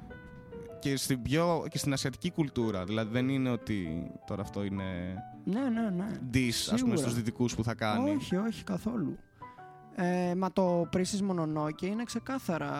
και, 0.79 0.97
στην 0.97 1.23
πιο, 1.23 1.65
και 1.71 1.79
στην 1.79 1.93
ασιατική 1.93 2.31
κουλτούρα. 2.31 2.85
Δηλαδή 2.85 3.13
δεν 3.13 3.29
είναι 3.29 3.51
ότι 3.51 4.11
τώρα 4.27 4.43
αυτό 4.43 4.65
είναι 4.65 4.85
Ναι, 5.45 5.61
ναι, 5.61 5.91
ναι. 5.91 6.07
diss 6.33 6.49
ας 6.49 6.65
πούμε 6.67 6.77
Σίγουρα. 6.79 6.97
στους 6.97 7.15
δυτικούς 7.15 7.55
που 7.55 7.65
θα 7.65 7.75
κάνει. 7.75 8.11
Όχι, 8.11 8.37
όχι, 8.37 8.65
καθόλου. 8.65 9.17
Ε, 9.97 10.35
μα 10.35 10.53
το 10.53 10.89
Princess 10.93 11.31
Mononoke 11.31 11.83
είναι 11.83 12.05
ξεκάθαρα 12.05 12.71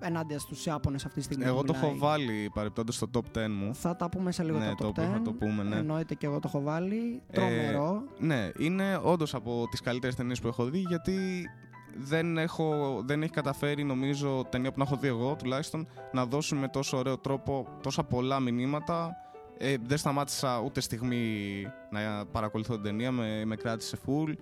ενάντια 0.00 0.38
στους 0.38 0.66
Ιάπωνες 0.66 1.04
αυτή 1.04 1.18
τη 1.18 1.24
στιγμή. 1.24 1.44
Εγώ 1.44 1.60
που 1.60 1.64
το 1.64 1.72
μιλάει. 1.72 1.90
έχω 1.90 1.98
βάλει 1.98 2.50
παρεπτόντως 2.54 2.94
στο 2.94 3.10
top 3.14 3.38
10 3.38 3.46
μου. 3.50 3.74
Θα 3.74 3.96
τα 3.96 4.08
πούμε 4.08 4.32
σε 4.32 4.42
λίγο 4.42 4.58
Ναι, 4.58 4.66
τα 4.66 4.74
το 4.74 4.92
top 4.96 5.00
10. 5.00 5.02
θα 5.12 5.22
το 5.22 5.32
πούμε, 5.32 5.62
ναι. 5.62 5.76
Εννοείται 5.76 6.14
και 6.14 6.26
εγώ 6.26 6.38
το 6.38 6.48
έχω 6.48 6.62
βάλει. 6.62 7.22
Ε, 7.30 7.34
Τρομερό. 7.34 8.02
Ναι, 8.18 8.50
είναι 8.58 9.00
όντως 9.02 9.34
από 9.34 9.66
τις 9.70 9.80
καλύτερες 9.80 10.14
ταινίες 10.14 10.40
που 10.40 10.48
έχω 10.48 10.64
δει 10.64 10.78
γιατί 10.78 11.14
δεν, 11.96 12.38
έχω, 12.38 13.00
δεν 13.04 13.22
έχει 13.22 13.32
καταφέρει, 13.32 13.84
νομίζω, 13.84 14.44
ταινία 14.50 14.72
που 14.72 14.78
να 14.78 14.84
έχω 14.84 14.96
δει 14.96 15.08
εγώ 15.08 15.34
τουλάχιστον, 15.34 15.86
να 16.12 16.26
δώσει 16.26 16.54
με 16.54 16.68
τόσο 16.68 16.96
ωραίο 16.96 17.18
τρόπο 17.18 17.66
τόσα 17.82 18.04
πολλά 18.04 18.40
μηνύματα. 18.40 19.16
Ε, 19.58 19.74
δεν 19.86 19.98
σταμάτησα 19.98 20.60
ούτε 20.64 20.80
στιγμή 20.80 21.26
να 21.90 22.26
παρακολουθώ 22.26 22.74
την 22.74 22.82
ταινία, 22.82 23.10
με, 23.12 23.44
με 23.44 23.56
κράτησε 23.56 23.98
full. 24.06 24.34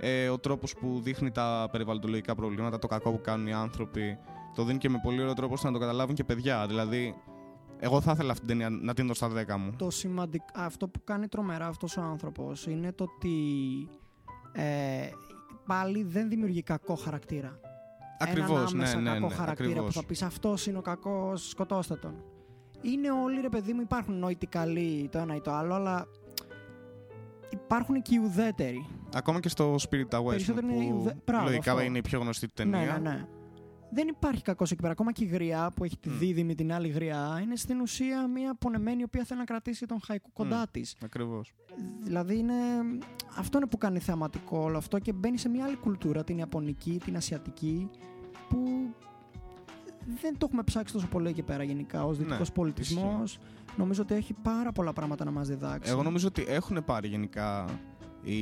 Ε, 0.00 0.28
ο 0.28 0.38
τρόπος 0.38 0.74
που 0.74 1.00
δείχνει 1.02 1.30
τα 1.30 1.68
περιβαλλοντολογικά 1.72 2.34
προβλήματα, 2.34 2.78
το 2.78 2.86
κακό 2.86 3.10
που 3.10 3.20
κάνουν 3.20 3.46
οι 3.46 3.52
άνθρωποι, 3.52 4.18
το 4.54 4.64
δίνει 4.64 4.78
και 4.78 4.88
με 4.88 5.00
πολύ 5.02 5.20
ωραίο 5.20 5.34
τρόπο 5.34 5.54
ώστε 5.54 5.66
να 5.66 5.72
το 5.72 5.78
καταλάβουν 5.78 6.14
και 6.14 6.24
παιδιά. 6.24 6.66
Δηλαδή, 6.66 7.14
εγώ 7.78 8.00
θα 8.00 8.12
ήθελα 8.12 8.32
αυτή 8.32 8.46
την 8.46 8.58
ταινία 8.58 8.78
να 8.82 8.94
την 8.94 9.06
δω 9.06 9.14
στα 9.14 9.28
10 9.28 9.56
μου. 9.58 9.74
Το 9.76 9.90
σημαντικ... 9.90 10.42
Αυτό 10.54 10.88
που 10.88 11.04
κάνει 11.04 11.28
τρομερά 11.28 11.66
αυτός 11.66 11.96
ο 11.96 12.00
άνθρωπος 12.00 12.66
είναι 12.66 12.92
το 12.92 13.04
ότι 13.04 13.34
ε, 14.52 15.08
πάλι 15.66 16.02
δεν 16.02 16.28
δημιουργεί 16.28 16.62
κακό 16.62 16.94
χαρακτήρα. 16.94 17.60
Ακριβώς, 18.18 18.50
Έναν 18.50 18.66
άμεσα 18.66 18.96
ναι, 18.96 19.02
ναι, 19.02 19.14
κακό 19.14 19.28
ναι, 19.28 19.34
χαρακτήρα 19.34 19.68
ακριβώς. 19.68 19.94
που 19.94 20.00
θα 20.00 20.06
πεις 20.06 20.22
αυτός 20.22 20.66
είναι 20.66 20.78
ο 20.78 20.82
κακός, 20.82 21.48
σκοτώστε 21.48 21.96
τον. 21.96 22.14
Είναι 22.82 23.10
όλοι 23.10 23.40
ρε 23.40 23.48
παιδί 23.48 23.72
μου, 23.72 23.80
υπάρχουν 23.80 24.18
νόητοι 24.18 24.46
καλοί 24.46 25.08
το 25.12 25.18
ένα 25.18 25.34
ή 25.34 25.40
το 25.40 25.52
άλλο, 25.52 25.74
αλλά 25.74 26.06
υπάρχουν 27.48 28.02
και 28.02 28.14
οι 28.14 28.18
ουδέτεροι. 28.18 28.86
Ακόμα 29.14 29.40
και 29.40 29.48
στο 29.48 29.74
Spirit 29.74 30.08
Away, 30.18 30.24
Περισσότερο 30.28 30.66
είναι 30.68 30.84
η 30.84 30.88
που 30.90 30.96
ουδε- 31.00 31.16
Μπράβο, 31.26 31.44
λογικά 31.44 31.72
αυτό. 31.72 31.84
είναι 31.84 31.98
η 31.98 32.00
πιο 32.00 32.20
γνωστή 32.20 32.46
του 32.46 32.52
ταινία. 32.56 32.78
Ναι, 32.78 32.86
ναι, 32.86 32.98
ναι. 33.16 33.26
Δεν 33.92 34.08
υπάρχει 34.08 34.42
κακός 34.42 34.70
εκεί 34.70 34.80
πέρα. 34.80 34.92
Ακόμα 34.92 35.12
και 35.12 35.24
η 35.24 35.26
γριά 35.26 35.70
που 35.74 35.84
έχει 35.84 35.96
τη 35.98 36.08
Μμ. 36.08 36.18
δίδυμη 36.18 36.54
την 36.54 36.72
άλλη 36.72 36.88
γριά 36.88 37.38
είναι 37.42 37.56
στην 37.56 37.80
ουσία 37.80 38.26
μια 38.26 38.54
πονεμένη 38.54 39.00
η 39.00 39.04
οποία 39.04 39.24
θέλει 39.24 39.38
να 39.38 39.44
κρατήσει 39.44 39.86
τον 39.86 40.00
χαϊκού 40.04 40.32
κοντά 40.32 40.58
Μμ. 40.58 40.62
της. 40.70 40.96
Ακριβώς. 41.04 41.52
Δηλαδή 42.02 42.38
είναι... 42.38 42.54
αυτό 43.38 43.58
είναι 43.58 43.66
που 43.66 43.78
κάνει 43.78 43.98
θεαματικό 43.98 44.58
όλο 44.58 44.76
αυτό 44.76 44.98
και 44.98 45.12
μπαίνει 45.12 45.38
σε 45.38 45.48
μια 45.48 45.64
άλλη 45.64 45.76
κουλτούρα, 45.76 46.24
την 46.24 46.38
Ιαπωνική, 46.38 47.00
την 47.04 47.16
Ασιατική, 47.16 47.90
που 48.48 48.64
δεν 50.20 50.38
το 50.38 50.46
έχουμε 50.48 50.62
ψάξει 50.62 50.92
τόσο 50.92 51.06
πολύ 51.06 51.28
εκεί 51.28 51.42
πέρα 51.42 51.62
γενικά 51.62 52.04
ως 52.04 52.16
δυτικός 52.18 52.48
Ναι, 52.48 52.54
πολιτισμός. 52.54 53.38
Νομίζω 53.76 54.02
ότι 54.02 54.14
έχει 54.14 54.32
πάρα 54.42 54.72
πολλά 54.72 54.92
πράγματα 54.92 55.24
να 55.24 55.30
μας 55.30 55.48
διδάξει. 55.48 55.90
Εγώ 55.90 56.02
νομίζω 56.02 56.26
ότι 56.26 56.44
έχουν 56.48 56.84
πάρει 56.84 57.08
γενικά 57.08 57.64
οι 58.22 58.36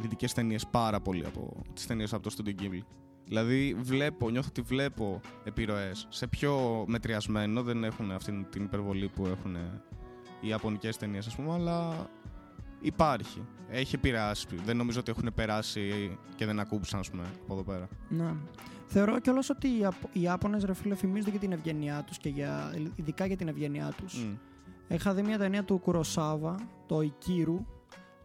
δυτικέ 0.00 0.28
ταινίες 0.28 0.66
πάρα 0.66 1.00
πολύ 1.00 1.26
από 1.26 1.62
τις 1.74 1.86
ταινίες 1.86 2.12
από 2.12 2.22
το 2.22 2.34
Studio 2.36 2.62
Ghibli. 2.62 2.80
Δηλαδή, 3.24 3.76
βλέπω, 3.80 4.30
νιώθω 4.30 4.48
ότι 4.48 4.60
βλέπω 4.60 5.20
επιρροές 5.44 6.06
σε 6.08 6.26
πιο 6.26 6.84
μετριασμένο, 6.88 7.62
δεν 7.62 7.84
έχουν 7.84 8.10
αυτή 8.10 8.46
την 8.50 8.64
υπερβολή 8.64 9.08
που 9.08 9.26
έχουν 9.26 9.56
οι 10.40 10.48
Ιαπωνικές 10.48 10.96
ταινίες, 10.96 11.26
ας 11.26 11.36
πούμε, 11.36 11.52
αλλά 11.52 12.08
υπάρχει. 12.80 13.44
Έχει 13.68 13.94
επηρεάσει. 13.94 14.46
Δεν 14.64 14.76
νομίζω 14.76 15.00
ότι 15.00 15.10
έχουν 15.10 15.30
περάσει 15.34 16.18
και 16.34 16.46
δεν 16.46 16.60
ακούμπησαν, 16.60 17.00
ας 17.00 17.10
πούμε, 17.10 17.22
από 17.42 17.52
εδώ 17.52 17.62
πέρα. 17.62 17.88
Ναι. 18.08 18.34
Θεωρώ 18.86 19.20
κιόλας 19.20 19.50
ότι 19.50 19.68
οι, 19.68 19.78
Ιαπ- 19.78 20.16
οι 20.16 20.20
Ιάπωνες 20.20 20.64
ρε 20.64 20.74
φίλε 20.74 20.94
φημίζονται 20.94 21.30
για 21.30 21.40
την 21.40 21.52
ευγένειά 21.52 22.04
τους 22.06 22.18
και 22.18 22.28
για, 22.28 22.74
ειδικά 22.94 23.26
για 23.26 23.36
την 23.36 23.48
ευγένειά 23.48 23.92
τους. 23.96 24.24
Μμ. 24.24 24.34
Είχα 24.88 25.14
δει 25.14 25.22
μια 25.22 25.38
ταινία 25.38 25.64
του 25.64 25.78
Κουροσάβα, 25.78 26.54
το 26.86 27.00
Ικύρου, 27.00 27.66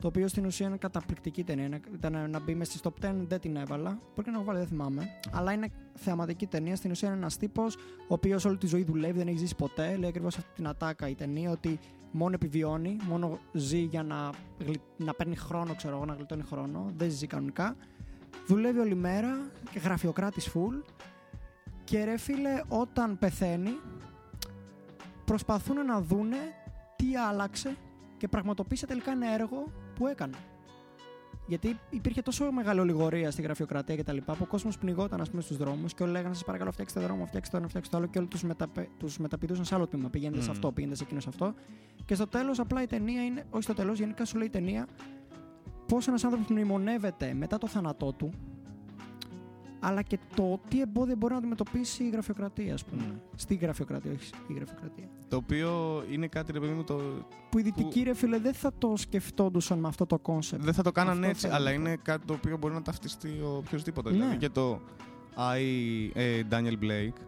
το 0.06 0.12
οποίο 0.12 0.28
στην 0.28 0.46
ουσία 0.46 0.68
είναι 0.68 0.78
καταπληκτική 0.78 1.44
ταινία. 1.44 1.65
Είναι- 1.65 1.80
Ήταν 1.94 2.30
να 2.30 2.39
μπει 2.39 2.56
με 2.56 2.63
στις 2.63 2.82
top 2.84 2.89
10, 3.02 3.26
δεν 3.28 3.39
την 3.39 3.56
έβαλα. 3.56 3.89
Μπορεί 3.89 4.24
και 4.24 4.30
να 4.30 4.36
έχω 4.36 4.44
βάλει, 4.44 4.58
δεν 4.60 4.68
θυμάμαι. 4.68 5.08
Αλλά 5.32 5.52
είναι 5.52 5.68
θεαματική 5.94 6.48
ταινία. 6.48 6.76
Στην 6.76 6.91
ουσία 6.91 7.08
είναι 7.08 7.18
ένας 7.18 7.38
τύπος, 7.38 7.76
ο 7.76 8.13
οποίος 8.13 8.46
όλη 8.46 8.58
τη 8.58 8.68
ζωή 8.68 8.84
δουλεύει, 8.84 9.18
δεν 9.18 9.28
έχει 9.28 9.38
ζήσει 9.38 9.56
ποτέ. 9.56 9.96
Λέει 9.98 10.10
ακριβώς 10.10 10.38
αυτή 10.38 10.50
την 10.56 10.68
ατάκα 10.68 11.08
η 11.10 11.15
ταινία, 11.15 11.52
ότι 11.52 11.80
μόνο 12.12 12.34
επιβιώνει, 12.34 12.98
μόνο 13.08 13.39
ζει 13.54 13.78
για 13.78 14.04
να, 14.04 14.30
γλυ- 14.65 14.82
να 14.98 15.13
παίρνει 15.13 15.36
χρόνο, 15.36 15.76
ξέρω 15.76 15.96
εγώ, 15.96 16.06
να 16.06 16.13
γλιτώνει 16.13 16.44
χρόνο. 16.44 16.91
Δεν 16.98 17.10
ζει 17.12 17.28
κανονικά. 17.28 17.76
Δουλεύει 18.48 18.80
όλη 18.80 18.96
μέρα 18.96 19.52
και 19.72 19.80
γραφειοκράτης 19.80 20.50
full. 20.54 20.84
Και 21.84 22.04
ρε 22.04 22.18
φίλε, 22.18 22.62
όταν 22.68 23.18
πεθαίνει, 23.20 23.80
προσπαθούν 25.26 25.86
να 25.86 26.02
δούνε 26.02 26.38
τι 26.96 27.15
άλλαξε 27.30 27.76
και 28.18 28.28
πραγματοποίησε 28.28 28.86
τελικά 28.86 29.12
ένα 29.12 29.34
έργο 29.34 29.72
που 29.96 30.08
έκανε. 30.08 30.38
Γιατί 31.48 31.80
υπήρχε 31.90 32.22
τόσο 32.22 32.52
μεγάλη 32.52 32.80
ολιγορία 32.80 33.32
στη 33.32 33.42
γραφειοκρατία 33.42 33.96
κτλ. 33.96 34.18
που 34.18 34.38
ο 34.42 34.46
κόσμος 34.46 34.78
πνιγόταν 34.78 35.22
ας 35.22 35.30
πούμε, 35.30 35.42
στους 35.42 35.58
δρόμους 35.58 35.94
και 35.94 36.04
όλοι 36.04 36.12
λέγανε: 36.12 36.34
Σας 36.34 36.44
παρακαλώ, 36.44 36.72
φτιάξτε 36.72 37.00
δρόμο, 37.00 37.26
φτιάξτε 37.26 37.52
το 37.52 37.58
ένα, 37.58 37.68
φτιάξτε 37.68 37.96
το 37.96 38.02
άλλο. 38.02 38.12
Και 38.12 38.20
όλοι 38.20 38.28
τους 38.28 38.44
μεταπε... 38.44 38.90
τους 39.00 39.18
μεταπηδούσαν 39.18 39.66
σε 39.66 39.76
άλλο 39.76 39.88
τμήμα. 39.88 40.10
Πηγαίνετε 40.10 40.42
σε 40.42 40.48
Μμμ. 40.48 40.56
αυτό, 40.56 40.72
πήγαινε 40.72 40.96
σε 40.96 41.04
εκείνο 41.04 41.20
σε 41.20 41.30
αυτό. 41.30 41.54
Και 42.06 42.16
στο 42.16 42.28
τέλος, 42.28 42.60
απλά 42.60 42.82
η 42.82 42.86
ταινία 42.86 43.24
είναι, 43.24 43.46
όχι 43.50 43.64
στο 43.64 43.74
τέλος, 43.74 44.00
γενικά 44.00 44.26
σου 44.26 44.38
λέει 44.38 44.48
η 44.48 44.50
ταινία 44.50 44.88
πώς 45.88 46.08
ένας 46.08 46.24
άνθρωπος 46.24 46.50
μνημονεύεται 46.50 47.34
μετά 47.34 47.58
το 47.58 47.68
θάνατό 47.68 48.14
του, 48.14 48.32
αλλά 49.80 50.02
και 50.02 50.18
το 50.36 50.60
τι 50.70 50.82
εμπόδια 50.82 51.16
μπορεί 51.16 51.34
να 51.34 51.40
αντιμετωπίσει 51.40 52.04
η 52.04 52.10
γραφειοκρατία, 52.10 52.74
ας 52.74 52.86
πούμε. 52.86 53.02
Μμ. 53.02 53.16
Στη 53.36 53.56
γραφειοκρατία, 53.56 54.12
όχι 54.12 54.32
η 54.48 54.54
γραφειοκρατία. 54.54 55.10
Το 55.28 55.36
οποίο 55.36 56.04
είναι 56.12 56.28
κάτι, 56.28 56.52
ρε 56.52 56.60
παιδί 56.60 56.74
μου, 56.74 56.84
το... 56.84 57.02
Που 57.50 57.60
οι 57.60 57.62
δυτικοί 57.62 58.04
ρε 58.04 58.14
φίλε 58.14 58.40
δεν 58.40 58.54
θα 58.54 58.72
το 58.78 58.94
σκεφτόντουσαν 58.98 59.80
με 59.80 59.88
αυτό 59.88 60.06
το 60.06 60.20
concept. 60.20 60.63
δεν 60.64 60.74
θα 60.74 60.84
το 60.84 60.92
κάνανε 60.92 61.18
Αυτό 61.18 61.30
έτσι, 61.30 61.42
θέλω 61.42 61.56
αλλά 61.56 61.70
να 61.72 61.76
πω. 61.76 61.82
είναι 61.82 61.98
κάτι 62.02 62.26
το 62.26 62.34
οποίο 62.34 62.58
μπορεί 62.58 62.74
να 62.74 62.82
ταυτιστεί 62.82 63.30
ο 63.30 63.56
οποιοδήποτε. 63.58 64.10
Ναι. 64.10 64.16
Δηλαδή 64.16 64.38
και 64.38 64.50
το 64.50 64.82
I, 65.38 66.10
ε, 66.14 66.42
Daniel 66.52 66.84
Blake 66.84 67.20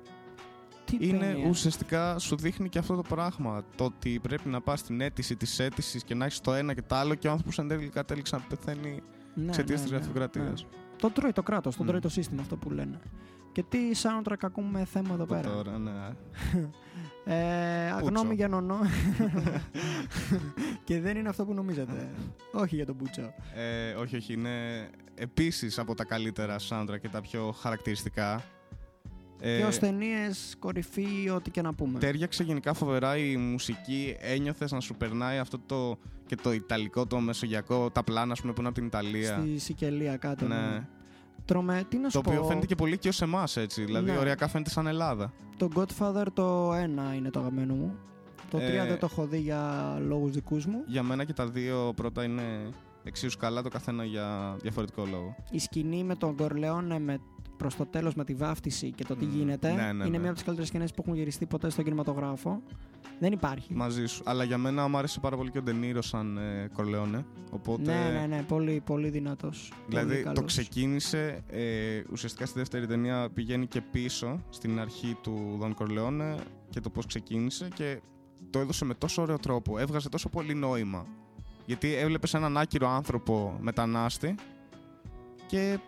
Τι 0.85 0.97
είναι 0.99 1.17
ταινία. 1.17 1.49
ουσιαστικά 1.49 2.19
σου 2.19 2.35
δείχνει 2.35 2.69
και 2.69 2.79
αυτό 2.79 2.95
το 2.95 3.01
πράγμα. 3.01 3.63
Το 3.75 3.83
ότι 3.83 4.19
πρέπει 4.19 4.49
να 4.49 4.61
πας 4.61 4.79
στην 4.79 5.01
αίτηση 5.01 5.35
της 5.35 5.59
αίτησης 5.59 6.03
και 6.03 6.15
να 6.15 6.25
έχεις 6.25 6.41
το 6.41 6.53
ένα 6.53 6.73
και 6.73 6.81
το 6.81 6.95
άλλο 6.95 7.15
και 7.15 7.27
ο 7.27 7.31
άνθρωπος 7.31 7.59
εν 7.59 7.67
τέλει 7.67 7.89
κατέληξε 7.89 8.35
να 8.35 8.41
πεθαίνει 8.41 9.01
ναι, 9.33 9.45
εξαιτίας 9.47 9.79
ναι, 9.79 9.85
της 9.85 9.91
ναι, 9.91 9.97
γραφειοκρατίας. 9.97 10.65
Ναι. 11.01 11.09
Το 11.09 11.09
τρώει 11.11 11.31
το 11.31 11.43
κράτος, 11.43 11.75
τον 11.75 11.83
Μμ. 11.85 11.87
τρώει 11.89 12.01
το 12.01 12.09
σύστημα 12.09 12.41
αυτό 12.41 12.55
που 12.55 12.69
λένε. 12.69 12.99
Και 13.51 13.63
τι 13.63 13.77
soundtrack 14.03 14.35
ακούμε 14.41 14.85
θέμα 14.85 15.13
εδώ 15.13 15.25
πέρα; 15.25 15.49
Τώρα, 15.49 15.77
ναι. 15.77 15.91
Ε, 17.29 17.89
Πούτσο. 17.91 18.05
αγνώμη 18.05 18.35
για 18.35 18.47
νονό. 18.47 18.79
και 20.83 20.99
δεν 20.99 21.17
είναι 21.17 21.29
αυτό 21.29 21.45
που 21.45 21.53
νομίζετε. 21.53 22.09
όχι 22.51 22.75
για 22.75 22.85
τον 22.85 22.95
Μπούτσο. 22.95 23.33
Ε, 23.55 23.91
όχι, 23.93 24.15
όχι. 24.15 24.33
Είναι 24.33 24.49
επίσης 25.15 25.79
από 25.79 25.95
τα 25.95 26.03
καλύτερα 26.05 26.55
soundtrack 26.69 26.99
και 27.01 27.09
τα 27.09 27.21
πιο 27.21 27.51
χαρακτηριστικά. 27.51 28.43
Ε, 29.39 29.57
και 29.57 29.63
ως 29.65 29.77
ταινίες 29.79 30.55
κορυφή, 30.59 31.29
ό,τι 31.35 31.49
και 31.51 31.61
να 31.61 31.73
πούμε. 31.73 31.99
Τέριαξε 31.99 32.43
γενικά 32.43 32.73
φοβερά 32.73 33.17
η 33.17 33.37
μουσική. 33.37 34.15
Ένιωθες 34.19 34.71
να 34.71 34.79
σου 34.79 34.95
περνάει 34.95 35.37
αυτό 35.37 35.59
το. 35.65 35.97
και 36.25 36.35
το 36.35 36.51
ιταλικό, 36.53 37.05
το 37.07 37.19
μεσογειακό, 37.19 37.89
τα 37.89 38.03
πλάνα 38.03 38.31
ας 38.31 38.41
πούμε, 38.41 38.53
που 38.53 38.59
είναι 38.59 38.69
από 38.69 38.77
την 38.77 38.87
Ιταλία. 38.87 39.37
Στη 39.41 39.57
Σικελία 39.57 40.17
κάτω. 40.17 40.45
Ναι. 40.45 40.87
Τρομε... 41.45 41.83
Τι 41.89 41.97
να 41.97 42.03
Το 42.03 42.09
σου 42.09 42.21
οποίο 42.25 42.41
πω; 42.41 42.47
φαίνεται 42.47 42.65
και 42.65 42.75
πολύ 42.75 42.97
και 42.97 43.07
ως 43.07 43.21
εμάς 43.21 43.57
έτσι. 43.57 43.83
Δηλαδή, 43.83 44.11
Ναι. 44.11 44.17
ωριακά 44.17 44.47
φαίνεται 44.47 44.69
σαν 44.69 44.87
Ελλάδα. 44.87 45.33
Το 45.57 45.69
Godfather 45.75 46.25
το 46.33 46.71
1 46.73 46.75
είναι 47.15 47.29
το 47.29 47.39
αγαπημένο 47.39 47.73
μου. 47.75 47.95
Το 48.49 48.57
3 48.57 48.61
Ε, 48.61 48.85
δεν 48.85 48.99
το 48.99 49.07
έχω 49.11 49.25
δει 49.27 49.37
για 49.39 49.93
λόγους 50.07 50.31
δικούς 50.31 50.65
μου. 50.65 50.83
Για 50.87 51.03
μένα 51.03 51.23
και 51.23 51.33
τα 51.33 51.47
δύο 51.47 51.93
πρώτα 51.95 52.23
είναι 52.23 52.69
εξίσου 53.03 53.37
καλά, 53.37 53.61
το 53.61 53.69
καθένα 53.69 54.03
για 54.03 54.55
διαφορετικό 54.61 55.05
λόγο. 55.11 55.35
Η 55.51 55.59
σκηνή 55.59 56.03
με 56.03 56.15
τον 56.15 56.35
Κορλεόνε 56.35 56.99
με 56.99 57.19
προς 57.57 57.75
το 57.75 57.85
τέλος 57.85 58.13
με 58.15 58.23
τη 58.23 58.33
βάφτιση 58.33 58.91
και 58.91 59.03
το 59.03 59.15
τι 59.15 59.25
Μμ, 59.25 59.31
γίνεται 59.31 59.73
ναι, 59.73 59.81
ναι, 59.81 59.89
είναι 59.89 60.03
ναι. 60.03 60.17
μια 60.17 60.27
από 60.27 60.33
τις 60.33 60.43
καλύτερες 60.43 60.69
σκηνές 60.69 60.93
που 60.93 61.01
έχουν 61.05 61.15
γυριστεί 61.17 61.45
ποτέ 61.45 61.69
στον 61.69 61.83
κινηματογράφο. 61.83 62.61
Δεν 63.19 63.31
υπάρχει. 63.31 63.73
Μαζί 63.73 64.05
σου. 64.05 64.23
Αλλά 64.25 64.43
για 64.43 64.57
μένα 64.57 64.87
μου 64.87 64.97
άρεσε 64.97 65.19
πάρα 65.19 65.37
πολύ 65.37 65.51
και 65.51 65.57
ο 65.57 65.61
Ντενίρο 65.61 66.01
σαν 66.01 66.37
ε, 66.37 66.69
Κορλεόνε. 66.73 67.25
Οπότε. 67.51 67.81
Ναι, 67.81 68.19
ναι, 68.19 68.25
ναι, 68.35 68.43
πολύ, 68.43 68.81
πολύ 68.85 69.09
δυνατός. 69.09 69.71
Δηλαδή 69.87 70.09
πολύ 70.09 70.23
το 70.23 70.33
καλός. 70.33 70.45
ξεκίνησε, 70.45 71.43
ε, 71.49 72.01
ουσιαστικά 72.11 72.45
στη 72.45 72.59
δεύτερη 72.59 72.87
ταινία 72.87 73.29
πηγαίνει 73.33 73.67
και 73.67 73.81
πίσω 73.81 74.43
στην 74.49 74.79
αρχή 74.79 75.17
του 75.23 75.55
Δον 75.59 75.73
Κορλεόνε 75.73 76.35
και 76.69 76.79
το 76.79 76.89
πώς 76.89 77.05
ξεκίνησε 77.05 77.67
και 77.73 77.99
το 78.49 78.59
έδωσε 78.59 78.85
με 78.85 78.93
τόσο 78.93 79.21
ωραίο 79.21 79.37
τρόπο, 79.37 79.79
έβγαζε 79.79 80.09
τόσο 80.09 80.29
πολύ 80.29 80.53
νόημα. 80.53 81.05
Γιατί 81.65 81.93
έβλεπες 81.93 82.33
έναν 82.33 82.57
άκυρο 82.57 82.89
άνθρωπο 82.89 83.57
μετανάστη 83.59 84.35
και, 85.47 85.79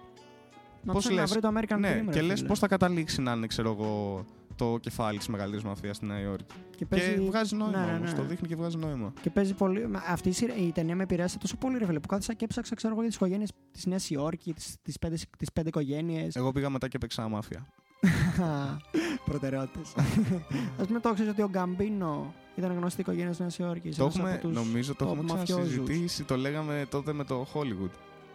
Να 0.84 0.94
πώς 0.94 1.02
ψάχνει 1.02 1.18
να 1.18 1.24
λες, 1.24 1.32
βρει 1.32 1.42
το 1.42 1.48
American 1.56 1.80
ναι, 1.80 2.00
Dream, 2.02 2.06
ρε 2.06 2.12
και 2.12 2.22
λες 2.22 2.36
φίλε. 2.38 2.48
πώς 2.48 2.60
θα 2.60 2.68
καταλήξει 2.68 3.22
να 3.22 3.32
είναι 3.32 3.48
ξέρω 3.48 3.72
εγώ, 3.80 4.26
το 4.56 4.78
κεφάλι 4.82 5.18
της 5.18 5.28
μεγαλύτερης 5.28 5.66
μαφίας 5.66 5.96
στη 5.96 6.06
Νέα 6.06 6.20
Υόρκη. 6.20 6.54
Και, 6.76 6.86
Και 6.86 7.22
βγάζει 7.28 7.56
νόημα 7.56 7.80
ναι, 7.80 7.86
ναι, 7.92 7.98
όμως, 7.98 8.12
ναι. 8.12 8.18
το 8.18 8.24
δείχνει 8.24 8.48
και 8.48 8.56
βγάζει 8.56 8.78
νόημα. 8.78 9.14
Και 9.22 9.30
παίζει 9.30 9.54
πολύ. 9.54 9.88
μα 9.88 10.04
Αυτή 10.08 10.30
η, 10.30 10.32
σειρά- 10.32 10.56
η 10.58 10.72
ταινία 10.72 10.96
με 10.96 11.04
επηρέασε 11.04 11.38
τόσο 11.38 11.58
πολύ, 11.58 11.78
ρε 11.78 11.86
φίλε, 11.86 12.00
που 12.00 12.08
κάθισα 12.08 12.34
και 12.34 12.46
έψαξα, 12.46 12.76
ξέρω 12.76 12.92
εγώ, 12.94 13.02
για 13.02 13.10
τις 13.10 13.20
οικογένειες 13.20 13.52
της 13.72 13.86
Νέας 13.86 14.10
Υόρκης, 14.10 14.76
τι 14.82 14.94
πέντε, 15.02 15.18
τις 15.38 15.52
πέντε 15.54 15.68
οικογένειες. 15.68 16.36
Εγώ 16.36 16.52
πήγα 16.52 16.70
μετά 16.70 16.88
και 16.88 16.98
παίξα 16.98 17.28
μάφια. 17.28 17.68
Προτεραιότητες. 19.26 19.94
Α 20.82 20.86
πούμε, 20.86 21.00
το 21.00 21.14
ξέρεις 21.14 21.32
ότι 21.32 21.42
ο 21.42 21.50
Γκαμπίνο 21.50 22.34
ήταν 22.56 22.72
γνωστή 22.74 23.02
οικογένεια 23.02 23.30
της 23.30 23.40
Νέας 23.40 23.58
Υόρκης. 23.58 23.96
Το 23.98 24.06
έχουμε, 24.06 24.42
νομίζω 24.44 24.96
το 24.96 25.06
έχουμε 25.06 25.44
ξανασυζητήσει, 25.44 26.24
το 26.24 26.36
λέγαμε 26.38 26.86
τότε 26.90 27.14
με 27.14 27.24
το 27.24 27.48
Hollywood. 27.54 27.90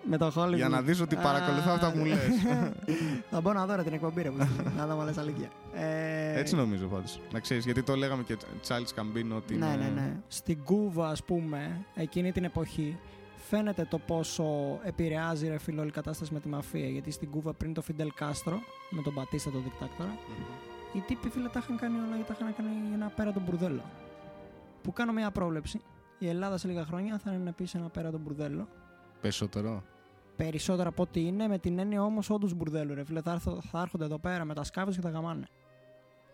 Με 0.09 0.17
το 0.17 0.33
Hollywood. 0.37 0.55
Για 0.55 0.69
να 0.69 0.83
δεις 0.83 1.01
ότι 1.01 1.17
παρακολουθώ 1.17 1.71
αυτά 1.71 1.93
που 1.93 1.99
μου 1.99 2.05
λες. 2.05 2.19
Θα 3.31 3.41
μπω 3.41 3.53
να 3.53 3.67
δω 3.67 3.75
ρε, 3.77 3.83
την 3.83 3.93
εκπομπή, 3.93 4.23
ρε, 4.23 4.31
που 4.31 4.47
στείλε, 4.53 4.71
να 4.77 4.87
δω 4.87 5.03
λες 5.05 5.19
αλήθεια. 5.19 5.49
Ε, 5.75 6.39
Έτσι 6.39 6.55
νομίζω 6.57 6.87
πάντως. 6.87 7.21
Να 7.33 7.41
ξέρεις, 7.41 7.65
γιατί 7.65 7.83
το 7.83 7.95
λέγαμε 7.97 8.23
και 8.23 8.37
Charles 8.69 9.01
Campino 9.01 9.37
ότι 9.37 9.55
Ναι, 9.55 9.67
είναι... 9.67 9.77
ναι, 9.77 9.89
ναι. 10.01 10.17
Στην 10.29 10.65
Κούβα, 10.65 11.09
ας 11.09 11.25
πούμε, 11.25 11.85
εκείνη 11.95 12.33
την 12.33 12.45
εποχή, 12.45 12.99
φαίνεται 13.49 13.87
το 13.91 13.99
πόσο 13.99 14.45
επηρεάζει 14.85 15.49
ρε 15.49 15.59
φίλο 15.59 15.81
όλη 15.81 15.89
η 15.89 15.93
κατάσταση 15.93 16.33
με 16.33 16.41
τη 16.41 16.49
μαφία. 16.49 16.89
Γιατί 16.89 17.11
στην 17.11 17.31
Κούβα 17.31 17.53
πριν 17.53 17.75
το 17.75 17.83
Φιντελ 17.83 18.11
Κάστρο, 18.15 18.59
με 18.91 19.03
τον 19.03 19.15
Πατίστα 19.15 19.51
τον 19.51 19.63
δικτάκτορα, 19.63 20.17
οι 20.93 20.99
τύποι 21.07 21.29
φίλε 21.29 21.49
τα 21.49 21.61
είχαν 21.63 21.77
κάνει 21.77 21.97
όλα 21.97 22.17
γιατί 22.17 22.33
τα 22.33 22.37
είχαν 22.41 22.55
κάνει 22.57 22.69
ένα 22.95 23.07
πέρα 23.17 23.33
τον 23.33 23.43
μπουρδέλο. 23.43 23.83
Που 24.83 24.93
κάνω 24.93 25.13
μια 25.13 25.31
πρόβλεψη. 25.31 25.81
Η 26.19 26.29
Ελλάδα 26.29 26.57
σε 26.59 26.69
λίγα 26.69 26.85
χρόνια 26.85 27.19
θα 27.25 27.33
είναι 27.33 27.49
επίσης 27.49 27.75
ένα 27.75 27.89
πέρα 27.89 28.11
τον 28.11 28.21
μπουρδέλο. 28.21 28.69
Περισσότερο. 29.21 29.83
Περισσότερο 30.37 30.89
από 30.89 31.03
ό,τι 31.03 31.21
είναι, 31.27 31.49
με 31.49 31.59
την 31.59 31.79
έννοια 31.79 32.03
όμως 32.03 32.31
όντως 32.31 32.55
μπουρδέλο. 32.55 32.95
Ρε 32.95 33.05
φίλε, 33.05 33.21
θα, 33.21 33.33
έρθω- 33.33 33.63
θα 33.71 33.81
έρχονται 33.81 34.05
εδώ 34.05 34.19
πέρα 34.19 34.45
με 34.45 34.55
τα 34.55 34.65
σκάφη 34.65 34.93
και 34.93 35.01
τα 35.01 35.11
γαμάνε. 35.11 35.47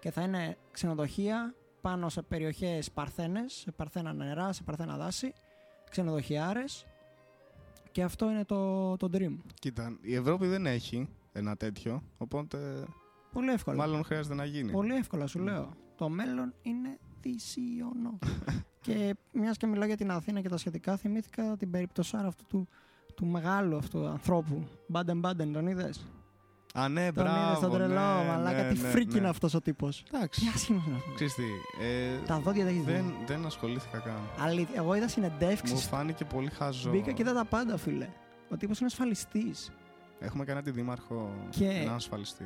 Και 0.01 0.11
θα 0.11 0.23
είναι 0.23 0.57
ξενοδοχεία 0.71 1.55
πάνω 1.81 2.09
σε 2.09 2.23
περιοχές 2.23 2.91
παρθένες, 2.91 3.53
σε 3.53 3.71
παρθένα 3.73 4.13
νερά, 4.13 4.53
σε 4.53 4.63
παρθένα 4.63 4.97
δάση, 4.97 5.33
ξενοδοχιάρε. 5.91 6.65
Και 7.93 8.03
αυτό 8.03 8.31
είναι 8.31 8.45
το, 8.45 8.97
το 8.97 9.09
dream. 9.13 9.37
Κοίτα, 9.55 9.99
η 10.01 10.15
Ευρώπη 10.15 10.47
δεν 10.47 10.67
έχει 10.67 11.09
ένα 11.33 11.57
τέτοιο, 11.57 12.03
οπότε 12.19 12.85
Πολύ 13.33 13.51
εύκολα. 13.53 13.77
μάλλον 13.77 14.05
χρειάζεται 14.05 14.35
να 14.35 14.45
γίνει. 14.45 14.73
Πολύ 14.73 14.95
εύκολα 14.95 15.27
σου 15.27 15.39
λέω. 15.39 15.71
Το 15.97 16.09
μέλλον 16.09 16.55
είναι 16.63 16.99
δυσίωνο. 17.21 18.19
και 18.85 19.17
μιας 19.33 19.57
και 19.57 19.67
μιλάω 19.67 19.87
για 19.87 19.97
την 19.97 20.11
Αθήνα 20.11 20.41
και 20.41 20.49
τα 20.49 20.57
σχετικά, 20.57 20.97
θυμήθηκα 20.97 21.57
την 21.57 21.71
περίπτωσάρα 21.71 22.27
αυτού 22.27 22.45
του, 22.49 22.69
του 23.15 23.27
μεγάλου 23.27 23.77
αυτού 23.77 24.07
ανθρώπου. 24.07 24.67
Μπάντεν 24.87 25.19
Μπάντεν, 25.19 25.53
τον 25.53 25.67
είδες; 25.67 26.07
Α, 26.75 26.89
ναι, 26.89 27.13
Τον 27.13 27.25
είδες 27.27 27.33
μπράβο. 27.35 27.61
τον 27.61 27.71
τρελό, 27.73 27.95
ναι, 27.95 28.29
μαλάκα. 28.29 28.63
ναι, 28.63 28.73
τι 28.73 28.81
ναι, 28.81 28.89
φρίκι 28.89 29.13
ναι. 29.13 29.19
είναι 29.19 29.29
αυτός 29.29 29.55
ο 29.55 29.61
τύπος. 29.61 30.05
Εντάξει. 30.13 30.41
Τι 30.41 30.47
άσχημος 30.55 30.87
είναι 30.87 30.97
αυτός. 30.97 31.15
Ξέρεις 31.15 31.35
τι, 31.35 31.43
ε, 31.85 32.17
Τα 32.27 32.39
δόντια 32.39 32.65
δεν 32.65 32.75
έχει 32.75 32.85
δεν, 32.85 33.05
δει. 33.05 33.25
δεν 33.27 33.47
ασχολήθηκα 33.47 33.99
καν. 33.99 34.19
Αλήθεια. 34.39 34.75
Εγώ 34.77 34.95
είδα 34.95 35.05
Μου 35.05 35.11
συνεντεύξει. 35.11 35.75
φάνηκε 35.77 36.25
πολύ 36.25 36.51
χαζό. 36.51 36.91
Μπήκα 36.91 37.13
και 37.13 37.23
είδα 37.23 37.33
τα 37.33 37.45
πάντα, 37.45 37.77
φίλε. 37.77 38.09
Ο 38.51 38.57
τύπος 38.57 38.79
είναι 38.79 38.87
ασφαλιστής. 38.93 39.71
Έχουμε 40.19 40.45
κανένα 40.45 40.65
τη 40.65 40.71
δήμαρχο 40.71 41.31
Και- 41.51 41.65
έναν 41.69 41.95
ασφαλιστή. 41.95 42.45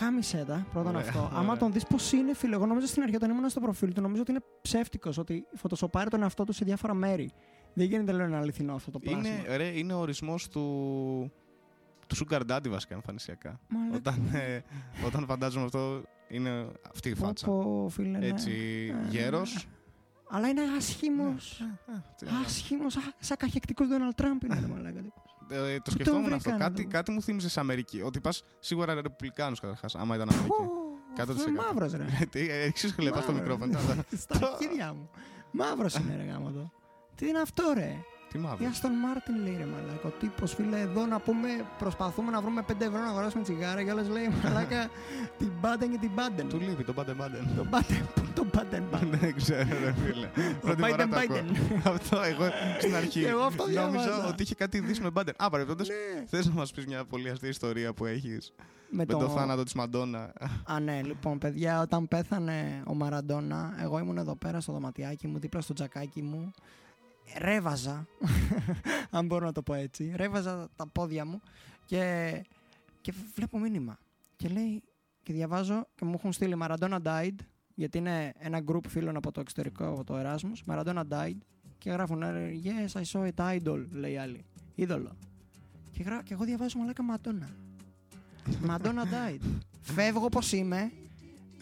Γάμισε 0.00 0.44
τα, 0.46 0.66
πρώτον 0.72 0.94
Ωραία, 0.94 1.08
αυτό. 1.08 1.18
ωραία. 1.24 1.38
Άμα 1.38 1.56
τον 1.56 1.72
δεις 1.72 1.84
πώς 1.86 2.12
είναι, 2.12 2.34
φίλε, 2.34 2.54
εγώ 2.54 2.66
νομίζω 2.66 2.86
στην 2.86 3.02
αρχή 3.02 3.16
όταν 3.16 3.30
ήμουν 3.30 3.48
στο 3.48 3.60
προφίλ 3.60 3.92
του, 3.92 4.00
νομίζω 4.00 4.22
ότι 4.22 4.30
είναι 4.30 4.40
ψεύτικος, 4.62 5.18
ότι 5.18 5.44
φωτοσοπάρει 5.54 6.10
τον 6.10 6.22
εαυτό 6.22 6.44
του 6.44 6.52
σε 6.52 6.64
διάφορα 6.64 6.94
μέρη. 6.94 7.30
Δεν 7.74 7.86
γίνεται, 7.86 8.12
λέω, 8.12 8.26
ένα 8.26 8.38
αληθινό 8.38 8.74
αυτό 8.74 8.90
το 8.90 8.98
πλάσμα. 8.98 9.28
Είναι, 9.28 9.56
ρε, 9.56 9.64
είναι 9.78 9.92
ο 9.92 9.98
ορισμός 9.98 10.48
του, 10.48 11.32
του 12.06 12.16
sugar 12.16 12.40
daddy 12.50 12.68
βασικά 12.68 12.94
εμφανισιακά. 12.94 13.60
Μαλάκα. 13.68 13.96
Όταν, 13.96 14.28
ε, 14.34 14.60
όταν 15.06 15.24
φαντάζομαι 15.26 15.64
αυτό 15.64 16.02
είναι 16.28 16.66
αυτή 16.94 17.08
η 17.08 17.14
Πω, 17.14 17.24
φάτσα. 17.26 17.46
πω, 17.46 17.88
φίλε, 17.90 18.18
ναι. 18.18 18.26
Έτσι 18.26 18.50
Ε, 19.04 19.08
γέρος. 19.08 19.66
Αλλά 20.30 20.48
είναι 20.48 20.60
άσχημος. 20.76 21.58
Ναι, 21.86 21.94
ε, 21.94 22.02
τι 22.16 22.24
να 22.24 22.30
κάνω. 22.30 22.44
Άσχημο, 22.44 22.86
σαν 23.18 23.36
καχεκτικός 23.36 23.88
Ντόναλτ 23.88 24.14
Τραμπ 24.16 24.42
είναι, 24.42 24.60
ρε 24.60 24.66
μαλάκα. 24.66 25.00
τύπος. 25.00 25.22
Ε, 25.50 25.74
το 25.76 25.82
τον 25.82 25.92
σκεφτόμουν 25.94 26.32
αυτό. 26.32 26.50
βρήκανε 26.50 26.58
Κάτι, 26.70 26.82
το- 26.82 26.88
κάτι 26.88 27.10
μου 27.10 27.22
θύμιζε 27.22 27.48
σε 27.48 27.60
Αμερική. 27.60 28.00
Ότι 28.02 28.20
πας 28.20 28.42
σίγουρα 28.58 28.94
ρεπουμπλικάνου 28.94 29.54
καταρχάς, 29.60 29.94
άμα 29.94 30.14
ήταν 30.14 30.28
Αμερική. 30.28 30.48
Πω, 30.48 30.72
100%. 31.16 31.30
Αυτό 31.38 31.50
είναι 31.50 31.60
μαύρος, 31.60 31.92
ρε. 31.92 32.04
Ε, 32.20 32.24
τι, 32.30 32.50
Έχεις 32.50 32.92
χλεπά 32.92 33.20
στο 33.20 33.32
Μαύρος. 33.32 33.58
μικρόφωνο. 33.58 33.78
τώρα. 33.86 34.04
Στα 34.24 34.38
αρχίδια 34.52 34.92
μου. 34.94 35.10
Μαύρος 35.50 35.94
είναι, 35.94 36.16
ρε 36.16 36.22
γάμο 36.22 36.50
το. 36.50 36.72
Τι 37.18 37.28
είναι 37.28 37.38
αυτό, 37.40 37.62
ρε; 37.74 37.96
Τι 38.32 38.38
Η 38.38 38.40
μαύρο. 38.40 38.66
Αστον 38.68 38.92
Μάρτιν 38.92 39.36
λέει 39.42 39.56
ρε 39.58 39.64
μαλάκα. 39.66 40.08
Ο 40.08 40.10
τύπος 40.20 40.54
φίλε 40.54 40.80
εδώ 40.80 41.06
να 41.06 41.18
πούμε, 41.20 41.48
προσπαθούμε 41.78 42.30
να 42.30 42.40
βρούμε 42.40 42.64
5 42.68 42.80
ευρώ 42.80 42.98
να 42.98 43.08
αγοράσουμε 43.08 43.42
τσιγάρα 43.42 43.82
και 43.82 43.90
όλε 43.90 44.02
λέει 44.02 44.28
μαλάκα 44.44 44.88
την 45.38 45.50
Μπάντεν 45.60 45.90
και 45.90 45.98
την 45.98 46.10
Μπάντεν. 46.14 46.48
Του 46.48 46.60
λείπει 46.60 46.84
το 46.84 46.92
πάντε 46.92 47.12
μπάντεν. 47.14 47.48
Το 47.56 47.64
Μπάντεν, 47.64 48.06
το 48.34 48.44
Μπάντεν 48.54 48.82
Μπάντεν. 48.90 49.18
Δεν 49.20 49.34
ξέρω, 49.36 49.68
ρε 49.84 49.92
φίλε. 49.92 50.26
Πρώτη 50.60 50.80
φορά 50.82 51.04
Biden 51.04 51.08
το 51.10 51.16
ακούω. 51.16 51.36
Biden. 51.36 51.80
Αυτό 51.94 52.20
εγώ 52.22 52.44
στην 52.80 52.94
αρχή. 52.94 53.20
Και 53.20 53.28
εγώ 53.28 53.40
αυτό 53.42 53.62
Νόμιζα 53.62 54.02
διάβαζα. 54.02 54.26
ότι 54.28 54.42
είχε 54.42 54.54
κάτι 54.54 54.80
δει 54.80 55.00
με 55.00 55.10
μπάντεν. 55.10 55.34
Α, 55.38 55.50
παρεμπιπτόντως, 55.50 55.88
Ναι. 55.88 56.24
θες 56.26 56.46
να 56.46 56.52
μας 56.54 56.72
πεις 56.72 56.86
μια 56.86 57.04
πολύ 57.04 57.28
αστεία 57.30 57.48
ιστορία 57.48 57.92
που 57.92 58.04
έχεις 58.06 58.52
Με 58.90 58.96
με 58.96 59.04
το 59.04 59.28
θάνατο 59.28 59.62
της 59.62 59.72
Μαντόνα. 59.74 60.32
Α, 60.66 60.80
ναι, 60.80 61.00
λοιπόν, 61.04 61.38
παιδιά, 61.38 61.80
όταν 61.80 62.08
πέθανε 62.08 62.82
ο 62.86 62.94
Μαραντόνα, 62.94 63.74
εγώ 63.82 63.98
ήμουν 63.98 64.18
εδώ 64.18 64.36
πέρα 64.36 64.60
στο 64.60 64.72
δωματιάκι 64.72 65.26
μου, 65.26 65.38
δίπλα 65.38 65.60
στο 65.60 65.72
τζακάκι 65.74 66.22
μου. 66.22 66.50
Ρέβαζα, 67.38 68.06
αν 69.10 69.26
μπορώ 69.26 69.46
να 69.46 69.52
το 69.52 69.62
πω 69.62 69.74
έτσι. 69.74 70.12
Ρέβαζα 70.16 70.68
τα 70.76 70.86
πόδια 70.88 71.24
μου 71.24 71.40
και, 71.84 72.32
και 73.00 73.12
βλέπω 73.34 73.58
μήνυμα. 73.58 73.98
Και 74.36 74.48
λέει, 74.48 74.82
και 75.22 75.32
διαβάζω 75.32 75.86
και 75.94 76.04
μου 76.04 76.12
έχουν 76.14 76.32
στείλει 76.32 76.54
Μαραντόνα 76.54 77.00
died, 77.04 77.34
γιατί 77.74 77.98
είναι 77.98 78.32
ένα 78.38 78.62
group 78.66 78.86
φίλων 78.88 79.16
από 79.16 79.32
το 79.32 79.40
εξωτερικό, 79.40 79.88
από 79.88 80.04
το 80.04 80.14
Erasmus. 80.16 80.58
Μαραντόνα 80.66 81.04
died. 81.10 81.36
Και 81.78 81.90
γράφουν, 81.90 82.22
«Ε, 82.22 82.50
Yes, 82.64 83.00
I 83.00 83.02
saw 83.12 83.30
it, 83.34 83.58
idol, 83.58 83.84
λέει 83.90 84.12
η 84.12 84.16
άλλη. 84.16 84.44
Είδωλο. 84.74 85.16
Και, 85.90 86.02
γρά... 86.02 86.22
και 86.22 86.32
εγώ 86.32 86.44
διαβάζω 86.44 86.78
μαλάκα 86.78 87.02
Μαντόνα. 87.02 87.48
Μαντόνα 88.60 89.04
died. 89.04 89.40
Φεύγω 89.80 90.24
όπως 90.24 90.52
είμαι, 90.52 90.92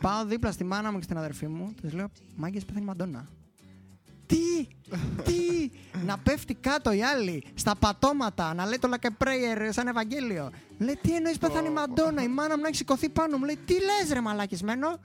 πάω 0.00 0.24
δίπλα 0.24 0.52
στη 0.52 0.64
μάνα 0.64 0.92
μου 0.92 0.98
και 0.98 1.04
στην 1.04 1.16
αδερφή 1.18 1.46
μου, 1.46 1.74
της 1.80 1.92
λέω 1.92 2.08
Μάγκες 2.36 2.64
πέθανε 2.64 2.84
η 2.84 2.86
Μαντόνα. 2.86 3.28
Τι, 4.26 4.66
τι, 5.24 5.70
να 6.06 6.18
πέφτει 6.18 6.54
κάτω 6.54 6.92
η 6.92 7.02
άλλη 7.02 7.44
στα 7.54 7.76
πατώματα, 7.78 8.54
να 8.54 8.64
λέει 8.66 8.78
το 8.78 8.88
like 8.92 9.06
a 9.06 9.24
prayer 9.24 9.68
σαν 9.70 9.86
Ευαγγέλιο. 9.86 10.50
Λέει 10.78 10.98
τι 11.02 11.14
εννοείς 11.14 11.38
πέθανε 11.38 11.68
η 11.68 11.72
Μαντόνα, 11.72 12.22
η 12.22 12.28
μάνα 12.28 12.56
μου 12.56 12.62
να 12.62 12.68
έχει 12.68 12.76
σηκωθεί 12.76 13.08
πάνω 13.08 13.38
μου. 13.38 13.44
Λέει 13.44 13.58
τι 13.64 13.72
λες 13.74 14.12
ρε 14.12 14.20
μαλακισμένο, 14.20 15.00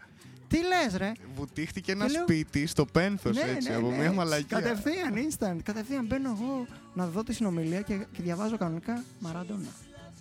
τι 0.47 0.57
λες 0.57 0.95
ρε; 0.97 1.12
Βουτήχτηκε 1.36 1.91
ένα 1.91 2.05
Και 2.05 2.12
λέω- 2.12 2.21
σπίτι 2.21 2.65
στο 2.65 2.86
πένθος 2.86 3.38
έτσι, 3.38 3.73
από 3.73 3.91
μια 3.91 4.12
μαλακία. 4.12 4.60
Κατευθείαν, 4.62 5.13
instant. 5.15 5.57
Κατευθείαν 5.63 6.05
μπαίνω 6.05 6.38
εγώ 6.39 6.65
να 6.93 7.07
δω 7.07 7.23
τη 7.23 7.34
συνομιλία 7.34 7.81
και, 7.81 7.93
και 8.12 8.21
διαβάζω 8.21 8.57
κανονικά 8.57 9.03
Μαραντόνα. 9.19 9.67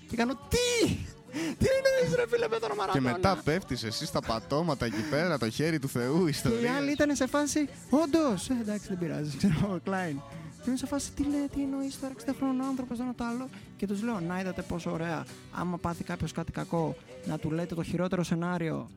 Και 0.08 0.16
κάνω 0.16 0.34
τι! 0.48 0.96
Τι 1.32 1.66
εννοείς 1.78 2.16
ρε 2.16 2.26
φίλε 2.28 2.48
με 2.48 2.58
τον 2.58 2.68
Και 2.70 2.74
Μαραντόνα. 2.76 3.10
μετά 3.12 3.40
πέφτεις 3.44 3.82
εσύ 3.84 4.06
στα 4.06 4.20
πατώματα 4.20 4.84
εκεί 4.86 5.08
πέρα, 5.10 5.38
το 5.38 5.50
χέρι 5.50 5.78
του 5.78 5.88
Θεού, 5.88 6.18
Και 6.18 6.26
η 6.26 6.28
ιστορία. 6.28 6.76
άλλη 6.76 6.90
ήταν 6.90 7.16
σε 7.16 7.26
φάση, 7.26 7.68
όντως. 7.90 8.48
Ε, 8.50 8.56
εντάξει, 8.60 8.88
δεν 8.88 8.98
πειράζει, 8.98 9.36
ξέρω, 9.36 9.72
ο 9.74 9.78
Κλάιν. 9.84 10.20
Και 10.62 10.66
είμαι 10.68 10.76
σε 10.76 10.86
φάση, 10.86 11.12
τι 11.12 11.22
λέει, 11.22 11.46
τι 11.54 11.62
εννοείς 11.62 12.00
τώρα, 12.00 12.12
60 12.12 12.34
χρονών 12.36 12.60
άνθρωπος, 12.66 12.98
δεν 12.98 13.14
το 13.16 13.24
άλλο. 13.24 13.48
Και 13.76 13.86
τους 13.86 14.02
λέω, 14.02 14.20
να 14.20 14.40
είδατε 14.40 14.62
πόσο 14.62 14.90
ωραία. 14.92 15.24
Άμα 15.52 15.78
πάθει 15.78 16.04
κάποιος 16.04 16.32
κάτι 16.32 16.52
κακό, 16.52 16.96
να 17.24 17.38
του 17.38 17.50
λέτε 17.50 17.74
το 17.74 17.82
χειρότερο 17.82 18.22
σενάριο. 18.22 18.88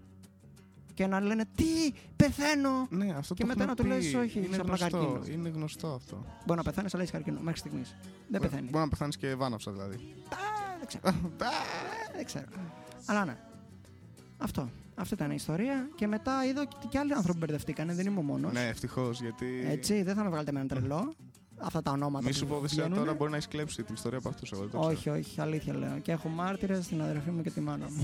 Και 0.94 1.08
να 1.08 1.20
λένε, 1.20 1.46
τι, 1.56 1.94
πεθαίνω. 2.16 2.88
Ναι, 2.90 3.14
αυτό 3.18 3.34
Και 3.34 3.42
το 3.42 3.48
μετά 3.48 3.64
έχουμε 3.64 3.66
να 3.66 3.76
του 3.76 3.86
λες, 3.86 4.12
πει. 4.12 4.16
όχι, 4.18 4.38
είναι 4.38 4.48
είσαι 4.52 4.62
απλά 4.62 4.76
γνωστό, 4.76 4.98
καρκίνος. 4.98 5.28
είναι 5.28 5.50
γνωστό 5.50 5.88
αυτό. 5.88 6.26
Μπορεί 6.46 6.58
να 6.58 6.64
πεθάνεις, 6.64 6.94
αλλά 6.94 7.04
έχει 7.04 7.12
καρκίνο 7.12 7.40
μέχρι 7.42 7.60
στιγμής. 7.60 7.96
Δεν 8.28 8.42
πεθαίνει. 8.42 8.68
Μπορεί 8.70 8.84
να 8.84 8.90
πεθάνεις 8.90 9.18
και 9.18 9.36
βάναυσα 9.36 9.72
δηλαδή. 9.72 9.96
Α, 10.84 10.88
δεν 10.88 10.88
ξέρω. 10.88 11.08
Ε, 11.08 12.16
δεν 12.16 12.26
ξέρω. 12.26 12.46
Αλλά 13.06 13.26
ναι. 13.26 13.38
Αυτό. 14.38 14.70
Αυτή 14.96 15.14
ήταν 15.14 15.32
η 15.32 15.36
ιστορία. 15.38 15.90
Και 15.96 16.08
μετά 16.08 16.46
είδα 16.46 16.62
ότι 16.62 16.88
και 16.88 16.98
άλλοι 16.98 17.14
άνθρωποι 17.14 17.40
μπερδευτήκανε, 17.40 17.94
δεν 17.94 18.06
είμαι 18.06 18.20
ο 18.20 18.22
μόνος. 18.22 18.54
Ναι, 18.54 18.68
ευτυχώς 18.68 19.22
γιατί. 19.22 19.66
Έτσι, 19.70 20.04
δεν 20.04 20.16
θα 20.16 20.24
με 20.24 20.30
βγάλετε 20.30 20.52
με 20.52 20.60
έναν 20.60 20.80
τρελό. 20.80 21.14
Αυτά 21.58 21.82
τα 21.82 21.92
ονόματα. 21.92 22.26
Μη 22.26 22.34
σου 22.34 22.46
που 22.46 22.54
πω 22.54 22.60
δεσιά 22.60 22.84
βγαίνουνε. 22.84 23.06
τώρα 23.06 23.18
μπορεί 23.18 23.30
να 23.30 23.36
έχεις 23.36 23.48
κλέψει 23.48 23.84
την 23.84 23.94
ιστορία 23.96 24.18
από 24.18 24.30
αυτούς. 24.30 24.52
Εγώ 24.52 24.62
δεν 24.62 24.70
το 24.72 24.80
ξέρω. 24.80 24.94
Όχι, 24.94 25.10
όχι, 25.10 25.42
αλήθεια 25.42 25.74
λέω. 25.78 26.00
Και 26.02 26.12
έχω 26.12 26.28
μάρτυρες 26.28 26.86
στην 26.86 27.02
αδερφή 27.02 27.30
μου 27.32 27.42
και 27.42 27.50
τη 27.50 27.62
μάνα 27.62 27.86
μου. 27.90 28.04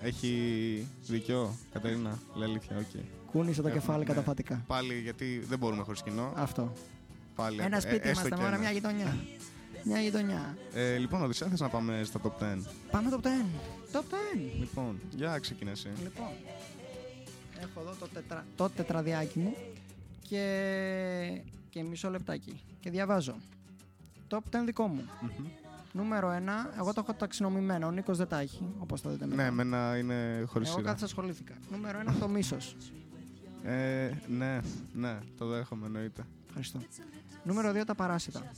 Έχει 0.00 0.86
δίκιο, 1.06 1.54
Κατερίνα. 1.72 2.18
Λέει 2.34 2.48
αλήθεια, 2.48 2.76
οκ. 2.76 3.02
Κούνησε 3.30 3.62
το 3.62 3.68
Έχουμε, 3.68 3.80
κεφάλι 3.82 3.98
ναι. 3.98 4.04
καταφατικά. 4.04 4.64
Πάλι 4.66 5.00
γιατί 5.00 5.44
δεν 5.48 5.58
μπορούμε 5.58 5.82
χωρίς 5.82 6.02
κοινό. 6.02 6.32
Αυτό. 6.36 6.72
Πάλι, 7.34 7.60
Ένα 7.60 7.76
ε, 7.76 7.80
σπίτι 7.80 7.94
έστω 7.96 8.08
είμαστε 8.08 8.28
και 8.28 8.34
μόνο, 8.36 8.46
ένα. 8.48 8.58
μια 8.58 8.70
γειτονιά. 8.70 9.16
Μια 9.88 10.00
γειτονιά. 10.00 10.56
Ε, 10.74 10.96
λοιπόν, 10.96 11.22
Οδυσσέα, 11.22 11.48
θες 11.48 11.60
να 11.60 11.68
πάμε 11.68 12.00
στα 12.04 12.20
top 12.22 12.42
10. 12.42 12.58
Πάμε 12.90 13.10
το 13.10 13.20
10. 13.22 13.26
Το 13.92 14.04
10. 14.10 14.14
Λοιπόν, 14.58 15.00
για 15.14 15.38
ξεκινά 15.38 15.70
εσύ. 15.70 15.88
Λοιπόν, 16.02 16.28
έχω 17.60 17.80
εδώ 17.80 17.94
το, 18.00 18.08
τετρα... 18.14 18.44
το 18.56 18.68
τετραδιάκι 18.70 19.38
μου 19.38 19.54
και... 20.28 21.42
και 21.70 21.82
μισό 21.82 22.10
λεπτάκι. 22.10 22.60
Και 22.80 22.90
διαβάζω. 22.90 23.36
Top 24.28 24.36
10 24.36 24.40
δικό 24.64 24.86
μου. 24.86 25.04
Μμμ. 25.20 25.46
Νούμερο 25.92 26.28
1, 26.30 26.40
εγώ 26.78 26.92
το 26.92 27.00
έχω 27.00 27.14
ταξινομημένο. 27.14 27.86
Ο 27.86 27.90
Νίκος 27.90 28.16
δεν 28.16 28.26
τα 28.28 28.38
έχει, 28.38 28.68
όπως 28.78 29.00
το 29.00 29.08
δείτε 29.10 29.26
μετά. 29.26 29.42
Ναι, 29.42 29.48
εμένα 29.48 29.96
είναι 29.96 30.44
χωρίς 30.46 30.68
Εγώ 30.68 30.76
σειρά. 30.76 30.88
κάθισα 30.88 31.06
ασχολήθηκα. 31.06 31.54
Νούμερο 31.70 32.00
1, 32.08 32.12
το 32.20 32.28
μίσος. 32.28 32.76
Ε, 33.62 34.10
ναι, 34.28 34.60
ναι, 34.92 35.18
το 35.38 35.46
δέχομαι 35.46 35.86
εννοείται. 35.86 36.24
Ευχαριστώ. 36.48 36.80
Νούμερο 37.44 37.70
2, 37.70 37.84
τα 37.86 37.94
παράσιτα. 37.94 38.50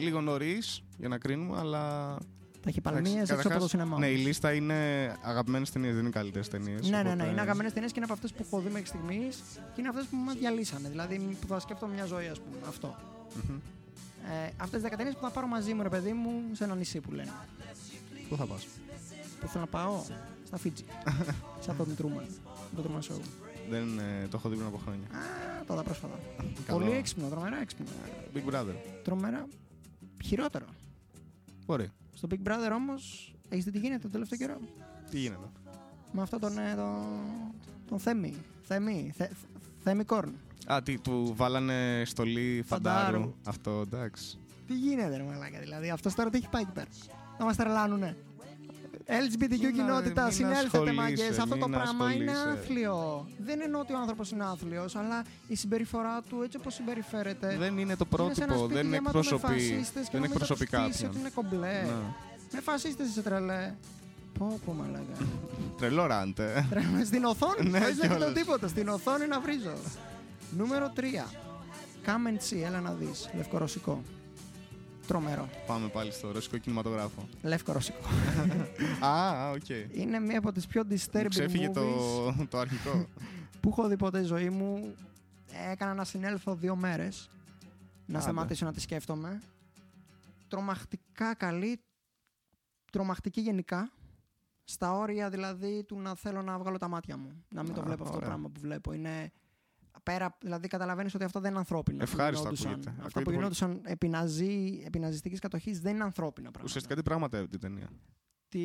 Λίγο 0.00 0.20
νωρίς 0.20 0.82
για 0.98 1.08
να 1.08 1.18
κρίνουμε, 1.18 1.58
αλλά. 1.58 2.16
Τα 2.62 2.68
έχει 2.68 2.80
παλμίες 2.80 3.12
εντάξει, 3.12 3.32
έξω 3.32 3.34
από 3.34 3.42
το 3.42 3.48
καταρχάς, 3.48 3.70
σινεμά. 3.70 3.98
Ναι, 3.98 4.06
η 4.06 4.16
λίστα 4.16 4.52
είναι 4.52 4.74
αγαπημένες 5.22 5.70
ταινίες, 5.70 5.92
δεν 5.92 6.00
είναι 6.02 6.10
καλύτερες 6.10 6.48
ταινίες. 6.48 6.88
Ναι, 6.88 7.02
ναι, 7.02 7.14
ναι. 7.14 7.24
Είναι 7.24 7.40
αγαπημένες 7.40 7.72
ταινίες 7.72 7.92
και 7.92 8.00
είναι 8.00 8.06
από 8.10 8.14
αυτές 8.14 8.32
που 8.32 8.44
έχω 8.46 8.60
δει 8.60 8.70
μέχρι 8.70 8.86
στιγμής 8.86 9.42
και 9.74 9.80
είναι 9.80 9.88
αυτές 9.88 10.06
που 10.06 10.16
μας 10.16 10.34
διαλύσανε. 10.34 10.88
Δηλαδή 10.88 11.36
που 11.40 11.46
θα 11.46 11.60
σκέφτομαι 11.60 11.94
μια 11.94 12.04
ζωή, 12.04 12.26
ας 12.26 12.40
πούμε. 12.40 12.56
Αυτό. 12.68 12.96
Ε, 14.46 14.50
αυτές 14.56 14.80
τις 14.80 14.90
10 14.90 14.96
ταινίες 14.96 15.14
που 15.14 15.20
θα 15.20 15.30
πάρω 15.30 15.46
μαζί 15.46 15.74
μου, 15.74 15.82
ρε 15.82 15.88
παιδί 15.88 16.12
μου, 16.12 16.30
σε 16.52 16.64
ένα 16.64 16.74
νησί 16.74 17.00
που 17.00 17.10
λένε. 17.12 17.32
Πού 18.28 18.36
θα 18.36 18.46
πας; 18.46 18.66
Που 19.40 19.46
θέλω 19.46 19.64
να 19.64 19.70
πάω; 19.70 20.02
Στα 20.46 20.56
Φίτζι. 20.56 20.84
Σαν 21.64 21.76
τον 21.76 21.96
Τρούμαν. 21.96 22.24
Το 22.76 22.82
Truman 22.86 23.12
Show. 23.12 23.20
Δεν 23.70 23.98
ε, 23.98 24.26
το 24.30 24.36
έχω 24.36 24.48
δει 24.48 24.54
πριν 24.54 24.66
από 24.66 24.80
χρόνια. 24.84 25.06
Α, 25.06 25.64
πρόσφατα, 25.64 25.82
πρόσφατα. 25.82 26.18
Καλό. 26.66 26.78
Πολύ 26.78 26.96
έξυπνο, 26.96 27.28
τρομερά 27.28 27.60
έξυπνο. 27.60 27.86
Big 28.34 28.54
Brother. 28.54 28.74
Τρομερά 29.04 29.46
χειρότερο. 30.24 30.66
Μπορεί. 31.66 31.88
Στο 32.14 32.28
Big 32.30 32.48
Brother 32.48 32.70
όμως, 32.74 33.34
έχεις 33.48 33.64
δει 33.64 33.70
τι 33.70 33.78
γίνεται 33.78 33.98
τον 34.00 34.10
τελευταίο 34.10 34.38
καιρό; 34.38 34.58
Τι 35.10 35.18
γίνεται; 35.18 35.50
Με 36.12 36.22
αυτό 36.22 36.38
τον, 36.38 36.58
ε, 36.58 36.74
τον, 36.74 37.04
τον 37.88 37.98
Θέμη. 37.98 38.34
Θέμη. 38.62 39.12
Θε, 39.16 39.28
Θέμη 39.82 40.04
Κόρν. 40.04 40.32
Α, 40.72 40.82
τι, 40.82 40.98
του 40.98 41.32
βάλανε 41.36 42.02
στολή 42.06 42.62
φαντάρου. 42.66 43.04
Φαντάρου. 43.06 43.34
Αυτό, 43.44 43.80
εντάξει. 43.80 44.38
Τι 44.66 44.74
γίνεται, 44.74 45.16
ρε 45.16 45.22
Μαλάκα, 45.22 45.58
δηλαδή. 45.58 45.90
Αυτός 45.90 46.14
τώρα 46.14 46.30
τι 46.30 46.36
έχει 46.36 46.48
πάει 46.48 46.62
εκεί 46.62 46.72
πέρα. 46.72 46.88
Να 47.38 47.44
μας 47.44 47.56
τρελάνουνε. 47.56 48.16
LGBTQ 49.06 49.48
Μην 49.60 49.72
κοινότητα, 49.74 50.22
α- 50.22 50.24
μην 50.24 50.32
συνέλθετε 50.34 50.66
ασχολείσαι, 50.66 50.94
μάγκες. 50.94 51.38
Αυτό 51.38 51.56
το 51.56 51.68
μην 51.68 51.76
πράγμα 51.78 52.12
είναι 52.12 52.30
ασχολείσαι. 52.30 52.60
άθλιο. 52.60 53.26
Δεν 53.38 53.60
εννοώ 53.60 53.80
ότι 53.80 53.92
ο 53.92 53.98
άνθρωπος 53.98 54.30
είναι 54.30 54.44
άθλιος, 54.44 54.96
αλλά 54.96 55.24
η 55.48 55.54
συμπεριφορά 55.54 56.20
του 56.28 56.42
έτσι 56.42 56.56
όπως 56.56 56.74
συμπεριφέρεται. 56.74 57.56
Δεν 57.58 57.78
είναι 57.78 57.96
το 57.96 58.06
είναι 58.20 58.34
σε 58.34 58.42
ένα 58.42 58.52
πρότυπο, 58.52 58.58
σπίτι 58.58 58.74
δεν 58.74 58.92
γεμάτο 58.92 59.18
με 59.18 59.18
εκπροσωπεί, 59.18 59.52
φασίστες 59.52 60.04
και 60.04 60.18
δεν 60.18 60.20
νομίζω 60.20 60.32
εκπροσωπεί 60.32 60.66
τους 60.66 60.78
χτίσει 60.78 60.92
κάποιον. 60.92 61.10
ότι 61.10 61.18
είναι 61.20 61.30
κομπλέ. 61.34 61.82
Ναι. 61.82 61.92
Με 62.52 62.60
φασίστες 62.60 63.08
είσαι 63.08 63.22
τρελέ. 63.22 63.74
Πω, 64.38 64.60
πω, 64.64 64.72
μαλάκα. 64.72 65.26
Τρελό 65.78 66.06
rant, 66.06 66.49
ε. 66.49 66.66
Τρελέ. 66.70 67.04
Στην 67.04 67.24
οθόνη, 67.24 67.70
Ναι, 67.70 67.78
χωρίς 67.80 67.96
να 67.96 68.02
κοιτάω 68.02 68.16
κιόλας. 68.18 68.34
τίποτα. 68.38 68.68
Στην 68.68 68.88
οθόνη 68.88 69.26
να 69.26 69.40
βρίζω. 69.40 69.72
Νούμερο 70.56 70.92
3. 70.96 71.26
Come 72.06 72.28
and 72.28 72.38
see, 72.54 72.62
έλα 72.66 72.80
να 72.80 72.92
δεις. 72.92 73.30
Λευκορωσικό. 73.36 74.02
Τρομερό. 75.10 75.48
Πάμε 75.66 75.88
πάλι 75.88 76.12
στο 76.12 76.30
ρωσικό 76.30 76.58
κινηματογράφο. 76.58 77.28
Λευκορωσικό. 77.42 77.98
Α, 79.06 79.30
α, 79.30 79.50
οκ. 79.50 79.68
Είναι 79.92 80.18
μία 80.18 80.38
από 80.38 80.52
τις 80.52 80.66
πιο 80.66 80.82
disturbing 80.90 81.22
Μου 81.22 81.28
Ξέφυγε 81.28 81.68
movies 81.68 81.72
το, 81.74 82.46
το 82.48 82.58
αρχικό. 82.58 83.06
που 83.60 83.68
έχω 83.68 83.88
δει 83.88 83.96
ποτέ 83.96 84.18
στη 84.18 84.26
ζωή 84.26 84.50
μου. 84.50 84.94
Έκανα 85.70 85.94
να 85.94 86.04
συνέλθω 86.04 86.54
δύο 86.54 86.76
μέρες. 86.76 87.30
Να 88.06 88.14
Άντε. 88.14 88.22
σταματήσω 88.22 88.64
να 88.64 88.72
τη 88.72 88.80
σκέφτομαι. 88.80 89.40
Τρομακτικά 90.48 91.34
καλή. 91.34 91.80
Τρομακτική 92.92 93.40
γενικά. 93.40 93.90
Στα 94.64 94.92
όρια 94.92 95.30
δηλαδή 95.30 95.84
του 95.84 96.00
να 96.00 96.14
θέλω 96.14 96.42
να 96.42 96.58
βγάλω 96.58 96.78
τα 96.78 96.88
μάτια 96.88 97.16
μου. 97.16 97.44
Να 97.48 97.62
μην 97.62 97.74
το 97.74 97.80
Α, 97.80 97.84
βλέπω 97.84 98.02
αυτό 98.02 98.12
το 98.12 98.16
ωραία. 98.16 98.28
πράγμα 98.28 98.48
που 98.48 98.60
βλέπω. 98.60 98.92
Είναι 98.92 99.30
πέρα, 100.12 100.36
δηλαδή 100.40 100.68
καταλαβαίνεις 100.68 101.14
ότι 101.14 101.24
αυτό 101.24 101.40
δεν 101.40 101.50
είναι 101.50 101.58
ανθρώπινο. 101.58 101.96
που 101.96 102.02
Ευχάριστο 102.02 102.38
γινόντουσαν. 102.42 102.70
ακούγεται. 102.70 102.90
Αυτά 102.90 103.00
Ακούγεται 103.00 103.18
που 103.18 103.24
πολύ. 103.24 103.36
γινόντουσαν 103.36 103.80
επί, 103.84 104.08
ναζί, 104.08 104.82
επί 104.86 104.98
ναζιστικής 104.98 105.38
κατοχής 105.38 105.80
δεν 105.80 105.94
είναι 105.94 106.04
ανθρώπινα 106.04 106.50
πράγματα. 106.50 106.64
Ουσιαστικά 106.64 106.94
τι 106.96 107.02
πραγματεύεται 107.02 107.56
η 107.56 107.58
ταινία; 107.58 107.90
Τη... 108.48 108.62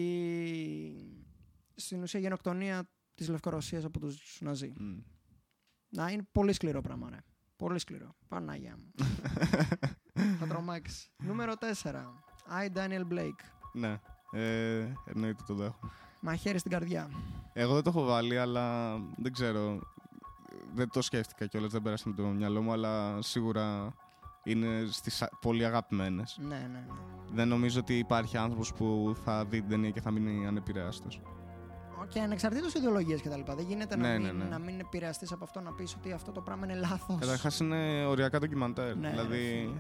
Στην 1.76 2.02
ουσία 2.02 2.20
γενοκτονία 2.20 2.90
της 3.16 3.30
Λευκορωσίας 3.30 3.84
από 3.84 4.00
τους 4.00 4.38
Ναζί. 4.42 4.74
Μμ. 4.80 4.98
Να, 5.90 6.10
είναι 6.12 6.28
πολύ 6.32 6.54
σκληρό 6.54 6.82
πράγμα, 6.82 7.10
ρε. 7.10 7.18
Πολύ 7.56 7.80
σκληρό. 7.80 8.16
Παναγιά 8.28 8.78
μου. 8.78 8.92
Θα 10.40 10.48
τρομάξεις. 10.48 11.10
Νούμερο 11.24 11.54
4. 11.82 11.92
I, 11.92 12.78
Daniel 12.78 13.14
Blake. 13.14 13.40
Ναι. 13.74 14.00
Ε, 14.32 14.94
εννοείται 15.06 15.44
το 15.48 15.54
δέχομαι. 15.54 15.92
Μαχαίρι 16.22 16.58
στην 16.58 16.72
καρδιά. 16.72 17.10
Εγώ 17.54 17.74
δεν 17.74 17.84
το 17.84 17.90
έχω 17.90 18.04
βάλει, 18.04 18.38
αλλά 18.38 18.96
δεν 19.18 19.32
ξέρω. 19.34 19.80
Δεν 20.76 20.90
το 20.90 21.02
σκέφτηκα 21.02 21.46
κιόλας, 21.46 21.72
δεν 21.72 21.82
πέρασε 21.82 22.10
με 22.10 22.16
το 22.16 22.24
μυαλό 22.24 22.62
μου, 22.62 22.72
αλλά 22.72 23.22
σίγουρα 23.22 23.94
είναι 24.44 24.68
στις 24.92 25.22
α- 25.22 25.30
πολύ 25.42 25.66
αγαπημένες. 25.66 26.38
Ναι, 26.42 26.48
ναι, 26.56 26.68
ναι. 26.68 26.86
Δεν 27.34 27.48
νομίζω 27.48 27.80
ότι 27.80 27.98
υπάρχει 27.98 28.38
άνθρωπος 28.38 28.74
που 28.74 29.16
θα 29.24 29.46
δει 29.46 29.60
την 29.60 29.70
ταινία 29.70 29.90
και 29.90 30.02
θα 30.02 30.12
μείνει 30.12 30.48
ανεπηρέαστος. 30.48 31.22
Και 32.10 32.20
ανεξαρτήτως 32.20 32.74
ιδεολογίας 32.74 33.22
και 33.22 33.30
τα 33.30 33.38
λοιπά. 33.38 33.56
Δεν 33.56 33.66
γίνεται 33.66 33.96
Ναι, 33.96 34.08
να, 34.08 34.18
ναι, 34.18 34.28
μην, 34.32 34.38
ναι. 34.38 34.44
να 34.44 34.60
μην 34.60 34.80
επηρεαστείς 34.80 35.32
από 35.32 35.44
αυτό 35.44 35.62
να 35.62 35.74
πεις 35.74 35.96
ότι 35.96 36.12
αυτό 36.12 36.32
το 36.32 36.42
πράγμα 36.42 36.66
είναι 36.66 36.76
λάθος. 36.76 37.18
Καταρχάς 37.20 37.60
είναι 37.60 38.06
οριακά 38.06 38.40
ντοκιμαντέρ. 38.40 38.96
Ναι, 38.98 39.08
ρε 39.08 39.14
δηλαδή 39.14 39.38
φίλε. 39.38 39.80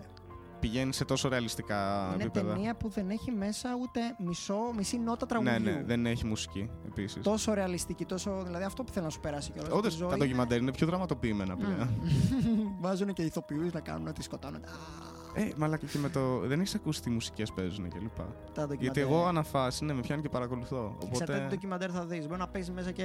Πηγαίνει 0.59 0.93
σε 0.93 1.05
τόσο 1.05 1.29
ρεαλιστικά 1.29 2.09
Είναι 2.13 2.23
επίπεδα. 2.23 2.53
ταινία 2.53 2.75
που 2.75 2.89
δεν 2.89 3.09
έχει 3.09 3.31
μέσα 3.31 3.69
ούτε 3.81 3.99
μισό, 4.25 4.57
μισή 4.75 4.97
νότα 4.99 5.25
Ναι, 5.25 5.27
τραγουδιού. 5.49 5.71
ναι, 5.73 5.83
δεν 5.85 6.05
έχει 6.05 6.25
μουσική 6.25 6.69
επίσης. 6.87 7.23
Τόσο 7.23 7.53
ρεαλιστική, 7.53 8.05
τόσο. 8.05 8.41
Δηλαδή 8.45 8.63
αυτό 8.63 8.83
που 8.83 8.91
θέλω 8.91 9.05
να 9.05 9.11
σου 9.11 9.19
περάσει 9.19 9.51
κιόλας. 9.51 9.71
Όντω 9.71 9.89
στη 9.89 9.97
ζωή 9.97 10.09
τα 10.09 10.15
είναι- 10.15 10.25
ντοκιμαντέρ 10.25 10.61
είναι 10.61 10.71
πιο 10.71 10.87
δραματοποιημένα 10.87 11.55
πλέον. 11.55 11.89
Βάζουν 12.81 13.13
και 13.13 13.21
ηθοποιούς 13.21 13.71
να 13.73 13.79
κάνουν 13.79 14.07
ότι 14.07 14.23
σκοτώνονται. 14.23 14.67
Α, 14.67 15.41
Ε, 15.41 15.51
μαλάκα 15.57 15.85
και 15.85 15.97
με 15.97 16.09
το. 16.09 16.39
Δεν 16.39 16.59
έχεις 16.59 16.75
ακούσει 16.75 17.01
τι 17.01 17.09
μουσικές 17.09 17.51
παίζουν 17.51 17.89
κλπ. 17.89 18.15
τα 18.17 18.23
ντοκιμαντέρ. 18.53 18.77
Γιατί 18.81 18.99
εγώ 18.99 19.25
αναφάσει, 19.25 19.85
ναι, 19.85 19.93
με 19.93 20.01
πιάνει 20.01 20.21
και 20.21 20.29
παρακολουθώ. 20.29 20.97
Εξαρτάται 21.03 21.25
τι 21.25 21.37
Οπότε. 21.39 21.55
ντοκιμαντέρ 21.55 21.89
θα 21.93 22.05
δεις. 22.05 22.27
Μπορεί 22.27 22.39
να 22.39 22.47
παίζεις 22.47 22.71
μέσα 22.73 22.91
και. 22.91 23.03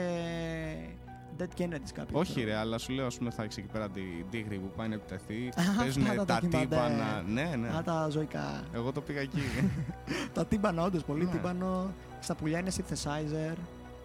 Dead 1.41 1.61
Kennedys 1.61 1.91
κάποιο. 1.95 2.19
Όχι, 2.19 2.43
ρε, 2.45 2.55
αλλά 2.55 2.79
σου 2.79 2.93
λέω, 2.93 3.07
ας 3.07 3.19
πούμε, 3.19 3.31
θα 3.31 3.43
έχεις 3.43 3.57
εκεί 3.57 3.67
πέρα 3.73 3.89
την 3.91 4.03
τίγρη 4.31 4.59
που 4.59 4.71
πάει 4.77 4.89
να 4.89 4.95
επιτεθεί. 4.95 5.49
Αυτά 5.57 5.83
Παίζουν 5.83 6.05
τα 6.05 6.15
τα 6.15 6.25
ντοκιμαντέρ. 6.25 6.61
τύμπανα. 6.61 7.23
Ναι, 7.29 7.55
ναι. 7.59 7.69
Α, 7.69 7.83
τα 7.83 8.09
ζωικά. 8.11 8.63
Εγώ 8.75 8.93
το 8.93 9.01
πήγα 9.01 9.21
εκεί. 9.21 9.43
τα 10.35 10.47
τύμπανα, 10.47 10.83
όντως 10.83 11.05
πολύ 11.05 11.25
Ναι. 11.25 11.31
τύμπανο. 11.31 11.93
Στα 12.21 12.35
πουλιά 12.35 12.59
είναι 12.59 12.71
synthesizer. 12.77 13.55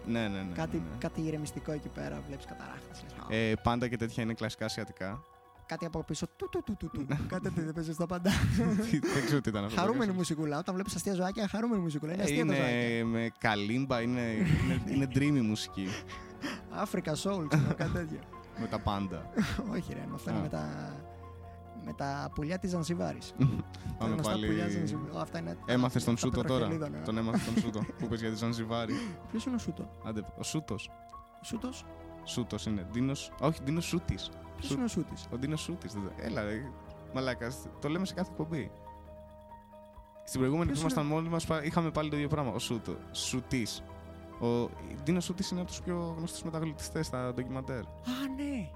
ναι, 0.06 0.20
ναι, 0.20 0.28
ναι. 0.28 0.46
κάτι, 0.54 0.76
ναι. 0.76 0.82
κάτι 0.98 1.20
ηρεμιστικό 1.20 1.72
εκεί 1.72 1.88
πέρα. 1.88 2.22
Βλέπεις 2.26 2.44
καταράχτες. 2.44 3.04
Ε, 3.28 3.52
πάντα 3.62 3.88
και 3.88 3.96
τέτοια 3.96 4.22
είναι 4.22 4.34
κλασικά 4.34 4.64
ασιατικά. 4.64 5.22
Κάτι 5.66 5.84
από 5.86 6.02
πίσω. 6.02 6.26
Του, 6.36 6.48
του, 6.50 6.62
του, 6.64 6.76
του, 6.76 6.90
του. 6.90 7.06
κάτι 7.28 7.42
τέτοιο 7.42 7.62
δεν 7.64 7.72
παίζεις 7.74 7.94
στα 7.94 8.06
πάντα. 8.06 8.30
δεν 9.14 9.24
ξέρω 9.24 9.40
τι 9.40 9.48
ήταν 9.48 9.64
αυτό. 9.64 9.80
χαρούμενη 9.80 10.12
μουσικούλα. 10.12 10.58
Όταν 10.58 10.74
βλέπεις 10.74 10.94
αστεία 10.94 11.14
ζωάκια, 11.14 11.48
χαρούμενη 11.48 11.82
μουσικούλα. 11.82 12.12
Είναι 12.12 12.22
Ε, 12.22 12.24
αστεία 12.24 12.46
τα 12.46 12.54
ζωάκια. 12.54 12.96
είναι 12.96 13.04
με 13.04 13.30
καλύμπα, 13.38 14.00
είναι, 14.00 14.20
είναι, 14.20 14.82
είναι 14.94 15.08
dreamy 15.14 15.40
μουσική. 15.46 15.86
Africa 16.84 17.08
Soul, 17.10 17.46
ξέρω, 17.48 17.74
κάτι 17.76 17.90
τέτοιο. 17.92 18.18
με 18.60 18.66
τα 18.66 18.78
πάντα. 18.78 19.30
Όχι, 19.74 19.92
ρε, 19.92 20.06
μαθαίνω 20.10 20.38
Α. 20.38 20.40
με 20.42 20.48
τα. 20.48 20.92
Με 21.84 21.92
τα 21.92 22.30
πουλιά 22.34 22.58
της 22.58 22.70
Ζανσιβάρη. 22.70 23.18
Πάμε 23.98 24.14
πάλι. 24.22 24.48
Αυτά 25.20 25.38
είναι. 25.38 25.56
Έμαθες 25.66 26.04
τον 26.04 26.14
τα 26.14 26.20
Σούτο 26.20 26.36
τώρα. 26.42 26.48
πετροχελίδων, 26.48 26.94
ε. 26.94 27.02
Τον 27.04 27.16
έμαθες 27.18 27.44
τον 27.44 27.56
Σούτο. 27.62 27.80
που 27.98 28.06
πες 28.08 28.20
για 28.20 28.30
τη 28.30 28.36
Ζανζιβάρη. 28.36 28.94
Ποιος 29.30 29.44
είναι 29.44 29.54
ο 29.54 29.58
Σούτο; 29.58 29.90
Άντε, 30.04 30.24
ο 30.38 30.42
Σούτος. 30.42 30.90
Σούτος; 31.42 31.84
Σούτος 32.24 32.66
είναι. 32.66 32.86
Ντίνος... 32.92 33.32
Όχι, 33.40 33.62
Ντίνος 33.62 33.84
Σούτης. 33.84 34.30
Ποιος 34.56 34.66
Σου- 34.66 34.74
είναι 34.74 34.84
ο 34.84 34.88
Σούτης; 34.88 35.26
Ο 35.32 35.36
Ντίνος 35.38 35.60
Σούτης. 35.60 35.94
Έλα, 36.16 36.42
ρε. 36.42 36.70
Μαλάκα. 37.14 37.52
Το 37.80 37.88
λέμε 37.88 38.06
σε 38.06 38.14
κάθε 38.14 38.30
εκπομπή. 38.30 38.70
Στην 40.24 40.40
προηγούμενη 40.40 40.66
που 40.66 40.78
Ποιος 40.78 40.92
ήμασταν 40.92 41.06
μόνοι 41.06 41.28
μας, 41.28 41.46
είχαμε 41.62 41.90
πάλι 41.90 42.10
το 42.10 42.16
ίδιο 42.16 42.28
πράγμα. 42.28 42.52
Ο 42.52 42.58
Σούτο. 42.58 42.96
Σούτη. 43.12 43.66
Ο 44.40 44.70
Ντίνο 45.04 45.20
Σούτη 45.20 45.44
είναι 45.52 45.60
από 45.60 45.70
τους 45.70 45.80
πιο 45.80 46.14
γνωστούς 46.18 46.42
μεταγλωτιστές 46.42 47.06
στα 47.06 47.32
ντοκιμαντέρ. 47.34 47.78
Α, 47.80 47.84
ναι. 48.36 48.68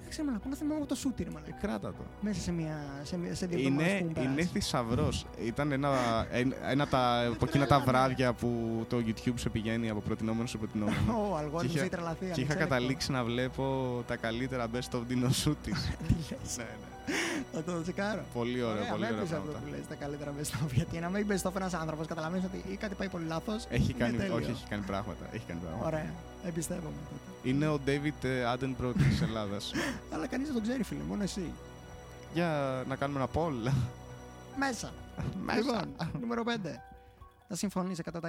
Δεν 0.00 0.08
ξέρω, 0.12 0.26
μαλακό, 0.26 0.48
να 0.48 0.56
θυμάμαι 0.56 0.86
το 0.86 0.94
σούτυρ, 0.94 1.26
Ε, 1.26 1.30
μαλακό. 1.30 1.56
κράτα 1.60 1.88
το. 1.88 2.04
Μέσα 2.20 2.40
σε, 2.40 2.52
μια, 2.52 2.76
σε, 3.02 3.18
μια- 3.18 3.34
σε 3.34 3.46
δύο 3.46 3.58
εβδομάδες 3.58 3.90
Είναι, 3.90 3.98
που 4.00 4.04
μου 4.04 4.22
είναι 4.22 4.28
πέρασε. 4.34 4.48
θησαυρός. 4.52 5.26
Ήταν 5.44 5.72
ένα, 5.72 5.90
ένα, 6.30 6.56
ένα 6.70 6.86
τα, 6.86 7.26
από 7.26 7.44
εκείνα 7.48 7.66
τα 7.66 7.80
βράδια 7.80 8.32
που 8.32 8.48
το 8.88 8.96
YouTube 9.06 9.32
σε 9.34 9.48
πηγαίνει 9.48 9.90
από 9.90 10.00
προτινόμενο 10.00 10.46
σε 10.46 10.58
προτινόμενο. 10.58 10.96
Ο 11.30 11.36
αλγόριθμος 11.36 11.62
Και 11.62 11.68
είχα- 11.72 11.80
έχει 11.80 11.88
τρελαθεί. 11.90 12.18
και 12.18 12.24
είχα 12.24 12.32
ανεξέλεγκτο. 12.32 12.68
καταλήξει 12.68 13.12
να 13.12 13.24
βλέπω 13.24 14.02
τα 14.06 14.16
καλύτερα 14.16 14.66
best 14.72 14.96
of 14.96 15.00
Dino 15.10 15.28
Shooties. 15.44 15.54
Τι 16.06 16.14
λες, 16.30 16.56
ναι, 16.56 16.64
ναι. 16.64 16.92
Θα 17.52 17.62
το 17.62 17.82
τσεκάρω. 17.82 18.22
Πολύ 18.32 18.62
ωραία, 18.62 18.90
πολύ 18.90 19.00
με 19.00 19.06
ωραία 19.06 19.18
έπεισε 19.20 19.36
αυτό 19.36 19.50
πράγματα. 19.50 19.66
που 19.66 19.74
λες, 19.76 19.86
τα 19.88 19.94
καλύτερα 19.94 20.32
best 20.38 20.52
of. 20.64 20.72
Γιατί 20.72 20.98
να 20.98 21.08
μην 21.08 21.26
best 21.30 21.48
of 21.50 21.56
ένας 21.56 21.74
άνθρωπος, 21.74 22.06
καταλαβαίνεις 22.06 22.44
ότι 22.44 22.64
ή 22.72 22.76
κάτι 22.76 22.94
πάει 22.94 23.08
πολύ 23.08 23.26
λάθος. 23.26 23.66
Έχει 23.70 23.90
είναι 23.90 23.98
κάνει, 23.98 24.16
τέλειο. 24.16 24.34
όχι, 24.34 24.50
έχει 24.50 24.66
κάνει 24.68 24.82
πράγματα. 24.86 25.24
Έχει 25.32 25.44
κάνει 25.46 25.60
πράγματα. 25.60 25.86
Ωραία, 25.86 26.12
εμπιστεύομαι 26.46 27.00
τότε. 27.10 27.48
Είναι 27.48 27.66
ο 27.68 27.78
David 27.86 28.24
ε, 28.24 28.44
Attenborough 28.54 28.96
της 29.08 29.22
Ελλάδας. 29.22 29.72
Αλλά 30.12 30.26
κανείς 30.26 30.46
δεν 30.46 30.54
τον 30.54 30.62
ξέρει, 30.62 30.82
φίλε, 30.82 31.02
μόνο 31.08 31.22
εσύ. 31.22 31.52
Για 32.34 32.48
να 32.88 32.96
κάνουμε 32.96 33.20
ένα 33.20 33.28
poll. 33.34 33.72
Μέσα. 34.58 34.92
Μέσα. 35.46 35.58
Λοιπόν, 35.58 35.94
νούμερο 36.20 36.42
5. 36.46 36.93
Θα 37.48 37.54
συμφωνήσει 37.56 38.02
100%. 38.12 38.20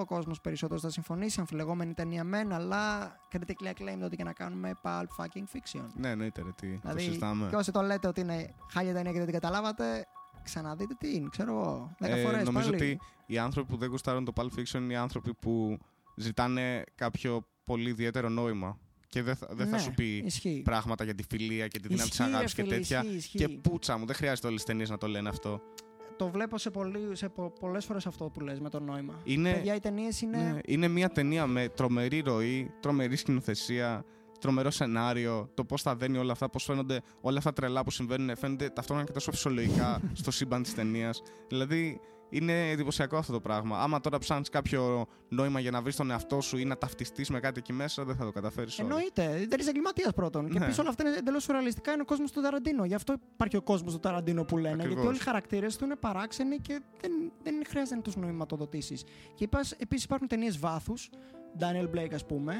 Ο 0.00 0.04
κόσμος 0.04 0.40
περισσότερο 0.40 0.80
θα 0.80 0.90
συμφωνήσει. 0.90 1.40
Αμφιλεγόμενη 1.40 1.94
ταινία 1.94 2.24
μεν, 2.24 2.52
αλλά 2.52 3.12
critically 3.32 3.66
acclaimed 3.66 4.02
ότι 4.04 4.16
και 4.16 4.24
να 4.24 4.32
κάνουμε 4.32 4.72
pulp 4.82 5.06
fucking 5.24 5.44
fiction. 5.56 5.84
ναι, 5.96 6.10
εννοείται 6.10 6.42
ρε, 6.42 6.50
τι, 6.56 6.72
το 6.72 6.78
Δηλαδή, 6.82 7.00
συζητάμε. 7.02 7.48
και 7.50 7.56
όσοι 7.56 7.72
το 7.72 7.80
λέτε 7.82 8.08
ότι 8.08 8.20
είναι 8.20 8.54
χάλια 8.72 8.92
ταινία 8.92 9.10
και 9.12 9.16
δεν 9.18 9.26
την 9.26 9.34
καταλάβατε, 9.40 10.06
ξαναδείτε 10.42 10.94
τι 10.98 11.14
είναι, 11.14 11.28
ξέρω 11.30 11.50
εγώ. 11.50 11.94
Δέκα 11.98 12.16
Ε, 12.16 12.22
φορές 12.22 12.44
νομίζω 12.44 12.70
πάλι. 12.70 12.82
ότι 12.82 13.00
οι 13.26 13.38
άνθρωποι 13.38 13.72
που 13.72 13.76
δεν 13.76 13.88
γουστάρουν 13.88 14.24
το 14.24 14.32
Pulp 14.36 14.58
Fiction 14.58 14.74
είναι 14.74 14.92
οι 14.92 14.96
άνθρωποι 14.96 15.34
που 15.34 15.78
ζητάνε 16.16 16.84
κάποιο 16.94 17.46
πολύ 17.64 17.88
ιδιαίτερο 17.90 18.28
νόημα. 18.28 18.78
Και 19.08 19.22
δεν 19.22 19.36
θα, 19.36 19.46
δεν 19.50 19.66
θα 19.66 19.76
Ναι, 19.76 19.82
σου 19.82 19.90
πει 19.94 20.16
Ισχύει. 20.16 20.62
πράγματα 20.64 21.04
για 21.04 21.14
τη 21.14 21.22
φιλία 21.30 21.68
και 21.68 21.78
τη 21.80 21.88
δύναμη 21.88 22.08
της 22.08 22.18
Ισχύει, 22.18 22.30
ρε 22.30 22.36
αγάπης 22.36 22.54
και 22.54 22.62
φίλε, 22.62 22.74
τέτοια. 22.74 23.02
ισχύει, 23.02 23.16
ισχύει. 23.16 23.38
Και 23.38 23.48
πούτσα 23.48 23.98
μου, 23.98 24.06
δεν 24.06 24.14
χρειάζεται 24.16 24.46
όλες 24.46 24.58
τις 24.60 24.68
ταινίες 24.70 24.90
να 24.90 24.98
το 24.98 25.06
λένε 25.06 25.28
αυτό. 25.28 25.60
Το 26.16 26.28
βλέπω 26.28 26.58
σε, 26.58 26.70
πολύ, 26.70 27.08
σε 27.12 27.28
πο, 27.28 27.52
πολλές 27.60 27.84
φορές 27.84 28.06
αυτό 28.06 28.24
που 28.24 28.40
λες 28.40 28.60
με 28.60 28.70
το 28.70 28.80
νόημα. 28.80 29.20
Είναι, 29.24 29.52
Παιδιά, 29.52 29.74
οι 29.74 29.80
ταινίες 29.80 30.20
είναι... 30.20 30.36
ναι, 30.36 30.58
είναι 30.66 30.88
μια 30.88 31.08
ταινία 31.08 31.46
με 31.46 31.68
τρομερή 31.68 32.20
ροή, 32.20 32.70
τρομερή 32.80 33.16
σκηνοθεσία, 33.16 34.04
τρομερό 34.40 34.70
σενάριο, 34.70 35.50
το 35.54 35.64
πώς 35.64 35.82
θα 35.82 35.96
δένει 35.96 36.18
όλα 36.18 36.32
αυτά, 36.32 36.48
πώς 36.50 36.64
φαίνονται 36.64 37.00
όλα 37.20 37.38
αυτά 37.38 37.52
τρελά 37.52 37.84
που 37.84 37.90
συμβαίνουν, 37.90 38.36
φαίνονται 38.36 38.68
ταυτόχρονα 38.68 39.06
και 39.06 39.12
τόσο 39.12 39.30
φυσιολογικά 39.30 40.00
στο 40.12 40.30
σύμπαν 40.30 40.62
της 40.62 40.74
ταινίας. 40.74 41.22
Δηλαδή, 41.48 42.00
είναι 42.34 42.70
εντυπωσιακό 42.70 43.16
αυτό 43.16 43.32
το 43.32 43.40
πράγμα. 43.40 43.78
Άμα 43.78 44.00
τώρα 44.00 44.18
ψάχνεις 44.18 44.48
κάποιο 44.48 45.06
νόημα 45.28 45.60
για 45.60 45.70
να 45.70 45.82
βρεις 45.82 45.96
τον 45.96 46.10
εαυτό 46.10 46.40
σου 46.40 46.56
ή 46.56 46.64
να 46.64 46.78
ταυτιστείς 46.78 47.30
με 47.30 47.40
κάτι 47.40 47.58
εκεί 47.58 47.72
μέσα, 47.72 48.04
δεν 48.04 48.16
θα 48.16 48.24
το 48.24 48.32
καταφέρεις. 48.32 48.78
Εννοείται. 48.78 49.46
Δεν 49.48 49.58
είσαι 49.60 49.68
εγκληματίας 49.68 50.12
πρώτον. 50.12 50.50
Και 50.50 50.58
Ναι. 50.58 50.66
πίσω 50.66 50.80
όλα 50.80 50.90
αυτά 50.90 51.08
είναι 51.08 51.16
εντελώς 51.16 51.42
σουρεαλιστικά. 51.42 51.92
Είναι 51.92 52.02
ο 52.02 52.04
κόσμος 52.04 52.32
του 52.32 52.40
Ταραντίνο. 52.40 52.84
Γι' 52.84 52.94
αυτό 52.94 53.14
υπάρχει 53.34 53.56
ο 53.56 53.62
κόσμος 53.62 53.92
του 53.92 54.00
Ταραντίνο 54.00 54.44
που 54.44 54.56
λένε. 54.56 54.68
Ακριβώς. 54.74 54.92
Γιατί 54.92 55.06
όλοι 55.08 55.16
οι 55.16 55.20
χαρακτήρες 55.20 55.76
του 55.76 55.84
είναι 55.84 55.96
παράξενοι 55.96 56.58
και 56.58 56.80
δεν, 57.00 57.12
δεν 57.42 57.54
χρειάζεται 57.68 57.96
να 57.96 58.02
τους 58.02 58.16
νοηματοδοτήσεις. 58.16 59.04
Και 59.34 59.48
επίσης 59.78 60.04
υπάρχουν 60.04 60.28
ταινίες 60.28 60.58
βάθους. 60.58 61.10
Daniel 61.58 61.90
Blake, 61.96 62.14
ας 62.14 62.26
πούμε, 62.26 62.54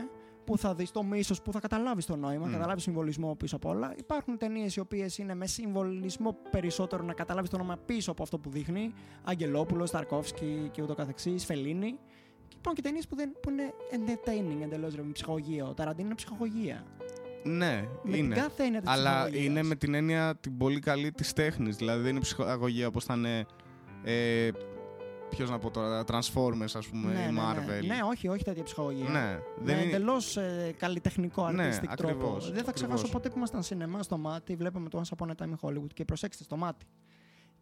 που 0.44 0.58
θα 0.58 0.74
δεις 0.74 0.90
το 0.90 1.02
μίσος, 1.02 1.42
που 1.42 1.52
θα 1.52 1.60
καταλάβεις 1.60 2.06
το 2.06 2.16
νόημα, 2.16 2.46
Μμ. 2.46 2.50
καταλάβεις 2.52 2.82
συμβολισμό 2.82 3.34
πίσω 3.34 3.56
απ' 3.56 3.64
όλα. 3.64 3.94
Υπάρχουν 3.98 4.38
ταινίες 4.38 4.76
οι 4.76 4.80
οποίες 4.80 5.18
είναι 5.18 5.34
με 5.34 5.46
συμβολισμό 5.46 6.36
περισσότερο 6.50 7.02
να 7.02 7.12
καταλάβεις 7.12 7.50
το 7.50 7.56
όνομα 7.56 7.76
πίσω 7.86 8.10
από 8.10 8.22
αυτό 8.22 8.38
που 8.38 8.50
δείχνει. 8.50 8.92
Αγγελόπουλος, 9.24 9.88
Σταρκόφσκι 9.88 10.68
και 10.72 10.82
ούτω 10.82 10.94
καθεξής, 10.94 11.44
Φελίνη. 11.44 11.98
Και 12.48 12.56
υπάρχουν 12.58 12.74
και 12.74 12.82
ταινίες 12.82 13.06
που, 13.08 13.16
δεν- 13.16 13.36
που 13.42 13.50
είναι 13.50 13.72
entertaining 13.92 14.62
εντελώς, 14.62 14.96
με 14.96 15.12
ψυχαγωγία. 15.12 15.66
Ο 15.66 15.74
Ταραντίνο 15.74 16.06
είναι 16.06 16.14
ψυχαγωγία. 16.14 16.84
Ναι, 17.44 17.84
Με 18.02 18.16
είναι. 18.16 18.34
την 18.34 18.42
κάθε 18.42 18.62
έννοια 18.64 18.80
της 18.80 18.90
Αλλά 18.90 19.10
ψυχαγωγίας. 19.10 19.44
είναι 19.44 19.62
με 19.62 19.74
την 19.74 19.94
έννοια 19.94 20.36
την 20.40 20.56
πολύ 20.56 20.78
καλή 20.80 21.12
της 21.12 21.32
τέχνης. 21.32 21.76
Δηλαδή 21.76 22.00
δεν 22.02 22.10
είναι 22.10 22.20
ψυχαγωγία 22.20 22.86
όπως 22.86 23.04
θα 23.04 23.14
είναι. 23.14 23.46
Ε, 24.04 24.50
Ποιος 25.36 25.50
να 25.50 25.58
πω 25.58 25.70
τώρα, 25.70 26.04
Transformers, 26.06 26.72
ας 26.74 26.86
πούμε, 26.86 27.12
ναι, 27.12 27.20
ή 27.20 27.32
ναι, 27.32 27.40
Marvel. 27.40 27.86
Ναι, 27.86 27.94
ναι, 27.94 28.00
όχι, 28.10 28.28
όχι 28.28 28.44
τέτοια 28.44 28.62
ψυχαγωγία. 28.62 29.08
Ναι, 29.08 29.10
Με 29.20 29.40
δεν 29.62 29.78
είναι. 29.78 29.86
εντελώς 29.88 30.36
ε, 30.36 30.74
καλλιτεχνικό, 30.78 31.50
Ναι, 31.50 31.68
artistic 31.68 31.92
τρόπο. 31.96 32.12
ακριβώς, 32.12 32.52
Δεν 32.52 32.64
θα 32.64 32.72
ξεχάσω 32.72 32.84
ακριβώς. 32.94 33.10
ποτέ 33.10 33.28
που 33.28 33.36
ήμασταν 33.36 33.62
σινεμά 33.62 34.02
στο 34.02 34.18
μάτι, 34.18 34.56
βλέπαμε 34.56 34.88
το 34.88 35.00
Once 35.04 35.16
Upon 35.18 35.28
a 35.30 35.44
Time 35.44 35.48
in 35.48 35.68
Hollywood 35.68 35.92
και 35.94 36.04
προσέξτε 36.04 36.44
στο 36.44 36.56
μάτι. 36.56 36.84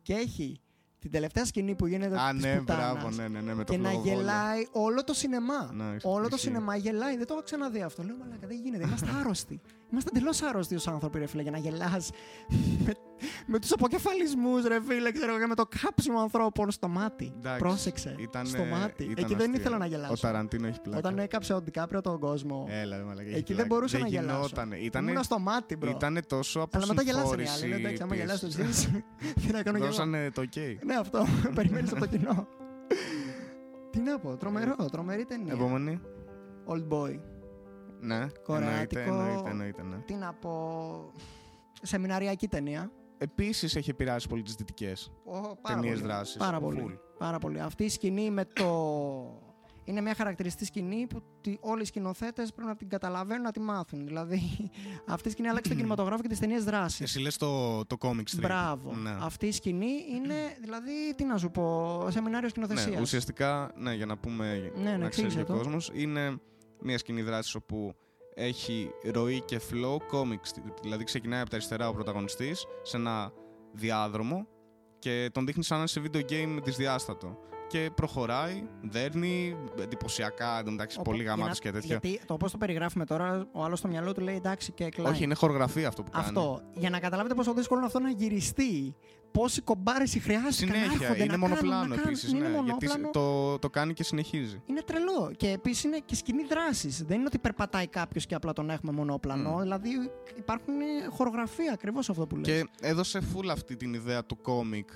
Και 0.02 0.14
έχει 0.14 0.60
την 0.98 1.10
τελευταία 1.10 1.44
σκηνή 1.44 1.74
που 1.74 1.86
γίνεται 1.86 2.20
Α, 2.20 2.30
της 2.32 2.42
ναι, 2.44 2.56
πουτάνας 2.58 2.92
μπράβο, 2.92 3.10
ναι, 3.16 3.28
ναι, 3.28 3.40
ναι, 3.40 3.54
με 3.54 3.64
το 3.64 3.72
και 3.72 3.78
να 3.78 3.88
φλογοβόλο. 3.88 4.16
γελάει 4.20 4.66
όλο 4.72 5.04
το 5.04 5.14
σινεμά. 5.14 5.70
Ναι, 5.72 5.96
όλο 6.02 6.22
το 6.28 6.34
ισχύει. 6.34 6.46
σινεμά 6.46 6.76
γελάει. 6.76 7.16
Δεν 7.16 7.26
το 7.26 7.34
έχω 7.34 7.42
ξαναδεί 7.42 7.82
αυτό. 7.82 8.02
Λέω, 8.02 8.16
μαλάκα, 8.16 8.46
δεν 8.46 8.56
γίνεται. 8.62 8.84
Είμαστε 8.86 9.08
άρρωστοι. 9.20 9.60
Είμαστε 9.92 10.10
εντελώς 10.14 10.42
άρρωστοι 10.42 10.74
ως 10.74 10.88
άνθρωποι, 10.88 11.18
ρε 11.18 11.26
φίλε, 11.26 11.42
για 11.42 11.50
να 11.50 11.58
γελάς 11.58 12.10
με, 12.86 12.92
με 13.46 13.58
τους 13.58 13.72
αποκεφαλισμούς, 13.72 14.64
ρε 14.64 14.82
φίλε, 14.82 15.10
ξέρω 15.12 15.30
εγώ, 15.30 15.40
και 15.40 15.46
με 15.46 15.54
το 15.54 15.64
κάψιμο 15.82 16.20
ανθρώπων 16.20 16.70
στο 16.70 16.88
Μάτι. 16.88 17.32
Εντάξει, 17.38 17.58
Πρόσεξε. 17.58 18.14
ήταν, 18.18 18.46
στο 18.46 18.62
ε, 18.62 18.66
Μάτι. 18.68 19.02
ήταν 19.04 19.24
Εκεί 19.24 19.34
δεν 19.34 19.48
αστείο. 19.48 19.60
ήθελα 19.60 19.78
να 19.78 19.86
γελάσω. 19.86 20.12
Ο 20.12 20.16
Ταραντίνο 20.16 20.66
έχει 20.66 20.80
πλάκα. 20.80 20.98
Όταν 20.98 21.18
έκαψε 21.18 21.52
ο 21.54 21.62
Ντικάπριο 21.62 22.00
τον 22.00 22.18
κόσμο. 22.18 22.66
Έλα, 22.70 22.96
ρε, 22.96 23.02
μαλάκα, 23.02 23.28
έχει 23.28 23.36
εκεί 23.38 23.44
πλάκα. 23.44 23.58
δεν 23.60 23.66
μπορούσα 23.66 23.98
να 23.98 24.06
γινότανε. 24.06 24.36
γελάσω. 24.36 24.84
Ήτανε, 24.84 25.06
Ήμουνα 25.10 25.22
στο 25.22 25.38
Μάτι, 25.38 25.76
bro. 25.76 25.90
ήτανε 25.90 26.20
τόσο 26.22 26.68
Αλλά 26.72 26.86
μετά 26.86 27.02
γελάσανε 27.02 27.42
οι 27.42 27.44
αποσυμφόρηση. 27.44 27.62
άλλοι. 27.64 27.68
Λέω, 27.70 27.78
εντάξει, 27.78 28.02
άμα 28.02 28.14
γελάσω 28.14 28.46
επίσης. 28.46 28.68
εσείς. 28.84 29.04
Τι 29.46 29.52
να 29.52 29.62
κάνω 29.62 29.78
κι 29.78 29.82
εγώ. 29.84 29.92
Δώσανε 29.92 30.30
το 30.30 30.42
ok. 30.54 30.58
Ναι, 30.84 30.94
αυτό. 30.94 31.24
Περιμένεις 31.54 31.90
από 31.92 32.00
το 32.00 32.06
κοινό. 32.06 32.46
Τι 33.90 34.00
να 34.00 34.18
πω, 34.18 34.36
τρομερό, 34.36 34.74
τρομερή 34.92 35.24
ταινία. 35.24 35.52
Επόμενη. 35.52 36.00
Old 36.66 36.88
Boy. 36.88 37.18
Ναι, 38.04 38.14
εννοείται, 38.14 38.40
Κορεάτικο. 38.44 39.00
εννοείται, 39.00 39.50
εννοείται, 39.50 39.82
ναι. 39.82 39.96
Τι 39.96 40.14
να 40.14 40.32
πω. 40.32 41.12
Σεμιναριακή 41.82 42.48
ταινία. 42.48 42.90
Επίσης 43.18 43.76
έχει 43.76 43.90
επηρεάσει 43.90 44.28
πολύ 44.28 44.42
τις 44.42 44.54
δυτικές 44.54 45.12
Ω, 45.24 45.32
πάρα 45.40 45.56
ταινίες 45.74 45.92
πολύ. 46.00 46.12
δράσης. 46.12 46.36
Πάρα 46.36 46.60
πολύ. 46.60 46.98
Πάρα 47.18 47.38
πολύ. 47.38 47.60
Αυτή 47.60 47.84
η 47.84 47.88
σκηνή 47.88 48.30
με 48.30 48.44
το. 48.44 48.66
Είναι 49.84 50.00
μια 50.00 50.14
χαρακτηριστική 50.14 50.64
σκηνή 50.64 51.06
που 51.06 51.22
τη- 51.40 51.56
όλοι 51.60 51.82
οι 51.82 51.84
σκηνοθέτες 51.84 52.52
πρέπει 52.52 52.68
να 52.68 52.76
την 52.76 52.88
καταλαβαίνουν, 52.88 53.42
να 53.42 53.50
τη 53.50 53.60
μάθουν. 53.60 54.06
Δηλαδή, 54.06 54.40
αυτή 55.06 55.28
η 55.28 55.30
σκηνή 55.30 55.48
άλλαξε 55.48 55.68
τον 55.68 55.76
κινηματογράφο 55.78 56.22
και 56.22 56.28
τις 56.28 56.38
ταινίες 56.38 56.64
δράσης. 56.64 57.00
Εσύ 57.00 57.18
λες 57.20 57.36
το, 57.36 57.84
το 57.86 57.96
comic 58.00 58.20
strip. 58.36 58.40
Μπράβο. 58.40 58.94
Ναι. 58.94 59.16
Αυτή 59.20 59.46
η 59.46 59.52
σκηνή 59.52 59.90
είναι, 60.14 60.34
δηλαδή, 60.60 60.92
τι 61.16 61.24
να 61.24 61.36
σου 61.36 61.50
πω, 61.50 61.98
σεμινάριο 62.10 62.48
σκηνοθεσίας. 62.48 62.94
Ναι, 62.94 63.00
ουσιαστικά, 63.00 63.72
ναι, 63.76 63.94
για 63.94 64.06
να 64.06 64.16
πούμε, 64.16 64.72
Ναι, 64.76 64.82
ναι, 64.82 64.96
να 64.96 65.08
ξέρει 65.08 65.26
εξήγησε 65.26 65.36
και 65.36 65.42
ο 65.42 65.54
το. 65.54 65.56
κόσμος, 65.56 65.90
είναι 65.94 66.40
μια 66.82 66.98
σκηνή 66.98 67.22
δράσης 67.22 67.54
όπου 67.54 67.94
έχει 68.34 68.90
ροή 69.12 69.40
και 69.40 69.60
flow 69.70 69.96
comics. 69.96 70.72
Δηλαδή 70.82 71.04
ξεκινάει 71.04 71.40
από 71.40 71.50
τα 71.50 71.56
αριστερά 71.56 71.88
ο 71.88 71.92
πρωταγωνιστής 71.92 72.66
σε 72.82 72.96
ένα 72.96 73.32
διάδρομο 73.72 74.46
και 74.98 75.30
τον 75.32 75.46
δείχνει 75.46 75.64
σαν 75.64 75.78
να 75.78 75.82
είναι 75.82 76.10
σε 76.10 76.10
video 76.12 76.32
game 76.32 76.62
δυσδιάστατο. 76.62 77.38
Και 77.72 77.90
προχωράει, 77.94 78.64
δέρνει, 78.82 79.56
εντυπωσιακά, 79.80 80.58
εντωμεταξύ 80.58 80.96
Οπό- 80.98 81.10
πολύ 81.10 81.22
για 81.22 81.30
γαμάτος 81.30 81.58
να- 81.58 81.64
και 81.64 81.70
τέτοια. 81.78 81.98
Γιατί 82.02 82.20
το 82.26 82.36
πώς 82.36 82.50
το 82.52 82.58
περιγράφουμε 82.58 83.04
τώρα, 83.04 83.46
ο 83.52 83.64
άλλος 83.64 83.78
στο 83.78 83.88
μυαλό 83.88 84.12
του 84.14 84.20
λέει 84.20 84.34
εντάξει 84.34 84.72
και 84.72 84.88
κλάει. 84.88 85.12
Όχι, 85.12 85.24
είναι 85.24 85.34
χορογραφία 85.34 85.88
αυτό 85.88 86.02
που 86.02 86.10
κάνει. 86.10 86.24
Αυτό. 86.24 86.60
Για 86.74 86.90
να 86.90 86.98
καταλάβετε 87.00 87.34
πόσο 87.34 87.54
δύσκολο 87.54 87.78
είναι 87.78 87.86
αυτό 87.86 88.00
να 88.00 88.10
γυριστεί. 88.10 88.94
Πόση 89.32 89.60
κομπάρεση 89.60 90.18
χρειάστηκαν 90.18 90.68
να 90.76 90.82
Συνέχεια, 90.82 91.06
έρχονται, 91.06 91.22
είναι 91.24 91.32
να 91.32 91.38
κάνουν, 91.38 91.48
μονοπλάνο 91.48 91.82
να 91.88 91.94
κάνουν. 91.96 92.08
επίσης. 92.10 92.30
Είναι 92.32 92.38
Ναι, 92.40 92.46
γιατί 92.48 92.62
μονόπλανο. 92.86 93.10
το, 93.10 93.58
το 93.58 93.70
κάνει 93.70 93.92
και 93.92 94.04
συνεχίζει. 94.04 94.62
Είναι 94.66 94.80
τρελό. 94.82 95.32
Και 95.36 95.48
επίσης 95.50 95.84
είναι 95.84 95.98
και 96.04 96.14
σκηνή 96.14 96.42
δράσης. 96.44 97.02
Δεν 97.04 97.16
είναι 97.16 97.26
ότι 97.26 97.38
περπατάει 97.38 97.86
κάποιος 97.86 98.26
και 98.26 98.34
απλά 98.34 98.52
τον 98.52 98.70
έχουμε 98.70 98.92
μονόπλανο. 98.92 99.50
Μμ. 99.50 99.60
Δηλαδή 99.60 99.88
υπάρχουν 100.38 100.80
ε, 100.80 100.84
χορογραφία 101.10 101.72
ακριβώς 101.72 102.10
αυτό 102.10 102.26
που 102.26 102.36
λες. 102.36 102.46
Και 102.46 102.64
έδωσε 102.80 103.20
full 103.34 103.48
αυτή 103.50 103.76
την 103.76 103.94
ιδέα 103.94 104.24
του 104.24 104.40
κόμικ 104.40 104.88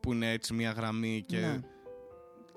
που 0.00 0.12
είναι 0.12 0.30
έτσι 0.30 0.54
μια 0.54 0.70
γραμμή 0.70 1.24
και 1.26 1.38
Ναι. 1.38 1.60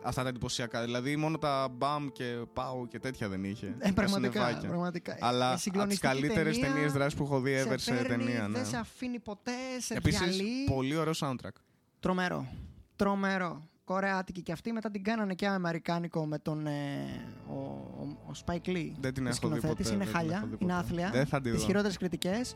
Αυτά 0.01 0.23
τα 0.23 0.29
εντυπωσιακά. 0.29 0.81
Δηλαδή 0.83 1.15
μόνο 1.15 1.37
τα 1.37 1.67
μπαμ 1.71 2.07
και 2.07 2.23
πάω 2.53 2.87
και 2.87 2.99
τέτοια 2.99 3.29
δεν 3.29 3.43
είχε. 3.43 3.75
Ε, 3.79 3.87
τα 3.87 3.93
πραγματικά. 3.93 4.31
συννεφάκια. 4.39 4.69
πραγματικά. 4.69 5.11
Ε, 5.13 5.17
Αλλά 5.21 5.45
από 5.45 5.53
τις 5.53 5.63
συγκλονιστική 5.63 6.07
καλύτερες 6.07 6.55
ταινία, 6.59 6.73
ταινίες 6.73 6.91
δράσης 6.93 7.13
που 7.15 7.23
έχω 7.23 7.39
δει 7.39 7.53
ever 7.65 7.73
σε, 7.77 7.91
παίρνει, 7.93 8.07
ταινία. 8.07 8.47
Ναι. 8.47 8.57
Δεν 8.57 8.65
σε 8.65 8.77
αφήνει 8.77 9.19
ποτέ, 9.19 9.51
σε 9.79 9.93
Επίσης, 9.93 10.19
διαλύει. 10.19 10.65
πολύ 10.73 10.95
ωραίο 10.95 11.13
soundtrack. 11.19 11.55
Τρομερό. 11.99 12.47
Τρομερό. 12.95 13.67
Κορεάτικη 13.83 14.41
και 14.41 14.51
αυτή. 14.51 14.71
Μετά 14.71 14.91
την 14.91 15.03
κάνανε 15.03 15.33
και 15.33 15.47
αμερικάνικο 15.47 16.25
με 16.25 16.39
τον. 16.39 16.67
Ε, 16.67 17.05
ο, 17.49 17.53
ο, 17.53 18.17
ο 18.27 18.31
Spike 18.45 18.67
Lee. 18.69 18.91
Δεν 18.99 19.13
την 19.13 19.25
της 19.25 19.37
έχω 19.37 19.47
δει 19.47 19.59
σκηνοθέτης. 19.59 19.89
ποτέ, 19.89 19.93
Είναι 19.93 19.97
δεν 19.97 20.05
την 20.05 20.15
χάλια. 20.15 20.37
έχω 20.37 20.45
δει 20.47 20.55
Είναι 20.59 20.71
ποτέ. 20.73 20.85
άθλια. 20.85 21.09
Δεν 21.11 21.25
θα 21.25 21.41
τη 21.41 21.49
Τις 21.51 21.59
δω. 21.59 21.65
χειρότερες 21.65 21.97
κριτικές. 21.97 22.55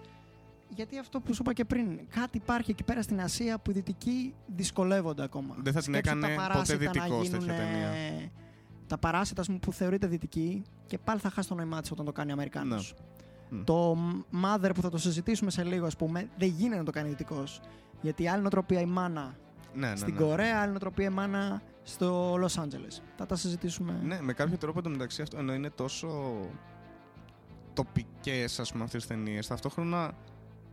Γιατί 0.75 0.99
αυτό 0.99 1.19
που 1.19 1.33
σου 1.33 1.41
είπα 1.41 1.53
και 1.53 1.65
πριν, 1.65 1.99
κάτι 2.09 2.37
υπάρχει 2.37 2.71
εκεί 2.71 2.83
πέρα 2.83 3.01
στην 3.01 3.21
Ασία 3.21 3.57
που 3.59 3.71
οι 3.71 3.73
δυτικοί 3.73 4.33
δυσκολεύονται 4.55 5.23
ακόμα. 5.23 5.55
Δεν 5.61 5.73
θα 5.73 5.81
την 5.81 5.93
Σκέψου 5.93 6.17
έκανε 6.17 6.21
τα 6.21 6.27
ποτέ 6.27 6.47
παράσιτα 6.47 6.83
να 6.83 6.91
δυτικός 6.91 7.27
γίνουνε- 7.27 7.47
τέτοια 7.49 7.63
ταινία. 7.65 8.31
Τα 8.87 8.97
παράσιτα 8.97 9.41
ας 9.41 9.47
πούμε, 9.47 9.59
που 9.59 9.73
θεωρείται 9.73 10.07
δυτική 10.07 10.61
και 10.85 10.97
πάλι 10.97 11.19
θα 11.19 11.29
χάσει 11.29 11.47
το 11.47 11.55
νόημά 11.55 11.81
της 11.81 11.91
όταν 11.91 12.05
το 12.05 12.11
κάνει 12.11 12.31
Αμερικάνος. 12.31 12.93
Ναι. 13.49 13.57
Μμ. 13.57 13.63
Το 13.63 13.97
Mother 14.43 14.71
που 14.75 14.81
θα 14.81 14.89
το 14.89 14.97
συζητήσουμε 14.97 15.51
σε 15.51 15.63
λίγο, 15.63 15.85
ας 15.85 15.95
πούμε, 15.95 16.29
δεν 16.37 16.47
γίνεται 16.47 16.77
να 16.79 16.85
το 16.85 16.91
κάνει 16.91 17.09
δυτικός. 17.09 17.59
Γιατί 18.01 18.27
άλλη 18.27 18.41
νοοτροπία 18.41 18.79
η 18.81 18.85
μάνα 18.85 19.35
Ναι, 19.73 19.89
ναι, 19.89 19.95
στην 19.95 20.13
ναι. 20.13 20.19
Κορέα, 20.19 20.59
άλλη 20.61 20.69
νοοτροπία 20.69 21.05
η 21.05 21.09
μάνα 21.09 21.61
στο 21.83 22.35
Λο 22.37 22.49
Άντζελε. 22.59 22.87
Θα 23.17 23.25
τα 23.25 23.35
συζητήσουμε. 23.35 23.99
Ναι, 24.03 24.21
με 24.21 24.33
κάποιο 24.33 24.57
τρόπο 24.57 24.79
εντωμεταξύ 24.79 25.21
αυτό 25.21 25.37
ενώ 25.37 25.53
είναι 25.53 25.69
τόσο 25.69 26.33
τοπικές 27.73 28.59
ας 28.59 28.71
πούμε 28.71 28.83
αυτές 28.83 29.05
τις 29.05 29.15
ταινίες. 29.17 29.47
Ταυτόχρονα 29.47 30.11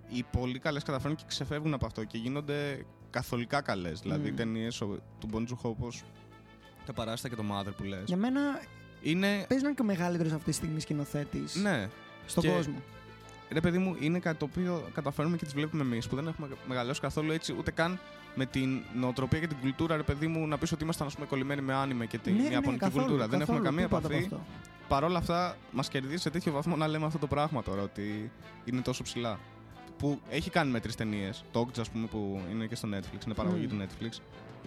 οι 0.09 0.25
πολύ 0.31 0.59
καλές 0.59 0.83
καταφέρνουν 0.83 1.17
και 1.17 1.25
ξεφεύγουν 1.27 1.75
από 1.75 1.87
αυτό 1.87 2.05
και 2.05 2.19
γίνονται 2.19 2.85
καθολικά 3.11 3.61
καλές. 3.61 4.01
Δηλαδή 4.01 4.29
οι 4.29 4.31
Μμ. 4.33 4.37
ταινίε 4.37 4.69
του 5.19 5.27
Μποντζουχ 5.29 5.65
όπως 5.65 6.03
τα 6.87 6.93
παράστα 6.93 7.29
και 7.29 7.35
το 7.37 7.43
Mother 7.53 7.73
που 7.77 7.83
λες. 7.85 8.03
Για 8.07 8.17
μένα 8.17 8.41
Είναι. 9.03 9.27
παίζει 9.49 9.63
να 9.65 9.69
είναι 9.69 9.73
και 9.77 9.83
ο 9.83 9.85
μεγαλύτερος 9.85 10.33
αυτή 10.33 10.45
τη 10.45 10.53
στιγμή 10.53 10.81
σκηνοθέτης 10.81 11.55
Ναι, 11.55 11.89
στον 12.27 12.43
και- 12.43 12.51
κόσμο. 12.51 12.83
ρε 13.51 13.61
παιδί 13.61 13.79
μου, 13.79 13.97
είναι 14.01 14.19
κάτι 14.19 14.37
το 14.39 14.45
οποίο 14.45 14.89
καταφέρνουμε 14.95 15.37
και 15.37 15.45
τις 15.45 15.55
βλέπουμε 15.55 15.83
εμείς 15.83 16.09
που 16.09 16.17
δεν 16.17 16.27
έχουμε 16.27 16.49
μεγαλώσει 16.69 17.01
καθόλου 17.01 17.33
έτσι 17.33 17.55
ούτε 17.59 17.71
καν 17.71 17.99
με 18.35 18.47
την 18.47 18.83
νοοτροπία 18.95 19.39
και 19.41 19.47
την 19.47 19.57
κουλτούρα, 19.61 19.97
ρε 19.97 20.03
παιδί 20.03 20.27
μου, 20.27 20.47
να 20.47 20.59
πεις 20.59 20.73
ότι 20.73 20.83
ήμασταν 20.85 21.07
ας 21.07 21.15
πούμε, 21.15 21.27
κολλημένοι 21.27 21.61
με 21.61 21.75
άνιμε 21.75 22.07
και 22.07 22.19
την 22.19 22.35
Ναι, 22.37 22.43
ναι, 22.43 22.49
Ιαπωνική 22.49 22.81
καθόλου, 22.83 23.05
κουλτούρα. 23.05 23.29
δεν 23.29 23.41
έχουμε 23.41 23.59
καθόλου, 23.59 23.65
καμία 23.65 23.85
τίποτα 23.85 24.07
από 24.07 24.15
επαφή. 24.17 24.35
αυτό. 24.35 24.47
Παρ' 24.89 25.05
όλα 25.05 25.19
αυτά, 25.19 25.57
μας 25.73 25.89
κερδίζει 25.89 26.23
σε 26.23 26.31
τέτοιο 26.31 26.53
βαθμό 26.53 26.77
να 26.77 26.89
λέμε 26.89 27.07
αυτό 27.07 27.19
το 27.19 27.27
πράγμα 27.27 27.63
τώρα, 27.63 27.83
ότι 27.83 28.31
είναι 28.65 28.81
τόσο 28.81 29.03
ψηλά. 29.03 29.39
Που 29.99 30.19
έχει 30.31 30.51
κάνει 30.51 30.71
με 30.71 30.81
τρεις 30.81 30.95
ταινίες. 30.95 31.45
Το 31.53 31.61
Okja, 31.69 31.81
ας 31.81 31.89
πούμε, 31.89 32.07
που 32.07 32.41
είναι 32.53 32.67
και 32.67 32.75
στο 32.75 32.89
Netflix, 32.95 33.25
είναι 33.25 33.35
παραγωγή 33.35 33.67
Μμ. 33.67 33.69
του 33.69 33.77
Netflix. 33.85 34.19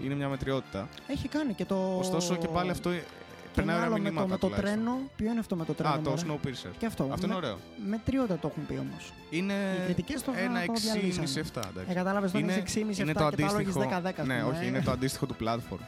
Είναι 0.03 0.15
μια 0.15 0.27
μετριότητα. 0.29 0.89
Έχει 1.07 1.27
κάνει 1.27 1.53
και 1.53 1.65
το. 1.65 1.97
Ωστόσο 1.99 2.35
και 2.35 2.47
πάλι 2.47 2.69
αυτό 2.69 2.89
ε, 2.89 2.95
και 2.97 3.03
περνάει 3.55 3.75
ένα 3.75 3.85
ωραία 3.85 3.95
άλλο 3.95 4.03
με 4.03 4.09
το, 4.09 4.15
μηνύματα. 4.15 4.27
με 4.33 4.37
το 4.39 4.47
τουλάχιστον. 4.47 4.83
τρένο. 4.83 4.97
Ποιο 5.15 5.29
είναι 5.31 5.39
αυτό 5.39 5.55
με 5.55 5.65
το 5.65 5.73
τρένο. 5.73 5.93
Α, 5.93 5.99
το 5.99 6.09
μωρέ; 6.09 6.21
Snowpiercer. 6.21 6.69
Και 6.77 6.85
αυτό. 6.85 7.09
Αυτό 7.11 7.25
είναι 7.25 7.35
με, 7.35 7.45
ωραίο. 7.45 7.57
με 7.89 8.01
τριότητα 8.05 8.37
το 8.37 8.47
έχουν 8.47 8.65
πει 8.65 8.73
όμως. 8.73 9.13
Είναι 9.29 9.53
Οι 9.53 9.83
κριτικές 9.83 10.21
το, 10.23 10.31
ένα 10.37 10.65
το 10.65 10.73
6,5-7. 10.73 10.79
διαλύσανε. 10.81 11.27
εντάξει. 11.29 11.91
Ε, 11.91 11.93
κατάλαβες 11.93 12.31
το 12.31 12.37
Είναι- 12.39 12.51
είναι 12.53 12.63
6,5 12.65 12.99
είναι 12.99 13.11
7 13.11 13.15
το 13.15 13.29
και 13.29 13.41
το 13.41 13.45
άλλο 13.47 13.57
έχει 13.59 13.69
αντίστοιχο. 13.69 13.89
10-10. 13.89 14.21
ας 14.21 14.27
Ναι, 14.27 14.39
πούμε. 14.43 14.55
όχι, 14.57 14.67
είναι 14.67 14.81
το 14.81 14.91
αντίστοιχο 14.91 15.25
του 15.25 15.35
platform. 15.43 15.81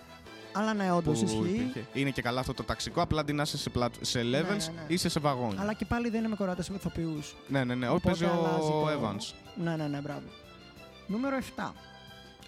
Αλλά 0.55 0.73
ναι, 0.73 0.91
όντως 0.91 1.19
που 1.19 1.25
ισχύει. 1.25 1.37
υπήρχε. 1.55 1.85
Είναι 1.93 2.09
και 2.09 2.21
καλά 2.21 2.39
αυτό 2.39 2.53
το 2.53 2.63
ταξικό, 2.63 3.01
απλά 3.01 3.21
αντί 3.21 3.33
να 3.33 3.41
είσαι 3.41 3.57
σε, 3.57 3.69
πλατ- 3.69 4.05
σε 4.05 4.19
levels, 4.19 4.23
Ναι, 4.23 4.33
ναι, 4.33 4.45
ναι. 4.75 4.85
είσαι 4.87 5.09
σε 5.09 5.19
βαγόνι. 5.19 5.55
Αλλά 5.59 5.73
και 5.73 5.85
πάλι 5.85 6.09
δεν 6.09 6.19
είναι 6.19 6.27
με 6.27 6.35
κοράτε 6.35 6.63
με 6.69 6.75
ηθοποιούς. 6.75 7.35
Ναι, 7.47 7.63
ναι, 7.63 7.75
ναι. 7.75 7.87
Όχι, 7.87 7.95
Οπότε 7.95 8.17
παίζει 8.19 8.35
αλλάζει 8.37 8.67
ο 8.67 8.81
το- 8.81 8.87
Evans. 8.89 9.33
Ναι, 9.63 9.75
ναι, 9.75 9.87
ναι, 9.87 9.97
μπράβο. 9.99 10.21
Νούμερο 11.07 11.37
7. 11.55 11.71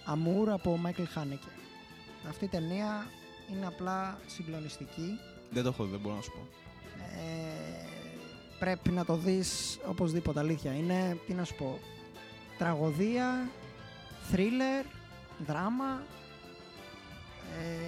Αμούρ 0.04 0.50
από 0.50 0.76
Μάικλ 0.76 1.02
Χάνεκε. 1.12 1.46
Αυτή 2.28 2.44
η 2.44 2.48
ταινία 2.48 3.06
είναι 3.52 3.66
απλά 3.66 4.18
συγκλονιστική. 4.26 5.18
Δεν 5.50 5.62
το 5.62 5.68
έχω 5.68 5.84
δει, 5.84 5.90
δεν 5.90 6.00
μπορώ 6.00 6.14
να 6.14 6.22
σου 6.22 6.30
πω. 6.30 6.46
Ε, 6.98 7.88
πρέπει 8.58 8.90
να 8.90 9.04
το 9.04 9.16
δεις 9.16 9.78
οπωσδήποτε, 9.88 10.40
αλήθεια. 10.40 10.72
Είναι, 10.72 11.18
τι 11.26 11.32
να 11.34 11.44
σου 11.44 11.54
πω, 11.54 11.78
τραγωδία, 12.58 13.48
θρίλερ, 14.30 14.84
δράμα. 15.46 16.02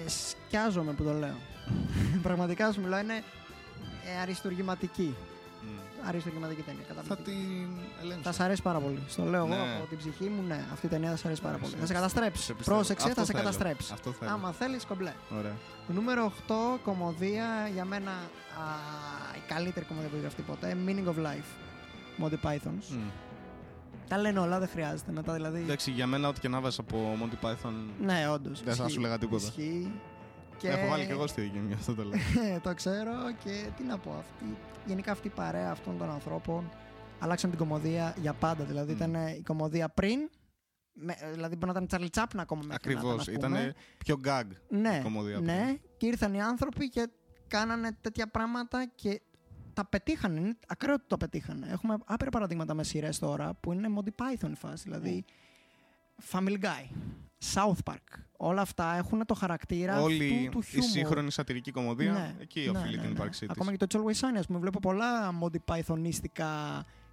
Ε, 0.05 0.09
σκιάζομαι 0.09 0.91
που 0.93 1.03
το 1.03 1.13
λέω. 1.13 1.35
Πραγματικά 2.27 2.71
σου 2.71 2.81
μιλάω, 2.81 2.99
είναι 2.99 3.23
ε, 4.15 4.21
αριστουργηματική. 4.21 5.15
Μμ. 5.61 6.07
Αριστουργηματική 6.07 6.61
ταινία. 6.61 6.81
Θα 6.87 6.93
Καταπληκτική. 6.93 7.37
την 7.37 7.67
ελέγξω. 8.01 8.23
Θα 8.23 8.31
σ' 8.31 8.39
αρέσει 8.39 8.61
πάρα 8.61 8.79
πολύ. 8.79 8.99
Στο 9.07 9.23
λέω 9.23 9.45
εγώ 9.45 9.55
Ναι. 9.55 9.75
από 9.77 9.85
την 9.89 9.97
ψυχή 9.97 10.29
μου, 10.29 10.41
ναι. 10.47 10.65
Αυτή 10.73 10.85
η 10.85 10.89
ταινία 10.89 11.09
θα 11.09 11.15
σ' 11.15 11.25
αρέσει 11.25 11.41
πάρα 11.41 11.57
πολύ. 11.57 11.71
Σε- 11.71 11.77
Θα 11.79 11.85
σε 11.85 11.93
καταστρέψει. 11.93 12.43
σε 12.43 12.53
πιστεύω. 12.53 12.77
Πρόσεξε, 12.77 13.07
Αυτό 13.07 13.19
θα 13.19 13.25
σε 13.25 13.31
θέλω. 13.31 13.43
καταστρέψει. 13.43 13.93
Αυτό 13.93 14.11
θέλω. 14.11 14.31
Άμα 14.31 14.51
θέλεις, 14.51 14.85
κομπλέ. 14.85 15.13
Ωραία. 15.37 15.55
Το 15.87 15.93
νούμερο 15.93 16.25
8, 16.25 16.79
κομμωδία 16.83 17.69
για 17.73 17.85
μένα 17.85 18.11
α, 18.11 18.63
η 19.35 19.41
καλύτερη 19.53 19.85
κομμωδία 19.85 20.09
που 20.09 20.15
έχει 20.15 20.23
γραφτεί 20.23 20.41
ποτέ. 20.41 20.77
Meaning 20.85 21.07
of 21.07 21.25
Life. 21.25 21.49
Monty 22.23 22.37
Pythons. 22.49 22.85
Μμ. 22.89 23.09
Τα 24.09 24.17
λένε 24.17 24.39
όλα, 24.39 24.59
δεν 24.59 24.67
χρειάζεται 24.67 25.11
μετά 25.11 25.33
δηλαδή. 25.33 25.59
Εντάξει, 25.61 25.91
για 25.91 26.07
μένα 26.07 26.27
ό,τι 26.27 26.39
και 26.39 26.47
να 26.47 26.59
βάζεις 26.61 26.79
από 26.79 27.17
Monty 27.21 27.45
Python. 27.45 27.73
Ναι, 27.99 28.27
όντως. 28.29 28.63
Δεν 28.63 28.75
θα 28.75 28.87
σου 28.87 28.99
λέγα 28.99 29.17
τίποτα. 29.17 29.45
Ισχύει. 29.45 29.91
Και... 30.57 30.67
Έχω 30.69 30.87
βάλει 30.89 31.05
και 31.05 31.11
εγώ 31.11 31.27
στη 31.27 31.41
δική 31.41 31.57
μου, 31.57 31.73
αυτό 31.73 31.95
το 31.95 32.03
λέω. 32.03 32.19
το 32.63 32.73
ξέρω 32.73 33.11
και 33.43 33.69
τι 33.77 33.83
να 33.83 33.97
πω. 33.97 34.11
Αυτή, 34.19 34.57
γενικά 34.85 35.11
αυτή 35.11 35.27
η 35.27 35.31
παρέα 35.35 35.71
αυτών 35.71 35.97
των 35.97 36.09
ανθρώπων 36.09 36.69
αλλάξαν 37.19 37.49
την 37.49 37.59
κομμωδία 37.59 38.15
για 38.21 38.33
πάντα. 38.33 38.63
Δηλαδή 38.63 38.91
Μμ. 38.91 38.95
ήταν 38.95 39.13
η 39.15 39.41
κομμωδία 39.45 39.89
πριν. 39.89 40.19
Με, 41.01 41.15
δηλαδή 41.33 41.53
μπορεί 41.55 41.65
να 41.65 41.71
ήταν 41.71 41.87
Τσάρλι 41.87 42.09
Τσάπνα 42.09 42.41
ακόμα 42.41 42.61
μέχρι 42.67 42.93
να 42.93 42.99
Ακριβώς. 42.99 43.27
ήταν, 43.27 43.35
ας 43.35 43.37
Ήταν 43.37 43.51
πούμε. 43.51 43.73
πιο 43.97 44.19
gag. 44.25 44.45
ναι, 44.69 44.97
η 44.99 45.03
κομμωδία 45.03 45.39
ναι, 45.39 45.61
πριν. 45.63 45.79
και 45.97 46.05
ήρθαν 46.05 46.33
οι 46.33 46.41
άνθρωποι 46.41 46.89
και 46.89 47.09
κάνανε 47.47 47.97
τέτοια 48.01 48.27
πράγματα 48.27 48.91
και 48.95 49.21
τα 49.79 49.85
πετύχανε. 49.85 50.39
Είναι 50.39 50.57
ακραίο 50.67 50.93
ότι 50.93 51.03
το 51.07 51.17
πετύχανε. 51.17 51.67
Έχουμε 51.71 51.97
άπειρα 52.05 52.29
παραδείγματα 52.29 52.73
με 52.73 52.83
σειρές 52.83 53.19
τώρα 53.19 53.53
που 53.53 53.73
είναι 53.73 53.87
Monty 53.97 54.09
Python 54.23 54.49
η 54.51 54.55
φάση. 54.55 54.83
Δηλαδή 54.83 55.25
Family 56.31 56.59
Guy, 56.61 56.95
South 57.53 57.91
Park. 57.91 58.19
Όλα 58.37 58.61
αυτά 58.61 58.95
έχουν 58.97 59.25
το 59.25 59.33
χαρακτήρα 59.33 60.01
Όλη 60.01 60.35
αυτού 60.47 60.49
του 60.59 60.59
η 60.59 60.69
χιούμορ. 60.69 60.89
σύγχρονη 60.89 61.31
σατυρική 61.31 61.71
κομμωδία, 61.71 62.11
Ναι, 62.11 62.35
εκεί 62.39 62.59
ναι, 62.71 62.77
οφείλει 62.77 62.95
ναι, 62.95 63.01
την 63.01 63.09
ναι. 63.09 63.15
ύπαρξή 63.15 63.39
της. 63.45 63.49
Ακόμα 63.49 63.75
και 63.75 63.85
το 63.85 63.87
It's 63.89 63.97
Always 64.05 64.19
Sunny, 64.27 64.37
ας 64.37 64.45
πούμε, 64.47 64.59
βλέπω 64.59 64.79
πολλά 64.79 65.33
Monty 65.41 65.73
Pythonίστικα 65.75 66.45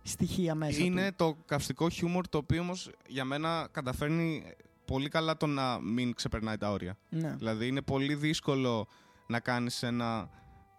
στοιχεία 0.02 0.54
μέσα 0.54 0.80
Είναι 0.84 1.08
του. 1.10 1.14
το 1.16 1.36
καυστικό 1.46 1.88
χιούμορ 1.88 2.28
το 2.28 2.38
οποίο 2.38 2.60
όμως 2.60 2.90
για 3.06 3.24
μένα 3.24 3.68
καταφέρνει 3.70 4.42
πολύ 4.84 5.08
καλά 5.08 5.36
το 5.36 5.46
να 5.46 5.80
μην 5.80 6.14
ξεπερνάει 6.14 6.56
τα 6.56 6.70
όρια. 6.70 6.96
Ναι. 7.08 7.34
Δηλαδή 7.38 7.66
είναι 7.66 7.82
πολύ 7.82 8.14
δύσκολο 8.14 8.88
να 9.26 9.40
κάνεις 9.40 9.82
ένα 9.82 10.28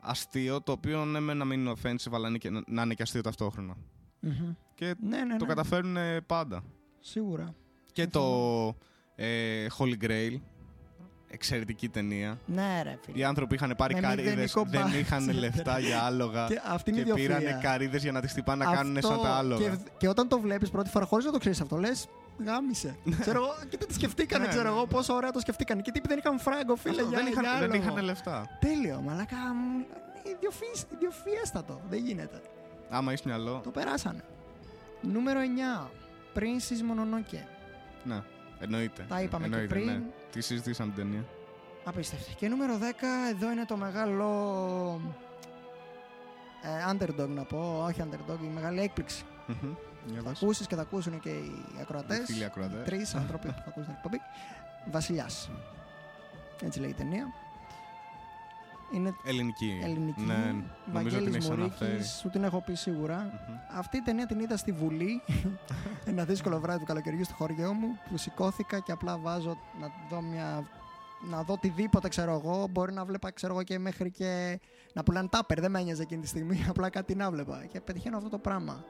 αστείο 0.08 0.62
το 0.62 0.72
οποίο 0.72 1.05
ναι, 1.05 1.20
μεν 1.20 1.38
να 1.38 1.45
μην 1.45 1.60
είναι 1.60 1.74
offensive, 1.84 2.12
αλλά 2.14 2.28
είναι 2.28 2.38
και- 2.38 2.64
να 2.68 2.82
είναι 2.82 2.93
και 2.93 3.01
αστείο 3.01 3.22
ταυτόχρονα. 3.22 3.76
Μμμ. 4.20 4.53
Και 4.76 4.95
ναι, 4.99 5.18
ναι, 5.24 5.38
το 5.38 5.45
ναι. 5.45 5.53
καταφέρουν 5.53 5.97
πάντα. 6.26 6.64
Σίγουρα. 6.99 7.53
Και 7.91 8.08
το 8.08 8.24
ε, 9.16 9.66
Holy 9.78 10.03
Grail. 10.05 10.39
Εξαιρετική 11.30 11.89
ταινία. 11.89 12.39
Ναι, 12.45 12.82
ρε 12.84 12.97
φίλε. 13.01 13.18
Οι 13.18 13.24
άνθρωποι 13.24 13.55
είχαν 13.55 13.74
πάρει 13.78 13.93
Με 13.93 13.99
καρύδες, 13.99 14.30
μηδενικό 14.32 14.64
δεν 14.68 14.86
budget. 14.86 14.99
είχαν 14.99 15.30
λεφτά 15.34 15.80
για 15.80 16.01
άλογα. 16.03 16.47
Και 16.47 16.62
αυτή 16.68 16.89
είναι 16.91 16.99
η 16.99 17.03
Και 17.03 17.12
ιδιοφυΐα. 17.12 17.16
πήρανε 17.16 17.60
καρύδες 17.62 18.01
για 18.03 18.12
να 18.12 18.22
τις 18.22 18.32
χτυπάνε 18.32 18.66
να 18.66 18.76
κάνουν 18.76 18.97
Αυτό- 18.97 19.08
σαν 19.10 19.22
τα 19.22 19.30
άλογα. 19.36 19.70
Και, 19.70 19.78
και 19.97 20.08
όταν 20.08 20.28
το 20.28 20.39
βλέπεις 20.39 20.70
πρώτη 20.70 20.89
φορά, 20.89 21.05
χωρίς 21.05 21.26
να 21.26 21.32
το 21.32 21.38
ξέρεις 21.38 21.62
αυτό, 21.62 21.78
λες. 21.78 22.08
Γάμισε. 22.46 22.98
ξέρω 23.20 23.38
εγώ, 23.44 23.54
κοίτα 23.70 23.86
τι 23.86 23.94
σκεφτήκανε, 23.94 24.44
Ναι, 24.44 24.50
ξέρω 24.50 24.70
ναι. 24.70 24.76
εγώ, 24.76 24.86
πόσο 24.88 25.14
ωραία 25.14 25.32
το 25.32 25.40
σκεφτήκανε. 25.40 25.82
Και 25.82 25.92
τύποι 25.92 26.08
δεν 26.08 26.18
είχαν 26.18 26.40
φράγκο, 26.40 26.76
φίλε, 26.76 26.96
Αυτό, 27.02 27.08
για, 27.08 27.18
δεν, 27.18 27.28
είχαν, 27.28 27.44
για 27.44 27.52
δεν 27.60 27.72
άλογο. 27.72 27.90
είχαν 27.92 28.04
λεφτά. 28.04 28.58
Τέλειο, 28.60 29.02
μαλάκα. 29.06 29.36
μ, 29.36 29.80
ιδιοφυ- 30.36 30.92
Ιδιοφιέστατο. 30.94 31.82
Δεν 31.90 32.00
γίνεται. 32.06 32.42
Άμα 32.90 33.12
έχεις 33.12 33.26
μυαλό. 33.26 33.62
Το 33.64 33.70
περάσανε. 33.72 34.24
Νούμερο 35.02 35.40
9. 35.40 35.90
Princess 36.36 36.82
Mononoke. 36.92 37.44
Ναι, 38.04 38.22
εννοείται. 38.60 39.06
Τα 39.10 39.22
είπαμε 39.22 39.48
και 39.48 39.54
εννοείται, 39.54 39.74
πριν. 39.74 39.86
Ναι. 39.88 40.02
Τι 40.32 40.42
συζητήσαμε 40.42 40.92
την 40.94 41.04
ταινία. 41.04 41.26
Απίστευτη. 41.86 42.34
Και 42.36 42.48
νούμερο 42.48 42.78
10, 42.78 42.84
εδώ 43.30 43.52
είναι 43.52 43.66
το 43.66 43.78
μεγάλο. 43.78 44.28
Ε, 46.62 46.92
underdog 46.92 47.28
να 47.28 47.44
πω, 47.44 47.84
όχι 47.88 48.02
underdog, 48.04 48.40
η 48.44 48.48
μεγάλη 48.54 48.80
έκπληξη. 48.82 49.24
Μμμ. 49.48 49.74
Για 50.12 50.22
Θα 50.22 50.30
δες. 50.30 50.41
ακούσει 50.43 50.66
και 50.66 50.76
θα 50.76 50.82
ακούσουν 50.82 51.20
και 51.20 51.30
οι 51.30 51.51
ακροατές. 51.82 52.18
Οι 52.20 52.24
φίλοι 52.24 52.43
ακροατές. 52.45 52.86
Τρεις 52.86 53.16
άνθρωποι 53.16 53.47
που 53.47 53.53
θα 53.53 53.64
ακούσουν 53.68 53.84
την 53.86 53.93
εκπομπή. 53.95 54.18
Βασιλιάς. 54.91 55.49
Έτσι 56.62 56.80
λέει 56.80 56.89
η 56.89 56.93
ταινία. 56.93 57.26
Είναι 58.93 59.14
Ελληνική. 59.26 59.80
ελληνική. 59.84 60.22
Ναι, 60.22 60.34
νομίζω 60.34 60.55
ότι 60.55 60.91
Βαγγέλης 60.91 61.24
την 61.24 61.36
έχει 61.36 61.51
αναφέρει. 61.51 61.89
Μωρίκης, 61.91 62.10
σου 62.12 62.30
την 62.30 62.43
έχω 62.43 62.62
πει 62.62 62.74
σίγουρα. 62.74 63.18
Μμμ. 63.47 63.55
Αυτή 63.80 63.97
η 63.97 64.01
ταινία 64.01 64.26
την 64.26 64.39
είδα 64.39 64.58
στη 64.58 64.72
Βουλή. 64.72 65.22
ένα 66.12 66.24
δύσκολο 66.24 66.60
βράδυ 66.60 66.80
του 66.80 66.86
καλοκαιριού 66.86 67.24
στο 67.24 67.34
χωριό 67.34 67.74
μου 67.74 67.88
που 68.10 68.18
σηκώθηκα 68.18 68.80
και 68.80 68.91
απλά 68.91 69.18
βάζω 69.18 69.58
να 69.80 69.88
δω 70.10 70.22
μια. 70.22 70.68
Να 71.30 71.41
δω 71.43 71.53
οτιδήποτε 71.53 72.08
ξέρω 72.08 72.34
εγώ. 72.34 72.68
Μπορεί 72.72 72.93
να 72.93 73.05
βλέπα 73.05 73.32
ξέρω 73.32 73.53
εγώ 73.53 73.64
και 73.64 73.80
μέχρι 73.80 74.12
και 74.12 74.60
να 74.93 75.03
πουλάνε 75.03 75.28
τάπερ. 75.28 75.60
Δεν 75.60 75.72
με 75.72 75.80
ένοιαζε 75.80 76.01
εκείνη 76.01 76.22
τη 76.22 76.28
στιγμή. 76.28 76.66
Απλά 76.70 76.89
κάτι 76.89 77.16
να 77.16 77.32
βλέπα. 77.32 77.66
Και 77.66 77.82
πετυχαίνω 77.82 78.18
αυτό 78.18 78.30
το 78.30 78.38
πράγμα. 78.38 78.84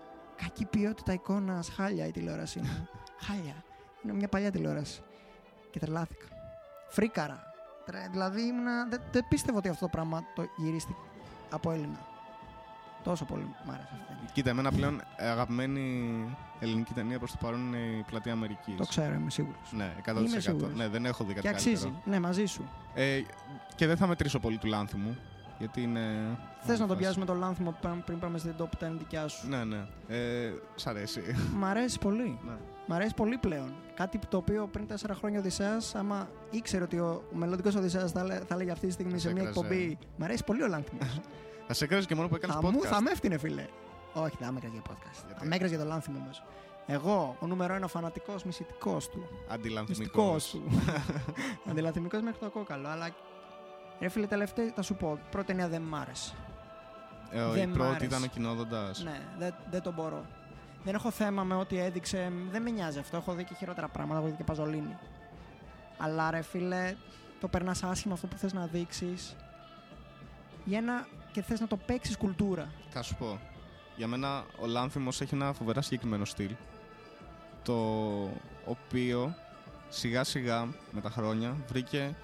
Κακή 0.43 0.65
ποιότητα 0.65 1.13
εικόνα, 1.13 1.63
χάλια 1.75 2.05
η 2.07 2.11
τηλεόρασή 2.11 2.59
μου. 2.59 2.88
χάλια. 3.25 3.63
Είναι 4.03 4.13
μια 4.13 4.27
παλιά 4.27 4.51
τηλεόραση. 4.51 5.01
Και 5.71 5.79
τρελάθηκα. 5.79 6.25
Φρίκαρα. 6.89 7.43
Τρε- 7.85 8.09
Δηλαδή 8.11 8.41
ήμουνα, 8.41 8.88
δεν, 8.89 9.01
δεν 9.11 9.25
πίστευα 9.29 9.57
ότι 9.57 9.69
αυτό 9.69 9.85
το 9.85 9.91
πράγμα 9.91 10.23
το 10.35 10.45
γυρίστηκε 10.57 10.99
από 11.49 11.71
Έλληνα. 11.71 12.05
Τόσο 13.03 13.25
πολύ 13.25 13.43
μου 13.43 13.55
άρεσε 13.71 13.89
αυτή 13.91 13.95
η 14.03 14.05
ταινία. 14.07 14.29
Κοίτα, 14.33 14.49
εμένα 14.49 14.71
πλέον 14.71 15.01
ε, 15.15 15.27
αγαπημένη 15.27 16.15
ελληνική 16.59 16.93
ταινία 16.93 17.17
προς 17.19 17.31
το 17.31 17.38
παρόν 17.41 17.59
είναι 17.67 17.77
η 17.77 18.03
Πλατεία 18.07 18.31
Αμερικής. 18.31 18.75
Το 18.77 18.85
ξέρω, 18.85 19.13
είμαι 19.13 19.29
σίγουρος. 19.29 19.71
Ναι, 19.71 19.93
100%. 20.05 20.15
Είμαι 20.27 20.39
σίγουρος. 20.39 20.73
Ναι, 20.75 20.88
δεν 20.88 21.05
έχω 21.05 21.23
δει 21.23 21.29
κάτι 21.33 21.41
Και 21.41 21.53
αξίζει. 21.53 21.83
καλύτερο. 21.83 22.01
Ναι, 22.05 22.19
μαζί 22.19 22.45
σου. 22.45 22.69
Ε, 22.93 23.21
και 23.75 23.88
δεν 23.88 23.97
θα 23.97 24.07
μετρήσω 24.07 24.39
πολύ 24.39 24.57
του 24.57 24.67
λάνθη 24.67 24.97
μου. 24.97 25.17
Γιατί 25.60 25.82
είναι. 25.82 26.01
Θες 26.62 26.70
να 26.70 26.78
τον 26.78 26.88
φάση. 26.88 26.99
πιάσουμε 26.99 27.26
το 27.26 27.34
λάνθιμο 27.34 27.78
πριν- 27.82 28.03
πριν 28.03 28.20
πάμε 28.20 28.38
στην 28.38 28.53
top 28.58 28.64
10 28.80 28.97
δικιά 28.97 29.28
σου; 29.28 29.47
Ναι, 29.49 29.64
ναι. 29.64 29.88
Ε, 30.08 30.51
σ' 30.76 30.88
αρέσει. 30.88 31.22
Μ' 31.55 31.66
αρέσει 31.66 31.99
πολύ. 31.99 32.39
ναι. 32.45 32.53
Μ' 32.88 32.93
αρέσει 32.93 33.14
πολύ 33.14 33.38
πλέον. 33.38 33.74
Κάτι 33.95 34.20
το 34.30 34.38
οποίο 34.38 34.68
πριν 34.72 34.88
4 34.88 34.93
χρόνια 35.16 35.38
ο 35.38 35.41
Οδυσσέας, 35.41 35.95
άμα 35.95 36.30
ήξερε 36.49 36.84
ότι 36.84 36.99
ο, 36.99 37.24
ο 37.34 37.36
μελλοντικός 37.38 37.76
Οδυσσέας 37.76 38.12
θα, 38.12 38.24
λέ- 38.24 38.43
θα 38.47 38.53
έλεγε 38.55 38.72
αυτή 38.72 38.86
τη 38.88 38.93
στιγμή 38.93 39.12
Θα 39.12 39.18
σε 39.20 39.28
σε 39.28 39.34
μια 39.34 39.41
έκραζε. 39.41 39.60
εκπομπή. 39.60 39.97
Μ' 40.18 40.24
αρέσει 40.24 40.43
πολύ 40.43 40.64
ο 40.64 40.68
λάνθιμος. 40.68 41.20
Θα 41.68 41.74
σε 41.74 41.88
κράζει 41.88 42.05
και 42.05 42.16
μόνο 42.16 42.28
που 42.28 42.36
έκανε 42.36 42.53
θα, 42.53 42.60
podcast. 42.60 42.72
μου, 42.72 42.82
θα 42.84 43.01
με 43.01 43.10
έφτιανε, 43.12 43.38
φίλε. 43.38 43.66
Όχι, 44.14 44.36
δεν 44.39 44.47
θα 44.47 44.51
με 44.53 44.58
έκραζε 44.58 44.74
για 44.74 44.93
podcast. 44.93 45.24
Γιατί; 45.26 45.39
Θα 45.39 45.45
με 45.45 45.55
έκραζε 45.55 45.76
για 45.76 45.84
το 45.84 45.89
λάνθιμο 45.89 46.18
όμως. 46.24 46.43
Εγώ, 46.89 47.36
ο 47.39 47.47
νούμερο 47.47 47.74
ένα 47.74 47.88
φανατικός 47.88 48.43
μισητικός 48.43 49.10
του. 49.10 49.28
Αντιλανθμικό. 49.49 50.34
Μυστικό 50.34 50.60
του. 50.68 50.82
Αντιλαθμικό 51.70 52.20
μέχρι 52.22 52.39
το 52.39 52.49
κόκαλο. 52.49 52.88
Αλλά. 52.88 53.10
Ρε 54.00 54.10
φίλε, 54.10 54.28
τελευταία 54.28 54.72
θα 54.76 54.82
σου 54.82 54.95
πω. 54.95 55.20
Πρώτη 55.32 55.48
ταινία 55.48 55.68
δεν 55.68 55.82
μ' 55.82 55.95
άρεσε. 55.95 56.34
Ε, 57.32 57.41
η 57.41 57.52
Δεν 57.54 57.70
μ' 57.70 57.74
πρώτη 57.74 57.89
άρεσε. 57.89 58.06
ήταν 58.06 58.24
ο 58.24 58.28
κοινόδοντας. 58.28 59.04
Ναι, 59.04 59.22
δεν, 59.38 59.54
δεν 59.70 59.82
το 59.82 59.91
μπορώ. 59.91 60.26
Δεν 60.84 60.95
έχω 60.95 61.12
θέμα 61.12 61.43
με 61.43 61.56
ό,τι 61.56 61.80
έδειξε. 61.80 62.32
Δεν 62.52 62.62
με 62.62 62.70
νοιάζει 62.70 63.00
αυτό. 63.00 63.18
Έχω 63.18 63.34
δει 63.34 63.43
και 63.43 63.54
χειρότερα 63.54 63.88
πράγματα. 63.88 64.20
Έχω 64.20 64.30
δει 64.30 64.36
και 64.36 64.43
παζολίνη. 64.43 64.98
Αλλά 65.98 66.32
ρε 66.32 66.41
φίλε, 66.41 66.95
το 67.39 67.48
περνάς 67.48 67.84
άσχημα 67.84 68.14
αυτό 68.14 68.28
που 68.28 68.38
θες 68.38 68.54
να 68.54 68.66
δείξεις. 68.66 69.36
Για 70.64 70.78
ένα 70.78 71.08
και 71.32 71.41
θες 71.41 71.60
να 71.60 71.68
το 71.68 71.78
παίξεις 71.78 72.18
κουλτούρα. 72.18 72.70
Θα 72.89 73.02
σου 73.02 73.16
πω. 73.16 73.39
Για 73.95 74.08
μένα 74.08 74.43
ο 74.60 74.66
Λάνθιμος 74.66 75.22
έχει 75.22 75.36
ένα 75.36 75.54
φοβερά 75.54 75.82
συγκεκριμένο 75.82 76.26
στυλ. 76.26 76.52
Το 77.64 77.74
οποίο 78.66 79.36
σιγά 79.89 80.24
σιγά 80.24 80.68
με 80.91 81.02
τα 81.02 81.10
χρόνια 81.10 81.56
βρήκε 81.68 82.16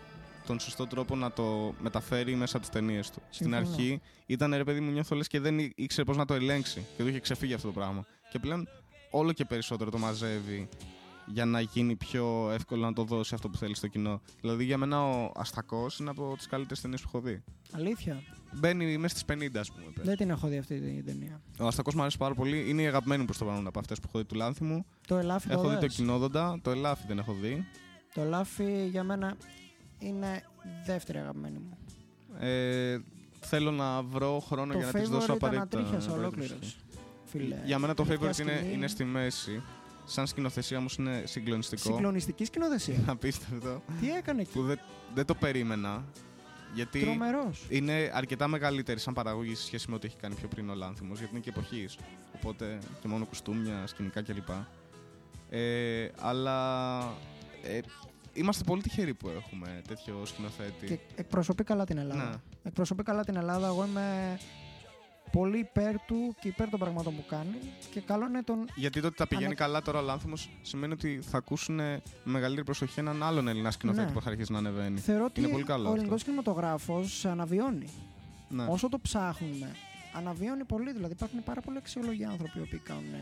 τον 0.45 0.59
σωστό 0.59 0.87
τρόπο 0.87 1.15
να 1.15 1.31
το 1.31 1.73
μεταφέρει 1.81 2.35
μέσα 2.35 2.57
από 2.57 2.65
τις 2.65 2.75
ταινίες 2.75 3.09
του. 3.09 3.21
Στην 3.29 3.45
Συμφωνώ. 3.51 3.69
αρχή 3.69 4.01
ήταν 4.25 4.53
ρε 4.53 4.63
παιδί 4.63 4.79
μου 4.79 4.91
νιώθω 4.91 5.15
λες 5.15 5.27
και 5.27 5.39
δεν 5.39 5.59
ή- 5.59 5.71
ήξερε 5.75 6.03
πώς 6.05 6.17
να 6.17 6.25
το 6.25 6.33
ελέγξει 6.33 6.85
και 6.97 7.03
του 7.03 7.09
είχε 7.09 7.19
ξεφύγει 7.19 7.53
αυτό 7.53 7.67
το 7.67 7.73
πράγμα. 7.73 8.05
Και 8.31 8.39
πλέον 8.39 8.67
όλο 9.11 9.31
και 9.31 9.45
περισσότερο 9.45 9.89
το 9.91 9.97
μαζεύει 9.97 10.69
για 11.25 11.45
να 11.45 11.61
γίνει 11.61 11.95
πιο 11.95 12.49
εύκολο 12.53 12.81
να 12.85 12.93
το 12.93 13.03
δώσει 13.03 13.33
αυτό 13.35 13.49
που 13.49 13.57
θέλει 13.57 13.75
στο 13.75 13.87
κοινό. 13.87 14.21
Δηλαδή 14.41 14.63
για 14.63 14.77
μένα 14.77 15.03
ο 15.03 15.31
Αστακός 15.35 15.99
είναι 15.99 16.09
από 16.09 16.33
τις 16.37 16.47
καλύτερες 16.47 16.81
ταινίες 16.81 17.01
που 17.01 17.07
έχω 17.13 17.19
δει. 17.25 17.43
Αλήθεια; 17.71 18.23
Μπαίνει 18.55 18.97
μέσα 18.97 19.17
στις 19.17 19.35
50, 19.35 19.59
ας 19.59 19.71
πούμε. 19.71 19.85
πες. 19.95 20.05
Δεν 20.05 20.17
την 20.17 20.29
έχω 20.29 20.47
δει 20.47 20.57
αυτή 20.57 20.79
την 20.79 21.05
ταινία. 21.05 21.41
Ο 21.59 21.67
Αστακός 21.67 21.93
μου 21.95 22.01
αρέσει 22.01 22.17
πάρα 22.17 22.33
πολύ. 22.33 22.69
Είναι 22.69 22.81
η 22.81 22.87
αγαπημένη 22.87 23.19
μου 23.19 23.25
προς 23.25 23.37
το 23.37 23.45
παρόν 23.45 23.67
από 23.67 23.79
αυτές 23.79 23.99
που 23.99 24.05
έχω 24.09 24.17
δει 24.17 24.25
του 24.25 24.35
Λάνθιμου. 24.35 24.85
Το 25.07 25.17
ελάφι 25.17 25.47
το 25.47 25.53
Έχω 25.53 25.67
δει 25.67 25.73
το 25.73 25.79
δες; 25.79 25.95
κοινόδοντα. 25.95 26.59
Το 26.63 26.71
ελάφι 26.71 27.03
δεν 27.07 27.17
έχω 27.17 27.33
δει. 27.33 27.65
Το 28.13 28.21
ελάφι 28.21 28.87
για 28.87 29.03
μένα 29.03 29.35
είναι 30.03 30.43
δεύτερη 30.85 31.17
αγαπημένη 31.17 31.57
μου. 31.57 31.77
Ε, 32.39 32.97
θέλω 33.39 33.71
να 33.71 34.01
βρω 34.03 34.39
χρόνο 34.39 34.71
το 34.73 34.77
για 34.77 34.85
να 34.87 34.91
της 34.91 35.01
favorite 35.01 35.11
δώσω 35.11 35.23
ήταν 35.25 35.35
απαραίτητα. 35.35 35.63
ατρίχιας 35.79 36.07
απαραίτητη 36.07 36.19
ολόκληρος. 36.19 36.57
προσοχή. 36.57 36.77
Φίλε. 37.25 37.57
Για 37.65 37.79
μένα 37.79 37.93
το 37.93 38.03
Τελευταία 38.03 38.29
favorite 38.31 38.39
είναι, 38.39 38.57
σκηνή, 38.57 38.73
είναι 38.73 38.87
στη 38.87 39.03
μέση. 39.03 39.63
Σαν 40.05 40.27
σκηνοθεσία 40.27 40.77
όμως 40.77 40.95
είναι 40.95 41.23
συγκλονιστικό. 41.25 41.93
Συγκλονιστική 41.93 42.45
σκηνοθεσία. 42.45 43.03
Απίστευτο. 43.15 43.81
Τι 44.01 44.11
έκανε 44.11 44.41
εκεί; 44.41 44.51
Που 44.51 44.63
δεν, 44.63 44.79
δεν 45.13 45.25
το 45.25 45.35
περίμενα. 45.35 46.03
Γιατί 46.73 46.99
Τρομερός. 46.99 47.65
είναι 47.69 48.11
αρκετά 48.13 48.47
μεγαλύτερη 48.47 48.99
σαν 48.99 49.13
παραγωγή 49.13 49.55
σε 49.55 49.63
σχέση 49.65 49.89
με 49.89 49.95
ό,τι 49.95 50.07
έχει 50.07 50.15
κάνει 50.15 50.35
πιο 50.35 50.47
πριν 50.47 50.69
ο 50.69 50.73
Λάνθιμος, 50.73 51.17
γιατί 51.17 51.33
είναι 51.33 51.43
και 51.43 51.49
εποχής. 51.49 51.97
Οπότε 52.35 52.77
και 53.01 53.07
μόνο 53.07 53.25
κουστούμια, 53.25 53.87
σκηνικά 53.87 54.21
κλπ. 54.21 54.49
Ε, 55.49 56.07
αλλά 56.19 56.99
ε, 57.63 57.79
είμαστε 58.33 58.63
πολύ 58.63 58.81
τυχεροί 58.81 59.13
που 59.13 59.29
έχουμε 59.29 59.81
τέτοιο 59.87 60.25
σκηνοθέτη. 60.25 60.85
Και 60.87 60.99
εκπροσωπεί 61.15 61.63
καλά 61.63 61.85
την 61.85 61.97
Ελλάδα. 61.97 62.29
Ναι. 62.29 62.35
Εκπροσωπεί 62.63 63.03
καλά 63.03 63.23
την 63.23 63.35
Ελλάδα. 63.35 63.67
Εγώ 63.67 63.85
είμαι 63.85 64.37
πολύ 65.31 65.57
υπέρ 65.59 65.95
του 66.05 66.35
και 66.41 66.47
υπέρ 66.47 66.69
των 66.69 66.79
πραγμάτων 66.79 67.15
που 67.15 67.25
κάνει. 67.29 67.57
Και 67.91 68.01
καλό 68.01 68.25
είναι 68.25 68.43
τον. 68.43 68.65
Γιατί 68.75 69.01
το 69.01 69.07
ότι 69.07 69.15
τα 69.15 69.27
πηγαίνει 69.27 69.45
Ανα- 69.45 69.55
καλά 69.55 69.81
τώρα 69.81 69.99
ο 69.99 70.01
Λάνθιμος 70.01 70.49
σημαίνει 70.61 70.93
ότι 70.93 71.19
θα 71.29 71.37
ακούσουν 71.37 71.75
με 71.75 72.01
μεγαλύτερη 72.23 72.65
προσοχή 72.65 72.99
έναν 72.99 73.23
άλλον 73.23 73.47
Έλληνα 73.47 73.71
σκηνοθέτη 73.71 74.05
Ναι. 74.07 74.11
που 74.13 74.21
θα 74.21 74.29
αρχίσει 74.29 74.51
να 74.51 74.57
ανεβαίνει. 74.57 74.99
Θεωρώ 74.99 75.25
ότι 75.25 75.39
Είναι 75.41 75.49
πολύ 75.49 75.63
καλό 75.63 75.81
ο 75.81 75.85
αυτό. 75.85 75.95
ελληνικός 75.95 76.23
κινηματογράφος 76.23 77.25
αναβιώνει. 77.25 77.87
Ναι. 78.49 78.65
Όσο 78.69 78.89
το 78.89 78.99
ψάχνουμε, 78.99 79.75
αναβιώνει 80.13 80.63
πολύ. 80.63 80.91
Δηλαδή 80.93 81.13
υπάρχουν 81.13 81.43
πάρα 81.43 81.61
πολλοί 81.61 81.77
αξιόλογοι 81.77 82.23
άνθρωποι 82.25 82.59
οι 82.59 82.61
οποίοι 82.61 82.79
κάνουν 82.79 83.13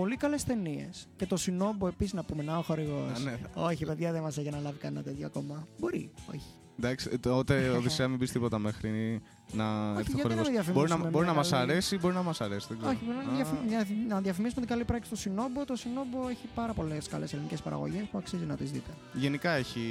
πολύ 0.00 0.16
καλές 0.16 0.44
ταινίες. 0.44 1.08
Και 1.16 1.26
το 1.26 1.36
Συνόμπο 1.36 1.86
επίσης 1.86 2.12
να 2.12 2.22
πούμε, 2.24 2.42
να 2.42 2.58
ο 2.58 2.62
χορηγός. 2.62 3.10
Α, 3.16 3.18
ναι. 3.24 3.36
Όχι, 3.54 3.84
παιδιά, 3.84 4.12
δεν 4.12 4.22
μας 4.22 4.38
έχει 4.38 4.48
αναλάβει 4.48 4.78
κανένα 4.78 5.02
τέτοιο 5.02 5.26
ακόμα. 5.26 5.66
Μπορεί, 5.78 6.10
όχι. 6.30 6.42
Εντάξει, 6.78 7.08
ε, 7.12 7.18
τότε 7.18 7.68
Οδυσσέα 7.78 8.08
μην 8.08 8.18
πεις 8.18 8.32
τίποτα 8.32 8.58
μέχρι 8.58 9.20
να 9.52 9.64
έρθει 9.98 10.12
ο 10.12 10.14
γιατί 10.14 10.16
να 10.16 10.22
χορηγός. 10.22 10.44
το 10.46 10.50
διαφημίσουμε 10.50 10.72
Μπορεί 10.72 11.02
να, 11.02 11.10
μπορεί 11.10 11.26
να 11.26 11.32
μας 11.34 11.50
μεγάλη- 11.50 11.70
αρέσει, 11.70 11.98
μπορεί 11.98 12.14
να 12.14 12.22
μας 12.22 12.40
αρέσει. 12.40 12.66
Δεν 12.68 12.76
ξέρω. 12.78 12.92
Όχι, 12.92 13.04
πρέπει 13.04 13.24
να, 13.26 13.32
Α, 13.32 13.34
διαφη- 13.34 13.68
διαφη- 13.68 14.08
να 14.08 14.20
διαφημίσουμε 14.20 14.60
την 14.60 14.70
καλή 14.70 14.84
πράξη 14.84 15.10
του 15.10 15.16
Συνόμπο. 15.16 15.64
Το 15.64 15.76
Συνόμπο 15.76 16.28
έχει 16.28 16.46
πάρα 16.54 16.72
πολλές 16.72 17.08
καλές 17.08 17.32
ελληνικές 17.32 17.60
παραγωγές 17.62 18.04
που 18.10 18.18
αξίζει 18.18 18.44
να 18.44 18.56
τις 18.56 18.70
δείτε. 18.70 18.90
Γενικά 19.12 19.50
έχει, 19.50 19.86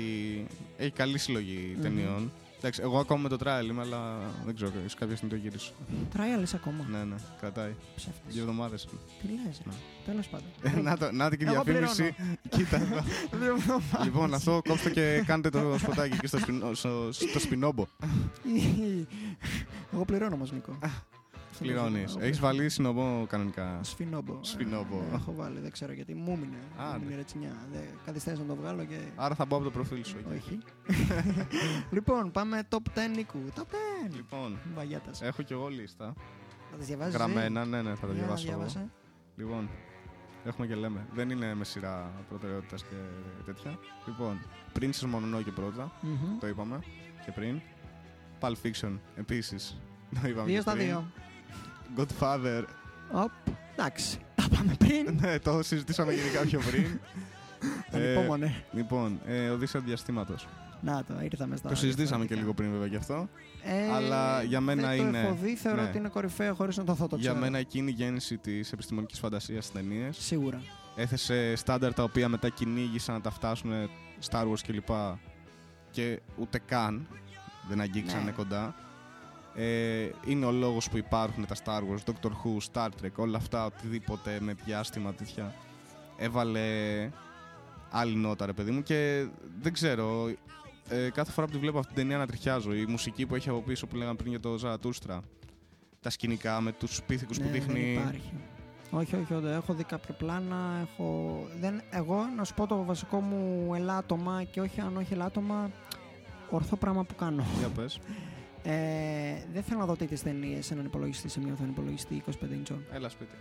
έχει 0.77 0.91
καλή 0.91 1.17
συλλογή 1.17 1.71
Μμμ. 1.75 1.81
ταινιών. 1.81 2.31
Εντάξει, 2.57 2.81
εγώ 2.83 2.99
ακόμα 2.99 3.21
με 3.21 3.29
το 3.29 3.37
trial 3.43 3.65
είμαι, 3.69 3.81
αλλά 3.81 4.17
δεν 4.45 4.55
ξέρω, 4.55 4.71
ίσως 4.79 4.93
κάποια 4.93 5.15
στιγμή 5.15 5.33
το 5.35 5.39
γυρίσω. 5.41 5.71
Trial 6.13 6.41
είσαι 6.41 6.55
ακόμα; 6.55 6.85
ναι, 6.91 7.03
ναι, 7.03 7.15
κρατάει. 7.39 7.75
Ψεύτης. 7.95 8.33
Δύο 8.33 8.41
εβδομάδες. 8.41 8.87
Τι 9.21 9.27
λες, 9.27 9.61
Ναι. 9.65 9.73
τέλος 10.05 10.27
πάντων. 10.27 10.83
να, 10.83 10.97
το, 10.97 11.11
να 11.11 11.29
την 11.29 11.39
και 11.39 11.45
η 11.45 11.47
Εγώ 11.53 11.63
διαφήμιση. 11.63 12.15
Κοίτα 12.49 12.75
εδώ. 12.77 13.01
Δύο 13.39 13.53
εβδομάδες. 13.53 14.03
λοιπόν, 14.03 14.33
αυτό 14.33 14.61
κόψτε 14.67 14.89
και 14.89 15.23
κάντε 15.25 15.49
το 15.49 15.75
σποτάκι 15.79 16.13
εκεί 16.13 16.27
στο, 16.27 16.37
σπινό, 16.39 16.73
στο, 16.73 17.09
στο 17.11 17.39
σπινόμπο. 17.39 17.85
Εγώ 19.93 20.05
πληρώνω 20.05 20.35
όμως, 20.35 20.51
Νίκο. 20.51 20.77
Πληρώνει. 21.59 22.03
Εγώ 22.07 22.17
Έχεις 22.19 22.39
βάλει 22.39 22.69
συνομπό 22.69 23.25
κανονικά; 23.29 23.79
Σφινόμπο. 23.83 24.39
Σφινόμπο. 24.41 24.95
Ε, 25.11 25.15
Έχω 25.15 25.33
βάλει, 25.35 25.59
δεν 25.59 25.71
ξέρω 25.71 25.91
γιατί. 25.93 26.13
Μου 26.13 26.31
έμεινε. 26.33 26.57
Α, 26.77 26.85
Μου 26.87 26.93
έμεινε 26.95 27.09
ναι. 27.09 27.15
ρετσινιά. 27.15 27.55
Δεν 27.71 27.81
καθυστέρησα 28.05 28.41
να 28.41 28.47
το 28.47 28.55
βγάλω 28.55 28.83
και. 28.85 28.99
Άρα 29.15 29.35
θα 29.35 29.45
μπω 29.45 29.55
από 29.55 29.63
το 29.65 29.71
προφίλ 29.71 30.03
σου 30.05 30.17
εκεί. 30.17 30.33
Όχι. 30.37 30.59
λοιπόν, 31.95 32.31
πάμε 32.31 32.63
top 32.69 32.75
10 32.75 32.81
Νίκου. 33.15 33.39
Top 33.55 33.61
10. 33.61 33.63
Λοιπόν, 34.15 34.57
Βαγιάτας. 34.75 35.21
έχω 35.21 35.41
κι 35.41 35.53
εγώ 35.53 35.67
λίστα. 35.67 36.13
Θα 36.71 36.77
τις 36.77 36.87
διαβάζεις. 36.87 37.13
Γραμμένα, 37.15 37.65
ναι, 37.65 37.81
ναι, 37.81 37.95
θα 37.95 38.07
τα 38.07 38.13
διαβάσω 38.13 38.47
εγώ. 38.47 38.55
διάβασε. 38.57 38.89
Λοιπόν, 39.35 39.69
έχουμε 40.45 40.67
και 40.67 40.75
λέμε. 40.75 41.07
Δεν 41.13 41.29
είναι 41.29 41.53
με 41.55 41.63
σειρά 41.63 42.11
προτεραιότητα 42.29 42.75
και 42.75 42.95
τέτοια. 43.45 43.79
Λοιπόν, 44.07 44.39
Princess 44.79 45.05
Mononoke 45.15 45.51
πρώτα, 45.55 45.91
Μμμ. 46.01 46.37
το 46.39 46.47
είπαμε 46.47 46.79
και 47.25 47.31
πριν. 47.31 47.61
Pulp 48.39 48.53
Fiction 48.63 48.97
επίσης. 49.15 49.77
Το 50.21 50.27
είπαμε 50.27 50.45
Δύο 50.45 50.55
και 50.55 50.61
στα 50.61 50.71
πριν. 50.71 50.85
δύο. 50.85 51.11
Godfather. 51.97 52.63
Οπ, 53.11 53.31
εντάξει. 53.75 54.17
Τα 54.35 54.47
πάμε 54.55 54.75
πριν. 54.77 55.05
ναι, 55.21 55.39
το 55.39 55.63
συζητήσαμε 55.63 56.13
γενικά 56.13 56.41
πιο 56.41 56.59
πριν. 56.59 56.99
Ανυπόμονε. 57.93 58.63
λοιπόν, 58.71 59.19
ε, 59.25 59.49
Οδύσσια 59.49 59.79
Διαστήματος. 59.79 60.47
Να 60.81 61.03
το, 61.03 61.13
ήρθαμε 61.21 61.55
στα. 61.55 61.69
Το 61.69 61.75
συζητήσαμε 61.75 62.25
και 62.25 62.33
διαφορετικά. 62.35 62.39
λίγο 62.39 62.53
πριν 62.53 62.71
βέβαια 62.71 62.87
γι' 62.87 62.95
αυτό. 62.95 63.29
Ε, 63.63 63.91
αλλά 63.93 64.43
για 64.43 64.61
μένα 64.61 64.87
δεν 64.87 64.97
είναι- 64.99 65.21
Το 65.21 65.27
έχω 65.27 65.37
δει, 65.41 65.55
θεωρώ 65.55 65.81
ναι. 65.81 65.87
ότι 65.87 65.97
είναι 65.97 66.07
κορυφαίο 66.09 66.53
χωρίς 66.53 66.77
να 66.77 66.83
το 66.83 66.93
δω 66.93 67.07
το 67.07 67.15
Για 67.15 67.29
ξέρω. 67.29 67.43
μένα 67.45 67.57
εκείνη 67.57 67.91
η 67.91 67.93
γέννηση 67.93 68.37
της 68.37 68.71
επιστημονικής 68.71 69.19
φαντασίας 69.19 69.65
στις 69.65 69.81
ταινίες. 69.81 70.17
Σίγουρα. 70.19 70.61
Έθεσε 70.95 71.55
στάνταρ 71.55 71.93
τα 71.93 72.03
οποία 72.03 72.29
μετά 72.29 72.49
κυνήγησαν 72.49 73.15
να 73.15 73.21
τα 73.21 73.31
φτάσουν 73.31 73.71
Star 74.29 74.43
Wars 74.43 74.59
κλπ. 74.67 74.89
Και 75.91 76.19
ούτε 76.37 76.59
καν 76.65 77.07
δεν 77.69 77.81
αγγίξανε 77.81 78.23
Ναι. 78.23 78.31
κοντά. 78.31 78.75
Ε, 79.59 80.09
είναι 80.25 80.45
ο 80.45 80.51
λόγος 80.51 80.89
που 80.89 80.97
υπάρχουν 80.97 81.45
τα 81.45 81.55
Star 81.63 81.79
Wars, 81.79 82.11
Doctor 82.11 82.29
Who, 82.29 82.57
Star 82.73 82.87
Trek, 82.87 83.11
όλα 83.15 83.37
αυτά, 83.37 83.65
οτιδήποτε 83.65 84.37
με 84.41 84.55
διάστημα 84.65 85.13
τέτοια. 85.13 85.55
Έβαλε 86.17 86.61
άλλη 87.89 88.15
νότα 88.15 88.45
ρε 88.45 88.53
παιδί 88.53 88.71
μου 88.71 88.83
και 88.83 89.27
δεν 89.61 89.73
ξέρω, 89.73 90.31
ε, 90.89 91.09
κάθε 91.09 91.31
φορά 91.31 91.47
που 91.47 91.53
τη 91.53 91.59
βλέπω 91.59 91.79
αυτή 91.79 91.93
την 91.93 92.01
ταινία 92.01 92.17
να 92.17 92.27
τριχιάζω. 92.27 92.73
Η 92.73 92.85
μουσική 92.85 93.25
που 93.25 93.35
έχει 93.35 93.49
από 93.49 93.61
πίσω 93.61 93.87
που 93.87 93.95
λέγαμε 93.95 94.15
πριν 94.15 94.29
για 94.29 94.39
το 94.39 94.57
Ζαρατούστρα. 94.57 95.21
Τα 96.01 96.09
σκηνικά 96.09 96.61
με 96.61 96.71
τους 96.71 97.01
πίθηκους 97.03 97.37
που 97.37 97.43
Ναι, 97.43 97.51
δείχνει. 97.51 97.81
Δεν 97.81 97.91
υπάρχει. 97.91 98.33
Όχι, 98.91 99.15
όχι, 99.15 99.33
όχι. 99.33 99.47
Έχω 99.47 99.73
δει 99.73 99.83
κάποια 99.83 100.13
πλάνα. 100.13 100.57
Έχω... 100.81 101.37
Δεν... 101.59 101.81
Εγώ, 101.89 102.25
να 102.37 102.43
σου 102.43 102.53
πω 102.53 102.67
το 102.67 102.83
βασικό 102.83 103.19
μου 103.19 103.73
ελάττωμα 103.75 104.43
και 104.43 104.61
όχι 104.61 104.81
αν 104.81 104.97
όχι 104.97 105.13
ελάττωμα, 105.13 105.71
ορθό 106.49 106.75
πράγμα 106.75 107.03
που 107.03 107.15
κάνω. 107.15 107.45
Για 107.59 107.67
πες. 107.67 107.99
Ε, 108.69 108.73
δεν 109.53 109.63
θέλω 109.63 109.79
να 109.79 109.85
δω 109.85 109.95
τέτοιες 109.95 110.21
ταινίες 110.21 110.65
σε 110.65 110.73
έναν 110.73 110.85
υπολογιστή, 110.85 111.29
σε 111.29 111.39
μειωθόν 111.39 111.67
υπολογιστή 111.69 112.23
25 112.27 112.31
inch. 112.31 112.75
Έλα 112.93 113.09
σπίτι. 113.09 113.35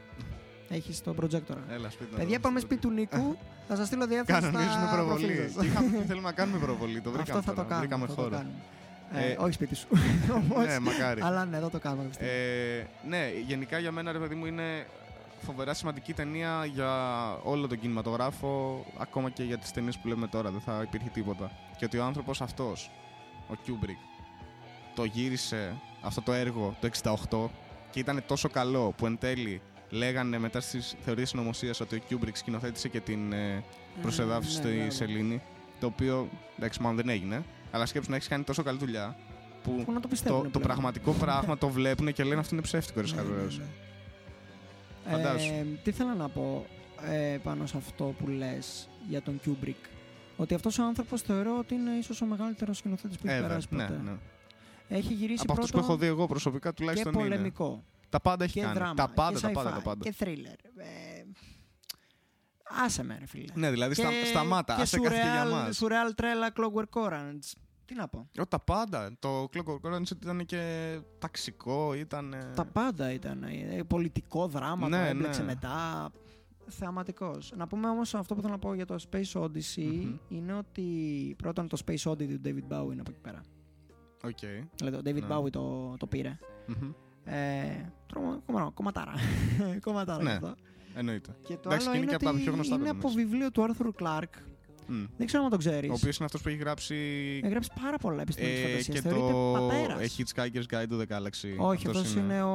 Έχεις 0.69 1.03
το 1.03 1.15
projector. 1.21 1.57
Έλα 1.71 1.91
σπίτι. 1.91 2.11
να 2.13 2.19
Παιδιά, 2.19 2.37
δω. 2.37 2.41
πάμε 2.43 2.61
σπίτι 2.61 2.81
του 2.81 2.91
Νίκου. 2.91 3.37
θα 3.69 3.77
σας 3.77 3.87
στείλω 3.87 4.07
διεύθυνση. 4.07 4.41
Κανονίζουμε 4.41 4.87
στα 4.87 4.95
προβολή. 4.95 5.25
προφίλ 5.27 5.45
Και 5.47 5.51
σας. 5.53 5.65
είχαμε 5.65 5.89
πει 5.99 6.05
θέλουμε 6.05 6.27
να 6.29 6.33
κάνουμε 6.33 6.59
προβολή. 6.59 7.01
Το 7.01 7.11
βρήκαμε. 7.11 7.39
Αυτό 7.39 7.53
θα 7.53 7.55
το 7.55 7.63
τώρα. 7.63 7.69
κάνουμε. 7.69 7.87
Βρήκαμε 7.87 8.07
θα 8.07 8.15
το 8.15 8.21
χώρο. 8.23 8.37
κάνουμε. 8.37 8.55
Ε, 9.13 9.31
Ε, 9.31 9.37
όχι 9.39 9.53
σπίτι 9.53 9.75
σου. 9.75 9.87
Όμως, 10.39 10.67
ναι, 10.67 10.79
μακάρι. 10.79 11.21
Αλλά 11.23 11.45
ναι, 11.45 11.57
εδώ 11.57 11.69
το 11.71 11.79
κάνουμε. 11.79 12.09
πιστεύω. 12.09 12.31
Ε, 12.31 12.87
ναι, 13.09 13.31
γενικά 13.47 13.79
για 13.79 13.93
μένα, 13.93 14.13
ρε 14.13 14.19
παιδί 14.19 14.35
μου, 14.35 14.47
είναι 14.47 14.87
φοβερά 15.43 15.75
σημαντική 15.75 16.13
ταινία 16.13 16.65
για 16.65 16.91
όλο 17.43 17.67
τον 17.67 17.81
κινηματογράφο, 17.81 18.85
ακόμα 18.99 19.31
και 19.31 19.43
για 19.43 19.59
τις 19.59 19.71
ταινίες 19.73 19.99
που 19.99 20.09
λέμε 20.09 20.27
τώρα. 20.27 20.51
Δεν 20.51 20.61
θα 20.61 20.83
υπήρχε 20.85 21.09
τίποτα. 21.09 21.51
Και 21.77 21.85
ότι 21.85 21.99
ο 21.99 22.05
άνθρωπος 22.05 22.41
αυτός, 22.41 22.91
ο 23.51 23.55
Kubrick, 23.67 24.16
το 24.97 25.05
γύρισε 25.05 25.75
αυτό 26.03 26.21
το 26.23 26.33
έργο 26.33 26.77
το 26.81 26.89
68 27.03 27.49
και 27.91 28.01
ήταν 28.01 28.23
τόσο 28.27 28.49
καλό 28.49 28.95
που 28.97 29.07
εν 29.07 29.19
τέλει 29.19 29.61
λέγανε 29.91 30.39
μετά 30.39 30.61
στις 30.61 30.95
θεωρίες 31.05 31.29
συνωμοσίας 31.29 31.81
ότι 31.81 31.97
ο 31.97 31.99
Kubrick 32.11 32.31
σκηνοθέτησε 32.33 32.89
και 32.89 33.01
την 33.01 33.33
ε, 33.33 33.65
προσεδάφιση 34.03 34.57
ναι, 34.57 34.63
στη 34.65 34.73
βέβαια. 34.77 34.91
σελήνη. 34.91 35.43
Το 35.81 35.87
οποίο 35.87 36.29
εντάξει, 36.59 36.81
μάλλον 36.83 36.97
δεν 36.97 37.09
έγινε. 37.09 37.45
Αλλά 37.71 37.87
σκέψου 37.87 38.11
να 38.11 38.17
έχεις 38.17 38.29
κάνει 38.29 38.43
τόσο 38.45 38.63
καλή 38.63 38.79
δουλειά 38.79 39.17
που 39.63 39.83
Πού 39.85 39.93
να 39.93 39.95
το 39.95 40.01
το, 40.01 40.09
πιστεύουν. 40.09 40.43
το 40.43 40.49
πλέον. 40.49 40.65
πραγματικό 40.65 41.13
πράγμα 41.13 41.59
το 41.59 41.69
βλέπουν 41.69 42.13
και 42.13 42.25
λένε 42.25 42.41
αυτό 42.41 42.55
είναι 42.55 42.63
ψεύτικο, 42.65 43.01
ρε 43.01 43.07
Ναι, 43.07 43.13
Σκαρβέος. 43.13 43.59
ναι, 43.59 43.65
ναι. 43.65 45.17
Φαντάσου. 45.17 45.53
Ε, 45.53 45.67
τι 45.83 45.91
θέλω 45.93 46.15
να 46.15 46.29
πω 46.29 46.67
ε, 47.11 47.37
πάνω 47.43 47.67
σε 47.67 47.77
αυτό 47.77 48.15
που 48.19 48.29
λες 48.29 48.89
για 49.09 49.23
τον 49.23 49.41
Kubrick. 49.47 49.89
Ότι 50.37 50.55
αυτός 50.55 50.79
ο 50.79 50.85
άνθρωπος 50.85 51.23
θεωρώ 51.23 51.59
ότι 51.59 51.75
είναι 51.75 51.91
ίσως 51.99 52.21
ο 52.21 52.25
μεγαλύτερος 52.27 52.77
σκηνοθέτης 52.79 53.19
που 53.19 53.27
έχει 53.27 53.37
Ε, 53.37 53.41
περάσει 53.41 53.67
ναι, 53.71 53.83
ποτέ. 53.87 54.01
Ναι. 54.89 54.97
Έχει 54.97 55.13
γυρίσει 55.15 55.43
Από 55.43 55.53
αυτούς 55.53 55.71
πρώτο 55.71 55.87
που 55.87 55.93
έχω 55.93 56.01
δει 56.01 56.07
εγώ 56.07 56.27
προσωπικά 56.27 56.69
και 56.69 56.75
τουλάχιστον 56.75 57.13
είναι. 57.13 57.23
πολεμικό 57.23 57.85
Τα 58.09 58.21
πάντα 58.21 58.45
έχει 58.45 58.53
και 58.53 58.61
κάνει. 58.61 58.75
δράμα 58.75 58.95
τα 58.95 59.09
πάντα, 59.09 59.39
και 59.41 59.47
τα 59.47 59.53
πάντα, 59.53 59.71
sci-fi 59.71 59.75
τα 59.75 59.81
πάντα. 59.83 60.05
και 60.11 60.15
thriller. 60.19 60.59
Ε, 60.77 61.23
άσε 62.85 63.03
με 63.05 63.17
ρε 63.19 63.27
φίλε. 63.27 63.53
Ναι, 63.55 63.71
δηλαδή 63.71 63.95
στα, 63.95 64.09
σταμάτα. 64.27 64.75
και 64.75 64.83
Άσε 64.83 64.97
κάτι 64.99 65.15
και 65.15 65.21
για 65.21 65.45
surreal, 65.47 65.51
μας. 65.51 65.81
surreal 65.83 66.13
τρέλα 66.17 66.53
Clockwork 66.57 67.03
Orange. 67.11 67.53
Τι 67.85 67.95
να 67.95 68.09
πω. 68.09 68.29
Τα 68.49 68.59
πάντα. 68.61 69.17
Το 69.19 69.43
Clockwork 69.53 69.93
Orange 69.93 70.11
ήταν 70.11 70.45
και 70.47 70.97
ταξικό, 71.19 71.95
ήταν. 71.95 72.33
ε, 72.33 72.53
Τα 72.55 72.65
πάντα 72.65 73.13
ήταν. 73.13 73.43
ε, 73.43 73.83
Πολιτικό 73.87 74.47
δράμα, 74.49 74.89
Ναι, 74.89 74.99
το 74.99 75.05
έμπλεξε 75.05 75.41
ναι. 75.41 75.47
μετά. 75.47 76.11
Θεαματικός. 76.69 77.53
Να 77.57 77.67
πούμε 77.67 77.89
όμως 77.89 78.15
αυτό 78.15 78.35
που 78.35 78.41
θέλω 78.41 78.53
να 78.53 78.59
πω 78.59 78.75
για 78.75 78.87
το 78.87 78.97
Space 79.11 79.41
Odyssey 79.43 79.85
Μμμ. 79.85 80.15
είναι 80.29 80.53
ότι 80.55 80.83
πρώτον 81.39 81.69
το 81.69 81.79
Space 81.87 82.11
Odyssey 82.13 82.29
του 82.29 82.41
David 82.45 82.49
Bowie 82.73 82.93
είναι 82.93 83.01
από 83.01 83.11
εκεί 83.11 83.21
πέρα. 83.23 83.41
Οκ. 84.25 84.39
Δηλαδή 84.77 84.97
το 84.97 85.11
David 85.11 85.29
Ναι. 85.29 85.37
Bowie 85.37 85.51
το, 85.51 85.95
το 85.99 86.07
πήρε. 86.07 86.39
Μμμ. 86.67 86.91
Ε, 87.25 87.93
τρώμα, 88.07 88.41
κομμα- 88.47 88.71
κομματάρα. 88.75 89.13
κομματάρα 89.85 90.23
Ναι. 90.23 90.33
αυτό. 90.33 90.55
Εννοείται. 90.95 91.37
Και 91.43 91.55
το 91.55 91.61
Εντάξει, 91.65 91.87
άλλο 91.89 91.97
και 91.97 92.03
είναι 92.03 92.07
είναι 92.07 92.07
και 92.07 92.15
από 92.15 92.25
τα 92.25 92.31
ότι 92.31 92.41
πιο 92.41 92.53
γνωστά 92.53 92.75
είναι 92.75 92.85
βέβαια 92.85 92.99
από 93.01 93.09
μέσα. 93.15 93.21
βιβλίο 93.21 93.51
του 93.51 93.67
Arthur 93.69 94.03
Clarke. 94.03 94.41
Μμ. 94.89 95.05
Δεν 95.17 95.27
ξέρω 95.27 95.45
αν 95.45 95.51
το 95.51 95.57
ξέρεις. 95.57 95.91
Ο 95.91 95.93
οποίος 95.93 96.17
είναι 96.17 96.25
αυτός 96.25 96.43
που 96.43 96.49
έχει 96.49 96.59
γράψει. 96.59 96.95
Έχει 97.43 97.51
γράψει 97.51 97.71
πάρα 97.83 97.97
πολλά 97.99 98.21
επιστημονική 98.23 98.61
ε, 98.61 98.67
φαντασία. 98.69 98.95
και 98.95 99.01
Θεωρείται 99.01 99.33
το 99.33 99.53
πατέρας. 99.53 100.01
ε, 100.19 100.23
Hitchhiker's 100.25 100.75
Guide 100.75 100.93
to 100.93 101.01
the 101.01 101.07
Galaxy. 101.17 101.55
Όχι, 101.59 101.87
Αυτός 101.87 102.03
αυτός 102.03 102.15
είναι 102.15 102.43
ο. 102.43 102.51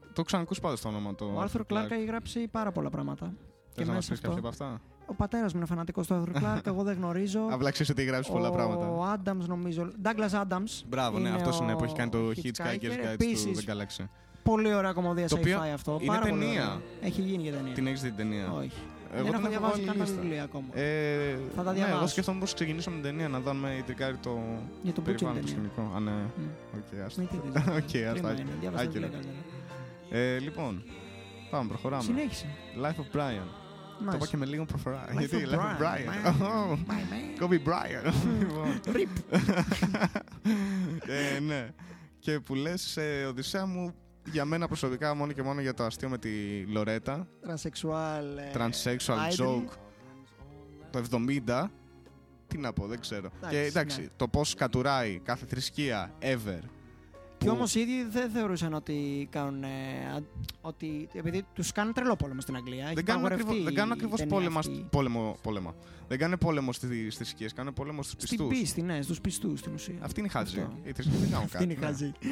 Το 0.00 0.14
έχω 0.16 0.22
ξανακούσει 0.22 0.60
πάντα 0.60 0.76
στο 0.76 0.88
όνομα 0.88 1.14
του. 1.14 1.32
Ο 1.36 1.42
Arthur 1.42 1.60
Clarke 1.72 1.90
έχει 1.90 2.04
γράψει 2.04 2.48
πάρα 2.48 2.72
πολλά 2.72 2.90
πράγματα. 2.90 3.34
Θες 3.74 3.86
να 3.86 3.92
μέσα 3.92 3.94
μας 3.94 4.06
πεις 4.08 4.16
αυτό. 4.18 4.26
κάποια 4.28 4.38
από 4.38 4.48
αυτά; 4.48 4.80
Ο 5.10 5.14
πατέρας 5.14 5.52
μου 5.52 5.58
είναι 5.58 5.68
φανατικός 5.68 6.06
του 6.06 6.14
Arthur 6.24 6.36
Clarke, 6.42 6.66
εγώ 6.66 6.82
δεν 6.82 6.96
γνωρίζω. 6.96 7.40
Απλά 7.50 7.70
ξέρεις 7.70 7.90
ότι 7.90 8.00
έχει 8.02 8.10
γράψει 8.10 8.30
πολλά 8.30 8.50
πράγματα. 8.50 8.86
Ο 8.88 9.12
Adams 9.14 9.46
νομίζω. 9.46 9.90
Douglas 10.04 10.40
Adams. 10.42 10.82
Μπράβο, 10.88 11.18
ναι, 11.18 11.28
είναι 11.28 11.36
αυτός 11.36 11.58
είναι 11.58 11.72
ο 11.72 11.76
που 11.76 11.84
έχει 11.84 11.94
κάνει 11.94 12.10
το 12.10 12.18
Hitchhiker. 12.28 12.46
Hitchhiker's 12.46 13.04
Guide 13.06 13.12
Επίσης, 13.12 13.66
to 13.66 13.70
the 13.70 13.74
Galaxy. 13.74 14.04
Πολύ 14.42 14.74
ωραία 14.74 14.92
κομμωδία 14.92 15.28
Το 15.28 15.36
sci-fi 15.36 15.40
οποίο 15.40 15.60
αυτό. 15.74 15.98
είναι 16.00 16.06
πάρα 16.12 16.26
πολύ 16.26 16.32
ταινία. 16.44 16.62
ωραία. 16.62 16.80
Έχει 17.00 17.20
γίνει 17.22 17.42
και 17.42 17.50
ταινία. 17.50 17.74
Την 17.74 17.86
έχεις 17.86 18.00
δει 18.00 18.08
την 18.08 18.16
ταινία; 18.16 18.52
Όχι. 18.52 18.70
Εγώ 19.14 19.22
δεν 19.22 19.32
την 19.32 19.40
έχω 19.40 19.48
διαβάσει 19.48 19.72
βάλει 19.72 19.84
καν 19.86 19.96
τα 19.98 20.04
λίστα. 20.04 20.20
βιβλία 20.20 20.42
ακόμα. 20.42 20.66
Ε, 20.72 21.36
Θα 21.56 21.62
τα 21.62 21.72
ναι, 21.72 21.78
εγώ 21.78 21.86
διαβάσω. 21.86 22.06
σκέφτομαι 22.06 22.38
πώς 22.40 22.54
ξεκινήσουμε 22.54 22.94
την 22.94 23.04
ταινία 23.04 23.28
να 23.28 23.40
δούμε 23.40 23.74
η 23.78 23.82
τρικάρι 23.82 24.16
το 24.16 24.38
Για 24.82 24.92
το 24.92 25.02
Putin 25.02 25.04
περιβάλλον 25.04 25.40
το 25.40 25.46
ταινία. 25.46 25.70
σκηνικό. 25.70 25.92
Α, 25.96 26.00
ναι. 26.00 26.10
Μμ. 26.10 26.78
Οκ, 26.78 27.06
άστο. 27.06 27.20
Μην 27.20 27.28
τη 27.28 27.36
δεις. 27.48 27.66
Οκ, 27.78 27.90
Κρίμα 27.90 28.10
άστο. 28.10 28.28
είναι. 28.42 28.50
Διάβασα 28.60 28.84
τα 28.84 28.88
Άκυρο. 28.90 28.92
βιβλία 28.92 29.08
καλύτερα. 29.08 30.24
Ε, 30.34 30.38
λοιπόν, 30.38 30.82
πάμε, 31.50 31.68
προχωράμε. 31.68 32.02
Συνέχισε. 32.02 32.46
Life 32.82 33.00
of 33.02 33.16
Brian. 33.16 33.48
Το 33.98 34.10
Nice. 34.10 34.14
είπα 34.14 34.26
και 34.26 34.36
με 34.36 34.44
λίγο 34.46 34.64
προφορά. 34.64 35.04
Life 35.10 35.18
Γιατί 35.18 35.36
of 35.46 35.50
Life 35.50 35.54
of 35.54 35.58
Brian, 35.58 35.80
Brian. 35.80 36.24
man. 36.24 36.42
Oh, 36.42 36.72
My 36.72 37.02
man. 37.10 37.42
Kobe 37.42 37.58
Bryant. 37.68 38.12
Λοιπόν. 38.38 38.80
Rip. 38.86 39.36
ε, 41.36 41.40
ναι. 41.40 41.68
Και 42.18 42.40
που 42.40 42.54
λες, 42.54 42.96
ε, 42.96 43.24
Οδυσσέα 43.28 43.66
μου, 43.66 43.94
για 44.32 44.44
μένα 44.44 44.66
προσωπικά 44.66 45.14
μόνο 45.14 45.32
και 45.32 45.42
μόνο 45.42 45.60
για 45.60 45.74
το 45.74 45.84
αστείο 45.84 46.08
με 46.08 46.18
τη 46.18 46.62
Λορέτα, 46.66 47.28
Τρανσεξουάλ. 47.40 48.36
ε, 48.38 48.50
transsexual 48.54 49.16
idol. 49.16 49.44
joke, 49.44 49.68
το 50.90 51.02
70, 51.46 51.64
τι 52.46 52.58
να 52.58 52.72
πω, 52.72 52.86
δεν 52.86 53.00
ξέρω. 53.00 53.30
Εντάξει, 53.36 53.56
και 53.56 53.62
εντάξει, 53.64 54.00
ναι. 54.00 54.06
το 54.16 54.28
πώς 54.28 54.54
κατουράει 54.54 55.18
κάθε 55.18 55.46
θρησκεία, 55.46 56.12
ever. 56.20 56.60
Και 57.38 57.46
που- 57.46 57.52
όμως 57.52 57.74
οι 57.74 57.80
ίδιοι 57.80 58.04
δεν 58.10 58.30
θεωρούσαν 58.30 58.74
ότι 58.74 59.28
κάνουν. 59.30 59.62
ε, 59.62 59.66
α- 60.16 60.22
ότι, 60.60 61.08
επειδή 61.12 61.44
τους 61.52 61.72
κάνουν 61.72 61.92
τρελό 61.92 62.16
πόλεμο 62.16 62.40
στην 62.40 62.56
Αγγλία. 62.56 62.84
έχει 62.84 62.94
δεν 62.94 63.04
κάνουν, 63.04 63.24
απαγορευτεί 63.24 63.42
ακριβώς, 63.50 63.64
δεν 63.64 63.74
κάνουν 63.74 63.90
η 63.90 63.94
ακριβώς 63.96 64.18
ταινία 64.18 64.34
πόλεμα, 64.34 64.58
αυτή. 64.58 64.86
πόλεμο, 64.90 65.36
πόλεμα. 65.42 65.74
Δεν 66.08 66.18
κάνουν 66.18 66.38
πόλεμο 66.38 66.72
στις 66.72 67.16
θρησκείες, 67.16 67.52
κάνουν 67.52 67.72
πόλεμο 67.72 68.02
στους 68.02 68.14
Στην 68.22 68.38
πιστούς. 68.38 68.58
πίστη, 68.58 68.82
ναι, 68.82 69.02
στους 69.02 69.20
πιστούς 69.20 69.58
στην 69.58 69.72
ουσία. 69.74 69.94
Αυτή 70.00 70.18
είναι 70.20 70.28
η 70.28 70.32
χάτζη. 70.32 70.60
Αυτό. 70.60 70.78
Οι 70.82 70.92
θρησκείες 70.92 71.20
δεν 71.20 71.28
κάνουν 71.30 71.44
Αυτή 71.44 71.52
κάτι. 71.56 71.64
είναι 71.64 71.72
η 71.72 71.76
ναι. 71.80 71.86
χαζή. 71.86 72.12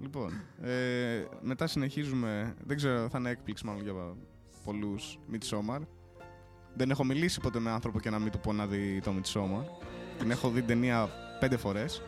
Λοιπόν, 0.00 0.32
ε, 0.62 1.24
μετά 1.40 1.66
συνεχίζουμε. 1.66 2.54
Δεν 2.66 2.76
ξέρω, 2.76 3.08
θα 3.08 3.18
είναι 3.18 3.30
έκπληξη 3.30 3.66
μάλλον 3.66 3.82
για 3.82 3.92
πολλούς. 4.64 5.18
Μιτσόμαρ. 5.28 5.80
Δεν 6.76 6.90
έχω 6.90 7.04
μιλήσει 7.04 7.40
ποτέ 7.40 7.58
με 7.58 7.70
άνθρωπο 7.70 8.00
και 8.00 8.10
να 8.10 8.18
μην 8.18 8.30
του 8.32 8.38
πω 8.40 8.52
να 8.52 8.66
δει 8.66 9.00
το 9.04 9.12
Μιτσόμαρ. 9.12 9.62
Την 10.18 10.30
έχω 10.30 10.48
δει 10.48 10.58
την 10.58 10.66
ταινία 10.66 11.08
πέντε 11.40 11.56
φορές. 11.56 12.02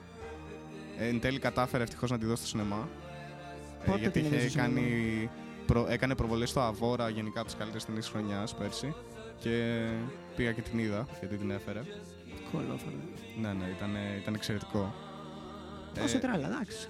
Ε, 0.99 1.07
εν 1.09 1.21
τέλει 1.21 1.39
κατάφερε 1.39 1.83
ευτυχώς 1.83 2.11
να 2.11 2.19
τη 2.19 2.27
δω 2.27 2.37
στο 2.37 2.47
σινεμά. 2.47 2.89
Ε, 3.83 3.87
Πότε 3.87 3.99
γιατί 3.99 4.21
την 4.21 4.29
είδες 4.33 4.41
είχε 4.41 4.49
στο 4.49 4.59
κάνει, 4.59 5.31
προ, 5.67 5.87
έκανε 5.89 6.15
προβολές 6.15 6.51
στο 6.51 6.61
Αβόρα 6.61 7.09
γενικά 7.09 7.39
από 7.41 7.49
τις 7.49 7.57
καλύτερες 7.57 7.85
ταινίες 7.85 8.09
χρονιάς 8.09 8.55
πέρσι. 8.55 8.95
Και 9.39 9.87
πήγα 10.37 10.53
και 10.53 10.61
την 10.61 10.79
είδα 10.79 11.07
γιατί 11.21 11.37
την 11.37 11.51
έφερε. 11.51 11.81
Κολόφαρε. 12.53 12.97
Ναι, 13.41 13.53
ναι, 13.53 13.65
ήταν, 13.77 13.91
ήταν 14.21 14.35
εξαιρετικό. 14.35 14.95
Τόσο 16.01 16.19
τρέλα, 16.19 16.47
εντάξει. 16.47 16.89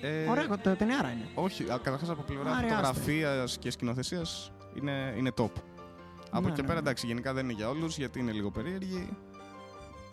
ε, 0.00 0.28
Ωραία, 0.28 0.46
το 0.48 0.76
ταινιάρα 0.76 1.10
είναι. 1.10 1.28
Όχι, 1.34 1.64
καταρχάς 1.64 2.08
από 2.10 2.22
πλευρά 2.22 2.50
Άρη, 2.56 2.68
φωτογραφίας 2.68 3.58
και 3.58 3.70
σκηνοθεσίας 3.70 4.52
είναι, 4.74 5.14
είναι 5.16 5.30
top. 5.36 5.50
Από 6.30 6.40
Ναι, 6.40 6.46
εκεί 6.46 6.54
και 6.56 6.60
ναι, 6.62 6.66
πέρα 6.68 6.72
ναι. 6.72 6.78
εντάξει, 6.78 7.06
γενικά 7.06 7.32
δεν 7.32 7.44
είναι 7.44 7.52
για 7.52 7.68
όλους 7.68 7.98
γιατί 7.98 8.18
είναι 8.18 8.32
λίγο 8.32 8.50
περίεργη. 8.50 9.16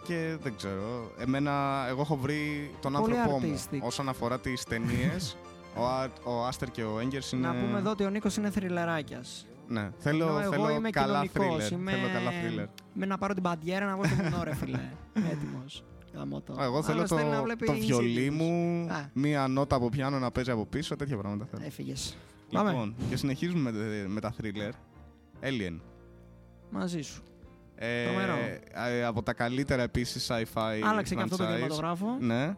Και 0.03 0.37
δεν 0.41 0.55
ξέρω. 0.55 1.11
Εμένα, 1.17 1.85
εγώ 1.89 2.01
έχω 2.01 2.15
βρει 2.17 2.71
τον 2.81 2.93
Πολύ 2.93 3.17
άνθρωπό 3.17 3.39
μου 3.39 3.55
artistic. 3.55 3.79
όσον 3.81 4.09
αφορά 4.09 4.39
τις 4.39 4.63
ταινίες. 4.63 5.37
ο, 5.75 5.85
Α- 5.85 6.09
ο 6.23 6.45
Άστερ 6.45 6.71
και 6.71 6.83
ο 6.83 6.99
Έγκερς 6.99 7.31
είναι. 7.31 7.47
Να 7.47 7.53
πούμε 7.55 7.77
εδώ 7.79 7.89
ότι 7.91 8.03
ο 8.05 8.09
Νίκος 8.09 8.35
είναι 8.37 8.49
θρυλεράκια. 8.49 9.23
Ναι, 9.67 9.89
θέλω, 9.97 10.25
Ενώ 10.27 10.39
εγώ 10.39 10.51
θέλω 10.51 10.69
είμαι 10.69 10.89
καλά 10.89 11.25
κοινωνικός, 11.25 11.67
thriller. 11.67 11.71
είμαι- 11.71 11.91
Θέλω 11.91 12.07
καλά 12.13 12.29
thriller. 12.31 12.67
Με 12.93 13.05
να 13.05 13.17
πάρω 13.17 13.33
την 13.33 13.43
παντιέρα 13.43 13.85
να 13.85 13.93
βγω 13.95 14.03
στο 14.05 14.15
μουνό, 14.23 14.43
ρε 14.43 14.55
φιλέ. 14.55 14.79
Έτοιμος. 15.31 15.83
Α, 16.59 16.63
Εγώ 16.63 16.83
θέλω 16.83 16.97
Άλλος 16.97 17.09
το, 17.09 17.15
θέλει 17.17 17.29
να 17.29 17.41
βλέπει 17.43 17.65
το 17.65 17.73
in 17.73 17.79
βιολί 17.79 18.27
series. 18.29 18.33
μου, 18.35 18.85
Α. 18.91 19.09
μία 19.13 19.47
νότα 19.47 19.75
από 19.75 19.89
πιάνο 19.89 20.19
να 20.19 20.31
παίζει 20.31 20.51
από 20.51 20.65
πίσω, 20.65 20.95
τέτοια 20.95 21.17
πράγματα 21.17 21.45
θέλω. 21.51 21.63
Έφυγες. 21.65 22.17
Πάμε. 22.51 22.69
Λοιπόν, 22.71 22.95
και 23.09 23.15
συνεχίζουμε 23.15 23.71
με, 23.71 24.05
με 24.07 24.19
τα 24.19 24.33
thriller. 24.41 24.71
Alien. 25.43 25.79
Μαζί 26.69 27.01
σου. 27.01 27.23
Ε, 27.81 28.03
Τρομερό. 28.05 28.33
ε, 28.89 29.03
από 29.05 29.23
τα 29.23 29.33
καλύτερα 29.33 29.81
επίσης 29.81 30.31
sci-fi. 30.31 30.79
Άλλαξε 30.83 31.15
και 31.15 31.21
αυτό 31.21 31.37
το 31.37 31.43
franchise. 31.43 31.47
κινηματογράφο. 31.53 32.17
Ναι. 32.19 32.55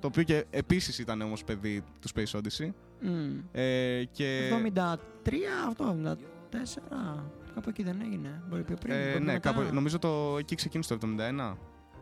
Το 0.00 0.06
οποίο 0.06 0.22
και 0.22 0.44
επίσης 0.50 0.98
ήταν 0.98 1.20
όμως 1.20 1.44
παιδί 1.44 1.82
του 2.00 2.08
Space 2.14 2.38
Odyssey. 2.38 2.70
Μμ. 3.00 3.38
Ε, 3.52 4.04
και, 4.12 4.50
73, 4.52 4.96
αυτό, 5.68 5.96
74. 6.04 7.24
Κάπου 7.54 7.68
εκεί 7.68 7.82
δεν 7.82 8.00
έγινε. 8.00 8.42
Μπορεί 8.48 8.62
πιο 8.62 8.76
πριν. 8.76 8.94
ε, 8.94 8.98
μπορεί 8.98 9.10
πιο 9.10 9.18
ναι, 9.24 9.32
μετά. 9.32 9.52
κάπου, 9.52 9.74
νομίζω 9.74 9.98
το 9.98 10.36
εκεί 10.38 10.54
ξεκίνησε 10.54 10.96
το 10.96 11.08
71. 11.50 11.56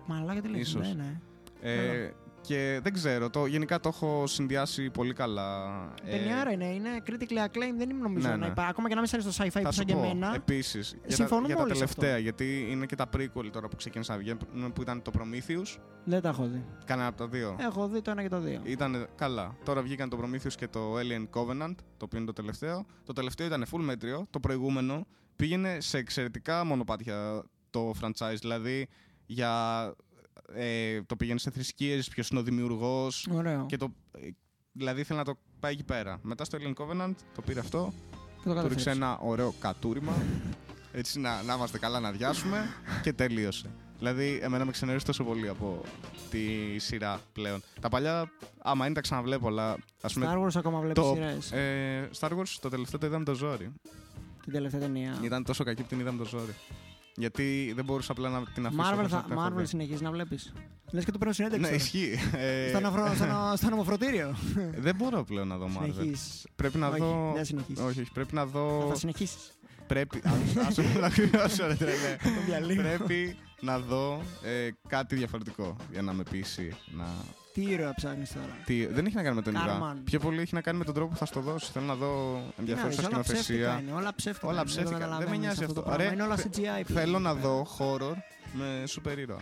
Μαλάκα 0.06 0.40
τι 0.40 0.48
λέει. 0.48 0.60
ίσως. 0.60 0.94
Ναι, 0.94 1.02
ναι. 1.02 1.20
Ε, 1.60 2.12
και 2.47 2.80
δεν 2.82 2.92
ξέρω, 2.92 3.30
το, 3.30 3.47
γενικά 3.47 3.80
το 3.80 3.88
έχω 3.88 4.26
συνδυάσει 4.26 4.90
πολύ 4.90 5.12
καλά. 5.12 5.72
Ε, 6.05 6.11
Ταινιάρα 6.11 6.51
είναι, 6.53 6.64
είναι 6.66 6.88
critically 7.07 7.44
acclaimed, 7.47 7.76
δεν 7.76 7.90
είναι 7.90 8.03
νομίζω 8.03 8.26
ναι, 8.28 8.32
να 8.34 8.36
ναι. 8.36 8.47
υπά- 8.47 8.68
Ακόμα 8.68 8.88
και 8.88 8.94
να 8.94 9.01
μην 9.01 9.09
σ' 9.11 9.12
αρέσει 9.14 9.38
το 9.38 9.44
sci-fi 9.44 9.49
θα 9.51 9.61
που 9.61 9.66
σου 9.66 9.72
σαν 9.72 9.84
και 9.86 9.92
πω 9.94 10.03
εμένα. 10.05 10.34
επίσης 10.34 10.90
για, 10.90 11.09
τα- 11.09 11.14
συμφωνούμε 11.14 11.47
για 11.47 11.57
τα 11.57 11.62
όλοι 11.62 11.70
σε 11.70 11.78
τελευταία, 11.78 12.11
αυτό. 12.11 12.22
γιατί 12.22 12.66
είναι 12.70 12.86
και 12.86 12.97
τα 12.97 13.09
prequel 13.16 13.51
τώρα 13.53 13.68
που 13.68 13.76
ξεκίνησαν 13.76 14.16
να 14.16 14.22
βγαίνουν, 14.22 14.72
που 14.72 14.82
ήταν 14.82 15.03
το 15.03 15.11
Prometheus. 15.18 15.78
Δεν 16.05 16.20
τα 16.20 16.28
έχω 16.28 16.44
δει. 16.47 16.64
Κανένα 16.84 17.09
από 17.09 17.16
τα 17.18 17.26
δύο; 17.28 17.57
Έχω 17.61 17.88
δει 17.88 18.03
το 18.03 18.11
ένα 18.11 18.22
και 18.22 18.28
το 18.28 18.40
δύο. 18.40 18.61
Ήταν 18.64 19.07
καλά. 19.16 19.57
Τώρα 19.64 19.82
βγήκαν 19.82 20.09
το 20.09 20.18
Prometheus 20.22 20.53
και 20.57 20.68
το 20.68 20.94
Alien 20.99 21.22
Covenant, 21.40 21.74
το 21.97 22.05
οποίο 22.05 22.18
είναι 22.18 22.26
το 22.26 22.32
τελευταίο. 22.32 22.86
Το 23.05 23.12
τελευταίο 23.12 23.47
ήταν 23.47 23.64
full 23.72 23.80
μέτριο. 23.80 24.26
Το 24.30 24.40
προηγούμενο 24.40 25.07
πήγαινε 25.36 25.76
σε 25.80 25.99
εξαιρετικά 25.99 26.64
μονοπάτια 26.64 27.42
το 27.70 27.92
franchise. 28.03 28.36
Δηλαδή, 28.40 28.88
για, 29.26 29.51
ε, 30.55 31.03
το 31.03 31.16
πήγαινε 31.16 31.39
σε 31.39 31.51
θρησκείες, 31.51 32.09
ποιος 32.09 32.28
είναι 32.28 32.41
ο 32.41 32.43
δημιουργός. 32.43 33.28
Ωραίο. 33.32 33.66
Και 33.68 33.76
το, 33.76 33.93
ε, 34.20 34.28
δηλαδή 34.72 35.01
ήθελε 35.01 35.18
να 35.18 35.24
το 35.24 35.39
πάει 35.61 35.72
εκεί 35.72 35.84
πέρα. 35.84 36.18
Μετά 36.22 36.45
στο 36.45 36.59
Alien 36.61 36.72
Covenant 36.82 37.14
το 37.34 37.43
πήρε 37.43 37.61
αυτό, 37.61 37.93
Και 38.43 38.49
το 38.49 38.55
του 38.55 38.68
ρίξε 38.68 38.84
καταφέρεις. 38.84 38.87
ένα 38.87 39.18
ωραίο 39.18 39.55
κατούριμα. 39.61 40.12
Έτσι 40.93 41.18
να, 41.20 41.43
να 41.43 41.55
είμαστε 41.55 41.78
καλά 41.78 42.01
να 42.01 42.11
διάσουμε 42.11 42.66
και 43.03 43.12
τελείωσε. 43.12 43.70
Δηλαδή, 43.99 44.39
εμένα 44.43 44.64
με 44.64 44.70
ξενερώσει 44.70 45.05
τόσο 45.05 45.24
πολύ 45.24 45.49
από 45.49 45.80
τη 46.30 46.78
σειρά 46.78 47.20
πλέον. 47.32 47.62
Τα 47.80 47.89
παλιά, 47.89 48.30
άμα 48.59 48.84
είναι, 48.87 48.95
τα 48.95 49.01
ξαναβλέπω, 49.01 49.49
αλλά 49.49 49.76
ας 50.01 50.12
πούμε. 50.12 50.26
Star 50.30 50.45
Wars 50.45 50.55
ακόμα 50.57 50.80
βλέπεις 50.80 51.03
το, 51.03 51.12
σειρές; 51.14 51.53
ε, 51.53 52.09
Star 52.18 52.28
Wars 52.30 52.57
το 52.61 52.68
τελευταίο 52.68 52.99
το 53.01 53.07
είδαμε 53.07 53.24
το 53.24 53.34
ζόρι. 53.34 53.72
Την 54.43 54.53
τελευταία 54.53 54.80
ταινία. 54.80 55.20
Ήταν 55.22 55.45
τόσο 55.45 55.64
κακή 55.64 55.82
που 55.82 55.89
την 55.89 56.01
είδαμε 56.01 56.18
το 56.18 56.24
ζόρι. 56.24 56.55
Γιατί 57.16 57.72
δεν 57.76 57.84
μπορούσα 57.84 58.12
απλά 58.12 58.28
να 58.28 58.42
την 58.54 58.66
αφήσω. 58.66 58.82
Marvel, 58.82 58.98
όπως 58.98 59.10
θα, 59.10 59.24
τα 59.28 59.34
έχω 59.34 59.46
Marvel 59.46 59.56
δει. 59.56 59.66
συνεχίζει 59.66 60.02
να 60.02 60.10
βλέπεις. 60.10 60.52
Λες 60.90 61.04
και 61.04 61.12
του 61.12 61.18
παίρνω 61.18 61.32
συνέντευξη. 61.32 61.70
Ναι, 61.70 61.76
τώρα. 61.78 61.82
ισχύει. 61.84 62.18
Ε, 62.36 62.68
Στο, 62.68 62.80
νοφρο, 62.80 63.12
στο, 63.14 63.24
νο- 63.26 63.56
στο 63.56 63.68
νομοφροντήριο. 63.70 64.36
δεν 64.76 64.94
μπορώ 64.96 65.24
πλέον 65.24 65.48
να 65.48 65.56
δω 65.56 65.66
Marvel. 65.66 65.90
Συνεχίζεις. 65.94 66.46
Πρέπει 66.56 66.78
να 66.78 66.88
Όχι, 66.88 66.98
δω. 66.98 67.32
δεν 67.34 67.44
συνεχίσεις. 67.44 67.84
Όχι, 67.84 68.00
όχι, 68.00 68.10
πρέπει 68.12 68.34
να 68.34 68.40
Θα, 68.40 68.46
δω. 68.46 68.86
θα 68.88 68.94
συνεχίσεις. 68.94 69.50
Πρέπει. 69.86 70.18
Α 70.18 70.32
το 70.74 70.82
ακριβώ, 71.04 71.38
ρε 71.66 71.74
τρελέ. 71.74 72.16
Το 72.36 72.42
διαλύω. 72.46 72.82
Πρέπει 72.82 73.36
να 73.60 73.78
δω 73.78 74.22
ε, 74.42 74.68
κάτι 74.88 75.16
διαφορετικό 75.16 75.76
για 75.92 76.02
να 76.02 76.12
με 76.12 76.22
πείσει 76.30 76.76
να. 76.96 77.04
Τι 77.57 77.62
ήρωα 77.62 77.94
ψάχνεις 77.94 78.32
τώρα; 78.32 78.46
Τι, 78.64 78.86
δεν 78.86 79.07
έχει 79.07 79.14
να 79.14 79.22
κάνει 79.22 79.34
με 79.36 79.42
τον 79.42 79.54
ήρωα. 79.54 79.66
Κάρμαν. 79.66 80.00
Πιο 80.04 80.18
πολύ 80.18 80.40
έχει 80.40 80.54
να 80.54 80.61
κάνει 80.61 80.78
με 80.78 80.84
τον 80.84 80.94
τρόπο 80.94 81.11
που 81.11 81.16
θα 81.16 81.24
στο 81.26 81.40
δώσει. 81.40 81.70
Θέλω 81.72 81.84
να 81.86 81.94
δω 81.94 82.34
Τι 82.34 82.40
να 82.46 82.52
ενδιαφέρουσα 82.59 83.02
δεις, 83.02 83.07
όλα 83.12 83.20
ψεύτικα 83.22 83.42
σκηνοθεσία. 83.42 83.80
είναι. 83.82 83.92
Όλα 83.98 84.14
ψεύτικα. 84.14 84.46
Όλα 84.46 84.57
είναι, 84.61 84.66
ψεύτικα. 84.70 84.98
Δεν 84.98 84.98
με 84.98 85.04
καταλαβαίνεις 85.14 85.38
νοιάζει 85.46 85.61
αυτό. 85.64 85.74
το 85.74 85.80
αυτό. 85.80 85.92
πράγμα. 85.92 86.09
Ρε, 86.11 86.14
Είναι 86.14 86.22
όλα 86.22 86.36
θε- 86.36 86.54
CGI 86.57 86.84
πλέον. 86.86 87.00
Θέλω 87.02 87.18
να 87.18 87.30
εδώ 87.30 87.38
δω 87.40 87.66
horror 87.78 88.14
με 88.52 88.86
σούπερ 88.86 89.18
ήρωα. 89.18 89.36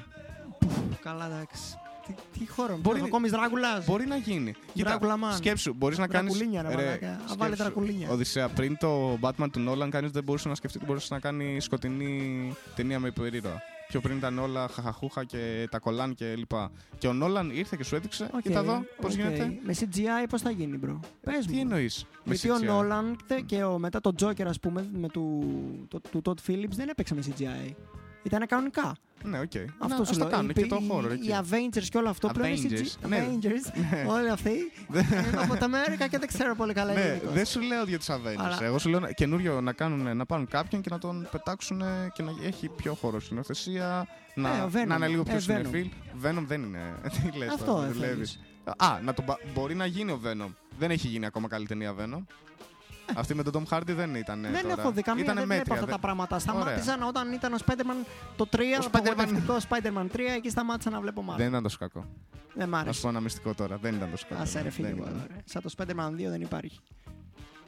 πέρα. 0.58 0.72
Καλά, 1.02 1.26
εντάξει. 1.26 1.62
Τι, 2.06 2.14
τι 2.38 2.46
horror. 2.48 2.76
Μπορεί- 2.80 2.98
Μπορεί. 2.98 3.10
Κόμης 3.10 3.30
Δράκουλας. 3.30 3.84
Μπορεί 3.84 4.06
να 4.06 4.16
γίνει. 4.16 4.54
Δράκουλα 4.74 5.14
man. 5.16 5.34
σκέψου, 5.36 5.74
μπορείς 5.74 5.98
να 5.98 6.06
κάνει. 6.06 6.28
Δρακουλίνια, 6.28 6.62
ρε 6.62 6.68
μαλάκα. 6.68 7.08
Α, 7.10 7.34
βάλε 7.38 7.54
δρακουλίνια. 7.54 8.08
Οδυσσέα, 8.10 8.48
πριν 8.48 8.76
το 8.78 9.18
Batman 9.20 9.48
του 9.52 9.64
Nolan, 9.68 9.88
κανείς 9.90 10.08
δεν 10.08 10.24
μπορούσες 10.24 10.46
να 10.46 10.54
σκεφτείς 10.54 10.76
ότι 10.80 10.86
μπορούσες 10.86 11.10
να 11.10 11.18
κάνει 11.18 11.60
σκοτεινή 11.60 12.52
ταινία 12.76 12.98
με 13.00 13.08
υπερήρωα. 13.08 13.62
Πιο 13.88 14.00
πριν 14.00 14.16
ήταν 14.16 14.38
όλα 14.38 14.68
χαχαχούχα 14.68 15.24
και 15.24 15.68
τα 15.70 15.78
κολάν 15.78 16.14
και 16.14 16.34
λοιπά. 16.36 16.70
Και 16.98 17.08
ο 17.08 17.12
Νόλαν 17.12 17.50
ήρθε 17.50 17.76
και 17.76 17.84
σου 17.84 17.94
έδειξε. 17.96 18.30
Οκ, 18.34 18.40
Κοίτα 18.42 18.58
εδώ, 18.60 18.84
πώς 19.00 19.12
οκ. 19.14 19.20
γίνεται. 19.20 19.58
Με 19.62 19.74
CGI 19.80 20.26
πώς 20.28 20.42
θα 20.42 20.50
γίνει, 20.50 20.78
bro; 20.84 20.98
Πες 21.22 21.46
Τι 21.46 21.52
μου. 21.54 21.60
εννοείς. 21.60 22.06
Γιατί 22.24 22.50
ο 22.50 22.58
Nolan 22.58 23.16
και 23.46 23.64
ο, 23.64 23.78
μετά 23.78 24.00
το 24.00 24.12
Joker, 24.20 24.44
ας 24.46 24.60
πούμε, 24.60 24.88
με 24.92 25.08
του, 25.08 25.44
το, 25.88 26.00
του 26.10 26.22
Todd 26.24 26.50
Phillips 26.50 26.70
δεν 26.74 26.88
έπαιξε 26.88 27.14
με 27.14 27.22
CGI. 27.26 27.72
Ήταν 28.22 28.46
κανονικά. 28.46 28.96
Ναι, 29.26 29.38
οκ. 29.40 29.52
Αυτό 29.78 29.88
Να, 29.88 29.94
σου 29.94 30.00
ας 30.02 30.08
το 30.10 30.18
λέω. 30.18 30.28
κάνουν 30.28 30.50
Οι- 30.50 30.52
και 30.52 30.66
το 30.66 30.76
οι- 30.80 30.90
horror 30.92 31.10
εκεί. 31.10 31.26
Οι 31.28 31.34
Avengers 31.42 31.84
και 31.90 31.98
όλο 31.98 32.08
αυτό 32.08 32.28
πλέον 32.28 32.52
είναι 32.54 32.68
Avengers, 32.70 33.04
CGI. 33.04 33.08
ναι. 33.08 33.26
Avengers. 33.30 33.80
Ναι. 33.90 34.04
Όλοι 34.10 34.28
αυτοί. 34.30 34.50
είναι 34.92 35.40
από 35.42 35.56
τα 35.56 35.64
America 35.64 36.06
και 36.06 36.18
δεν 36.18 36.28
ξέρω 36.28 36.54
πολύ 36.54 36.72
καλά 36.72 36.92
Ναι, 36.92 37.00
ελληνικώς. 37.00 37.32
δεν 37.32 37.46
σου 37.46 37.60
λέω 37.60 37.84
για 37.84 37.98
τους 37.98 38.06
Avengers. 38.10 38.34
Αλλά- 38.38 38.58
Εγώ 38.62 38.78
σου 38.78 38.88
λέω 38.88 39.00
να- 39.00 39.12
καινούριο 39.12 39.60
να, 39.60 39.72
κάνουν, 39.72 40.16
να 40.16 40.26
πάρουν 40.26 40.46
κάποιον 40.48 40.80
και 40.82 40.88
να 40.90 40.98
τον 40.98 41.28
πετάξουν 41.30 41.82
και 42.12 42.22
να 42.22 42.30
έχει 42.46 42.68
πιο 42.68 42.94
χώρο 42.94 43.20
σκηνοθεσία. 43.20 44.06
Ε, 44.34 44.40
Να, 44.40 44.50
ο 44.64 44.70
Venom. 44.74 44.86
να 44.86 44.94
είναι 44.94 45.08
λίγο 45.08 45.22
πιο 45.22 45.32
Ε, 45.34 45.36
Venom. 45.38 45.40
σινεφίλ. 45.42 45.88
Venom 46.22 46.44
δεν 46.46 46.62
είναι. 46.62 46.80
Τι 47.30 47.38
λες 47.38 47.48
Αυτό 47.48 47.64
τώρα, 47.64 47.82
ε, 47.82 47.84
δεν 47.84 47.92
δουλεύεις. 47.94 48.14
θέλεις. 48.14 48.40
Α, 48.76 49.00
να 49.04 49.14
τον, 49.14 49.24
πα- 49.24 49.38
μπορεί 49.54 49.74
να 49.74 49.86
γίνει 49.86 50.10
ο 50.10 50.20
Venom. 50.24 50.52
Δεν 50.78 50.90
έχει 50.90 51.08
γίνει 51.08 51.26
ακόμα 51.26 51.48
καλή 51.48 51.66
ταινία 51.66 51.94
Venom. 51.98 52.24
Αυτή 53.14 53.34
με 53.34 53.42
τον 53.42 53.52
Tom 53.68 53.74
Hardy 53.76 53.82
δεν 53.86 54.14
ήταν. 54.14 54.44
Ε. 54.44 54.50
Δεν 54.50 54.62
τώρα. 54.62 54.74
έχω 54.80 54.90
δει 54.92 55.02
καμία, 55.02 55.22
Ήτανε 55.24 55.38
δεν 55.38 55.48
μέτρια, 55.48 55.64
βλέπω 55.64 55.80
αυτά 55.80 55.86
δεν- 55.86 55.94
τα 55.94 56.00
πράγματα. 56.00 56.54
Ωραία. 56.60 56.74
Σταμάτησαν 56.74 57.02
όταν 57.08 57.32
ήταν 57.32 57.52
ο 57.52 57.56
Spider-Man 57.66 58.06
το 58.36 58.46
3, 58.46 58.78
Ο 58.78 58.82
το 58.82 58.90
Spider-Man- 58.92 59.00
απογοητευτικό 59.10 59.56
Spider-Man 59.68 60.06
3, 60.12 60.20
εκεί 60.36 60.50
σταμάτησα 60.50 60.90
να 60.90 61.00
βλέπω 61.00 61.22
μάλλον. 61.22 61.38
Δεν 61.40 61.48
ήταν 61.48 61.62
τόσο 61.62 61.76
κακό. 61.78 62.04
Δεν 62.54 62.68
μ' 62.68 62.70
Να 62.70 62.76
σου 62.78 62.82
άρεσε. 62.84 63.00
πω 63.02 63.08
ένα 63.08 63.20
μυστικό 63.20 63.54
τώρα. 63.54 63.76
Δεν 63.76 63.94
ήταν 63.94 64.10
τόσο 64.10 64.26
κακό. 64.28 64.42
Άσε 64.42 64.56
ρε 64.56 64.62
Δεν 64.62 64.72
φύγε 64.72 64.88
ήταν. 64.88 65.00
από 65.00 65.08
εδώ, 65.08 65.24
ρε. 65.28 65.34
Σαν 65.44 65.62
το 65.62 65.70
Spider-Man 65.76 66.10
2 66.16 66.30
δεν 66.30 66.40
υπάρχει. 66.40 66.80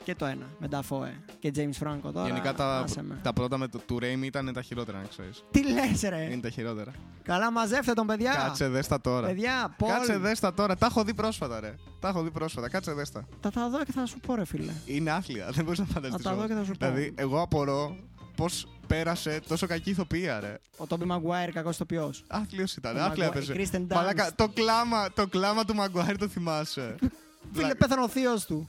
Και 0.07 0.15
το 0.15 0.25
ένα, 0.25 0.47
με 0.59 0.69
Dafoe 0.71 1.09
και 1.39 1.53
James 1.57 1.87
Franco 1.87 2.13
τώρα. 2.13 2.27
Γενικά 2.27 2.55
τα, 2.55 2.79
άσε 2.79 3.03
με. 3.03 3.19
τα 3.23 3.33
πρώτα 3.33 3.59
με 3.59 3.69
το, 3.69 3.79
του 3.79 3.99
Raimi 4.03 4.23
ήταν 4.23 4.53
τα 4.53 4.63
χειρότερα, 4.63 4.99
να 4.99 5.05
ξέρεις. 5.07 5.45
Τι 5.51 5.63
λες 5.73 6.03
ρε; 6.09 6.23
Είναι 6.33 6.41
τα 6.41 6.51
χειρότερα. 6.51 6.93
Καλά 7.23 7.51
μαζεύτε 7.53 7.93
τον 7.93 8.07
παιδιά. 8.07 8.33
Κάτσε 8.33 8.69
δέστα 8.69 9.01
τώρα. 9.01 9.27
Παιδιά, 9.27 9.75
Πολ. 9.79 9.91
Κάτσε 9.91 10.19
δέστα 10.19 10.55
τώρα. 10.55 10.77
Τα 10.77 10.87
έχω 10.87 11.05
δει 11.05 11.15
πρόσφατα, 11.15 11.61
ρε. 11.61 11.75
Τα 12.01 12.09
έχω 12.09 12.23
δει 12.23 12.31
πρόσφατα. 12.31 12.69
Κάτσε 12.69 12.93
δέστα. 12.93 13.27
Θα 13.41 13.51
τα 13.51 13.69
δω 13.69 13.85
και 13.85 13.93
θα 13.93 14.07
σου 14.07 14.19
πω 14.21 14.35
ρε 14.35 14.45
φίλε. 14.45 14.73
Είναι 14.87 15.11
άθλια. 15.11 15.51
Δεν 15.51 15.65
μπορείς 15.65 15.79
να 15.79 15.85
φανταστείς. 15.85 16.23
Θα 16.23 16.31
τα 16.31 16.37
δω 16.37 16.47
και 16.47 16.55
θα 16.55 16.65
σου 16.65 16.73
πω. 16.73 16.87
Δηλαδή, 16.87 17.13
εγώ 17.17 17.41
απορώ 17.41 17.97
πώς 18.37 18.67
πέρασε 18.87 19.41
τόσο 19.49 19.67
κακή 19.67 19.91
ηθοποιία, 19.91 20.41
ρε. 20.41 20.59
Ο 20.77 20.87
Τόμπι 20.87 21.05
Μαγκουάιρ, 21.05 21.51
κακός 21.53 21.75
ηθοποιός. 21.75 22.25
Άθλιος 22.27 22.77
ήταν, 22.77 22.97
Ο 22.97 23.01
άθλια 23.03 23.27
Maguire- 23.29 23.31
έπαιζε. 23.31 23.53
η 23.53 23.69
Kristen 23.73 23.77
Dunst. 23.93 23.95
Μαλάκα, 23.95 24.35
το 24.35 24.49
κλάμα, 24.49 25.13
το 25.13 25.27
κλάμα 25.27 25.65
του 25.65 25.75
Μαγκουάιρ 25.75 26.19
το 26.19 26.29
θυμάσαι. 26.29 26.95
Φίλε, 27.53 27.75
πέθανε 27.75 28.03
ο 28.03 28.09
θείος 28.09 28.45
του. 28.45 28.69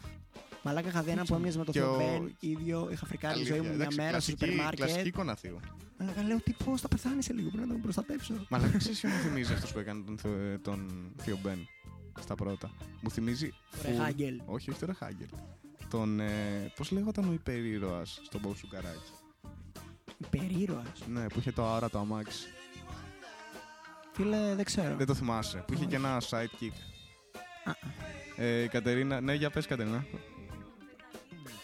Μαλάκα 0.68 0.88
είχα 0.90 1.02
δει 1.02 1.12
έναν 1.12 1.26
που 1.26 1.36
έμοιαζε 1.36 1.58
με 1.58 1.64
το 1.66 1.72
Και 1.72 1.80
Θεό 1.80 1.94
ο- 1.94 1.98
Μπεν, 1.98 2.36
ίδιο. 2.40 2.90
Είχα 2.92 3.06
φρικάρει 3.06 3.40
τη 3.40 3.46
ζωή 3.46 3.52
Αλήθεια, 3.58 3.70
μου 3.72 3.76
μια 3.78 3.86
εντάξει, 3.86 3.98
μέρα 4.02 4.20
στο 4.20 4.36
κλασική- 4.36 4.52
σούπερ 4.60 4.76
Κλασική 4.76 4.92
μάρκετ. 4.98 5.14
εικόνα 5.14 5.36
θείου. 5.36 5.60
Μαλάκα 5.98 6.24
λέω 6.24 6.38
τι 6.42 6.54
πώς 6.66 6.82
θα 6.82 6.88
πεθάνει 6.88 7.24
σε 7.24 7.34
λίγο, 7.34 7.50
πρέπει 7.50 7.68
να 7.68 7.74
τον 7.74 7.82
προστατέψω. 7.82 8.34
Μαλάκα, 8.50 8.78
ξέρεις 8.78 9.00
ποιο 9.00 9.10
μου 9.10 9.16
θυμίζει 9.20 9.54
αυτός 9.54 9.72
που 9.74 9.80
έκανε 9.80 10.04
τον, 10.06 10.18
Θεο- 10.18 10.60
τον 10.60 11.12
Θείο 11.22 11.40
Μπεν 11.44 11.68
στα 12.20 12.36
πρώτα; 12.36 12.72
Μου 13.02 13.10
θυμίζει. 13.12 13.54
Ρε 13.84 13.90
full- 13.92 13.98
Χάγκελ. 14.04 14.42
Όχι, 14.46 14.70
όχι 14.70 14.80
το 14.80 14.86
Ρεχάγκελ. 14.86 15.28
Τον. 15.90 16.20
Ε, 16.20 16.72
Πώς 16.76 16.92
λέγονταν 16.92 17.30
ο 17.30 17.34
υπερήρωας 17.34 18.20
στον 18.24 18.42
Μποb 18.44 18.52
Σουκαράκη. 18.56 19.12
Υπερήρωας. 20.18 20.92
Ναι, 21.10 21.28
που 21.28 21.40
είχε 21.40 21.52
το 21.52 21.64
αόρατο 21.66 21.90
το 21.92 22.00
αμάξι. 22.00 22.48
Φίλε, 24.14 24.56
δεν 24.56 24.66
ξέρω. 24.66 24.96
Δεν 24.96 25.06
το 25.08 25.14
θυμάσαι. 25.14 25.64
Που 25.68 25.74
είχε 25.74 25.86
και 25.86 25.96
ένα 25.96 26.22
sidekick. 26.30 26.74
Α, 27.64 27.72
Ε, 28.44 28.62
η 28.64 28.68
Κατερίνα. 28.68 29.22
Ναι, 29.22 29.34
για 29.34 29.50
πες, 29.50 29.66
Κατερίνα. 29.68 30.06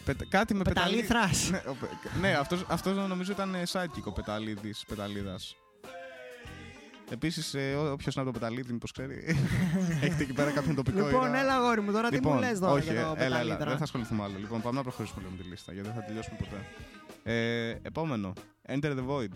Πετα- 0.04 0.24
Κάτι 0.28 0.54
με 0.54 0.62
πεταλί. 0.62 1.02
Πεταλήθρας. 1.02 1.50
ναι, 1.50 1.62
ο 1.66 1.74
Πε- 1.80 2.20
ναι 2.20 2.32
αυτός, 2.32 2.64
αυτός 2.68 2.96
νομίζω 3.08 3.32
ήταν 3.32 3.54
ε, 3.54 3.62
sidekick 3.72 4.02
ο 4.04 4.12
Πεταλίδης, 4.12 4.84
Πεταλίδας. 4.88 5.56
Επίσης, 7.10 7.54
ε, 7.54 7.74
ό- 7.74 7.92
όποιος 7.92 8.14
είναι 8.14 8.24
από 8.24 8.32
το 8.32 8.38
Πεταλίδη, 8.38 8.72
μήπως 8.72 8.92
ξέρει, 8.92 9.24
έχετε 10.04 10.22
εκεί 10.22 10.32
πέρα 10.32 10.50
κάποιον 10.50 10.74
τοπικό 10.74 10.96
Λοιπόν, 11.06 11.26
ήρωα. 11.26 11.38
έλα 11.40 11.58
γόρι 11.58 11.80
μου 11.80 11.92
τώρα, 11.92 12.08
τι 12.08 12.20
μου 12.22 12.38
λες 12.38 12.58
τώρα 12.58 12.72
όχι, 12.72 12.92
για 12.92 13.02
το 13.04 13.14
ε, 13.16 13.24
έλα, 13.24 13.24
έλα, 13.24 13.34
πεταλίδρα. 13.38 13.64
δεν 13.68 13.76
θα 13.76 13.82
ασχοληθούμε 13.84 14.22
άλλο. 14.22 14.34
Λοιπόν, 14.38 14.60
πάμε 14.62 14.76
να 14.76 14.82
προχωρήσουμε 14.82 15.20
λίγο 15.22 15.34
με 15.36 15.42
τη 15.42 15.48
λίστα, 15.48 15.72
γιατί 15.72 15.88
δεν 15.88 15.96
θα 15.96 16.04
τελειώσουμε 16.04 16.36
ποτέ. 16.38 16.64
Ε, 17.32 17.68
επόμενο, 17.82 18.32
Enter 18.68 18.96
the 18.98 19.06
Void. 19.08 19.28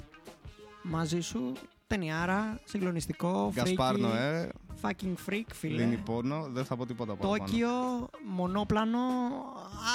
Μαζί 0.82 1.20
σου, 1.20 1.52
ταινιάρα, 1.86 2.60
συγκλονιστικό, 2.64 3.52
Γκασπάρ 3.54 3.94
freaky, 3.94 4.00
Νοέ, 4.00 4.48
fucking 4.82 5.14
freak, 5.28 5.44
φίλε. 5.52 5.82
Λίνι 5.82 5.96
Πόρνο, 5.96 6.48
δεν 6.52 6.64
θα 6.64 6.76
πω 6.76 6.86
τίποτα 6.86 7.14
παραπάνω. 7.16 7.44
Τόκιο, 7.46 7.68
μονόπλανο, 8.26 8.98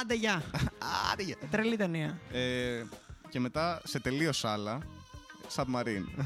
άντε 0.01 0.13
γεια. 0.13 0.43
Άρια. 1.11 1.36
Τρελή 1.51 1.75
ταινία. 1.77 2.19
Ε, 2.31 2.84
και 3.29 3.39
μετά, 3.39 3.81
σε 3.84 3.99
τελείως 3.99 4.45
άλλα, 4.45 4.77
Submarine. 5.55 6.23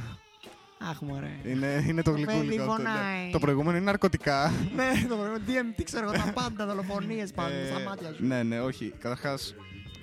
Αχ, 0.90 1.00
μωρέ. 1.02 1.40
είναι, 1.44 1.84
είναι 1.88 2.02
το 2.02 2.12
Το 2.12 2.18
παιδί 2.18 2.32
γλυκούλικο 2.38 2.62
αυτό. 2.72 2.78
ναι. 2.82 2.90
πονάει. 2.90 3.30
Το 3.32 3.40
προηγούμενο 3.40 3.78
είναι 3.78 3.86
ναρκωτικά. 3.86 4.52
ναι, 4.76 4.92
το 5.10 5.16
πρώτο 5.16 5.40
DMT, 5.48 5.82
ξέρω 5.84 6.12
εγώ, 6.12 6.24
τα 6.26 6.32
πάντα, 6.34 6.66
δολοφονίες 6.66 7.32
πάνω 7.32 7.54
Ε, 7.56 7.66
στα 7.66 7.80
μάτια 7.90 8.14
σου. 8.14 8.26
Ναι, 8.26 8.44
ναι, 8.44 8.62
όχι. 8.62 8.94
Καταρχάς, 9.00 9.56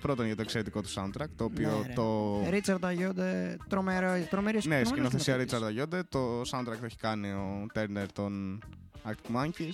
πρώτον 0.07 0.27
για 0.27 0.37
το 0.37 0.43
εξαιρετικό 0.43 0.81
του 0.83 0.89
soundtrack, 0.95 1.27
το 1.37 1.45
οποίο 1.45 1.71
Ναι, 1.81 1.87
ρε. 1.87 1.93
το. 1.93 2.41
Ρίτσαρντ 2.51 2.85
Αγιόντε, 2.85 3.57
τρομερό, 3.69 4.27
τρομερή 4.31 4.57
Ναι, 4.57 4.63
τρομερός 4.63 4.89
σκηνοθεσία 4.89 5.35
σκηνοθέτης. 5.35 5.59
Richard 5.59 5.67
Αγιόντε. 5.67 6.03
Το 6.09 6.41
soundtrack 6.41 6.77
το 6.79 6.85
έχει 6.85 6.97
κάνει 6.97 7.29
ο 7.31 7.67
Turner 7.75 8.07
των 8.13 8.63
Arctic 9.05 9.37
Monkeys. 9.37 9.73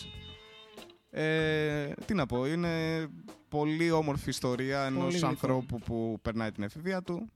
Ε, 1.11 1.93
τι 2.05 2.15
να 2.15 2.27
πω, 2.27 2.47
είναι 2.47 3.07
πολύ 3.49 3.91
όμορφη 3.91 4.29
ιστορία 4.29 4.85
ενός 4.85 5.11
γλυκό. 5.13 5.27
ανθρώπου 5.27 5.79
που 5.79 6.19
περνάει 6.23 6.51
την 6.53 6.63
εφηβεία 6.63 7.03
του 7.03 7.31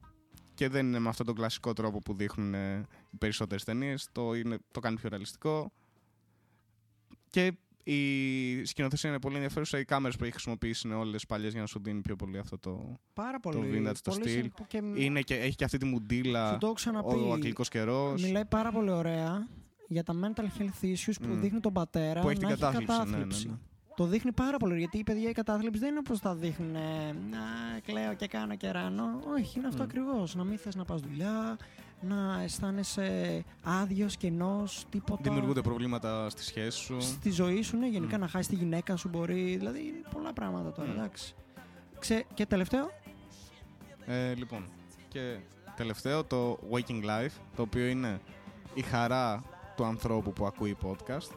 και 0.55 0.69
δεν 0.69 0.87
είναι 0.87 0.99
με 0.99 1.09
αυτόν 1.09 1.27
τον 1.27 1.35
κλασικό 1.35 1.73
τρόπο 1.73 1.99
που 1.99 2.15
δείχνουν 2.15 2.55
ε, 2.55 2.87
οι 3.11 3.17
περισσότερες 3.17 3.65
ταινίες. 3.65 4.09
Το, 4.13 4.35
είναι- 4.35 4.59
το 4.71 4.81
κάνει 4.81 4.97
πιο 4.97 5.09
ρεαλιστικό. 5.09 5.73
Και 7.31 7.53
η 7.85 8.65
σκηνοθεσία 8.65 9.11
είναι 9.11 9.19
πολύ 9.19 9.35
ενδιαφέρουσα. 9.35 9.79
Οι 9.79 9.85
κάμερες 9.85 10.17
που 10.17 10.23
έχει 10.25 10.33
χρησιμοποιήσει 10.33 10.87
είναι 10.89 10.97
όλες 10.97 11.27
παλιές 11.27 11.53
για 11.53 11.61
να 11.61 11.67
σου 11.67 11.81
δίνει 11.83 12.01
πιο 12.01 12.17
πολύ 12.17 12.39
αυτό 12.39 12.59
το. 12.59 12.99
Πάρα 13.13 13.39
το 13.41 13.51
πολύ. 13.51 13.69
vintage, 13.89 13.95
το 14.03 14.11
πολύ 14.11 14.29
στυλ. 14.29 14.43
συ- 14.43 14.67
και 14.67 14.81
Είναι 14.95 15.21
και, 15.21 15.35
έχει 15.35 15.55
και 15.55 15.65
αυτή 15.65 15.79
τη 15.79 15.85
Σου 15.85 15.91
μουντίλα 15.91 16.59
το 16.59 16.67
έχω 16.67 16.75
ξαναπεί. 16.75 17.15
ο 17.15 17.33
αγγλικός 17.33 17.69
καιρός. 17.69 18.23
Μιλάει 18.23 18.45
πάρα 18.45 18.73
πολύ 18.73 18.91
ωραία 18.91 19.49
για 19.89 20.03
τα 20.03 20.15
mental 20.23 20.43
health 20.43 20.85
issues 20.85 21.15
που 21.23 21.29
Μμ. 21.29 21.41
δείχνει 21.41 21.61
τον 21.61 21.73
πατέρα 21.73 22.21
Που 22.21 22.29
έχει 22.29 22.39
την 22.39 22.49
να 22.49 22.55
κατάθλιψη, 22.55 22.97
ναι, 22.99 22.99
ναι, 23.05 23.11
κατάθλιψη. 23.11 23.49
ναι. 23.49 23.55
Το 23.97 24.07
δείχνει 24.07 24.33
πάρα 24.33 24.57
πολύ 24.57 24.79
γιατί 24.79 24.99
η 24.99 25.03
παιδιά 25.03 25.29
η 25.29 25.33
κατάθλιψη 25.33 25.81
δεν 25.81 25.89
είναι 25.91 25.99
όπως 25.99 26.21
τα 26.21 26.35
δείχνουν. 26.35 26.75
ε, 26.75 27.13
Να 27.31 27.39
κλαίω 27.85 28.15
και 28.15 28.27
κάνω 28.27 28.57
και 28.57 28.71
ράνω. 28.71 29.05
Όχι, 29.39 29.59
είναι 29.59 29.67
αυτό 29.69 29.83
Μμ. 29.83 29.87
ακριβώς. 29.87 30.35
Να 30.35 30.45
μην 30.45 30.59
θες 30.59 30.75
να 30.75 30.85
πας 30.85 31.01
δουλειά, 31.01 31.57
να 32.05 32.43
αισθάνεσαι 32.43 33.45
άδειος, 33.63 34.17
κενός, 34.17 34.85
τίποτα. 34.91 35.21
Δημιουργούνται 35.23 35.61
προβλήματα 35.61 36.29
στη 36.31 36.43
σχέση 36.43 36.79
σου. 36.79 37.01
Στη 37.01 37.31
ζωή 37.31 37.63
σου, 37.63 37.77
ναι, 37.77 37.87
γενικά 37.89 38.17
Μμ. 38.17 38.21
να 38.21 38.29
χάσεις 38.29 38.49
τη 38.49 38.55
γυναίκα 38.55 38.97
σου 38.97 39.09
μπορεί. 39.09 39.57
Δηλαδή 39.57 39.79
είναι 39.79 40.03
πολλά 40.13 40.33
πράγματα 40.33 40.73
τώρα, 40.73 40.89
Μμ. 40.89 40.97
εντάξει. 40.99 41.35
Ξε... 41.99 42.25
Και 42.35 42.47
τελευταίο, 42.47 42.91
Ε, 44.07 44.35
λοιπόν, 44.35 44.65
και 45.09 45.37
τελευταίο 45.77 46.25
το 46.25 46.59
Waking 46.73 47.05
Life, 47.05 47.33
το 47.57 47.63
οποίο 47.63 47.87
είναι 47.87 48.21
η 48.75 48.83
χαρά 48.83 49.43
του 49.77 49.85
ανθρώπου 49.85 50.33
που 50.33 50.47
ακούει 50.47 50.77
podcast. 50.83 51.31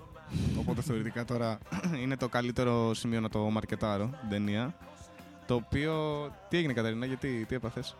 Οπότε 0.59 0.81
θεωρητικά 0.81 1.25
τώρα 1.25 1.57
είναι 2.03 2.17
το 2.17 2.29
καλύτερο 2.29 2.93
σημείο 2.93 3.19
να 3.21 3.29
το 3.29 3.39
μαρκετάρω 3.39 4.05
την 4.19 4.29
ταινία. 4.29 4.75
Το 5.45 5.55
οποίο. 5.55 5.95
Τι 6.49 6.57
έγινε, 6.57 6.73
Καταρίνα, 6.73 7.05
γιατί, 7.05 7.45
τι 7.47 7.55
έπαθες; 7.55 7.95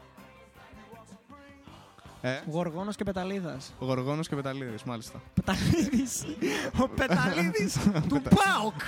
Ε, 2.21 2.39
Γοργόνος 2.51 2.95
και 2.95 3.03
Πεταλίδας. 3.03 3.73
Γοργόνος 3.79 4.27
και 4.27 4.35
Πεταλίδης, 4.35 4.83
μάλιστα. 4.83 5.21
Πεταλίδης. 5.33 6.25
Ο 6.79 6.87
Πεταλίδης 6.97 7.77
του 8.09 8.21
ΠΑΟΚ. 8.21 8.73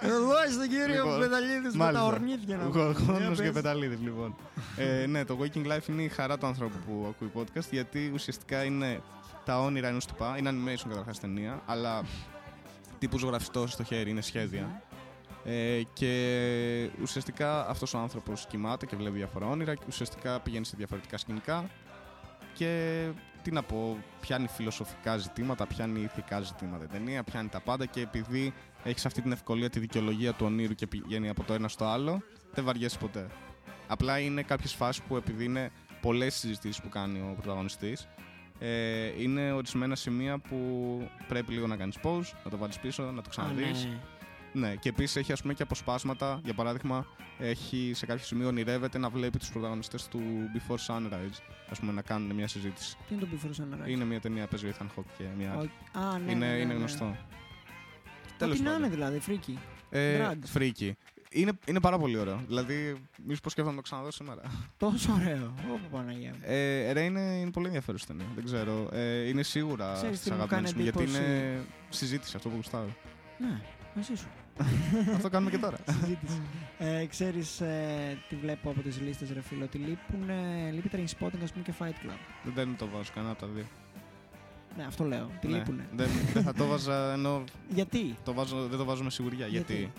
Εδώ 0.00 0.44
είστε 0.48 0.66
κύριο 0.66 0.86
Λοιπόν, 1.04 1.18
Πεταλίδης 1.20 1.72
με 1.74 1.78
τα 1.78 1.84
μάλιστα. 1.84 2.04
ορνίδια 2.06 2.56
να 2.56 2.64
Γοργόνος 2.64 3.18
Για 3.18 3.28
και 3.28 3.42
πες. 3.42 3.50
Πεταλίδης, 3.52 4.00
λοιπόν. 4.00 4.34
ε, 4.76 5.06
ναι, 5.06 5.24
το 5.24 5.38
Waking 5.40 5.66
Life 5.66 5.88
είναι 5.88 6.02
η 6.02 6.08
χαρά 6.08 6.38
του 6.38 6.46
ανθρώπου 6.46 6.76
που 6.86 7.06
ακούει 7.08 7.30
podcast, 7.34 7.68
γιατί 7.70 8.10
ουσιαστικά 8.14 8.64
είναι 8.64 9.00
τα 9.44 9.60
όνειρα 9.60 9.88
ενός 9.88 10.06
τυπά. 10.06 10.36
Είναι 10.38 10.50
animation 10.50 10.86
καταρχάς 10.88 11.20
ταινία, 11.20 11.62
αλλά 11.66 12.02
τύπου 12.98 13.18
ζωγραφιστός 13.18 13.72
στο 13.72 13.82
χέρι, 13.84 14.10
είναι 14.10 14.20
σχέδια. 14.20 14.82
Ε, 15.44 15.82
και 15.92 16.90
ουσιαστικά 17.02 17.68
αυτός 17.68 17.94
ο 17.94 17.98
άνθρωπος 17.98 18.46
κοιμάται 18.46 18.86
και 18.86 18.96
βλέπει 18.96 19.16
διάφορα 19.16 19.46
όνειρα 19.46 19.74
και 19.74 19.84
ουσιαστικά 19.88 20.40
πηγαίνει 20.40 20.64
σε 20.64 20.74
διαφορετικά 20.76 21.18
σκηνικά 21.18 21.70
και 22.54 23.10
τι 23.42 23.50
να 23.50 23.62
πω, 23.62 23.96
πιάνει 24.20 24.48
φιλοσοφικά 24.48 25.16
ζητήματα, 25.16 25.66
πιάνει 25.66 26.00
ηθικά 26.00 26.40
ζητήματα 26.40 26.84
η 26.84 26.86
ταινία, 26.86 27.22
πιάνει 27.22 27.48
τα 27.48 27.60
πάντα 27.60 27.86
και 27.86 28.00
επειδή 28.00 28.54
έχεις 28.84 29.06
αυτή 29.06 29.22
την 29.22 29.32
ευκολία 29.32 29.70
τη 29.70 29.80
δικαιολογία 29.80 30.32
του 30.32 30.46
ονείρου 30.46 30.74
και 30.74 30.86
πηγαίνει 30.86 31.28
από 31.28 31.42
το 31.44 31.52
ένα 31.52 31.68
στο 31.68 31.84
άλλο, 31.84 32.22
δεν 32.54 32.64
βαριέσαι 32.64 32.98
ποτέ. 32.98 33.26
Απλά 33.86 34.18
είναι 34.18 34.42
κάποιες 34.42 34.74
φάσεις 34.74 35.02
που 35.02 35.16
επειδή 35.16 35.44
είναι 35.44 35.70
πολλές 36.00 36.34
συζητήσεις 36.34 36.80
που 36.80 36.88
κάνει 36.88 37.18
ο 37.18 37.34
πρωταγωνιστής, 37.40 38.08
ε, 38.58 39.22
είναι 39.22 39.52
ορισμένα 39.52 39.94
σημεία 39.94 40.38
που 40.38 40.58
πρέπει 41.28 41.52
λίγο 41.52 41.66
να 41.66 41.76
κάνεις 41.76 41.96
pause, 42.02 42.32
να 42.44 42.50
το 42.50 42.56
βάλεις 42.56 42.78
πίσω, 42.78 43.02
να 43.02 43.22
το 43.22 43.28
ξαναδείς. 43.28 43.84
Ναι, 43.84 43.98
και 44.80 44.88
επίσης 44.88 45.16
έχει 45.16 45.32
ας 45.32 45.40
πούμε 45.42 45.54
και 45.54 45.62
αποσπάσματα. 45.62 46.40
Για 46.44 46.54
παράδειγμα, 46.54 47.06
έχει 47.38 47.92
σε 47.94 48.06
κάποιο 48.06 48.24
σημείο 48.24 48.46
ονειρεύεται 48.46 48.98
να 48.98 49.08
βλέπει 49.08 49.38
τους 49.38 49.50
πρωταγωνιστές 49.50 50.08
του 50.08 50.20
Before 50.54 50.94
Sunrise. 50.94 51.38
Α 51.70 51.74
πούμε, 51.80 51.92
να 51.92 52.02
κάνουν 52.02 52.34
μια 52.34 52.48
συζήτηση. 52.48 52.96
Τι 53.08 53.14
είναι 53.14 53.22
το 53.22 53.28
Before 53.34 53.62
Sunrise? 53.62 53.88
Είναι 53.88 54.04
μια 54.04 54.20
ταινία 54.20 54.42
που 54.46 54.48
παίζει 54.50 54.66
ο 54.66 54.70
Ethan 54.78 55.00
Hawke 55.00 55.04
και 55.18 55.24
μια 55.38 55.52
άλλη. 55.58 55.70
Ο- 55.94 55.98
Α, 55.98 56.18
ναι, 56.18 56.32
είναι, 56.32 56.46
ναι, 56.46 56.52
ναι, 56.52 56.58
είναι 56.58 56.72
ναι. 56.72 56.78
γνωστό. 56.78 57.16
Ό,τι 58.42 58.46
να 58.46 58.54
είναι 58.54 58.72
πάντων. 58.72 58.90
δηλαδή, 58.90 59.18
φρίκι. 59.18 59.58
Ε, 59.90 60.28
drugs. 60.30 60.58
freaky. 60.58 60.90
Είναι, 61.30 61.52
είναι 61.66 61.80
πάρα 61.80 61.98
πολύ 61.98 62.18
ωραίο. 62.18 62.42
Δηλαδή, 62.46 63.02
μη 63.26 63.36
πω 63.42 63.50
σκέφτομαι 63.50 63.70
να 63.70 63.76
το 63.76 63.82
ξαναδώ 63.82 64.10
σήμερα. 64.10 64.40
Τόσο 64.76 65.12
ωραίο. 65.12 65.54
Ω, 65.72 65.78
Παναγία 65.90 66.30
μου. 66.30 66.38
Ε, 66.42 66.92
ρε, 66.92 67.00
είναι, 67.02 67.20
είναι 67.20 67.50
πολύ 67.50 67.66
ενδιαφέρουσα 67.66 68.06
ταινία. 68.06 68.26
Δεν 68.34 68.44
ξέρω. 68.44 68.88
Ε, 68.92 69.28
είναι 69.28 69.42
σίγουρα 69.42 69.92
Ξέρεις 69.92 70.16
τι 70.16 70.20
στι 70.24 70.30
μου 70.30 70.36
αγαπημένε 70.36 70.62
κάνει 70.66 70.76
μου 70.76 70.82
γιατί 70.82 71.02
εντύπωση; 71.02 71.22
είναι 71.24 71.60
συζήτηση 71.88 72.36
αυτό 72.36 72.48
που 72.48 72.54
γουστάρω. 72.56 72.94
Ναι, 73.38 73.60
μαζί 73.94 74.14
σου. 74.14 74.26
αυτό 75.16 75.28
κάνουμε 75.30 75.50
και 75.50 75.58
τώρα. 75.58 75.76
Συζήτηση. 75.90 76.40
ε, 76.78 77.06
ξέρεις, 77.06 77.60
ε, 77.60 78.18
τι 78.28 78.36
βλέπω 78.36 78.70
από 78.70 78.80
τις 78.80 79.00
λίστες 79.00 79.30
ρε 79.32 79.40
φίλο, 79.40 79.64
ότι 79.64 79.78
λείπουν, 79.78 80.28
ε, 80.30 80.70
λείπει 80.70 80.90
Trainspotting 80.92 81.42
ας 81.42 81.52
πούμε 81.52 81.64
και 81.64 81.72
Fight 81.78 82.06
Club. 82.06 82.18
δεν, 82.44 82.52
δεν 82.54 82.76
το 82.78 82.86
βάζω 82.88 83.10
κανένα 83.14 83.32
από 83.32 83.40
τα 83.40 83.46
δύο. 83.54 83.64
Ναι, 84.76 84.84
αυτό 84.84 85.04
λέω. 85.04 85.30
Τι 85.40 85.48
Ναι, 85.48 85.56
λείπουνε. 85.56 85.88
δεν, 85.96 86.08
δεν 86.32 86.42
θα 86.42 86.52
το 86.54 86.66
βάζα 86.66 87.12
ενώ 87.12 87.44
Γιατί; 87.78 88.16
το 88.24 88.32
βάζω, 88.32 88.66
δεν 88.68 88.78
το 88.78 88.84
βάζω 88.84 89.02
με 89.04 89.10
σιγουριά. 89.10 89.46
Γιατί; 89.46 89.72
Γιατί, 89.74 89.92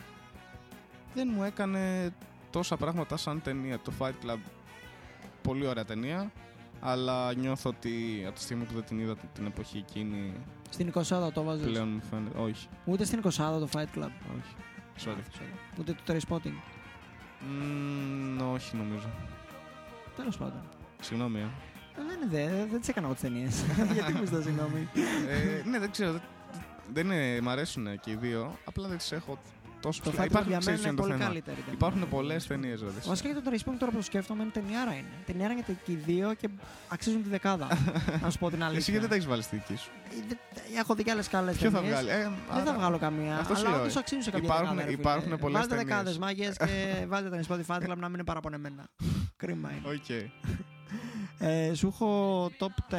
δεν 1.14 1.30
μου 1.36 1.44
έκανε 1.44 2.14
τόσα 2.50 2.78
πράγματα 2.78 3.18
σαν 3.18 3.42
ταινία. 3.42 3.80
Το 3.80 3.92
Fight 4.00 4.26
Club, 4.26 4.38
πολύ 5.42 5.68
ωραία 5.68 5.86
ταινία, 5.86 6.32
αλλά 6.80 7.34
νιώθω 7.34 7.70
ότι 7.70 8.24
από 8.26 8.36
τη 8.36 8.42
στιγμή 8.42 8.64
που 8.64 8.74
δεν 8.74 8.84
την 8.84 9.00
είδα 9.00 9.16
την 9.34 9.46
εποχή 9.46 9.78
εκείνη, 9.78 10.34
Στην 10.70 10.92
20 10.94 11.32
το 11.34 11.44
βάζεις; 11.44 11.66
πλέον 11.66 11.88
μου 11.90 12.02
φαίνεται. 12.10 12.40
Όχι, 12.40 12.68
Ούτε 12.86 13.06
στην 13.06 13.22
20 13.24 13.30
το 13.36 13.68
Fight 13.74 13.98
Club; 13.98 14.10
όχι. 14.38 14.56
Sorry. 15.06 15.44
Ούτε 15.80 15.96
το 16.06 16.14
Trainspotting. 16.14 16.54
Mm, 17.42 18.54
όχι, 18.54 18.76
νομίζω. 18.76 19.10
Τέλος 20.16 20.38
πάντων. 20.38 20.62
Συγγνώμη. 21.02 21.40
ε. 21.40 21.44
Ε, 21.44 21.48
Δεν, 22.08 22.18
είναι, 22.22 22.52
δεν, 22.52 22.70
δεν 22.70 22.80
τις 22.80 22.90
έκανα 22.90 23.06
εγώ 23.06 23.16
τις 23.16 23.24
ταινίες. 23.24 23.64
Γιατί 23.94 24.14
μου 24.14 24.26
ζητάς 24.26 24.44
συγγνώμη; 24.44 24.88
ε, 25.30 25.70
ναι, 25.70 25.80
δεν 25.80 25.92
ξέρω. 25.92 26.12
Δεν, 26.12 26.22
δεν 26.94 27.06
είναι, 27.06 27.42
μ' 27.42 27.50
αρέσουν 27.50 28.00
και 28.00 28.12
οι 28.12 28.16
δύο. 28.16 28.58
Απλά 28.66 28.88
δεν 28.88 28.98
τις 28.98 29.12
έχω 29.12 29.40
τόσο 29.82 30.02
Το 30.04 30.10
ψηλά. 30.10 30.24
Fight 30.24 30.28
Club 30.28 30.30
Υπάρχουν, 30.30 30.50
για 30.50 30.58
ξέρεις 30.60 30.80
μένα 30.82 30.82
τι 30.82 30.82
είναι 30.82 30.90
είναι 30.90 30.96
το 31.02 31.02
πολύ 31.02 31.14
θέμα. 31.14 31.26
καλύτερη. 31.30 31.56
ταινία. 31.58 31.74
Υπάρχουν 31.74 32.10
πολλές 32.10 32.48
ταινίες, 32.48 32.80
δηλαδή. 32.80 33.00
Βασικά 33.08 33.30
για 33.30 33.42
τον 33.42 33.54
Trainspotting 33.54 33.78
τώρα 33.80 33.92
που 33.92 33.98
το 33.98 34.04
σκέφτομαι 34.04 34.44
είναι 34.44 34.52
ταινιάρα 34.52 34.94
είναι. 34.94 35.14
Ταινιάρα 35.26 35.54
γιατί 35.54 35.78
και 35.86 35.92
οι 35.92 35.96
δύο 35.96 36.34
και 36.34 36.50
αξίζουν 36.88 37.24
τη 37.24 37.30
δεκάδα. 37.30 37.68
να 38.24 38.30
σου 38.30 38.38
πω 38.38 38.50
την 38.50 38.62
αλήθεια. 38.64 38.80
Εσύ 38.80 38.92
γιατί 38.92 39.06
δεν 39.06 39.10
τα 39.10 39.16
έχεις 39.16 39.28
βάλει 39.28 39.42
στη 39.42 39.56
δική 39.56 39.76
σου; 39.82 39.90
Ε, 40.10 40.24
δε- 40.28 40.80
Έχω 40.80 40.94
δει 40.96 41.04
και 41.04 41.12
άλλες 41.12 41.28
καλές 41.28 41.58
Ποιο 41.58 41.70
θα 41.70 41.78
ταινίες. 41.80 42.02
βγάλει; 42.02 42.10
Ε, 42.10 42.24
Δεν 42.24 42.32
άρα- 42.52 42.64
θα 42.64 42.74
βγάλω 42.74 42.98
καμία. 42.98 43.38
Αυτό 43.38 43.56
σου 43.56 43.62
αλλά 43.62 43.70
λέω, 43.70 43.80
όντως 43.80 43.96
ε. 43.96 44.00
αξίζουν 44.00 44.24
σε 44.24 44.32
κάποια 44.32 44.46
Υπάρχουν- 44.46 44.68
δεκάδα, 44.76 44.86
ρε 44.86 44.92
φίλε. 44.96 45.02
υπάρχουν 45.02 45.38
πολλές 45.38 45.58
Βάλτε 45.60 45.76
ταινίες. 45.76 45.88
δεκάδες 45.90 46.18
μάγες 46.18 46.58
και 46.58 46.94
βάλτε 47.12 47.30
τον 47.30 47.44
Spotify 47.48 47.76
Club 47.84 47.98
να 47.98 48.06
μην 48.06 48.14
είναι 48.14 48.24
παραπονεμένα. 48.24 48.84
Κρίμα 49.42 49.70
είναι. 49.72 49.96
Οκ. 49.96 50.10
Ε, 51.42 51.74
σου 51.74 51.88
έχω 51.88 52.46
top 52.60 52.94
10. 52.94 52.98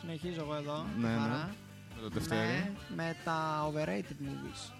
Συνεχίζω 0.00 0.40
εγώ 0.40 0.54
εδώ. 0.54 0.84
Ναι, 1.00 1.08
ναι. 1.08 1.14
Χαρά. 1.18 1.50
Με 1.96 2.02
το 2.02 2.08
Δευτέρι. 2.08 2.40
Ναι, 2.46 2.70
με 2.96 3.16
τα 3.24 3.68
overrated 3.72 4.24
movies. 4.26 4.72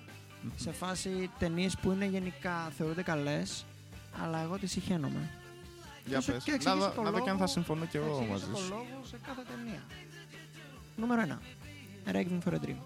Σε 0.56 0.72
φάση 0.72 1.30
ταινίες 1.38 1.76
που 1.76 1.90
είναι 1.92 2.06
γενικά 2.06 2.72
θεωρούνται 2.76 3.02
καλές, 3.02 3.64
αλλά 4.22 4.42
εγώ 4.42 4.58
τις 4.58 4.70
σιχαίνομαι. 4.70 5.30
Για 6.06 6.20
σου- 6.20 6.32
πες. 6.32 6.42
και 6.44 6.50
Να 6.50 6.56
εξηγήσω 6.56 6.84
δω 6.88 6.94
το 6.94 7.02
να 7.02 7.10
δω 7.10 7.16
και 7.20 7.30
αν 7.30 7.36
θα 7.36 7.42
λόγο- 7.42 7.46
συμφωνώ 7.46 7.84
κι 7.84 7.98
Θα 7.98 8.04
εγώ 8.04 8.06
εξηγήσω 8.16 8.32
μαζί 8.32 8.50
το 8.52 8.56
σου. 8.58 8.68
λόγο 8.68 9.00
σε 9.04 9.16
κάθε 9.26 9.42
ταινία. 9.48 9.82
Νούμερο 10.96 11.20
1. 11.22 11.38
Requiem 12.12 12.48
for 12.48 12.52
a 12.56 12.66
Dream. 12.66 12.76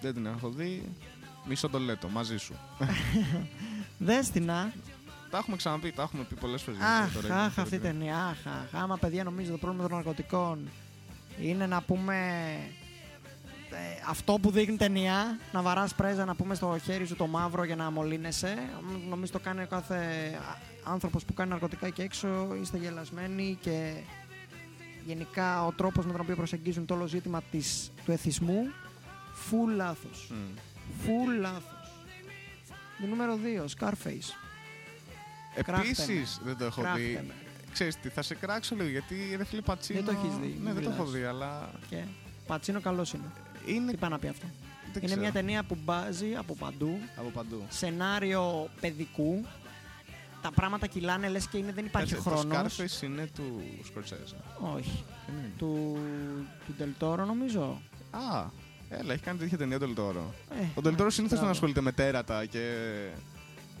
Δεν 0.00 0.14
την 0.14 0.26
έχω 0.26 0.48
δει. 0.48 0.92
Μισώ 1.48 1.68
το 1.68 1.78
Leto 1.78 2.08
μαζί 2.08 2.36
σου. 2.36 2.54
Δέστηνα. 3.98 4.72
Τα 5.30 5.38
έχουμε 5.38 5.56
ξαναπεί, 5.56 5.92
τα 5.92 6.02
έχουμε 6.02 6.22
πει 6.22 6.34
πολλές 6.34 6.62
φορές. 6.62 6.80
Αχ, 6.80 7.30
αχ, 7.30 7.58
αυτή 7.58 7.74
η 7.74 7.78
ταινία. 7.78 8.16
Αχ, 8.24 8.46
αχ. 8.46 8.82
Άμα 8.82 8.96
παιδιά 8.96 9.24
νομίζετε 9.24 9.52
το 9.52 9.58
πρόβλημα 9.58 9.88
των 9.88 9.96
ναρκωτικών 9.96 10.68
είναι 11.42 11.66
να 11.66 11.82
πούμε. 11.82 12.44
Ε, 13.70 13.76
αυτό 14.08 14.38
που 14.42 14.50
δείχνει 14.50 14.76
ταινία, 14.76 15.38
να 15.52 15.62
βαράς 15.62 15.94
πρέζα 15.94 16.24
να 16.24 16.34
πούμε 16.34 16.54
στο 16.54 16.78
χέρι 16.84 17.06
σου 17.06 17.16
το 17.16 17.26
μαύρο 17.26 17.64
για 17.64 17.76
να 17.76 17.90
μολύνεσαι. 17.90 18.54
Νομίζω 19.08 19.32
το 19.32 19.38
κάνει 19.38 19.62
ο 19.62 19.66
κάθε 19.66 19.96
α- 20.34 20.56
άνθρωπος 20.92 21.24
που 21.24 21.34
κάνει 21.34 21.50
ναρκωτικά 21.50 21.86
εκεί 21.86 22.00
έξω, 22.02 22.54
είστε 22.60 22.76
γελασμένοι 22.78 23.58
και 23.60 23.92
γενικά 25.06 25.66
ο 25.66 25.72
τρόπος 25.72 26.04
με 26.06 26.12
τον 26.12 26.20
οποίο 26.20 26.34
προσεγγίζουν 26.36 26.86
το 26.86 26.94
όλο 26.94 27.06
ζήτημα 27.06 27.42
της, 27.50 27.90
του 28.04 28.12
εθισμού, 28.12 28.62
φουλ 29.32 29.74
λάθος. 29.74 30.32
Φουλ 31.04 31.38
λάθος. 31.40 31.62
Το 33.00 33.06
νούμερο 33.06 33.38
2, 33.42 33.64
Scarface. 33.78 34.34
Κράχτε 35.64 35.88
Επίσης 35.88 36.38
με. 36.38 36.46
δεν 36.50 36.56
το 36.58 36.64
έχω 36.64 36.80
Κράχτε 36.80 37.00
δει. 37.02 37.12
με. 37.26 37.34
Ξέρεις 37.72 37.96
τι, 37.96 38.08
θα 38.08 38.22
σε 38.22 38.34
κράξω 38.34 38.74
λίγο 38.74 38.88
γιατί 38.88 39.34
ρε 39.36 39.44
φίλε 39.44 39.60
Πατσίνο. 39.60 40.00
Δεν 40.02 40.14
το 40.14 40.20
έχεις 40.20 40.36
δει, 40.38 40.58
Ναι, 40.62 40.72
δεν 40.72 40.82
το 40.82 40.90
έχω 40.90 40.98
μιλάς. 41.04 41.14
δει, 41.14 41.22
αλλά. 41.24 41.70
Και 41.90 42.02
Πατσίνο 42.46 42.80
καλός 42.80 43.12
είναι. 43.12 43.24
Είναι. 43.66 43.90
Τι 43.90 43.96
πάει 43.96 44.10
να 44.10 44.18
πει 44.18 44.28
αυτό; 44.28 44.46
δεν 44.92 44.92
Είναι 44.96 45.04
ξέρω. 45.06 45.20
μια 45.20 45.32
ταινία 45.32 45.62
που 45.62 45.76
μπάζει 45.84 46.34
από 46.38 46.54
παντού. 46.54 46.98
Από 47.16 47.28
παντού. 47.28 47.62
Σενάριο 47.68 48.68
παιδικού. 48.80 49.44
Τα 50.42 50.50
πράγματα 50.50 50.86
κυλάνε 50.86 51.28
λες 51.28 51.46
και 51.48 51.58
είναι, 51.58 51.72
δεν 51.72 51.84
υπάρχει 51.84 52.14
Κάτσε, 52.14 52.28
χρόνος. 52.30 52.76
Το 52.76 52.82
Scarface 52.84 53.02
είναι 53.02 53.28
του 53.34 53.62
Σκορτσέζα. 53.84 54.36
Όχι. 54.74 55.04
Δεν 55.26 55.34
είναι. 55.38 55.52
Του, 55.58 55.98
του 56.66 56.74
Del 56.76 56.97
Toro 56.97 57.24
νομίζω. 57.24 57.80
Α, 58.10 58.44
έλα, 58.88 59.12
έχει 59.12 59.22
κάνει 59.22 59.38
τέτοια 59.38 59.58
ταινία 59.58 59.76
ο 59.76 59.78
Del 59.78 59.99
Toro. 59.99 60.34
Ε, 60.60 60.64
Ο 60.74 60.80
Del 60.80 60.93
Toro 60.93 61.10
συνήθως 61.10 61.38
δεν 61.38 61.46
μπράβο. 61.48 61.50
ασχολείται 61.50 61.80
με 61.80 61.92
τέρατα 61.92 62.44
και 62.46 62.74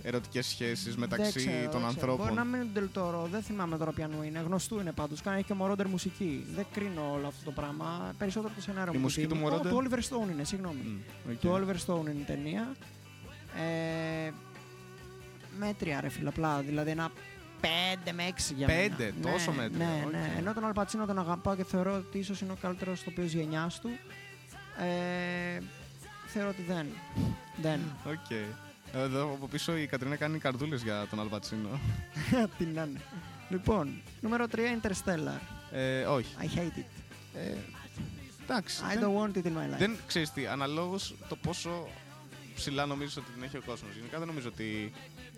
ερωτικές 0.08 0.46
σχέσεις 0.46 0.84
Δεν 0.84 0.98
μεταξύ 0.98 1.32
ξέρω, 1.38 1.56
δεν 1.60 1.70
των 1.70 1.86
ξέρω. 1.88 2.16
Μπορεί 2.16 2.22
να 2.22 2.40
ανθρώπων. 2.40 2.46
μην 2.48 2.54
είναι 2.54 2.64
του 2.64 2.70
Del 2.72 2.93
Toro, 2.93 3.28
δεν 3.30 3.42
θυμάμαι 3.42 3.76
τώρα 3.78 3.92
ποιανού 3.92 4.22
είναι. 4.22 4.38
Γνωστού 4.46 4.80
είναι 4.80 4.92
πάντως. 4.92 5.20
Κάνει 5.22 5.42
και 5.42 5.54
Moroder 5.54 5.88
μουσική. 5.88 6.46
Δεν 6.54 6.66
κρίνω 6.72 7.12
όλο 7.12 7.26
αυτό 7.26 7.44
το 7.44 7.50
πράγμα. 7.50 8.14
Περισσότερο 8.18 8.52
το 8.56 8.60
σενάριο 8.60 8.92
Η 8.92 8.96
μου 8.96 9.02
μουσική 9.02 9.26
δίνει. 9.26 9.40
του 9.40 9.46
Ω, 9.46 9.48
Moroder? 9.56 9.68
Του 9.68 9.82
Oliver 9.82 9.98
Stone 9.98 10.30
είναι, 10.32 10.44
συγγνώμη. 10.44 10.80
Μμ, 11.26 11.30
οκ. 11.32 11.38
Του 11.38 11.48
Oliver 11.52 11.76
Stone 11.86 12.00
είναι 12.10 12.20
η 12.20 12.24
ταινία. 12.26 12.74
Ε, 14.26 14.30
μέτρια 15.58 16.00
ρε 16.00 16.08
φίλε, 16.08 16.28
απλά. 16.28 16.60
Δηλαδή 16.60 16.90
ένα 16.90 17.10
5 17.60 17.66
με 18.14 18.22
6 18.28 18.52
για 18.56 18.66
μένα. 18.66 18.96
Πέντε, 18.96 19.14
τόσο 19.22 19.50
ναι, 19.50 19.56
μέτρια, 19.56 19.86
Ναι, 19.86 20.02
οκ. 20.06 20.10
ναι. 20.12 20.34
Ενώ 20.38 20.52
τον 20.54 20.64
Αλ 20.64 20.73
Πατσίνο 20.73 21.06
τον 21.06 21.18
αγαπάω 21.18 21.56
και 21.56 21.64
θεωρώ 21.64 21.94
ότι 21.94 22.18
ίσως 22.18 22.40
είναι 22.40 22.52
ο 22.52 22.56
καλύτερος 22.60 23.02
ηθοποιός 23.04 23.32
γενιάς 23.32 23.80
του. 23.80 23.88
Ε, 24.78 25.58
θεωρώ 26.26 26.48
ότι 26.48 26.62
δεν. 26.62 26.86
δεν. 27.62 27.80
Οκ. 28.06 28.30
Εδώ 28.94 29.22
από 29.22 29.46
πίσω 29.48 29.76
η 29.76 29.86
Κατρίνα 29.86 30.16
κάνει 30.16 30.38
καρδούλες 30.38 30.82
για 30.82 31.06
τον 31.10 31.20
Αλ 31.20 31.30
Πατσίνο. 31.30 31.68
Τι 32.58 32.64
να 32.64 32.82
είναι. 32.82 33.00
Λοιπόν, 33.48 34.00
νούμερο 34.20 34.44
3 34.52 34.56
Interstellar. 34.58 35.40
Ε, 35.72 36.02
όχι. 36.04 36.34
I 36.40 36.58
hate 36.58 36.78
it. 36.78 36.84
Ε, 37.34 37.54
εντάξει. 38.42 38.82
I 38.92 38.98
δεν- 38.98 39.02
don't 39.02 39.20
want 39.22 39.36
it 39.38 39.46
in 39.46 39.52
my 39.52 39.74
life. 39.74 39.78
Δεν 39.78 39.96
ξέρεις 40.06 40.30
τι, 40.32 40.46
αναλόγως 40.46 41.14
το 41.28 41.36
πόσο 41.36 41.88
ψηλά 42.54 42.86
νομίζεις 42.86 43.16
ότι 43.16 43.30
την 43.30 43.42
έχει 43.42 43.56
ο 43.56 43.62
κόσμος. 43.66 43.94
Γενικά 43.96 44.18
δεν 44.18 44.26
νομίζω 44.26 44.48
ότι 44.48 44.92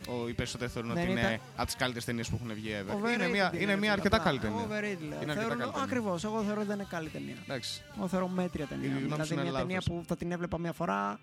ο, 0.08 0.28
οι 0.28 0.32
περισσότεροι 0.32 0.70
θεωρούν 0.70 0.92
Δεν 0.94 1.02
ότι 1.02 1.10
είναι 1.10 1.20
ήταν- 1.20 1.40
από 1.56 1.66
τις 1.66 1.74
καλύτερες 1.76 2.04
ταινίες 2.04 2.28
που 2.28 2.38
έχουν 2.42 2.54
βγει 2.54 2.70
ever. 2.80 2.92
Overrated 2.94 3.14
Είναι 3.14 3.28
μια, 3.28 3.50
είναι 3.54 3.64
ρε 3.64 3.66
μια 3.66 3.76
φίλε, 3.76 3.90
αρκετά 3.90 4.16
απλά. 4.16 4.28
καλή 4.28 4.38
ταινία. 4.38 4.64
Overrated, 4.66 5.00
λέω. 5.08 5.22
Είναι 5.22 5.32
αρκετά 5.32 5.34
Θεωρώ- 5.34 5.48
καλή 5.58 5.70
ταινία. 5.70 5.82
Ακριβώς, 5.82 6.24
εγώ 6.24 6.42
θεωρώ 6.42 6.58
ότι 6.60 6.68
δεν 6.68 6.78
είναι 6.78 6.86
καλή 6.90 7.08
ταινία. 7.08 7.34
Εντάξει. 7.44 7.82
Εγώ 7.96 8.08
θεωρώ 8.08 8.28
μέτρια 8.28 8.66
ταινία. 8.66 8.84
Η 8.86 8.88
γνώμη 8.88 9.04
Δηλαδή 9.04 9.24
σου 9.26 9.32
είναι 9.32 9.42
μια 9.42 9.52
ταινία 9.52 9.74
λάθος. 9.74 9.94
που 9.94 10.04
θα 10.06 10.16
την 10.16 10.32
έβλεπα 10.32 10.58
μια 10.58 10.72
φορά, 10.72 11.20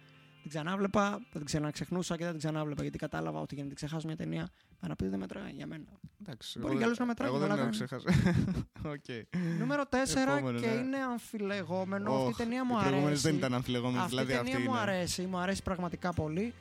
την 0.47 0.59
ξανάβλεπα, 0.59 1.09
θα 1.11 1.37
την 1.37 1.45
ξαναξεχνούσα 1.45 2.15
και 2.17 2.21
δεν 2.23 2.31
την 2.31 2.39
ξανάβλεπα. 2.39 2.81
Γιατί 2.81 2.97
κατάλαβα 2.97 3.39
ότι 3.39 3.53
για 3.55 3.63
να 3.63 3.69
την 3.69 3.77
ξεχάσω 3.77 4.07
μια 4.07 4.15
ταινία, 4.15 4.47
να 4.87 4.95
πει 4.95 5.07
δεν 5.07 5.19
μετράει 5.19 5.51
για 5.51 5.67
μένα. 5.67 5.85
Εντάξει. 6.21 6.59
Μπορεί 6.59 6.65
εγώ 6.65 6.73
κι 6.73 6.77
δεν- 6.77 6.85
άλλος 6.85 6.97
να 6.97 7.05
μετράει, 7.05 7.29
Εγώ 7.29 7.37
δεν 7.37 7.47
μαλάκα. 7.47 7.67
έχω 7.67 7.71
ξεχάσει. 7.85 8.05
Οκ. 8.93 9.37
Νούμερο 9.59 9.83
4 9.89 9.95
Επόμενο, 10.21 10.59
και 10.59 10.67
ναι. 10.67 10.73
είναι 10.73 10.97
αμφιλεγόμενο. 10.97 12.11
Αυτή 12.11 12.23
η 12.23 12.27
Οχ, 12.27 12.35
ταινία 12.37 12.57
οι 12.57 12.61
μου 12.65 12.73
προηγούμενες 12.73 13.05
αρέσει. 13.07 13.21
δεν 13.27 13.35
ήταν 13.35 13.53
αμφιλεγόμενες, 13.53 14.01
Αυτή 14.03 14.15
η 14.15 14.17
δηλαδή 14.17 14.37
αυτή 14.39 14.51
ταινία 14.51 14.69
μου 14.69 14.75
είναι. 14.75 14.91
αρέσει, 14.91 15.21
μου 15.21 15.37
αρέσει 15.37 15.63
πραγματικά 15.63 16.13
πολύ. 16.13 16.53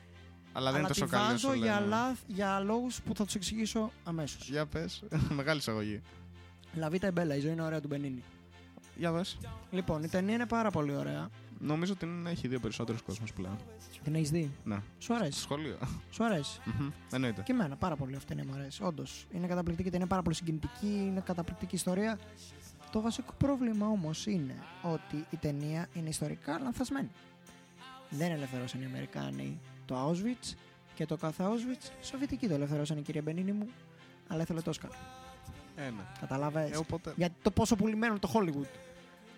Αλλά 0.51 0.71
δεν 0.71 0.79
είναι 0.81 0.89
τη 0.89 0.99
τόσο 0.99 1.11
καλή 1.11 1.23
βάζω 1.31 1.47
όσο 1.49 1.57
για, 1.57 1.73
λένε. 1.79 1.85
λάθ, 1.89 2.19
για 2.27 2.59
λόγους 2.59 3.01
που 3.01 3.15
θα 3.15 3.25
τους 3.25 3.35
εξηγήσω 3.35 3.91
αμέσως. 4.03 4.49
Για 4.49 4.65
πες. 4.65 5.03
Μεγάλη 5.39 5.59
εισαγωγή. 5.59 6.01
Λαβίτα 6.73 7.11
Μπέλα, 7.11 7.35
η 7.35 7.39
ζωή 7.39 7.51
είναι 7.51 7.61
ωραία 7.61 7.81
του 7.81 7.87
Μπενίνη. 7.87 8.23
Για 8.95 9.11
πες. 9.11 9.37
Λοιπόν, 9.71 10.03
η 10.03 10.07
ταινία 10.09 10.33
είναι 10.33 10.45
πάρα 10.45 10.69
πολύ 10.71 10.95
ωραία. 10.95 11.29
Νομίζω 11.59 11.91
ότι 11.93 12.05
την 12.05 12.25
έχει 12.27 12.47
δει 12.47 12.55
ο 12.55 12.59
περισσότερο 12.59 12.97
κόσμο 13.05 13.25
πλέον. 13.35 13.57
Την 14.03 14.15
έχεις 14.15 14.29
δει; 14.31 14.51
Ναι. 14.63 14.77
Σου 14.99 15.15
αρέσει; 15.15 15.39
Σχολείο. 15.39 15.77
Σου 16.11 16.23
αρέσει; 16.23 16.59
Μμμ, 16.65 16.89
Εννοείται. 17.11 17.41
Και 17.41 17.51
εμένα 17.51 17.75
πάρα 17.75 17.95
πολύ 17.95 18.15
αυτή 18.15 18.33
η 18.33 18.35
ταινία 18.35 18.51
μου 18.53 18.59
αρέσει. 18.59 18.83
Όντως. 18.83 19.25
Είναι 19.31 19.47
καταπληκτική 19.47 19.89
ταινία, 19.89 20.07
πάρα 20.07 20.21
πολύ 20.21 20.35
συγκινητική, 20.35 20.87
είναι 20.87 21.21
καταπληκτική 21.25 21.75
ιστορία. 21.75 22.19
Το 22.91 23.01
βασικό 23.01 23.33
πρόβλημα 23.37 23.87
όμως 23.87 24.25
είναι 24.25 24.55
ότι 24.81 25.25
η 25.29 25.37
ταινία 25.37 25.87
είναι 25.93 26.09
ιστορικά 26.09 26.59
λανθασμένη. 26.59 27.09
Δεν 28.09 28.31
ελευθερώσαν 28.31 28.81
οι 28.81 28.85
Αμερικάνοι 28.85 29.59
το 29.85 30.09
Auschwitz 30.09 30.53
και 30.95 31.05
το 31.05 31.17
κάθε 31.17 31.43
Auschwitz 31.47 31.89
Σοβιετικοί 32.01 32.47
το 32.47 32.53
ελευθερώσαν 32.53 32.97
η 32.97 33.01
κυρία 33.01 33.21
Μπενίνη 33.21 33.51
μου, 33.51 33.67
αλλά 34.27 34.41
ήθελε 34.41 34.61
το 34.61 34.69
Όσκαρ. 34.69 34.89
Ένα. 35.75 36.11
Καταλαβες; 36.19 36.71
Ε, 36.71 36.77
οπότε. 36.77 37.13
Γιατί 37.15 37.35
το 37.41 37.51
πόσο 37.51 37.75
πουλημένο 37.75 38.11
είναι 38.11 38.19
το 38.19 38.31
Hollywood. 38.33 38.69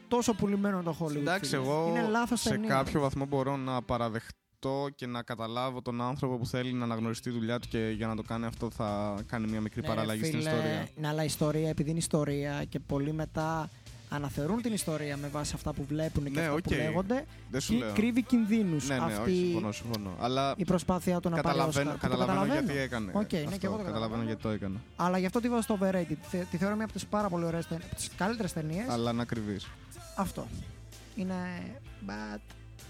Τόσο 0.10 0.34
πουλημένο 0.34 0.76
είναι 0.76 0.86
το 0.86 0.96
Hollywood. 1.00 1.16
Εντάξει, 1.16 1.50
φίλε. 1.50 1.62
εγώ 1.62 1.88
είναι 1.90 2.08
λάθος 2.10 2.42
σε 2.42 2.50
ταινία. 2.50 2.70
κάποιο 2.70 3.00
βαθμό 3.00 3.26
μπορώ 3.26 3.58
να 3.58 3.82
παραδεχτώ 3.82 4.88
και 4.96 5.06
να 5.08 5.22
καταλάβω 5.22 5.82
τον 5.82 6.02
άνθρωπο 6.02 6.38
που 6.38 6.46
θέλει 6.46 6.74
να 6.74 6.84
αναγνωριστεί 6.84 7.30
τη 7.32 7.38
δουλειά 7.38 7.60
του 7.60 7.68
και 7.68 7.94
για 7.98 8.08
να 8.08 8.16
το 8.16 8.22
κάνει 8.22 8.46
αυτό 8.46 8.70
θα 8.72 9.16
κάνει 9.26 9.48
μια 9.48 9.62
μικρή 9.62 9.82
Ναι, 9.82 9.88
παραλλαγή 9.88 10.24
στην 10.24 10.38
φίλε, 10.40 10.50
ιστορία. 10.50 10.88
Ναι, 10.96 11.08
αλλά 11.08 11.22
η 11.22 11.26
ιστορία, 11.26 11.70
επειδή 11.70 11.90
είναι 11.90 12.00
ιστορία 12.00 12.64
και 12.70 12.80
πολλοί 12.80 13.14
μετά 13.14 13.70
αναθεωρούν 14.12 14.62
την 14.62 14.74
ιστορία 14.74 15.18
με 15.18 15.28
βάση 15.28 15.52
αυτά 15.56 15.74
που 15.74 15.86
βλέπουν 15.88 16.24
και 16.24 16.30
Ναι, 16.30 16.40
αυτά 16.42 16.54
οκ. 16.54 16.62
που 16.62 16.74
λέγονται, 16.74 17.26
Δεν 17.52 17.62
σου 17.62 17.74
και 17.74 17.78
λέω. 17.80 17.94
κρύβει 17.94 18.22
κινδύνους 18.24 18.88
Ναι, 18.88 18.96
ναι, 18.98 19.04
αυτή 19.04 19.22
όχι, 19.32 19.36
συμφωνώ, 19.46 19.72
συμφωνώ. 19.72 20.16
Αλλά 20.20 20.54
η 20.58 20.66
προσπάθειά 20.66 21.20
του 21.20 21.30
να 21.30 21.36
πάρει 21.42 21.48
καταλαβαίνω, 21.58 21.92
Όσκαρ. 21.92 22.10
Το 22.12 22.18
καταλαβαίνω 22.18 22.54
γιατί 22.54 22.78
έκανε. 22.78 23.12
Οκ, 23.14 23.32
ναι, 23.34 23.40
αυτό. 23.40 23.58
και 23.58 23.66
εγώ 23.66 23.76
το 23.78 23.84
καταλαβαίνω 23.84 23.84
καταλαβαίνω. 23.84 24.24
γιατί 24.24 24.42
το 24.42 24.50
έκανε. 24.50 24.78
Αλλά 24.96 25.18
γι' 25.18 25.26
αυτό 25.26 25.40
τη 25.40 25.50
βάζω 25.50 25.62
στο 25.62 25.78
overrated. 25.82 26.16
Θε- 26.22 26.46
Τη 26.52 26.58
θεωρώ 26.58 26.76
μια 26.76 26.84
από 26.84 26.94
τις 26.94 27.06
πάρα 27.06 27.30
πολύ 27.30 27.46
ωραίες 27.46 27.68
ταινίες, 27.68 27.86
από 27.86 27.96
τις 27.96 28.10
καλύτερες 28.18 28.54
ταινίες. 28.54 28.90
Αλλά 28.90 29.14
να 29.14 29.26
κρυβείς. 29.26 29.68
Αυτό. 30.20 30.48
Είναι. 31.16 31.36
But... 32.08 32.40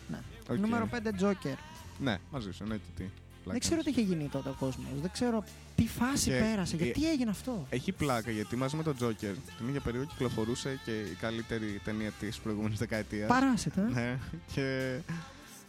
Ναι. 0.07 0.55
Νούμερο 0.57 0.89
5 0.91 0.97
Joker. 1.23 1.55
Ναι, 1.99 2.17
μαζί 2.31 2.51
σου, 2.51 2.63
εννοείται 2.63 2.83
τι. 2.95 3.03
Δεν 3.43 3.59
ξέρω 3.59 3.81
τι 3.81 3.89
είχε 3.89 4.01
γίνει 4.01 4.27
τότε 4.27 4.49
ο 4.49 4.55
κόσμος. 4.59 4.85
Δεν 5.01 5.11
ξέρω 5.11 5.43
τι 5.75 5.87
φάση 5.87 6.29
Και- 6.29 6.39
πέρασε. 6.39 6.75
ε, 6.75 6.83
Γιατί 6.83 7.09
έγινε 7.09 7.29
αυτό; 7.29 7.65
Έχει 7.69 7.91
πλάκα 7.91 8.31
γιατί 8.31 8.55
μαζί 8.55 8.75
με 8.75 8.83
τον 8.83 8.95
Joker 9.01 9.33
την 9.57 9.67
ίδια 9.67 9.79
περίοδο 9.79 10.05
κυκλοφορούσε 10.05 10.79
και 10.85 10.91
η 10.99 11.13
καλύτερη 11.19 11.81
ταινία 11.83 12.11
της 12.11 12.37
προηγούμενης 12.39 12.77
δεκαετίας. 12.79 13.27
Παράσιτα. 13.27 13.81
Ναι, 13.81 14.17
και 14.53 14.97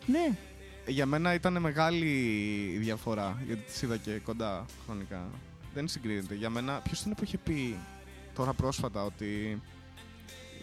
ναι. 0.06 0.36
για 0.86 1.06
μένα 1.06 1.35
ήταν 1.35 1.60
μεγάλη 1.60 2.06
η 2.74 2.78
διαφορά 2.78 3.43
γιατί 3.47 3.60
τις 3.62 3.82
είδα 3.82 3.97
και 3.97 4.10
κοντά 4.24 4.66
χρονικά. 4.86 5.28
Δεν 5.74 5.89
συγκρίνεται. 5.89 6.35
Για 6.35 6.51
μένα, 6.51 6.80
ποιος 6.80 7.01
ήταν 7.01 7.14
που 7.14 7.24
είχε 7.24 7.39
πει 7.39 7.76
τώρα 8.35 8.52
πρόσφατα 8.52 9.05
ότι 9.05 9.60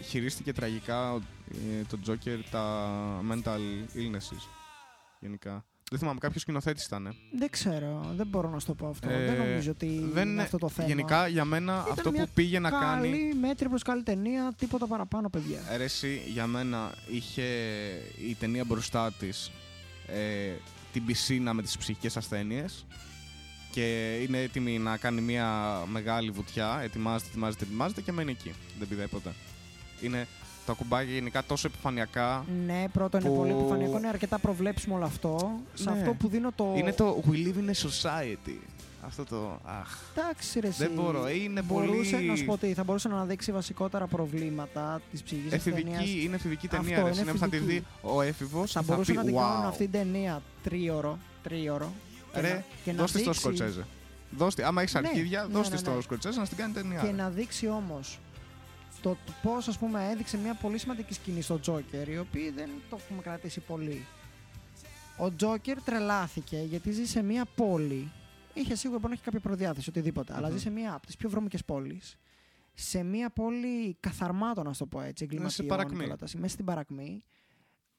χειρίστηκε 0.02 0.52
τραγικά 0.52 1.18
ε, 1.52 1.82
το 1.88 1.98
Joker 2.06 2.38
τα 2.50 2.90
mental 3.30 3.60
illnesses 3.94 4.48
γενικά. 5.20 5.64
Δεν 5.90 5.98
θυμάμαι, 5.98 6.18
κάποιος 6.18 6.42
σκηνοθέτης 6.42 6.84
ήταν. 6.84 7.14
Δεν 7.32 7.50
ξέρω, 7.50 8.12
δεν 8.16 8.26
μπορώ 8.26 8.48
να 8.48 8.58
σου 8.58 8.66
το 8.66 8.74
πω 8.74 8.88
αυτό. 8.88 9.10
Ε, 9.10 9.24
δεν 9.24 9.36
νομίζω 9.36 9.70
ότι 9.70 10.08
δεν 10.12 10.28
είναι 10.28 10.42
αυτό 10.42 10.58
το 10.58 10.68
θέμα. 10.68 10.88
Γενικά 10.88 11.26
για 11.26 11.44
μένα 11.44 11.78
Ήταν 11.80 11.92
αυτό 11.92 12.10
μια 12.10 12.24
που 12.24 12.30
πήγε 12.34 12.58
να 12.58 12.70
καλή, 12.70 13.10
κάνει. 13.10 13.34
μέτρη 13.34 13.68
προς 13.68 13.82
καλή 13.82 14.02
ταινία, 14.02 14.54
τίποτα 14.58 14.86
παραπάνω, 14.86 15.30
παιδιά. 15.30 15.60
Αίρεση 15.70 16.22
για 16.26 16.46
μένα 16.46 16.94
είχε 17.10 17.42
η 18.28 18.34
ταινία 18.34 18.64
μπροστά 18.64 19.12
της 19.12 19.50
ε, 20.06 20.52
την 20.92 21.04
πισίνα 21.04 21.54
με 21.54 21.62
τις 21.62 21.78
ψυχικές 21.78 22.16
ασθένειες 22.16 22.86
και 23.70 24.16
είναι 24.22 24.42
έτοιμη 24.42 24.78
να 24.78 24.96
κάνει 24.96 25.20
μια 25.20 25.82
μεγάλη 25.86 26.30
βουτιά, 26.30 26.80
ετοιμάζεται, 26.82 27.30
ετοιμάζεται, 27.30 27.64
ετοιμάζεται 27.64 28.00
και 28.00 28.12
μένει 28.12 28.30
εκεί. 28.30 28.52
Δεν 28.78 28.88
πηδάει 28.88 29.06
ποτέ. 29.06 29.30
Είναι 30.00 30.26
τα 30.66 30.72
κουμπάκια 30.72 31.12
γενικά 31.14 31.42
τόσο 31.46 31.66
επιφανειακά. 31.66 32.44
Ναι, 32.66 32.84
πρώτο 32.92 33.18
είναι 33.18 33.28
που- 33.28 33.36
πολύ 33.36 33.50
επιφανειακό, 33.50 33.96
είναι 33.98 34.08
αρκετά 34.08 34.38
προβλέψιμο 34.38 34.94
όλο 34.96 35.04
αυτό. 35.04 35.50
Σε 35.74 35.90
Ναι. 35.90 35.98
αυτό 35.98 36.12
που 36.14 36.28
δίνω 36.28 36.52
το. 36.56 36.74
Είναι 36.76 36.92
το 36.92 37.22
We 37.30 37.32
live 37.34 37.56
in 37.58 37.70
a 37.70 37.88
society. 37.88 38.58
Αυτό 39.06 39.24
το. 39.24 39.60
Αχ. 39.64 39.98
Εντάξει, 40.16 40.60
ρε, 40.60 40.66
εσύ. 40.68 40.78
Δεν 40.82 40.90
μπορώ. 40.94 41.28
Είναι 41.30 41.62
μπορούσε, 41.62 42.14
πολύ. 42.16 42.26
Να 42.26 42.36
σου 42.36 42.44
πω 42.44 42.52
ότι 42.52 42.74
θα 42.74 42.84
μπορούσε 42.84 43.08
να 43.08 43.14
αναδείξει 43.14 43.52
βασικότερα 43.52 44.06
προβλήματα 44.06 45.00
της 45.10 45.22
ψυχική 45.22 45.54
ασθένεια. 45.54 45.78
Εφηβική, 45.98 46.24
είναι 46.24 46.34
εφηβική 46.34 46.68
ταινία. 46.68 46.96
Αυτό, 46.96 47.06
ρε. 47.08 47.12
είναι 47.20 47.30
Είναι, 47.30 47.38
θα 47.38 47.48
τη 47.48 47.56
δει 47.56 47.64
εφηβική. 47.64 47.84
ο 48.02 48.20
έφηβος. 48.22 48.72
Θα 48.72 48.82
θα 48.82 48.92
μπορούσε 48.92 49.10
πει 49.12 49.16
να 49.18 49.24
την 49.24 49.34
κάνουν 49.34 49.64
wow. 49.64 49.68
αυτή 49.68 49.82
την 49.82 49.92
ταινία 49.92 50.42
τρίωρο. 50.62 51.18
τρίωρο 51.42 51.92
και 52.34 52.40
Ρε, 52.40 52.48
να, 52.52 52.64
και 52.84 52.92
να 52.92 52.98
δώστε 52.98 53.18
στο 53.18 53.30
δείξει- 53.30 53.40
Σκοτσέζε. 53.46 53.86
Δώστε, 54.30 54.66
άμα 54.66 54.82
έχεις 54.82 54.94
Ναι, 54.94 55.00
αρχίδια, 55.08 55.42
ναι, 55.42 55.52
δώστε 55.52 55.74
ναι, 55.74 55.80
στο 55.80 55.94
ναι. 55.94 56.00
Σκοτσέζε 56.02 56.38
να 56.38 56.44
στην 56.44 56.56
κάνει 56.58 56.72
ταινία. 56.72 57.00
Και 57.00 57.06
ρε. 57.06 57.12
να 57.12 57.28
δείξει 57.28 57.68
όμως 57.68 58.18
το 59.02 59.16
πώς 59.42 59.68
ας 59.68 59.78
πούμε 59.78 60.08
έδειξε 60.10 60.36
μια 60.38 60.54
πολύ 60.54 60.78
σημαντική 60.78 61.12
σκηνή 61.14 61.40
στο 61.42 61.60
Τζόκερ, 61.60 62.08
η 62.08 62.18
οποία 62.18 62.52
δεν 62.52 62.70
το 62.90 62.98
έχουμε 63.00 63.22
κρατήσει 63.22 63.60
πολύ. 63.60 64.06
Ο 65.18 65.34
Τζόκερ 65.34 65.82
τρελάθηκε 65.82 66.56
γιατί 66.58 66.90
ζει 66.90 67.04
σε 67.06 67.22
μια 67.22 67.44
πόλη. 67.54 68.10
Είχε 68.54 68.74
σίγουρα 68.74 68.98
μπορεί 68.98 69.08
να 69.12 69.14
έχει 69.14 69.24
κάποια 69.24 69.40
προδιάθεση, 69.40 69.88
οτιδήποτε, 69.88 70.34
αλλά 70.36 70.46
Μμμ. 70.48 70.52
ζει 70.56 70.60
σε 70.62 70.70
μια 70.70 70.94
από 70.94 71.06
τις 71.06 71.16
πιο 71.16 71.28
βρώμικες 71.30 71.64
πόλεις. 71.64 72.16
Σε 72.74 73.02
μια 73.02 73.30
πόλη 73.30 73.96
καθαρμάτων, 74.00 74.64
να 74.64 74.74
το 74.74 74.86
πω 74.86 75.00
έτσι, 75.00 75.24
εγκληματιών. 75.24 75.66
παρακμή. 75.66 75.98
και 75.98 76.04
όλα 76.04 76.16
τα- 76.16 76.26
Μέσα 76.36 76.52
στην 76.52 76.64
παρακμή, 76.64 77.22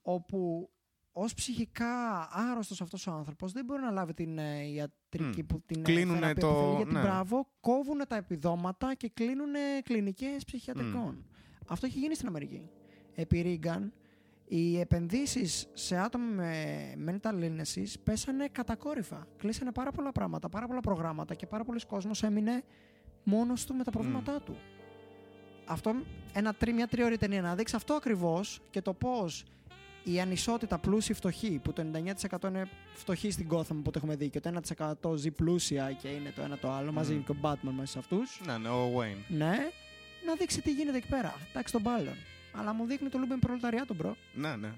όπου 0.02 0.70
ως 1.11 1.34
ψυχικά 1.34 2.27
άρρωστος 2.31 2.81
αυτός 2.81 3.07
ο 3.07 3.11
άνθρωπος 3.11 3.52
δεν 3.52 3.65
μπορεί 3.65 3.81
να 3.81 3.91
λάβει 3.91 4.14
την 4.14 4.38
ε, 4.38 4.64
ιατρική 4.68 5.41
Μμ. 5.41 5.45
που 5.45 5.61
την 5.65 5.80
ε, 5.80 5.84
Κλείνουνε 5.84 6.19
θεραπεία 6.19 6.41
το- 6.44 6.48
που 6.53 6.61
θέλει, 6.61 6.76
γιατί 6.76 6.94
ναι. 6.94 7.02
μπράβο, 7.02 7.48
κόβουν 7.60 8.02
τα 8.07 8.15
επιδόματα 8.15 8.94
και 8.94 9.10
κλείνουν 9.14 9.53
κλινικές 9.84 10.44
ψυχιατρικών. 10.45 11.26
Αυτό 11.68 11.86
έχει 11.86 11.99
γίνει 11.99 12.15
στην 12.15 12.27
Αμερική. 12.27 12.69
Επί 13.15 13.41
Ρίγκαν, 13.41 13.94
οι 14.48 14.80
επενδύσεις 14.80 15.68
σε 15.73 15.98
άτομα 15.98 16.26
με 16.26 16.94
mental 17.22 17.34
illnesses 17.44 17.94
πέσανε 18.03 18.48
κατακόρυφα. 18.48 19.27
Κλείσανε 19.38 19.72
πάρα 19.72 19.91
πολλά 19.91 20.11
πράγματα, 20.11 20.49
πάρα 20.49 20.68
πολλά 20.68 20.80
προγράμματα 20.80 21.34
και 21.36 21.48
πάρα 21.48 21.64
πολλοί 21.64 21.80
κόσμος 21.88 22.23
έμεινε 22.23 22.64
μόνος 23.23 23.65
του 23.65 23.76
με 23.76 23.84
τα 23.84 23.91
προβλήματά 23.91 24.41
του. 24.41 24.56
Αυτό, 25.65 25.94
ένα, 26.34 26.53
τρι- 26.53 26.73
μια 26.76 26.88
τριώρη 26.88 27.18
ταινία 27.18 27.41
να 27.41 27.56
δείξει 27.56 27.76
αυτό 27.76 27.94
ακριβώς 27.94 28.61
και 28.69 28.81
το 28.81 28.94
πώς 28.94 29.45
η 30.04 30.20
ανισότητα 30.22 30.78
πλούσιοι-φτωχοί, 30.78 31.60
που 31.64 31.74
το 31.74 31.84
99% 32.42 32.48
είναι 32.48 32.68
φτωχοί 32.94 33.32
στην 33.32 33.48
Gotham 33.52 33.76
που 33.84 33.92
το 33.92 33.94
έχουμε 33.96 34.16
δει 34.16 34.30
και 34.30 34.40
το 34.40 34.60
1% 35.12 35.16
ζει 35.18 35.32
πλούσια 35.32 35.92
και 36.02 36.08
είναι 36.08 36.32
το 36.36 36.42
ένα 36.42 36.58
το 36.58 36.72
άλλο, 36.72 36.92
μαζί 36.92 37.14
Μμμ. 37.14 37.24
και 37.24 37.32
ο 37.32 37.36
Batman 37.42 37.72
μέσα 37.72 37.92
σε 37.92 38.00
αυτούς. 38.00 38.42
Ναι, 38.46 38.58
ναι, 38.58 38.70
ο 38.70 38.92
Wayne. 39.00 39.24
Ναι, 39.28 39.58
να 40.26 40.34
δείξει 40.38 40.62
τι 40.62 40.72
γίνεται 40.72 40.98
εκεί 40.98 41.08
πέρα. 41.08 41.36
Εντάξει 41.50 41.74
τον 41.74 41.82
μπούλο. 41.82 42.16
Αλλά 42.54 42.74
μου 42.74 42.86
δείχνει 42.86 43.10
το 43.10 43.18
Λούμπεν 43.18 43.40
Προλεταριάτο, 43.40 43.94
bro. 43.94 44.16
Ναι, 44.34 44.56
ναι. 44.56 44.70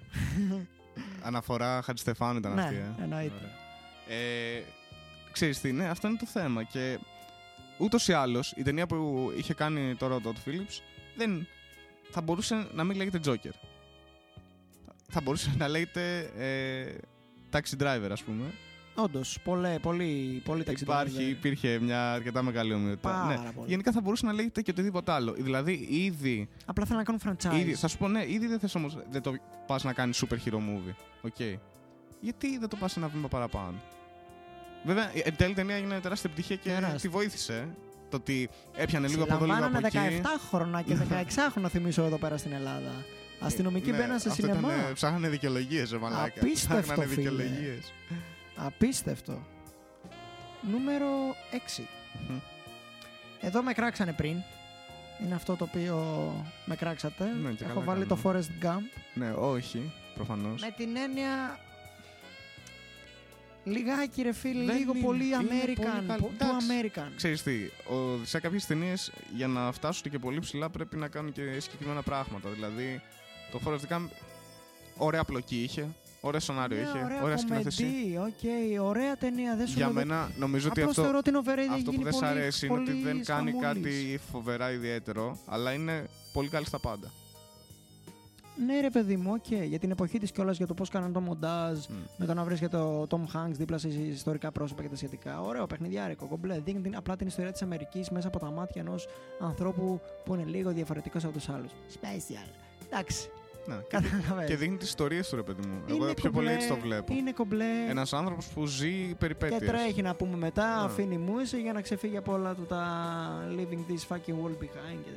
Αναφορά 1.24 1.82
Χατζηστεφάνου 1.82 2.38
ήταν 2.40 2.54
Ναι, 2.54 2.62
αυτή. 2.62 2.76
Ε. 2.76 3.04
εννοείται. 3.04 3.34
Ωραία. 3.36 4.20
Ε, 4.20 4.64
ξέρεις 5.32 5.60
τι, 5.62 5.72
ναι, 5.72 5.88
αυτό 5.90 6.08
είναι 6.08 6.18
το 6.18 6.26
θέμα. 6.26 6.64
Και 6.64 7.00
ούτως 7.78 8.08
ή 8.08 8.14
άλλως 8.14 8.54
η 8.56 8.62
ταινία 8.64 8.88
που 8.88 9.32
είχε 9.38 9.54
κάνει 9.54 9.96
τώρα 9.96 10.16
ο 10.16 10.20
Todd 10.20 10.38
Phillips 10.38 10.82
δεν 11.16 11.48
θα 12.12 12.22
μπορούσε 12.22 12.68
να 12.74 12.84
μην 12.84 12.98
λέγεται 12.98 13.20
Joker. 13.26 13.52
Θα 15.14 15.22
μπορούσε 15.22 15.52
να 15.58 15.68
λέγεται 15.68 16.32
ε, 16.38 16.86
Taxi 17.52 17.82
Driver, 17.84 18.10
ας 18.12 18.24
πούμε. 18.24 18.44
Όντως, 18.96 19.38
πολύ, 19.44 19.80
πολύ, 19.82 20.42
πολύ 20.46 20.64
Taxi 20.64 20.81
Driver. 20.81 21.10
Υπάρχει, 21.10 21.30
υπήρχε 21.30 21.80
μια 21.82 22.14
αρκετά 22.14 22.42
μεγάλη 22.42 22.74
ομοιότητα. 22.74 23.26
Ναι. 23.28 23.36
Πάρα 23.36 23.52
πολύ. 23.52 23.68
Γενικά 23.70 23.92
θα 23.92 24.02
μπορούσε 24.02 24.26
να 24.26 24.34
λέγεται 24.34 24.62
και 24.62 24.72
οτιδήποτε 24.72 25.12
άλλο. 25.12 25.34
Δηλαδή, 25.34 25.88
ήδη, 25.90 26.50
Απλά 26.66 26.86
θέλω 26.86 26.98
να 26.98 27.04
κάνουν 27.04 27.22
franchise. 27.26 27.60
ήδη 27.60 27.74
θα 27.74 27.88
σου 27.88 27.98
πω, 27.98 28.08
ναι, 28.08 28.24
ήδη 28.28 28.48
δεν 28.48 28.60
θες 28.60 28.76
όμως, 28.76 28.98
δεν 29.10 29.22
το 29.22 29.34
πας 29.68 29.84
να 29.84 29.94
κάνεις 29.94 30.24
super 30.26 30.36
hero 30.48 30.56
movie. 30.58 30.96
Οκ. 31.22 31.40
Γιατί 32.20 32.58
δεν 32.58 32.70
το 32.70 32.76
πας 32.76 32.98
ένα 32.98 33.08
βήμα 33.08 33.28
παραπάνω; 33.28 33.82
Βέβαια, 34.86 35.12
εν 35.24 35.36
τέλει 35.36 35.52
η 35.52 35.56
ταινία 35.56 35.76
έγινε 35.76 36.00
τεράστια 36.00 36.30
επιτυχία 36.34 36.56
και 36.56 36.70
Τεράστια. 36.70 37.00
τη 37.00 37.08
βοήθησε. 37.08 37.76
Το 38.10 38.18
ότι 38.18 38.50
έπιανε 38.76 39.08
λίγο 39.08 39.24
από 39.24 39.34
εδώ, 39.34 39.46
λίγο 39.46 39.58
από 39.58 39.76
Συλλαμβάνανε 39.76 40.10
εκεί. 40.16 40.22
17 40.24 40.48
χρόνια 40.50 40.82
και 40.82 40.98
16 41.48 41.50
χρόνια, 41.52 41.70
θυμίσω 41.70 42.04
εδώ 42.04 42.18
πέρα 42.18 42.38
στην 42.38 42.52
Ελλάδα. 42.52 42.92
Αστυνομικοί 43.42 43.92
Ναι, 43.92 43.98
μπαίναν 43.98 44.20
σε 44.20 44.30
αυτό 44.30 44.42
σινεμά. 44.42 44.76
Ήταν, 44.76 44.94
ψάχνανε 44.94 45.30
δικαιολογίες, 45.30 45.92
ρε 45.92 45.98
μαλάκα. 45.98 46.24
Απίστευτο, 46.42 46.82
Ψάχνανε 46.82 47.10
φίλε. 47.10 47.30
δικαιολογίες. 47.30 47.94
Απίστευτο. 48.56 49.46
Νούμερο 50.72 51.08
6. 51.78 51.82
Εδώ 53.42 53.62
με 53.64 53.74
κράξανε 53.74 54.14
πριν. 54.14 54.36
Είναι 55.26 55.36
αυτό 55.36 55.56
το 55.56 55.64
οποίο 55.64 55.96
με 56.66 56.76
κράξατε. 56.76 57.26
Ναι, 57.44 57.52
και 57.52 57.64
Έχω 57.64 57.74
καλά 57.74 57.86
βάλει 57.86 58.06
το 58.06 58.16
κάνουμε. 58.16 58.46
Forest 58.62 58.66
Gump. 58.66 59.02
Ναι, 59.14 59.32
όχι, 59.32 59.92
προφανώς. 60.16 60.62
Με 60.62 60.74
την 60.78 60.96
έννοια. 60.98 61.60
Λιγάκι 63.64 64.22
ρε 64.22 64.32
φίλε, 64.34 64.66
Δεν 64.66 64.78
λίγο 64.78 64.92
είναι. 64.96 65.06
πολύ 65.06 65.26
Είναι 65.26 65.38
American. 65.40 65.76
πολύ 65.76 66.06
καλή. 66.08 66.22
Του 66.22 66.32
Εντάξει. 66.40 66.68
American. 66.70 67.12
Ξέρεις 67.16 67.44
τι, 67.44 67.54
ο, 67.94 68.20
σε 68.24 68.40
κάποιες 68.40 68.66
ταινίες 68.66 69.12
για 69.36 69.48
να 69.48 69.72
φτάσουν 69.72 70.12
και 70.12 70.20
πολύ 70.20 70.40
ψηλά 70.40 70.70
πρέπει 70.70 70.96
να 70.98 71.08
κάνουν 71.08 71.32
και 71.32 71.60
συγκεκριμένα 71.60 72.02
πράγματα. 72.02 72.50
Δηλαδή, 72.50 73.02
το 73.52 73.60
Forrest 73.66 73.94
Gump 73.94 74.08
ωραία 74.98 75.24
πλοκή 75.24 75.64
είχε, 75.64 75.88
ωραίο 76.22 76.40
σενάριο 76.40 76.78
Μια 76.78 76.86
είχε, 76.90 76.98
Ναι, 76.98 77.04
ωραία 77.06 77.24
ωραία 77.24 77.38
σκηνοθεσία. 77.38 77.86
κομεντί, 77.88 78.18
οκ, 78.18 78.84
ωραία 78.88 79.16
ταινία. 79.18 79.56
Δεν 79.56 79.68
σου 79.68 79.74
Για 79.78 79.86
λέω 79.86 79.94
δεν- 79.96 80.08
μένα 80.08 80.30
νομίζω 80.38 80.68
ότι 80.70 80.80
Απλώς 80.80 80.90
αυτό, 80.98 81.02
θεωρώ 81.04 81.18
ότι 81.18 81.30
είναι 81.30 81.40
overrated, 81.46 81.74
αυτό 81.74 81.84
που 81.84 81.92
γίνει 81.92 82.04
δεν 82.04 82.14
σ' 82.14 82.16
πολύ- 82.16 82.28
αρέσει 82.32 82.66
είναι 82.66 82.76
ότι 82.76 82.84
πολύ 82.92 83.04
δεν 83.04 83.24
κάνει 83.24 83.50
σκαμούλης. 83.52 83.62
κάτι 83.62 84.20
φοβερά 84.32 84.72
ιδιαίτερο, 84.72 85.38
αλλά 85.46 85.72
είναι 85.74 86.06
πολύ 86.34 86.50
καλή 86.50 86.66
στα 86.66 86.80
πάντα. 86.80 87.12
Ναι, 88.66 88.80
ρε 88.82 88.90
παιδί 88.90 89.16
μου, 89.18 89.32
οκ. 89.34 89.52
Για 89.52 89.80
την 89.80 89.92
εποχή 89.92 90.20
της 90.20 90.32
κιόλας 90.32 90.58
για 90.58 90.68
το 90.68 90.74
πώς 90.74 90.90
κάνανε 90.90 91.14
το 91.14 91.20
μοντάζ, 91.22 91.78
Μμ. 91.90 91.94
με 92.18 92.26
το 92.26 92.34
να 92.34 92.44
βρίσκεται 92.44 92.78
ο 92.78 93.08
Tom 93.10 93.20
Hanks 93.36 93.52
δίπλα 93.52 93.78
σε 93.78 93.88
ιστορικά 93.88 94.52
πρόσωπα 94.52 94.82
και 94.82 94.88
τα 94.88 94.96
σχετικά. 94.96 95.42
Ωραίο 95.42 95.68
παιχνιδιάρικο, 95.68 96.26
κομπλέ. 96.28 96.60
Δείχνει 96.60 96.82
την- 96.82 96.96
απλά 96.96 97.16
την 97.16 97.28
ιστορία 97.28 97.52
της 97.52 97.62
Αμερικής 97.62 98.10
μέσα 98.10 98.28
από 98.28 98.40
τα 98.40 98.52
μάτια 98.52 98.82
ενός 98.82 99.08
ανθρώπου 99.40 100.02
που 100.26 100.34
είναι 100.34 100.44
λίγο 100.44 100.72
διαφορετικός 100.72 101.24
από 101.24 101.34
τους 101.34 101.50
άλλους. 101.50 101.72
Special. 102.02 102.50
Εντάξει. 102.90 103.30
Ναι. 103.66 103.76
Κατάλαβε. 103.88 104.46
Και 104.48 104.56
δείχνει 104.56 104.78
τις 104.78 104.88
ιστορίες 104.88 105.30
του, 105.30 105.36
ρε 105.36 105.42
παιδί 105.44 105.68
μου. 105.68 105.82
Εγώ 105.90 106.14
πιο 106.14 106.32
πολύ 106.32 106.52
έτσι 106.52 106.68
το 106.68 106.76
βλέπω. 106.76 107.14
Είναι 107.14 107.32
κομπλέ. 107.32 107.66
Ένας 107.90 108.14
άνθρωπος 108.14 108.46
που 108.48 108.66
ζει 108.66 108.92
Και 109.08 109.16
περιπέτειες. 109.16 109.70
τρέχει 109.70 110.02
να 110.02 110.16
πούμε 110.16 110.38
μετά, 110.38 110.78
Ναι. 110.80 110.86
αφήνει 110.86 111.18
μουσική 111.18 111.62
για 111.62 111.74
να 111.74 111.82
ξεφύγει 111.82 112.18
από 112.18 112.34
όλα 112.34 112.56
του 112.56 112.66
τα 112.66 112.84
leaving 113.58 113.92
this 113.92 114.16
fucking 114.16 114.34
world 114.44 114.64
behind 114.64 114.98
και 115.04 115.12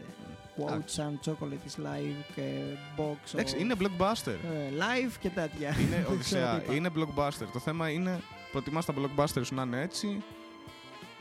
quotes 0.57 1.01
and 1.03 1.31
chocolate 1.31 1.69
is 1.69 1.85
life 1.85 2.25
και 2.35 2.61
box 2.97 3.33
Εντάξει, 3.33 3.55
of- 3.59 3.61
είναι 3.61 3.75
blockbuster. 3.79 4.29
ε, 4.53 4.71
live 4.79 5.13
και 5.21 5.29
τέτοια. 5.29 5.69
είναι 5.81 6.05
Δεν 6.09 6.19
ξέρω 6.19 6.45
Οδυσσέα, 6.45 6.59
τι 6.59 6.65
είπα. 6.65 6.75
είναι 6.75 6.91
blockbuster. 6.97 7.47
Το 7.53 7.59
θέμα 7.59 7.89
είναι, 7.91 8.21
προτιμάς 8.53 8.85
τα 8.85 8.95
blockbuster 8.97 9.41
σου 9.45 9.55
να 9.55 9.63
είναι 9.63 9.81
έτσι 9.81 10.23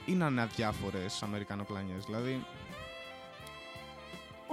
ή 0.06 0.12
να 0.12 0.28
είναι 0.28 0.41
αδιάφορες 0.41 1.24
αμερικανοπλανιές. 1.24 2.04
Δηλαδή, 2.06 2.45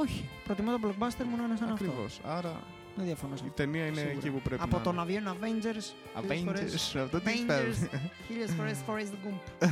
Όχι, 0.01 0.29
προτιμώ 0.45 0.71
το 0.73 0.79
blockbuster 0.89 1.25
μου 1.31 1.37
να 1.37 1.45
είναι 1.45 1.57
σαν 1.57 1.71
αυτό. 1.71 1.85
ακριβώς. 1.85 2.21
Άρα 2.25 2.61
Δεν 2.97 3.05
διαφωνώ 3.05 3.37
σε 3.37 3.45
η 3.45 3.47
αυτό. 3.49 3.63
ταινία 3.63 3.87
είναι 3.87 3.97
Σίγουρα. 3.97 4.17
εκεί 4.19 4.31
που 4.31 4.41
πρέπει 4.41 4.63
Από 4.63 4.77
να 4.77 4.83
τον 4.83 5.09
είναι. 5.09 5.23
Avion 5.23 5.29
Avengers, 5.33 5.87
χίλιες 6.21 6.41
φορές- 6.45 6.93
Avengers, 6.95 6.99
αυτό 7.05 7.21
τι 7.21 7.31
Avengers, 7.33 7.75
σπέβει. 7.75 8.11
χίλιες 8.27 8.51
φορές 8.57 8.79
Forrest 8.87 9.15
Gump. 9.25 9.41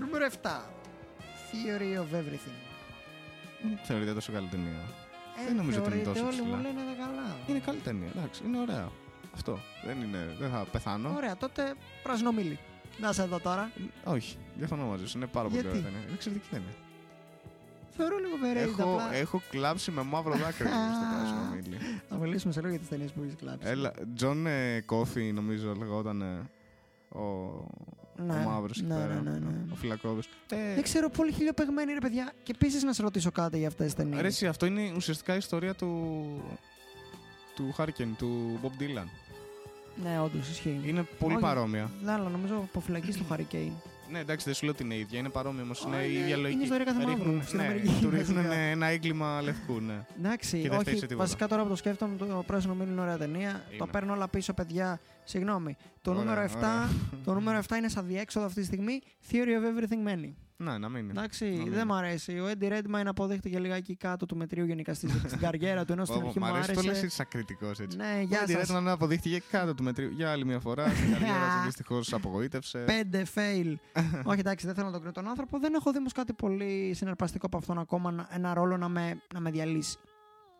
Νούμερο 0.00 0.26
7. 0.42 0.46
Theory 1.50 1.92
of 2.02 2.10
Everything. 2.20 2.58
Θεωρείται 3.84 4.12
τόσο 4.14 4.32
καλή 4.32 4.46
ταινία. 4.50 4.80
Ε, 5.40 5.44
Δεν 5.46 5.56
νομίζω 5.56 5.78
ότι 5.82 5.90
είναι 5.90 6.02
θεωρείται, 6.02 6.20
τόσο 6.20 6.24
όλοι 6.24 6.40
ψηλά. 6.42 6.56
μου 6.56 6.62
λένε 6.62 6.80
«Δεν 6.86 6.96
καλά. 7.06 7.36
Είναι 7.48 7.58
καλή 7.58 7.78
ταινία, 7.78 8.08
εντάξει, 8.16 8.42
είναι 8.46 8.58
ωραία. 8.58 8.88
Αυτό. 9.34 9.58
Δεν, 9.86 10.00
είναι, 10.00 10.34
δεν 10.38 10.50
θα 10.50 10.66
πεθάνω. 10.72 11.12
Ωραία, 11.16 11.36
τότε 11.36 11.74
Πράσινο 12.02 12.35
Μίλι. 12.35 12.58
Να 12.98 13.12
σε 13.12 13.22
εδώ 13.22 13.38
τώρα. 13.40 13.70
Όχι, 14.04 14.36
διαφωνώ 14.56 14.84
μαζί 14.86 15.06
σου. 15.08 15.16
Είναι 15.18 15.26
πάρα 15.26 15.48
πολύ 15.48 15.60
Γιατί; 15.60 15.76
ωραία 15.78 15.82
ταινία. 15.90 16.00
Είναι 16.06 16.14
εξαιρετική 16.14 16.48
ταινία. 16.50 16.74
Θεωρώ 17.96 18.16
λίγο 18.18 18.32
overrated 18.42 18.78
Έχω, 18.80 18.92
απλά. 18.92 19.14
έχω 19.14 19.42
κλάψει 19.50 19.90
με 19.90 20.02
μαύρο 20.02 20.32
δάκρυ 20.32 20.66
στο 20.68 21.04
Πράσινο 21.12 21.54
Μίλι. 21.54 21.76
Θα 22.08 22.16
μιλήσουμε 22.16 22.52
σε 22.52 22.58
λίγο 22.60 22.70
για 22.70 22.78
τις 22.80 22.88
ταινίες 22.88 23.12
που 23.12 23.22
έχεις 23.22 23.34
κλάψει. 23.36 23.68
Έλα, 23.68 23.92
Τζον 24.14 24.46
ε, 24.46 24.80
Coffey 24.80 25.32
νομίζω 25.32 25.74
λεγόταν 25.74 26.22
ε, 26.22 26.50
ο, 27.18 27.20
ναι, 28.16 28.32
ο 28.32 28.48
μαύρος 28.48 28.78
εκεί 28.78 28.86
ναι, 28.88 28.94
πέρα, 28.94 29.14
ναι, 29.20 29.30
ναι, 29.30 29.38
ναι. 29.38 29.72
ο 29.72 29.74
φυλακόβιος. 29.74 30.26
Ε, 30.48 30.74
Δεν 30.74 30.82
ξέρω, 30.82 31.08
πολύ 31.10 31.32
χιλιοπαιγμένη 31.32 31.92
ρε 31.92 31.98
παιδιά. 31.98 32.32
Και 32.42 32.52
επίσης 32.54 32.82
να 32.82 32.92
σε 32.92 33.02
ρωτήσω 33.02 33.30
κάτι 33.30 33.58
για 33.58 33.68
αυτές 33.68 33.84
τις 33.86 33.94
ταινίες. 33.94 34.20
ρε, 34.20 34.26
εσύ, 34.26 34.46
αυτό 34.46 34.66
είναι 34.66 34.92
ουσιαστικά 34.96 35.34
η 35.34 35.36
ιστορία 35.36 35.74
του, 35.74 36.24
του 37.54 37.74
Hurricane, 37.78 38.12
του 38.18 38.60
Bob 38.62 38.82
Dylan. 38.82 39.06
Ναι, 40.02 40.20
όντως 40.20 40.48
ισχύει. 40.50 40.80
Είναι 40.84 41.06
πολύ 41.18 41.34
Όχι. 41.34 41.42
παρόμοια. 41.42 41.90
Ναι, 42.04 42.12
αλλά 42.12 42.28
νομίζω 42.28 42.56
αποφυλακή 42.56 43.12
στο 43.12 43.24
Hurricane. 43.30 43.72
Ναι, 44.10 44.18
εντάξει, 44.18 44.44
δεν 44.44 44.54
σου 44.54 44.64
λέω 44.64 44.72
ότι 44.74 44.82
είναι 44.82 44.96
ίδια, 44.96 45.18
είναι 45.18 45.28
παρόμοια 45.28 45.62
όμως. 45.62 45.84
Ω, 45.84 45.88
Είναι 45.88 45.96
η 45.96 46.08
είναι- 46.10 46.18
ίδια 46.18 46.26
είναι 46.34 46.42
λογική. 46.42 46.62
ιστορία 46.62 46.84
κάθε 46.84 46.98
μαύρου 47.06 47.16
Ρίχνουν- 47.24 47.42
στην 47.44 47.58
ναι, 47.58 47.64
Αμερική, 47.64 47.98
του 48.02 48.10
ρίχνουν 48.10 48.36
βασικά. 48.42 48.54
ένα 48.60 48.86
έγκλημα 48.86 49.40
λευκού, 49.42 49.80
ναι. 49.80 50.04
Εντάξει, 50.18 50.60
Και 50.60 50.68
δεν 50.68 50.80
φταίει 50.80 50.94
σε 50.94 50.98
όχι. 50.98 51.06
τίποτα. 51.06 51.16
Βασικά 51.16 51.48
τώρα 51.48 51.62
που 51.62 51.68
το 51.68 51.76
σκέφτομαι, 51.76 52.16
το 52.16 52.44
πράσινο 52.46 52.74
μήλο 52.74 52.90
είναι 52.92 53.00
ωραία 53.00 53.16
ταινία. 53.18 53.52
Το 53.68 53.74
Είναι. 53.74 53.86
παίρνω 53.90 54.12
όλα 54.12 54.28
πίσω, 54.28 54.52
παιδιά. 54.52 55.00
Συγγνώμη. 55.24 55.76
Το 56.02 56.10
Ωραία, 56.10 56.22
νούμερο 56.22 56.40
7, 56.40 56.56
ωραία. 56.56 56.88
το 57.24 57.34
νούμερο 57.34 57.58
7 57.58 57.76
είναι 57.76 57.88
σαν 57.88 58.06
διέξοδο 58.06 58.46
αυτή 58.46 58.60
τη 58.60 58.66
στιγμή. 58.66 59.00
Theory 59.30 59.34
of 59.34 59.64
everything 59.70 60.08
many. 60.08 60.30
Ναι, 60.58 60.78
να 60.78 60.88
μην 60.88 61.02
είναι. 61.02 61.10
Εντάξει, 61.10 61.44
Να 61.44 61.50
μην 61.50 61.64
δεν 61.64 61.72
είναι. 61.72 61.84
μ' 61.84 61.92
αρέσει. 61.92 62.38
Ο 62.38 62.50
Eddie 62.50 62.72
Redmayne 62.72 63.04
αποδείχτηκε 63.06 63.58
λιγάκι 63.58 63.96
κάτω 63.96 64.26
του 64.26 64.36
μετρίου 64.36 64.64
γενικά 64.64 64.94
στη- 64.94 65.08
στην 65.26 65.38
καριέρα 65.38 65.84
του, 65.84 65.92
ενώ 65.92 66.04
στην 66.04 66.22
Ω, 66.22 66.26
αρχή 66.26 66.38
Μ' 66.38 66.42
μου 66.44 66.48
αρέσει 66.48 66.66
το 66.72 66.74
λες 66.80 66.84
άρεσε. 66.86 67.04
έτσι 67.04 67.16
σαν 67.16 67.26
κριτικός 67.28 67.80
έτσι. 67.80 67.96
Ναι, 67.96 68.22
γεια 68.26 68.44
Γεια 68.46 68.64
σας. 68.64 68.82
να 68.82 68.90
αποδείχτηκε 68.92 69.42
κάτω 69.50 69.74
του 69.74 69.82
μετρίου 69.82 70.10
για 70.10 70.30
άλλη 70.30 70.44
μια 70.44 70.60
φορά. 70.60 70.88
Στην 70.90 71.12
καριέρα 71.12 71.38
του 71.58 71.64
δυστυχώς 71.64 72.12
απογοήτευσε. 72.12 72.78
Πέντε 72.78 73.26
fail. 73.34 73.74
Όχι, 74.30 74.40
εντάξει, 74.40 74.66
δεν 74.66 74.74
θέλω 74.74 74.86
να 74.86 74.92
τον 74.92 75.00
κρίνω 75.00 75.12
τον 75.12 75.28
άνθρωπο. 75.28 75.58
Δεν 75.58 75.74
έχω 75.74 75.92
δει 75.92 75.98
όμως 75.98 76.12
κάτι 76.12 76.32
πολύ 76.32 76.92
συναρπαστικό 76.94 77.46
από 77.46 77.56
αυτόν 77.56 77.78
ακόμα 77.78 78.10
να- 78.10 78.28
ένα 78.32 78.54
ρόλο 78.54 78.76
να 78.76 78.88
με, 78.88 79.22
να 79.34 79.40
με 79.40 79.50
διαλύσει. 79.50 79.96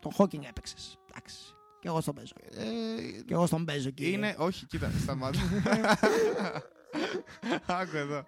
Το 0.01 0.11
Hawking 0.17 0.45
έπαιξες. 0.49 0.99
Εντάξει. 1.11 1.37
Και 1.81 1.89
εγώ 1.89 2.01
στον 2.01 2.15
παίζω. 2.15 2.33
Ε, 2.51 3.23
Και 3.27 3.35
εγώ 3.35 3.47
στον 3.47 3.65
παίζω, 3.65 3.91
κύριε. 3.91 4.13
Είναι, 4.13 4.35
όχι, 4.39 4.67
κοίτα, 4.67 4.91
σταμάτα. 5.03 5.39
Άκου 7.81 7.97
εδώ. 7.97 8.25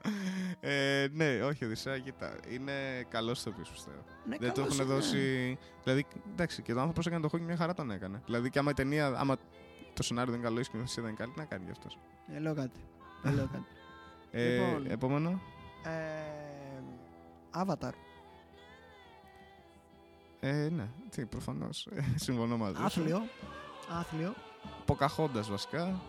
Ε, 0.60 1.06
ναι, 1.12 1.42
όχι, 1.42 1.64
Οδυσσέα, 1.64 1.98
κοίτα. 1.98 2.36
Είναι 2.50 2.72
καλός 3.08 3.38
στο 3.38 3.50
οποίο 3.50 3.64
πιστεύω. 3.72 4.04
Ναι, 4.28 4.36
Δεν 4.36 4.52
το 4.52 4.60
καλός 4.60 4.78
έχουν 4.78 4.86
είναι. 4.86 4.94
δώσει. 4.94 5.58
Δηλαδή, 5.82 6.06
εντάξει, 6.32 6.62
και 6.62 6.72
ο 6.72 6.80
άνθρωπο 6.80 7.00
έκανε 7.08 7.22
το 7.22 7.28
χόκι 7.28 7.42
μια 7.42 7.56
χαρά 7.56 7.74
τον 7.74 7.90
έκανε. 7.90 8.22
Δηλαδή, 8.24 8.50
και 8.50 8.58
άμα 8.58 8.70
η 8.70 8.74
ταινία, 8.74 9.06
άμα 9.16 9.36
το 9.94 10.02
σενάριο 10.02 10.30
δεν 10.30 10.40
είναι 10.40 10.48
καλό, 10.48 10.60
η 10.60 10.64
σκηνοθεσία 10.64 11.02
δεν 11.02 11.10
είναι 11.12 11.20
καλή, 11.20 11.32
τι 11.32 11.38
να 11.38 11.44
κάνει 11.44 11.64
γι' 11.64 11.70
αυτός. 11.70 11.98
Ε, 12.34 12.38
λέω 12.38 12.54
κάτι. 12.54 12.80
Ε, 13.24 13.30
λέω 13.30 13.48
κάτι. 13.52 13.66
Ε, 14.30 14.56
Λοιπόν. 14.56 14.86
Επόμενο. 14.90 15.40
Ε, 15.84 16.82
Avatar. 17.64 17.92
Ε, 20.40 20.68
ναι, 20.72 20.88
τι, 21.10 21.26
προφανώς. 21.26 21.88
συμφωνώ 22.14 22.56
μαζί 22.56 22.74
σου. 22.76 22.84
Άθλιο. 22.84 23.22
Άθλιο. 23.98 24.34
Ποκαχόντα 24.84 25.42
βασικά, 25.42 26.00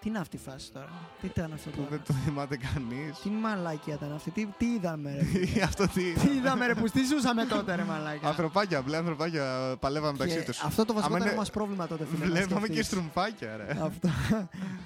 Τι 0.00 0.08
είναι 0.08 0.18
αυτή 0.18 0.36
η 0.36 0.38
φάση 0.38 0.72
τώρα; 0.72 0.88
Τι 1.20 1.26
ήταν 1.26 1.52
αυτό 1.52 1.70
που 1.70 1.76
τώρα; 1.76 1.88
δεν 1.90 2.00
το 2.06 2.12
θυμάται 2.12 2.56
κανείς. 2.56 3.18
Τι 3.22 3.28
μαλάκια 3.28 3.94
ήταν 3.94 4.12
αυτή. 4.12 4.30
Τι, 4.30 4.46
τι 4.58 4.66
είδαμε 4.66 5.14
ρε. 5.14 5.22
Αυτό 5.68 5.88
τι. 5.88 6.12
τι 6.12 6.28
είδαμε 6.36 6.66
ρε. 6.66 6.74
Που 6.74 6.88
τι 6.88 7.04
ζούσαμε 7.04 7.44
τότε 7.44 7.74
ρε 7.74 7.84
μαλάκα; 7.84 8.28
Ανθρωπάκια, 8.28 8.82
μπλε 8.82 8.96
ανθρωπάκια 8.96 9.76
παλεύαμε 9.80 10.12
μεταξύ 10.12 10.36
Και 10.36 10.42
τους. 10.44 10.60
αυτό 10.62 10.84
το 10.84 10.92
βασικότερο 10.94 11.24
είναι- 11.24 11.34
μας 11.36 11.50
πρόβλημα 11.50 11.86
τότε 11.86 12.04
φίλε. 12.04 12.24
να 12.26 12.30
Βλέπαμε 12.32 12.60
και 12.66 12.72
σκεφτείς. 12.72 12.86
στρουμφάκια, 12.86 13.56
ρε. 13.56 13.76
Αυτό. 13.82 14.08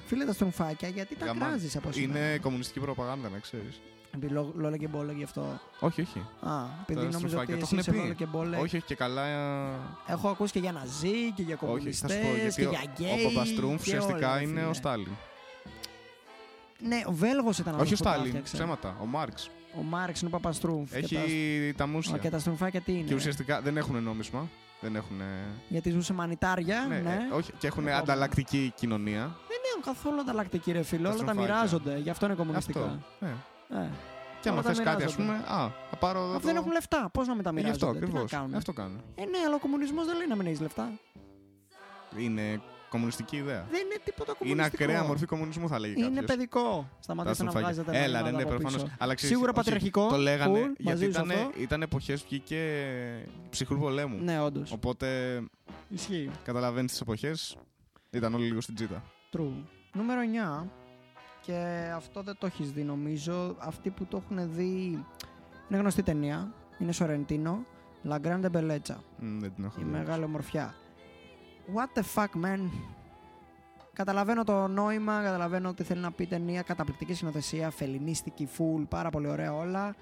Φίλε 0.07 0.25
τα 0.25 0.33
στρουμφάκια, 0.33 0.89
γιατί 0.89 1.17
τα 1.17 1.27
Γαμάν. 1.27 1.49
κράζεις 1.49 1.77
από 1.77 1.93
σήμερα; 1.93 2.19
Είναι 2.19 2.39
κομμουνιστική 2.39 2.81
προπαγάνδα, 2.81 3.29
να 3.29 3.39
ξέρεις. 3.39 3.81
Επί 4.15 4.29
λό- 4.29 4.53
Λόλα 4.57 4.77
και 4.77 4.89
μπόλα 4.89 5.13
γι' 5.13 5.23
αυτό. 5.25 5.61
Όχι, 5.81 6.01
όχι. 6.01 6.19
Α, 6.41 6.53
επειδή 6.83 7.01
Τα 7.01 7.05
νόμιζα 7.05 7.17
ότι 7.19 7.29
στρουμφάκια, 7.29 7.55
το 7.55 7.61
εσύ 7.63 7.65
έχουν 7.65 7.79
είσαι 7.79 7.91
πει. 7.91 7.97
Λόλα 7.97 8.13
και 8.15 8.27
μπόλα. 8.27 8.59
Όχι, 8.59 8.77
όχι 8.77 8.85
και 8.87 8.95
καλά. 8.95 9.27
ε, 9.27 9.71
Έχω 10.07 10.29
ακούσει 10.29 10.53
και 10.53 10.59
για 10.59 10.73
ναζί 10.73 11.33
και 11.35 11.43
για 11.43 11.59
Όχι, 11.61 11.93
θα 11.93 12.09
σου 12.09 12.15
πω 12.15 12.21
κομμουνιστές 12.21 12.57
γιατί 12.57 12.61
και 12.61 12.67
ο, 12.67 12.71
για 12.71 12.81
ο 12.85 13.17
γκέι. 13.17 13.25
Παπαστρούμφ 13.35 13.83
και 13.83 13.91
όλα, 13.91 13.99
ουσιαστικά 14.05 14.35
ρε 14.37 14.43
είναι 14.43 14.59
φίλε. 14.61 14.71
ο 14.71 14.73
Στάλιν. 14.73 15.09
Ναι, 16.79 17.01
ο 17.07 17.13
Βέλγος 17.13 17.59
ήταν 17.59 17.73
Όχι 17.75 17.81
ο 17.81 17.83
αυτός 17.83 17.99
που 17.99 18.05
τα 18.05 18.11
Στάλιν, 18.11 18.27
έφτιαξε. 18.27 18.57
ψέματα. 18.57 18.97
Ο 19.01 19.05
Μαρξ. 19.07 19.51
Ο 19.79 19.83
Μάρξ 19.83 20.21
είναι 20.21 20.31
ο 20.35 20.39
Παπαστρούμφ. 20.39 20.91
και 20.91 20.97
Έχει 20.97 21.15
τα- 21.73 21.77
τα 21.77 21.85
Α, 21.85 21.87
μουσια. 21.87 22.19
Και 22.19 22.31
τα 22.31 22.39
στρομφάκια 22.39 22.81
τι 22.81 22.93
είναι. 22.93 23.03
Και 23.03 23.15
ουσιαστικά 23.15 23.61
δεν 23.61 23.77
έχουν 23.77 24.03
νόμισμα. 24.03 24.49
Δεν 24.81 24.97
έχουν. 24.97 25.21
Γιατί 25.69 25.91
ζούσε 25.91 26.13
μανιτάρια. 26.13 26.87
Ναι, 26.89 26.99
Ναι. 26.99 27.27
ε, 27.31 27.35
όχι, 27.35 27.53
και 27.59 27.67
έχουν 27.67 27.83
Επόμενο. 27.83 28.03
ανταλλακτική 28.03 28.73
κοινωνία. 28.77 29.21
Δεν 29.49 29.59
έχουν 29.71 29.83
καθόλου 29.95 30.21
ανταλλακτική 30.21 30.73
ρε 30.73 30.83
φίλε. 30.83 31.03
Τα 31.03 31.09
Όλα 31.09 31.19
τα 31.19 31.25
στροφάκια. 31.25 31.55
μοιράζονται. 31.55 31.99
Γι' 31.99 32.11
αυτό 32.11 32.27
είναι 32.27 32.35
κομμουνιστικά. 32.35 32.81
Αυτό. 32.81 33.27
Ε. 33.27 33.29
Ε. 33.75 33.89
Και 34.41 34.49
άμα 34.51 34.59
Όλα 34.59 34.69
τα 34.69 34.75
θε 34.75 34.83
κάτι, 34.83 35.05
ας 35.05 35.17
μοιράζονται. 35.17 35.43
πούμε. 35.47 35.57
Α, 35.63 35.71
θα 35.91 35.97
πάρω 35.97 36.19
εδώ. 36.19 36.31
Αφού 36.31 36.41
το- 36.41 36.47
δεν 36.47 36.57
έχουν 36.57 36.73
λεφτά. 36.73 37.11
Πώς 37.13 37.27
να 37.27 37.35
με 37.35 37.43
τα 37.43 37.51
Ε, 37.57 37.61
Γι' 37.61 37.69
αυτό 37.69 37.87
μοιράζονται. 37.87 38.07
Τι 38.07 38.13
να 38.13 38.19
ακριβώς. 38.21 38.41
κάνουν. 38.41 38.55
Αυτό 38.57 38.73
κάνουν. 38.73 39.01
Ε, 39.15 39.25
ναι, 39.25 39.39
αλλά 39.47 39.55
ο 39.55 39.59
κομμουνισμός 39.59 40.07
δεν 40.07 40.17
λέει 40.17 40.27
να 40.27 40.37
μην 40.37 40.47
έχεις 40.47 40.61
λεφτά. 40.61 40.91
Είναι 42.19 42.61
κομμουνιστική 42.89 43.37
ιδέα. 43.37 43.67
Δεν 43.71 43.81
είναι 43.81 43.99
τίποτα 44.05 44.31
Είναι 44.41 44.51
κομμουνιστικό. 44.55 44.85
ακραία 44.85 45.03
μορφή 45.05 45.27
κομμουνισμού, 45.27 45.69
θα 45.69 45.79
λέγει 45.79 45.95
Είναι 45.97 46.07
κάποιος. 46.09 46.25
παιδικό. 46.25 46.89
Σταματήστε 47.01 47.45
να 47.45 47.51
βγάζετε 47.51 47.91
Έλα, 48.03 48.19
ρε, 48.19 48.25
μηνύματα 48.25 48.31
ναι, 48.37 48.43
από 48.43 48.49
προφανώς. 48.51 48.83
πίσω. 48.83 48.95
Αλλά 48.99 49.15
ξέρεις, 49.15 49.35
Σίγουρα 49.35 49.51
όχι, 49.51 49.59
πατριαρχικό. 49.61 50.09
Το 50.09 50.17
λέγανε 50.17 50.59
full, 50.59 50.63
γιατί 50.77 50.83
μαζί 50.85 51.05
σου 51.05 51.11
ήταν, 51.11 51.31
αυτό. 51.31 51.51
ήταν 51.61 51.83
εποχές 51.83 52.23
βγήκε 52.23 52.61
ψυχρού 53.51 53.79
πολέμου. 53.79 54.19
Ναι, 54.23 54.41
όντως. 54.41 54.73
Οπότε 54.73 55.41
Ισχύει. 55.89 56.31
καταλαβαίνεις 56.45 56.91
τις 56.91 57.01
εποχές. 57.01 57.57
Ήταν 58.11 58.35
όλοι 58.35 58.45
λίγο 58.47 58.61
στην 58.61 58.75
τσίτα. 58.75 59.03
True. 59.37 59.53
Νούμερο 59.93 60.21
9. 60.21 60.67
Και 61.47 61.91
αυτό 61.95 62.23
δεν 62.23 62.37
το 62.39 62.47
έχεις 62.47 62.73
δει 62.73 62.83
νομίζω. 62.83 63.57
Αυτοί 63.59 63.91
που 63.91 64.07
το 64.07 64.17
έχουν 64.25 64.53
δει. 64.55 65.05
Είναι 65.69 65.79
γνωστή 65.81 66.03
ταινία. 66.03 66.53
Είναι 66.79 66.93
Σορεντίνο. 66.93 67.65
La 68.09 68.17
Grande 68.21 68.51
Bellezza. 68.53 68.97
Μ, 69.19 69.39
δεν 69.41 69.55
την 69.55 69.65
έχω 69.65 69.81
Η 69.81 69.85
δει. 69.85 69.91
μεγάλη 69.91 70.25
ομορφιά. 70.25 70.75
What 71.75 71.99
the 71.99 72.03
fuck, 72.15 72.45
man. 72.45 72.71
Καταλαβαίνω 73.93 74.45
το 74.45 74.67
νόημα, 74.69 75.23
καταλαβαίνω 75.23 75.75
τι 75.75 75.83
θέλει 75.83 76.01
να 76.01 76.13
πει 76.13 76.23
η 76.23 76.27
ταινία. 76.27 76.63
Καταπληκτική 76.63 77.15
συνοθεσία, 77.15 77.71
φελινίστικη, 77.71 78.49
full, 78.59 78.85
πάρα 78.89 79.11
πολύ 79.11 79.29
ωραία 79.29 79.55
όλα. 79.55 79.95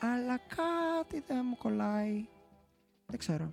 Αλλά 0.00 0.38
κάτι 0.56 1.22
δεν 1.26 1.44
μου 1.48 1.56
κολλάει. 1.58 2.26
Δεν 3.06 3.18
ξέρω. 3.18 3.52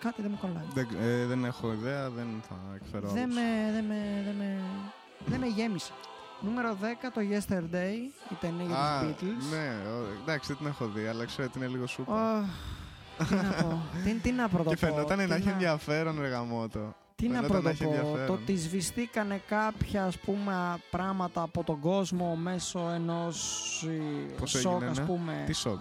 Κάτι 0.00 0.22
δεν 0.22 0.30
μου 0.30 0.38
κολλάει. 0.40 0.64
Δεν, 0.74 0.88
ε, 1.00 1.26
δεν 1.26 1.44
έχω 1.44 1.72
ιδέα, 1.72 2.10
δεν 2.10 2.26
θα 2.48 2.54
εκφέρω 2.74 3.08
Δεν 3.08 3.22
άποψη. 3.22 3.40
με, 3.40 3.72
δεν 3.72 3.84
με, 3.84 4.22
δεν 4.24 4.34
με, 4.34 4.58
δεν 5.26 5.40
με 5.40 5.46
γέμισε. 5.46 5.92
Νούμερο 6.40 6.76
10, 6.80 6.84
το 7.14 7.20
Yesterday, 7.20 7.94
η 8.30 8.34
ταινία 8.40 8.64
για 8.66 8.76
Α, 8.76 9.00
τους 9.00 9.10
Beatles. 9.10 9.50
ναι, 9.50 9.90
ο- 9.90 10.06
εντάξει, 10.22 10.48
δεν 10.48 10.56
την 10.56 10.66
έχω 10.66 10.86
δει, 10.86 11.06
αλλά 11.06 11.24
ξέρω 11.24 11.44
ότι 11.48 11.58
είναι 11.58 11.66
λίγο 11.66 11.86
σούπα. 11.86 12.44
Ωχ, 13.20 13.28
τι 13.28 13.34
να 13.34 13.42
πω, 13.62 13.82
τι, 14.04 14.14
τι 14.14 14.32
να 14.32 14.48
πρωτοπώ. 14.48 14.70
και 14.70 14.76
φαινόταν 14.86 15.18
τι 15.18 15.26
να 15.26 15.34
έχει 15.34 15.48
ενδιαφέρον, 15.48 16.20
ρε 16.20 16.28
γαμότο. 16.28 16.94
Τι 17.16 17.28
να 17.28 17.34
Φαινόταν 17.40 17.62
να 17.62 17.70
έχει 17.70 17.78
πρωτοπώ, 17.78 18.02
το 18.02 18.08
ενδιαφέρον. 18.08 18.42
ότι 18.42 18.56
σβηστήκανε 18.56 19.42
κάποια 19.48 20.04
ας 20.04 20.18
πούμε 20.18 20.76
πράγματα 20.90 21.42
από 21.42 21.64
τον 21.64 21.80
κόσμο 21.80 22.34
μέσω 22.36 22.90
ενός 22.94 23.38
ε, 23.88 24.32
Πώς 24.40 24.50
σοκ 24.50 24.72
έγινε, 24.72 24.90
ας 24.90 24.98
ναι; 24.98 25.04
πούμε. 25.04 25.42
Τι 25.46 25.52
σοκ; 25.52 25.78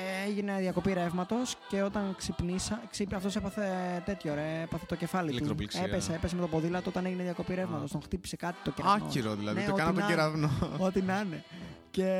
Ε, 0.00 0.28
έγινε 0.28 0.56
διακοπή 0.58 0.92
ρεύματος 0.92 1.56
και 1.68 1.82
όταν 1.82 2.14
ξυπνήσα, 2.18 2.80
ξύπνη, 2.90 3.16
αυτός 3.16 3.36
έπαθε 3.36 3.62
τέτοιο 4.04 4.34
ρε, 4.34 4.60
έπαθε 4.62 4.84
το 4.88 4.94
κεφάλι 4.94 5.26
του. 5.28 5.32
Ηλεκτροπληξία. 5.34 5.82
Έπεσε, 5.84 6.12
έπεσε 6.14 6.34
με 6.34 6.40
το 6.40 6.46
ποδήλατο 6.48 6.90
όταν 6.90 7.06
έγινε 7.06 7.22
διακοπή 7.22 7.54
ρεύματος. 7.54 7.90
Α. 7.90 7.92
Τον 7.92 8.02
χτύπησε 8.02 8.36
κάτι 8.36 8.56
το 8.64 8.70
κεραυνό. 8.70 9.04
Άκυρο 9.04 9.34
δηλαδή, 9.34 9.60
Ναι, 9.60 9.66
το 9.66 9.72
ό,τι 9.72 9.80
κάνα 9.80 9.92
να 9.92 9.98
τον 10.00 10.04
είναι. 10.08 10.14
κεραυνό. 10.14 10.50
Ό,τι 10.78 11.02
να 11.02 11.20
είναι. 11.20 11.44
Και 11.90 12.10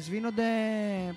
σβήνονται 0.00 0.42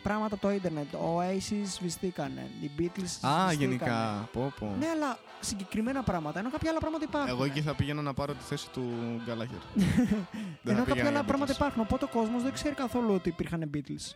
πράγματα 0.03 0.33
από 0.35 0.47
το 0.47 0.51
ίντερνετ. 0.51 0.93
Ο 0.93 1.19
Oasis 1.21 1.65
σβηστήκανε. 1.75 2.49
Οι 2.61 2.71
Beatles 2.79 3.01
Α, 3.03 3.07
σβηστήκανε. 3.07 3.53
γενικά. 3.53 4.29
Πω, 4.33 4.53
πω. 4.59 4.75
Ναι, 4.79 4.87
αλλά 4.87 5.17
συγκεκριμένα 5.39 6.03
πράγματα. 6.03 6.39
Ενώ 6.39 6.49
κάποια 6.49 6.69
άλλα 6.69 6.79
πράγματα 6.79 7.03
υπάρχουν. 7.07 7.29
Εγώ 7.29 7.43
εκεί 7.43 7.61
θα 7.61 7.75
πήγαινα 7.75 8.01
να 8.01 8.13
πάρω 8.13 8.33
τη 8.33 8.43
θέση 8.43 8.69
του 8.69 8.83
Γκάλαχερ. 9.25 9.57
Ενώ 10.71 10.83
κάποια 10.83 11.07
άλλα 11.07 11.23
πράγματα 11.23 11.51
υπάρχουν. 11.51 11.53
υπάρχουν. 11.53 11.81
Οπότε 11.81 12.05
ο 12.05 12.07
κόσμος 12.07 12.43
δεν 12.43 12.53
ξέρει 12.53 12.75
καθόλου 12.75 13.13
ότι 13.13 13.29
υπήρχαν 13.29 13.69
Beatles. 13.73 14.11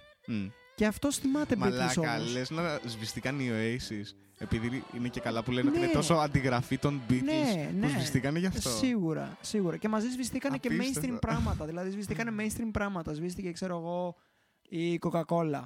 Και 0.78 0.86
αυτό 0.86 1.12
θυμάται 1.12 1.56
Beatles 1.56 1.60
Μαλάκα, 1.60 2.02
όμως. 2.16 2.32
λες 2.34 2.50
να 2.50 2.80
σβηστήκαν 2.86 3.40
οι 3.40 3.50
Oasis. 3.52 4.16
Επειδή 4.38 4.84
είναι 4.98 5.08
και 5.08 5.20
καλά 5.20 5.44
που 5.44 5.52
λένε 5.52 5.70
ότι 5.70 5.78
Ναι. 5.80 5.84
είναι 5.86 5.94
τόσο 5.94 6.14
αντιγραφή 6.14 6.78
των 6.78 7.02
Beatles. 7.10 7.22
Ναι, 7.24 7.70
Που 7.72 7.78
ναι. 7.80 7.88
σβηστήκανε 7.88 8.40
γι' 8.40 8.46
αυτό. 8.46 8.70
Σίγουρα, 8.70 9.38
σίγουρα. 9.42 9.78
Και 9.78 9.88
μαζί 9.88 10.10
σβηστήκανε 10.10 10.58
και 10.58 10.68
Απίστευτο. 10.74 11.14
mainstream 11.14 11.18
πράγματα. 11.22 11.66
Δηλαδή 11.66 11.90
σβηστήκανε 11.92 12.32
mainstream 12.40 12.70
πράγματα. 12.72 13.14
Σβήστηκε, 13.14 13.52
ξέρω 13.52 13.78
εγώ, 13.78 14.16
η 14.70 15.00
Coca-Cola. 15.02 15.62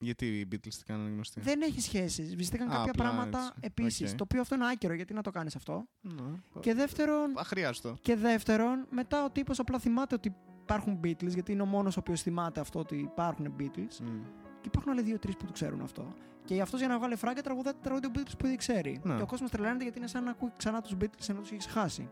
Γιατί 0.00 0.26
οι 0.26 0.48
Beatles 0.52 0.74
τι 0.78 0.84
κάνανε 0.86 1.10
γνωστοί. 1.10 1.40
Δεν 1.40 1.62
έχει 1.62 1.80
σχέση. 1.80 2.24
Σβηστήκαν 2.26 2.68
Α, 2.70 2.70
κάποια 2.74 2.90
απλά 2.90 3.04
πράγματα 3.04 3.38
έτσι. 3.38 3.52
επίσης. 3.60 4.10
Οκ. 4.10 4.16
Το 4.16 4.24
οποίο 4.24 4.40
αυτό 4.40 4.54
είναι 4.54 4.66
άκυρο. 4.72 4.94
Γιατί 4.94 5.14
να 5.14 5.22
το 5.22 5.30
κάνεις 5.30 5.56
αυτό; 5.56 5.88
Ναι. 6.00 6.60
Και 6.60 6.74
δεύτερον, 6.74 7.32
Αχρείαστο. 7.38 7.96
και 8.00 8.16
δεύτερον, 8.16 8.86
μετά 8.90 9.24
ο 9.24 9.30
τύπος 9.30 9.58
απλά 9.58 9.78
θυμάται 9.78 10.14
ότι 10.14 10.34
υπάρχουν 10.62 11.00
Beatles. 11.04 11.28
Γιατί 11.34 11.52
είναι 11.52 11.62
ο 11.62 11.66
μόνος 11.66 11.96
ο 11.96 12.00
οποίος 12.00 12.22
θυμάται 12.22 12.60
αυτό 12.60 12.78
ότι 12.78 12.96
υπάρχουν 12.96 13.54
Beatles. 13.58 13.96
Μμ. 14.02 14.20
Και 14.64 14.70
υπάρχουν 14.72 14.92
άλλοι 14.92 15.02
δύο-τρει 15.02 15.36
που 15.36 15.44
το 15.44 15.52
ξέρουν 15.52 15.80
αυτό. 15.80 16.14
Και 16.44 16.60
αυτός 16.60 16.80
για 16.80 16.88
να 16.88 16.98
βγάλει 16.98 17.16
φράγκα 17.16 17.42
τραγουδάει 17.42 17.78
τραγούδια 17.82 18.10
του 18.10 18.20
Beatles 18.20 18.34
που 18.38 18.46
ήδη 18.46 18.56
ξέρει. 18.56 19.00
Ναι. 19.02 19.16
Και 19.16 19.22
ο 19.22 19.26
κόσμος 19.26 19.50
τρελαίνεται 19.50 19.82
γιατί 19.82 19.98
είναι 19.98 20.06
σαν 20.06 20.24
να 20.24 20.30
ακούει 20.30 20.52
ξανά 20.56 20.82
τους 20.82 20.96
Beatles 21.00 21.28
ενώ 21.28 21.40
τους 21.40 21.50
έχει 21.50 21.58
ξεχάσει. 21.58 22.10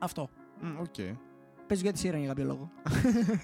Αυτό. 0.00 0.28
Μμ, 0.60 0.78
Οκ. 0.80 0.94
Πες 1.66 1.80
για 1.80 1.92
τη 1.92 1.98
σειρά 1.98 2.18
για 2.18 2.28
κάποιο 2.28 2.44
λόγο. 2.44 2.70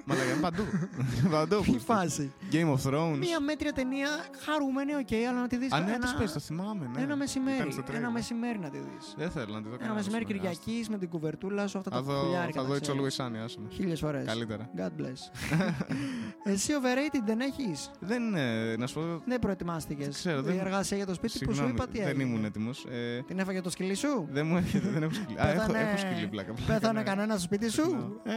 Μαλάκα 0.04 0.30
είναι 0.32 0.40
παντού. 0.40 0.62
Παντού. 1.30 1.60
Τι 1.60 1.78
φάση. 1.78 2.32
Game 2.52 2.74
of 2.76 2.90
Thrones. 2.90 3.16
Μία 3.18 3.40
μέτρια 3.40 3.72
ταινία, 3.72 4.08
χαρούμενη, 4.44 4.94
οκ, 4.94 5.12
αλλά 5.28 5.40
να 5.40 5.46
τη 5.46 5.56
δεις. 5.56 5.72
Α, 5.72 5.80
ναι, 5.80 5.90
ένα, 5.90 5.98
τις 5.98 6.14
πες, 6.14 6.32
το 6.32 6.40
θυμάμαι, 6.40 6.84
ναι. 6.84 6.90
ένα 6.96 7.02
Ήταν 7.04 7.18
μεσημέρι. 7.18 7.72
στο 7.72 7.82
Ένα 7.92 8.08
trailer. 8.08 8.12
μεσημέρι 8.12 8.58
να 8.58 8.70
τη 8.70 8.78
δεις. 8.78 9.14
Δεν 9.16 9.30
θέλω 9.30 9.52
να 9.54 9.58
τη 9.62 9.62
δω 9.62 9.68
Ένα 9.68 9.76
κανένα 9.76 9.94
μεσημέρι 9.94 10.24
μεσημέρι, 10.24 10.54
Κυριακής 10.54 10.88
με 10.88 10.98
την 10.98 11.08
κουβερτούλα 11.08 11.66
σου, 11.66 11.78
αυτά 11.78 11.90
Θα 11.90 11.96
τα 11.96 12.02
δω, 12.02 12.22
πουλιάρικα. 12.24 12.60
θα 12.62 12.66
δω 12.68 12.74
It's 12.74 12.88
Always 12.88 13.24
Sunny, 13.24 13.36
άσε 13.44 13.58
με. 13.60 13.68
Χίλιες 13.70 14.00
φορές. 14.00 14.24
Καλύτερα. 14.26 14.70
God 14.76 15.00
bless. 15.02 15.20
Εσύ 16.52 16.72
overrated 16.80 17.22
δεν 17.26 17.40
έχεις; 17.40 17.90
Δεν 18.00 18.22
είναι, 18.22 18.76
να 18.78 18.86
σου 18.86 18.94
πω, 18.94 19.22
Δεν 19.26 19.38
προετοιμάστηκες. 19.38 20.04
Δεν 20.04 20.14
ξέρω, 20.14 20.38
Η 20.38 20.42
δεν- 20.42 20.58
εργασία 20.58 20.96
για 20.96 21.06
το 21.06 21.14
σπίτι 21.14 21.32
που 21.32 21.38
σου 21.38 21.54
συγγνώμη, 21.54 21.72
είπα 21.74 21.86
τι 21.88 21.98
δεν 21.98 22.08
έγινε. 22.08 22.22
ήμουν 22.22 22.44
έτοιμος. 22.44 22.84
Ε, 22.90 23.22
Την 23.26 23.38
έφαγε 23.38 23.60
το 23.60 23.70
σκυλί 23.70 23.94
σου; 23.94 24.28
δεν 24.32 24.46
μου 24.46 24.56
έρχεται, 24.56 24.88
δεν 24.88 25.02
έχω 25.02 25.12
σκυλί. 25.12 25.40
Α, 25.40 25.48
έχω, 25.50 25.66
Πέθανε- 25.66 25.88
έχω 25.88 25.96
σκυλί, 25.98 26.26
πλάκα. 26.28 26.52
πλάκα, 26.52 26.72
Πέθανε 26.72 26.98
ναι. 26.98 27.04
κανένα 27.04 27.32
στο 27.32 27.42
σπίτι 27.42 27.70
σου; 27.70 28.09
Ε; 28.22 28.30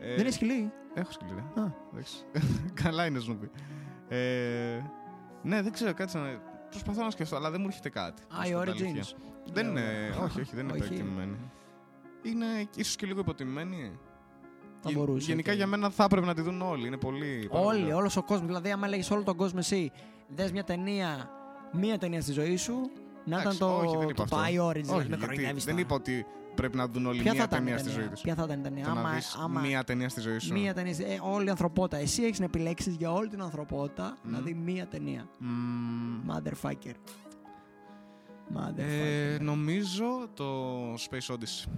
Ε, 0.00 0.08
Δεν 0.10 0.18
είναι 0.20 0.30
σκυλί. 0.30 0.72
Έχω 0.94 1.12
σκυλί, 1.12 1.30
ρε. 1.34 1.62
Α. 1.62 1.72
Εντάξει. 1.92 2.16
Καλά 2.82 3.06
είναι 3.06 3.20
Snoopy. 3.28 3.48
Ε, 4.08 4.80
ναι, 5.42 5.62
δεν 5.62 5.72
ξέρω, 5.72 5.94
κάτσε 5.94 6.18
να... 6.18 6.40
Προσπαθώ 6.70 7.02
να 7.04 7.10
σκεφτώ, 7.10 7.36
αλλά 7.36 7.50
δεν 7.50 7.60
μου 7.60 7.66
έρχεται 7.66 7.88
κάτι. 7.88 8.22
να 8.32 8.38
Α, 8.38 8.44
σου 8.44 8.50
οι 8.50 8.54
πω 8.54 8.64
τα 8.64 8.70
αλήθεια. 8.70 9.02
Origins. 9.02 9.14
Δεν 9.52 9.64
Λέω, 9.64 9.72
είναι, 9.72 10.06
ε, 10.06 10.22
όχι, 10.24 10.40
όχι, 10.40 10.54
δεν 10.54 10.64
είναι 10.64 10.72
όχι. 10.78 10.84
υπερτιμημένη. 10.84 11.36
Είναι 12.22 12.46
ίσως 12.76 12.96
και 12.96 13.06
λίγο 13.06 13.20
υποτιμημένη. 13.20 13.98
Θα 14.80 14.88
Γε- 14.90 14.98
μπορούσε. 14.98 15.26
Γενικά 15.30 15.50
και- 15.50 15.56
για 15.56 15.66
μένα 15.66 15.90
θα 15.90 16.04
έπρεπε 16.04 16.26
να 16.26 16.34
τη 16.34 16.40
δουν 16.40 16.62
όλοι. 16.62 16.86
Είναι 16.86 16.96
πολύ. 16.96 17.48
πάρα 17.52 17.64
Όλοι, 17.64 17.80
πολύ. 17.80 17.92
όλος 17.92 18.16
ο 18.16 18.22
κόσμος. 18.22 18.46
Δηλαδή, 18.46 18.70
άμα 18.70 18.88
λέγεις 18.88 19.10
όλο 19.10 19.22
τον 19.22 19.36
κόσμο 19.36 19.58
εσύ, 19.62 19.92
δες 20.28 20.52
μια 20.52 20.64
ταινία, 20.64 21.30
μία 21.72 21.98
ταινία 21.98 22.20
στη 22.20 22.32
ζωή 22.32 22.56
σου, 22.56 22.72
να 23.24 23.40
ήταν 23.40 23.40
Εντάξει, 23.40 23.58
το, 23.58 23.76
όχι, 23.76 23.96
δεν 23.96 24.08
είπα 24.08 24.22
το, 24.24 24.28
το 24.28 24.36
αυτό. 24.36 24.36
I 24.36 24.66
Origins. 24.66 24.74
Όχι, 24.74 24.82
δηλαδή, 24.82 25.08
με 25.08 25.16
γιατί 25.16 25.24
κοροϊδεύεις 25.26 25.64
δεν 25.64 25.74
τώρα. 25.74 25.86
είπα 25.86 25.94
ότι 25.94 26.26
πρέπει 26.60 26.76
να 26.76 26.88
δουν 26.88 27.06
όλοι 27.06 27.22
Ποια 27.22 27.32
θα 27.32 27.36
μία 27.36 27.44
ήταν 27.44 27.58
η 27.60 27.64
ταινία 27.64 27.78
στη 27.78 27.88
ζωή 27.88 27.96
ταινία. 27.98 28.10
τους. 28.12 28.20
Ποια 28.22 28.34
θα 28.34 28.42
ήταν 28.44 28.58
η 28.58 28.62
ταινία; 28.62 28.84
Το 28.84 28.92
να 28.94 29.00
Άμα, 29.00 29.10
δεις 29.14 29.34
άμα 29.42 29.60
μία 29.60 29.84
ταινία 29.84 30.08
στη 30.08 30.20
ζωή 30.20 30.38
σου. 30.38 30.52
μία 30.52 30.74
ταινία. 30.74 30.92
ε, 31.06 31.18
όλη 31.22 31.46
η 31.46 31.50
ανθρωπότητα. 31.50 31.96
Εσύ 31.96 32.22
έχεις 32.22 32.38
να 32.38 32.44
επιλέξεις 32.44 32.94
για 32.94 33.12
όλη 33.12 33.28
την 33.28 33.42
ανθρωπότητα 33.42 34.16
να 34.22 34.38
Μμ. 34.40 34.44
δει 34.44 34.54
μία 34.54 34.86
ταινία. 34.86 35.28
Μμμ, 35.38 36.20
Motherfucker. 36.30 36.94
Motherfucker. 38.56 38.78
ε, 38.78 39.38
νομίζω 39.40 40.28
το 40.34 40.74
Space 40.94 41.34
Odyssey. 41.34 41.68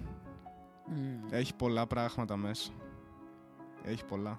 Μμ. 0.87 1.27
Έχει 1.31 1.55
πολλά 1.55 1.87
πράγματα 1.87 2.37
μέσα. 2.37 2.71
Έχει 3.85 4.05
πολλά. 4.05 4.39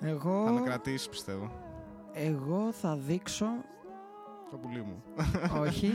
Εγώ, 0.00 0.44
Θα 0.44 0.52
με 0.52 0.60
κρατήσεις, 0.60 1.08
πιστεύω. 1.08 1.52
εγώ 2.12 2.72
θα 2.72 2.96
δείξω. 2.96 3.46
Το 4.50 4.56
πουλί 4.56 4.82
μου. 4.82 5.02
όχι. 5.60 5.92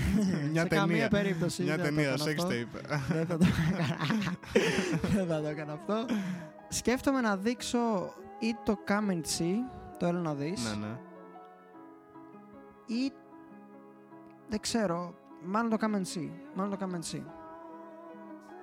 Μια 0.52 0.62
σε 0.62 0.68
καμία 0.68 0.86
ταινία. 0.86 1.08
περίπτωση. 1.08 1.62
Μια 1.62 1.76
δεν 1.76 1.84
θα 1.84 1.90
το 1.90 1.96
ταινία, 1.96 2.10
έκανα 2.12 2.30
sex 2.30 2.36
αυτό. 2.38 2.48
tape. 2.48 3.14
δεν 3.14 3.26
θα 3.26 3.36
το 3.36 3.46
έκανα. 3.46 3.96
δεν 5.14 5.26
θα 5.26 5.40
το 5.40 5.46
έκανα 5.48 5.72
αυτό. 5.72 5.94
Σκέφτομαι 6.68 7.20
να 7.20 7.36
δείξω 7.36 7.78
ή 8.38 8.56
το 8.64 8.78
Come 8.88 9.10
and 9.10 9.22
See, 9.38 9.54
το 9.98 10.06
έλα 10.06 10.20
να 10.20 10.34
δεις, 10.34 10.76
ναι, 10.76 10.86
ναι. 10.86 10.98
ή 12.86 13.12
δεν 14.48 14.60
ξέρω, 14.60 15.14
μάλλον 15.44 15.70
το 15.70 15.76
Come 15.80 15.94
and 15.94 16.18
See. 16.18 16.30
Μάλλον 16.54 16.78
το 16.78 16.86
Come 16.86 16.94
and 16.94 17.16
See. 17.16 17.22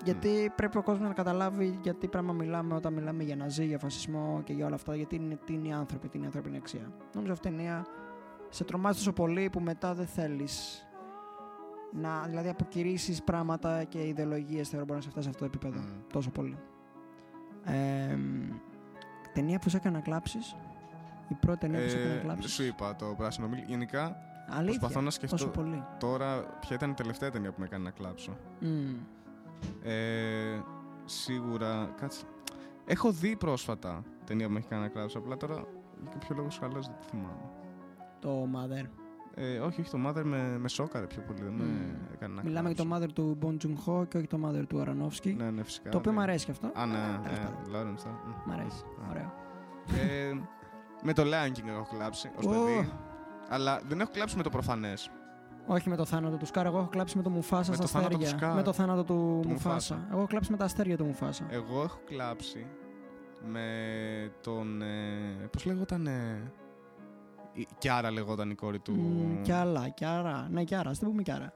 Γιατί 0.04 0.52
πρέπει 0.56 0.78
ο 0.78 0.84
κόσμος 0.84 1.08
να 1.08 1.14
καταλάβει 1.14 1.80
γιατί 1.82 2.08
πράγμα 2.08 2.34
μιλάμε 2.34 2.74
όταν 2.76 2.94
μιλάμε 2.94 3.24
για 3.24 3.36
ναζί, 3.36 3.66
για 3.66 3.80
φασισμό 3.80 4.42
και 4.44 4.54
για 4.54 4.66
όλα 4.66 4.76
αυτά. 4.76 4.96
Γιατί 4.96 5.16
είναι, 5.16 5.40
τι 5.46 5.54
είναι 5.54 5.68
οι 5.68 5.72
άνθρωποι, 5.72 6.08
τι 6.08 6.18
είναι 6.18 6.26
η 6.26 6.28
ανθρώπινη 6.28 6.58
αξία. 6.58 6.92
Νομίζω 7.14 7.34
αυτή 7.34 7.48
η 7.48 7.52
ταινία 7.52 7.86
σε 8.54 8.64
τρομάζει 8.64 8.98
τόσο 8.98 9.14
πολύ 9.14 9.50
που 9.50 9.60
μετά 9.60 9.94
δεν 9.94 10.06
θέλεις 10.06 10.86
να 11.94 12.22
δηλαδή 12.28 12.50
αποκηρύσεις 12.50 13.24
πράγματα 13.24 13.84
και 13.84 14.08
ιδεολογίες 14.08 14.70
θεωρώ 14.70 14.86
μπορεί 14.86 14.98
να 14.98 15.04
σε 15.06 15.10
φτάσει 15.10 15.24
σε 15.24 15.30
αυτό 15.30 15.46
το 15.48 15.52
επίπεδο. 15.56 15.80
Μμ. 15.80 16.08
Τόσο 16.14 16.30
πολύ. 16.30 16.58
Ε, 17.64 18.16
μ, 18.16 18.50
ταινία 19.34 19.60
που 19.60 19.70
σε 19.70 19.78
έκανε 19.78 19.98
να 19.98 20.04
κλάψεις. 20.04 20.56
Η 21.28 21.34
πρώτη 21.34 21.60
ταινία 21.60 21.84
που 21.84 21.90
σε 21.90 21.98
έκανε 21.98 22.14
να 22.14 22.20
Ε, 22.20 22.24
κλάψεις; 22.24 22.52
σου 22.54 22.64
είπα 22.64 22.96
το 22.96 23.06
πράσινο 23.18 23.48
μήλι. 23.48 23.64
Γενικά, 23.68 24.16
Αλήθεια. 24.50 24.80
προσπαθώ 24.80 25.02
να 25.06 25.10
σκεφτώ 25.10 25.36
Τόσο 25.36 25.50
πολύ. 25.50 25.84
τώρα 26.00 26.42
ποια 26.60 26.76
ήταν 26.76 26.90
η 26.90 26.94
τελευταία 26.94 27.30
ταινία 27.32 27.52
που 27.52 27.60
με 27.60 27.66
έκανε 27.66 27.84
να 27.84 27.92
κλάψω. 27.92 28.38
Μμ. 28.60 28.94
Ε, 29.84 30.64
σίγουρα. 31.06 31.94
Κάτσε. 32.00 32.26
Έχω 32.86 33.12
δει 33.12 33.36
πρόσφατα 33.36 34.04
ταινία 34.26 34.46
που 34.48 34.54
με 34.54 34.60
έχει 34.60 34.68
κάνει 34.68 34.82
να 34.82 34.88
κλάψω. 34.90 35.18
Απλά 35.18 35.38
τώρα 35.38 35.56
για 36.02 36.12
κάποιο 36.12 36.36
λόγο 36.36 36.50
σχαλός 36.50 36.88
δεν 36.88 36.96
τη 37.02 37.06
θυμάμαι. 37.08 37.50
Το 38.22 38.48
Mother. 38.56 38.86
Ε, 39.36 39.60
όχι, 39.60 39.82
όχι, 39.82 39.90
το 39.92 39.98
Mother 40.08 40.24
με, 40.24 40.58
με 40.60 40.68
σόκαρε 40.68 41.06
πιο 41.06 41.22
πολύ. 41.22 41.42
Δεν 41.42 41.54
με 41.54 41.64
Μμ. 41.64 42.14
έκανε 42.14 42.34
να 42.34 42.44
Μιλάμε 42.44 42.68
για 42.70 42.78
το 42.78 42.84
κλάψω. 42.90 43.06
Mother 43.06 43.10
του 43.14 43.38
Bon 43.42 43.66
Joon-ho 43.66 44.08
και 44.08 44.18
όχι 44.18 44.28
το 44.28 44.40
Mother 44.46 44.64
του 44.68 44.84
Aronofsky. 44.86 45.34
Ναι, 45.38 45.52
ναι, 45.52 45.64
φυσικά. 45.64 45.90
το 45.90 45.98
οποίο 45.98 46.12
ναι. 46.12 46.18
μου 46.18 46.24
αρέσει 46.24 46.46
και 46.46 46.52
αυτό. 46.52 46.72
Α, 46.74 46.86
ναι, 46.86 46.94
Τέλος 47.24 47.38
ναι, 47.38 47.44
πάντων. 47.46 47.64
Lawrence, 47.96 48.06
ναι. 48.06 48.12
Μμ. 48.12 48.50
Μ' 48.50 48.52
αρέσει. 48.52 48.84
Α. 48.84 49.10
Ωραίο. 49.10 49.34
Ε, 50.02 50.34
με 51.04 51.14
το 51.14 51.24
Lion 51.24 51.50
King 51.58 51.68
έχω 51.68 51.88
κλάψει 51.96 52.32
ως 52.38 52.46
Ω. 52.46 52.50
παιδί. 52.50 52.92
Αλλά 53.50 53.82
δεν 53.88 54.00
έχω 54.00 54.12
κλάψει 54.14 54.38
με 54.38 54.44
το 54.44 54.50
προφανές. 54.50 55.12
Όχι 55.66 55.90
με 55.90 55.96
το 55.96 56.06
θάνατο 56.06 56.38
του 56.38 56.46
Σκάρ, 56.46 56.66
εγώ 56.66 56.78
έχω 56.78 56.88
κλάψει 56.88 57.18
με 57.18 57.24
το 57.24 57.30
Μουφάσα 57.30 57.70
Με 57.70 57.76
στα 57.76 57.84
το 57.86 57.90
θάνατο 57.90 58.18
του 58.18 58.24
αστέρια. 58.24 58.52
Scar. 58.52 58.56
Με 58.56 58.62
το 58.64 58.74
θάνατο 58.74 59.04
του, 59.04 59.40
Του 59.42 59.50
Μουφάσα. 59.50 59.96
Mufasa. 59.96 60.08
Εγώ 60.12 60.18
έχω 60.18 60.28
κλάψει 60.28 60.52
με 60.52 60.58
τα 60.58 60.66
αστέρια 60.66 60.98
του 60.98 61.06
Μουφάσα. 61.06 61.46
Εγώ 61.50 61.82
έχω 61.82 62.00
κλάψει 62.06 62.66
με 63.48 63.66
τον. 64.42 64.82
Ε, 64.82 65.48
Πώς 65.52 65.66
λέγονταν. 65.66 66.08
Ε, 66.08 66.52
η 67.54 67.68
Κιάρα 67.78 68.12
λεγόταν 68.12 68.50
η 68.50 68.56
κόρη 68.56 68.80
του. 68.80 68.92
Μμ, 68.92 69.42
Κι 69.42 69.52
άλλα, 69.52 69.90
κι 69.90 70.06
άρα. 70.06 70.48
Ναι, 70.52 70.64
κι 70.64 70.76
άρα. 70.76 70.90
Ας 70.90 70.98
την 71.00 71.08
πούμε 71.08 71.22
κι 71.22 71.32
άρα. 71.32 71.54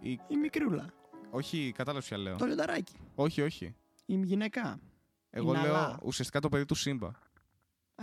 Η- 0.00 0.10
Η 0.28 0.36
μικρούλα. 0.36 0.86
Όχι, 1.30 1.72
κατάλαβες 1.76 2.06
ποια 2.08 2.16
λέω. 2.18 2.36
Το 2.36 2.44
λιονταράκι. 2.46 2.94
Όχι, 3.14 3.42
όχι. 3.42 3.74
Η 4.06 4.14
γυναίκα. 4.16 4.78
Εγώ 5.30 5.52
Ναλά. 5.52 5.68
λέω 5.68 5.96
ουσιαστικά 6.02 6.40
το 6.40 6.48
παιδί 6.48 6.64
του 6.64 6.74
Σύμπα. 6.74 7.08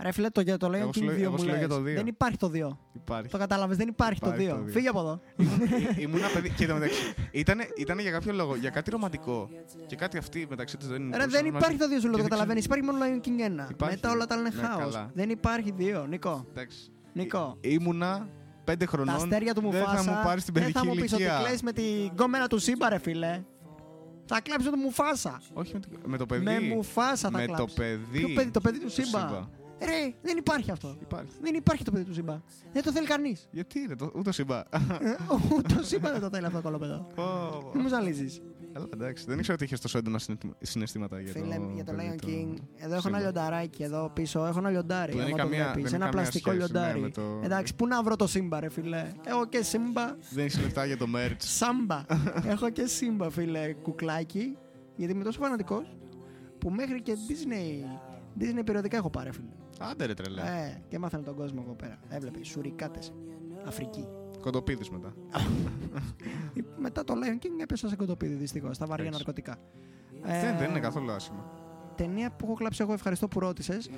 Ρε 0.02 0.12
φίλε, 0.12 0.28
το, 0.30 0.40
για 0.40 0.56
το 0.56 0.66
Lion 0.68 0.72
Εγώ 0.74 0.92
σου 0.92 1.00
King 1.00 1.04
λέω- 1.04 1.14
2 1.16 1.20
εγώ 1.22 1.30
μου 1.30 1.38
σου 1.38 1.44
λέω 1.44 1.56
για 1.56 1.66
λες. 1.66 1.76
το 1.76 1.82
δύο. 1.82 1.94
Δεν 1.94 2.06
υπάρχει 2.06 2.36
το 2.36 2.48
2. 2.48 2.78
Υπάρχει. 2.92 3.28
Το 3.30 3.38
κατάλαβες, 3.38 3.76
δεν 3.76 3.88
υπάρχει, 3.88 4.18
Υπάρχει 4.22 4.46
το 4.46 4.52
το 4.54 4.56
2. 4.56 4.62
δύο. 4.64 4.72
Φύγε 4.72 4.88
από 4.88 4.98
εδώ. 5.00 5.20
Ήμουν- 5.36 5.98
Ήμουν 5.98 6.20
παιδί. 6.32 6.50
Κοίτα 6.50 6.74
μεταξύ. 6.74 7.14
Ήτανε, 7.30 7.68
ήτανε 7.76 8.02
για 8.02 8.10
κάποιο 8.10 8.32
λόγο. 8.32 8.56
Για 8.56 8.70
κάτι 8.70 8.90
ρομαντικό. 8.90 9.48
Και 9.86 9.96
κάτι 9.96 10.18
αυτή 10.18 10.46
μεταξύ 10.50 10.76
τους 10.76 10.88
δεν 10.88 11.02
είναι. 11.02 11.16
Ρε, 11.16 11.26
δεν 11.26 11.46
υπάρχει 11.46 11.76
το 11.76 11.84
2 11.88 11.88
σου 11.88 11.88
λέω, 11.90 12.00
Και 12.00 12.08
το 12.10 12.16
δεν 12.16 12.22
καταλαβαίνεις. 12.28 12.64
Υπάρχει 12.64 12.84
μόνο 12.84 12.98
Lion 13.04 13.26
King 13.26 13.40
1. 13.66 13.70
Υπάρχει. 13.70 13.94
Μετά 13.94 14.10
όλα 14.10 14.26
τα 14.26 14.34
άλλα 14.34 14.46
είναι 14.48 14.56
Ναι, 14.60 14.66
χάος. 14.68 14.92
καλά. 14.94 15.10
Δεν 15.14 15.30
υπάρχει 15.30 15.72
2, 15.78 16.06
Νικό. 16.08 16.46
Εντάξει. 16.50 16.90
Νικό. 17.14 17.56
Ή- 17.60 17.68
Ήμουνα 17.80 18.28
πέντε 18.64 18.86
χρονών. 18.86 19.06
Τα 19.16 19.22
αστέρια 19.22 19.54
του 19.54 19.60
δεν 19.60 19.70
Μουφάσα. 19.80 20.02
θα 20.02 20.10
μου 20.12 20.20
πάρεις 20.24 20.44
την 20.44 20.54
δεν 20.54 20.62
παιδική 20.62 20.78
θα 20.78 20.84
μου 20.86 20.94
πεις 21.00 21.12
ότι 21.12 21.22
ηλικία. 21.22 21.40
κλαις 21.44 21.62
με 21.62 21.72
την 21.72 22.06
γκόμενα 22.12 22.46
του 22.46 22.58
Σύμπα, 22.58 22.88
ρε 22.88 22.98
φίλε. 22.98 23.42
Θα 24.26 24.40
κλάψει 24.40 24.70
το 24.70 24.76
Μουφάσα. 24.76 25.40
Όχι 25.52 25.72
με, 25.74 25.80
το- 25.80 25.88
με 26.08 26.16
το 26.16 26.26
παιδί. 26.26 26.44
Με 26.44 26.60
Μουφάσα 26.60 27.16
θα 27.16 27.30
με 27.30 27.46
το 27.46 27.52
κλάψει. 27.52 27.74
παιδί. 27.76 28.18
Ποιο 28.24 28.34
παιδί, 28.34 28.50
το 28.50 28.60
παιδί 28.60 28.78
του 28.78 28.84
του 28.84 28.90
Σύμπα. 28.90 29.06
Σύμπα. 29.18 29.48
Ρε, 29.80 30.14
δεν 30.22 30.36
υπάρχει 30.36 30.70
αυτό. 30.70 30.96
Υπάρχει. 31.00 31.32
Δεν 31.42 31.54
υπάρχει 31.54 31.84
το 31.84 31.90
παιδί 31.90 32.04
του 32.04 32.14
Σύμπα. 32.14 32.40
Δεν 32.72 32.82
το 32.82 32.92
θέλει 32.92 33.06
κανείς. 33.06 33.48
Γιατί 33.50 33.78
είναι 33.80 33.96
το, 33.96 34.12
ούτε 34.14 34.32
Σύμπα. 34.32 34.62
Το 35.76 35.82
Σύμπα 35.82 36.10
δεν 36.12 36.20
το 36.20 36.28
θέλει 36.32 36.46
αυτό 36.46 36.56
το 36.58 36.62
κολοπεδό. 36.62 37.06
Πω. 37.14 37.24
Μην 37.74 37.82
μου 37.82 37.88
ζαλίζεις. 37.88 38.40
Καλά, 38.74 38.86
εντάξει. 38.92 39.24
Δεν 39.28 39.38
ήξερα 39.38 39.54
ότι 39.54 39.64
είχες 39.64 39.80
τόσο 39.80 39.98
έντονα 39.98 40.18
συναισθημα- 40.18 40.54
συναισθήματα 40.60 41.20
για 41.20 41.32
Φίλε, 41.32 41.56
το. 41.56 41.70
για 41.74 41.84
το 41.84 41.92
παιδί 41.92 42.10
Lion 42.14 42.20
του 42.20 42.28
King, 42.28 42.62
εδώ 42.76 42.92
έχω 42.92 43.00
Σύμπα. 43.02 43.16
ένα 43.16 43.18
λιονταράκι 43.18 43.82
εδώ 43.82 44.10
πίσω. 44.14 44.46
Έχω 44.46 44.58
ένα 44.58 44.70
λιοντάρι. 44.70 45.10
Που 45.12 45.16
δεν 45.18 45.26
άμα 45.26 45.36
έχει 45.36 45.42
το 45.42 45.48
καμία- 45.48 45.72
βλέπεις. 45.72 45.90
δεν 45.90 45.94
Ένα 46.00 46.04
έχει 46.06 46.14
καμία 46.14 46.30
πλαστικό 46.30 46.50
σχέση, 46.50 46.72
ναι, 46.72 46.78
λιοντάρι. 46.78 47.00
με 47.00 47.10
το- 47.10 47.40
Εντάξει, 47.44 47.74
πού 47.74 47.86
να 47.86 48.02
βρω 48.02 48.16
το 48.16 48.26
Σύμπα, 48.26 48.60
ρε 48.60 48.68
φίλε; 48.68 49.12
Έχω 49.26 49.46
και 49.46 49.62
Σύμπα. 49.62 50.16
Δεν 50.30 50.44
έχει 50.44 50.60
λεφτά 50.60 50.84
για 50.86 50.96
το 50.96 51.06
merch. 51.16 51.36
Σάμπα. 51.38 52.04
έχω 52.52 52.70
και 52.70 52.86
Σύμπα, 52.86 53.30
φίλε, 53.30 53.72
κουκλάκι. 53.72 54.56
Γιατί 54.96 55.12
είμαι 55.12 55.24
τόσο 55.24 55.40
φανατικός 55.40 55.96
που 56.58 56.70
μέχρι 56.70 57.02
και 57.02 57.16
Disney, 57.28 57.98
Disney 58.40 58.62
περιοδικά 58.64 58.96
έχω 58.96 59.10
πάρει, 59.10 59.32
φίλε. 59.32 59.48
Άντε 59.78 60.04
ρε 60.06 60.14
τρελέ. 60.14 60.40
Ε, 60.40 60.80
και 60.88 60.98
μάθανε 60.98 61.22
τον 61.24 61.34
κόσμο 61.36 61.60
εδώ 61.64 61.74
πέρα. 61.74 61.98
Έβλεπε, 62.08 62.44
σουρικάτες. 62.44 63.12
Αφρική. 63.66 64.06
Κοντοπίδης 64.44 64.90
μετά. 64.90 65.14
Μετά 66.84 67.04
το 67.04 67.14
Lion 67.14 67.44
King 67.44 67.62
έπεσα 67.62 67.88
σε 67.88 67.96
κοντοπίδι 67.96 68.34
δυστυχώς. 68.34 68.76
Στα 68.76 68.86
βαριά 68.86 69.06
Εντάξει. 69.06 69.24
ναρκωτικά. 69.26 69.56
δεν, 70.22 70.56
δεν 70.58 70.68
είναι 70.68 70.78
Ε, 70.78 70.82
καθόλου 70.82 71.10
άσχημα. 71.12 71.50
Ταινία 71.96 72.30
που 72.30 72.44
έχω 72.44 72.54
κλάψει 72.54 72.82
εγώ, 72.82 72.92
ευχαριστώ 72.92 73.28
που 73.28 73.40
ρώτησες. 73.40 73.90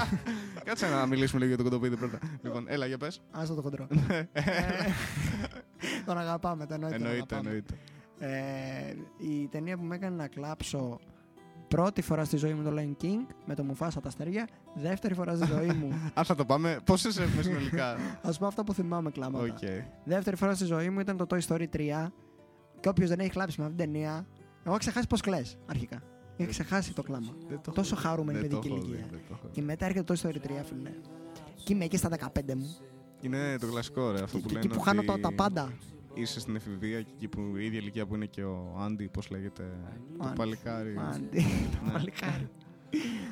Κάτσε 0.64 0.88
να 0.88 1.06
μιλήσουμε 1.06 1.44
λίγο 1.44 1.54
για 1.54 1.64
το 1.64 1.70
κοντοπίδι 1.70 1.96
πρώτα. 1.96 2.18
λοιπόν, 2.42 2.64
έλα 2.68 2.86
για 2.86 2.98
πες. 2.98 3.20
Άστο 3.30 3.54
το 3.54 3.62
χοντρό. 3.62 3.86
Ε, 4.32 4.42
τον 6.06 6.18
αγαπάμε, 6.18 6.66
το 6.66 6.74
εννοείται. 6.74 6.96
τον 6.98 7.06
εννοείται, 7.06 7.34
αγαπάμε. 7.34 7.48
εννοείται. 7.48 7.74
Ε, 8.18 8.94
η 9.18 9.48
ταινία 9.48 9.76
που 9.76 9.84
με 9.84 9.94
έκανε 9.94 10.16
να 10.16 10.28
κλάψω 10.28 11.00
πρώτη 11.76 12.02
φορά 12.02 12.24
στη 12.24 12.36
ζωή 12.36 12.54
μου 12.54 12.62
το 12.62 12.70
Lion 12.78 13.04
King 13.04 13.34
με 13.46 13.54
το 13.54 13.64
Μουφάσα 13.64 14.00
τα 14.00 14.08
αστέρια. 14.08 14.48
Δεύτερη 14.74 15.14
φορά 15.14 15.34
στη 15.36 15.46
ζωή 15.46 15.66
μου. 15.66 15.88
Αν 16.14 16.24
θα 16.24 16.34
το 16.34 16.44
πάμε, 16.44 16.78
πόσε 16.84 17.22
έχουμε 17.22 17.42
συνολικά; 17.42 17.90
Α 18.22 18.32
πω 18.38 18.46
αυτά 18.46 18.64
που 18.64 18.72
θυμάμαι 18.74 19.10
κλάματα. 19.10 19.44
Οκ. 19.44 19.58
Δεύτερη 20.04 20.36
φορά 20.36 20.54
στη 20.54 20.64
ζωή 20.64 20.90
μου 20.90 21.00
ήταν 21.00 21.16
το 21.16 21.26
Toy 21.30 21.40
Story 21.48 21.66
3. 21.76 22.06
Και 22.80 22.88
όποιος 22.88 23.08
δεν 23.08 23.18
έχει 23.18 23.30
κλάψει 23.30 23.60
με 23.60 23.66
αυτήν 23.66 23.78
την 23.84 23.92
ταινία. 23.92 24.26
Εγώ 24.38 24.50
έχω 24.64 24.76
ξεχάσει 24.76 25.06
πώς 25.06 25.20
κλε 25.20 25.42
αρχικά. 25.66 26.02
Είχα 26.36 26.50
ξεχάσει 26.50 26.94
το 26.94 27.02
κλάμα. 27.02 27.34
Δεν 27.48 27.60
το 27.62 27.70
Τόσο 27.72 27.94
έχω- 27.98 28.08
χαρούμενη 28.08 28.38
δεν 28.38 28.50
το 28.50 28.56
παιδική 28.58 28.74
έχω 28.74 28.84
δει, 28.84 28.90
ηλικία. 28.92 29.08
δεν 29.10 29.20
το 29.28 29.32
έχω 29.32 29.46
δει. 29.46 29.52
Και 29.52 29.62
μετά 29.62 29.84
έρχεται 29.86 30.14
το 30.14 30.20
Toy 30.22 30.26
Story 30.26 30.36
3, 30.36 30.64
φίλε. 30.64 30.90
Και 31.64 31.72
είμαι 31.72 31.84
εκεί 31.84 31.96
στα 31.96 32.08
15 32.08 32.54
μου. 32.56 32.76
Είναι 33.20 33.56
το 33.60 33.66
κλασικό 33.66 34.10
ρε 34.10 34.22
αυτό 34.22 34.36
Και 34.36 34.42
που 34.42 34.48
και 34.48 34.54
λένε. 34.54 34.66
εκεί 34.66 34.74
που 34.76 34.80
χάνω 34.82 35.00
ότι 35.00 35.08
τα, 35.08 35.28
τα 35.28 35.34
πάντα. 35.34 35.72
Είσαι 36.16 36.40
στην 36.40 36.56
εφηβεία 36.56 37.02
και 37.02 37.10
εκεί 37.14 37.28
που 37.28 37.40
η 37.56 37.64
ίδια 37.64 37.78
ηλικία 37.78 38.06
που 38.06 38.14
είναι 38.14 38.26
και 38.26 38.42
ο 38.44 38.76
Άντι, 38.80 39.08
πώς 39.08 39.30
λέγεται. 39.30 39.62
Το 40.18 40.24
Άντι. 40.26 40.36
παλικάρι. 40.36 40.94
Άντι, 41.12 41.40
το 41.72 41.78
Ναι. 41.86 41.92
παλικάρι. 41.92 42.48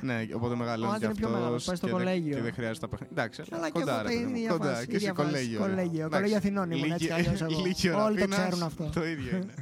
Ναι, 0.00 0.26
οπότε 0.34 0.54
μεγαλώνεις 0.56 0.94
Άντι 0.94 1.00
και 1.00 1.06
είναι 1.06 1.14
πιο 1.14 1.26
αυτός. 1.26 1.40
μεγάλος, 1.40 1.64
πάει 1.64 1.76
στο 1.76 1.88
κολέγιο. 1.88 2.34
Και 2.34 2.42
δεν 2.42 2.52
χρειάζεται 2.52 2.78
τα 2.86 2.88
παιχνίδια. 2.88 3.22
Εντάξει, 3.22 3.42
Αλλά 3.50 3.66
και 3.70 3.78
κοντά, 3.80 3.92
εγώ 3.92 4.02
ρε, 4.02 4.08
τα 4.08 4.14
παιδί 4.14 4.24
μου, 4.30 4.36
ίδια 4.36 4.50
κοντά. 4.50 4.64
φάση, 4.74 4.86
Και 4.86 4.94
εσύ 4.96 5.04
ίδια 5.04 5.14
φάση. 5.14 5.28
κολέγιο. 5.30 5.58
ρε. 5.64 5.68
Κολέγιο, 5.70 6.04
Εντάξει, 6.04 6.16
κολέγιο 6.16 6.36
Αθηνών 6.36 6.70
ήμουν, 6.70 6.90
έτσι 6.90 7.06
κι 7.06 7.12
αλλιώς 7.12 7.40
εγώ. 7.40 7.60
ηλικία 7.60 8.04
Όλοι 8.04 8.16
το 8.18 8.22
Αθήνας, 8.24 8.38
ξέρουν 8.46 8.62
αυτό. 8.62 8.90
Το 8.94 9.04
ίδιο 9.06 9.36
είναι. 9.36 9.54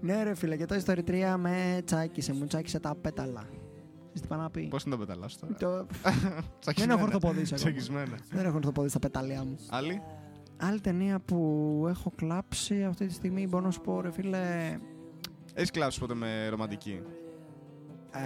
Ναι, 0.00 0.22
ρε 0.22 0.34
φίλε, 0.34 0.56
και 0.56 0.64
το 0.66 0.82
Story 0.86 0.98
3 1.08 1.34
με 1.38 1.82
τσάκισε, 1.84 2.32
μου 2.32 2.46
τσάκισε 2.46 2.80
τα 2.80 2.94
πέταλα. 2.94 3.40
Ξέρεις 4.04 4.20
τι 4.20 4.26
πάω 4.28 4.38
να 4.40 4.50
πει; 4.50 4.62
Πώς 4.70 4.82
είναι 4.84 4.94
τα 4.96 5.00
πεταλάς 5.00 5.38
τώρα; 5.38 5.54
Το... 5.54 5.68
Δεν 6.02 6.42
Τσακισμένα. 6.60 6.94
έχω 6.94 7.02
ορθοποδήσει 7.04 7.54
ακόμα. 7.54 7.70
Τσακισμένα. 7.70 8.16
Δεν 8.30 8.44
έχω 8.44 8.56
ορθοποδήσει 8.56 8.92
τα 8.94 8.98
πεταλιά 9.00 9.44
μου. 9.44 9.56
Άλλη; 9.68 10.02
Άλλη 10.60 10.80
ταινία 10.80 11.18
που 11.20 11.36
έχω 11.88 12.12
κλάψει 12.16 12.84
αυτή 12.84 13.06
τη 13.06 13.12
στιγμή 13.12 13.46
μπορώ 13.46 13.64
να 13.64 13.70
σου 13.70 13.80
πω, 13.80 14.00
ρε 14.00 14.10
φίλε. 14.12 14.76
Έχεις 15.54 15.70
κλάψει 15.70 16.00
ποτέ 16.00 16.14
με 16.14 16.48
ρομαντική; 16.48 17.00
Ε, 18.10 18.20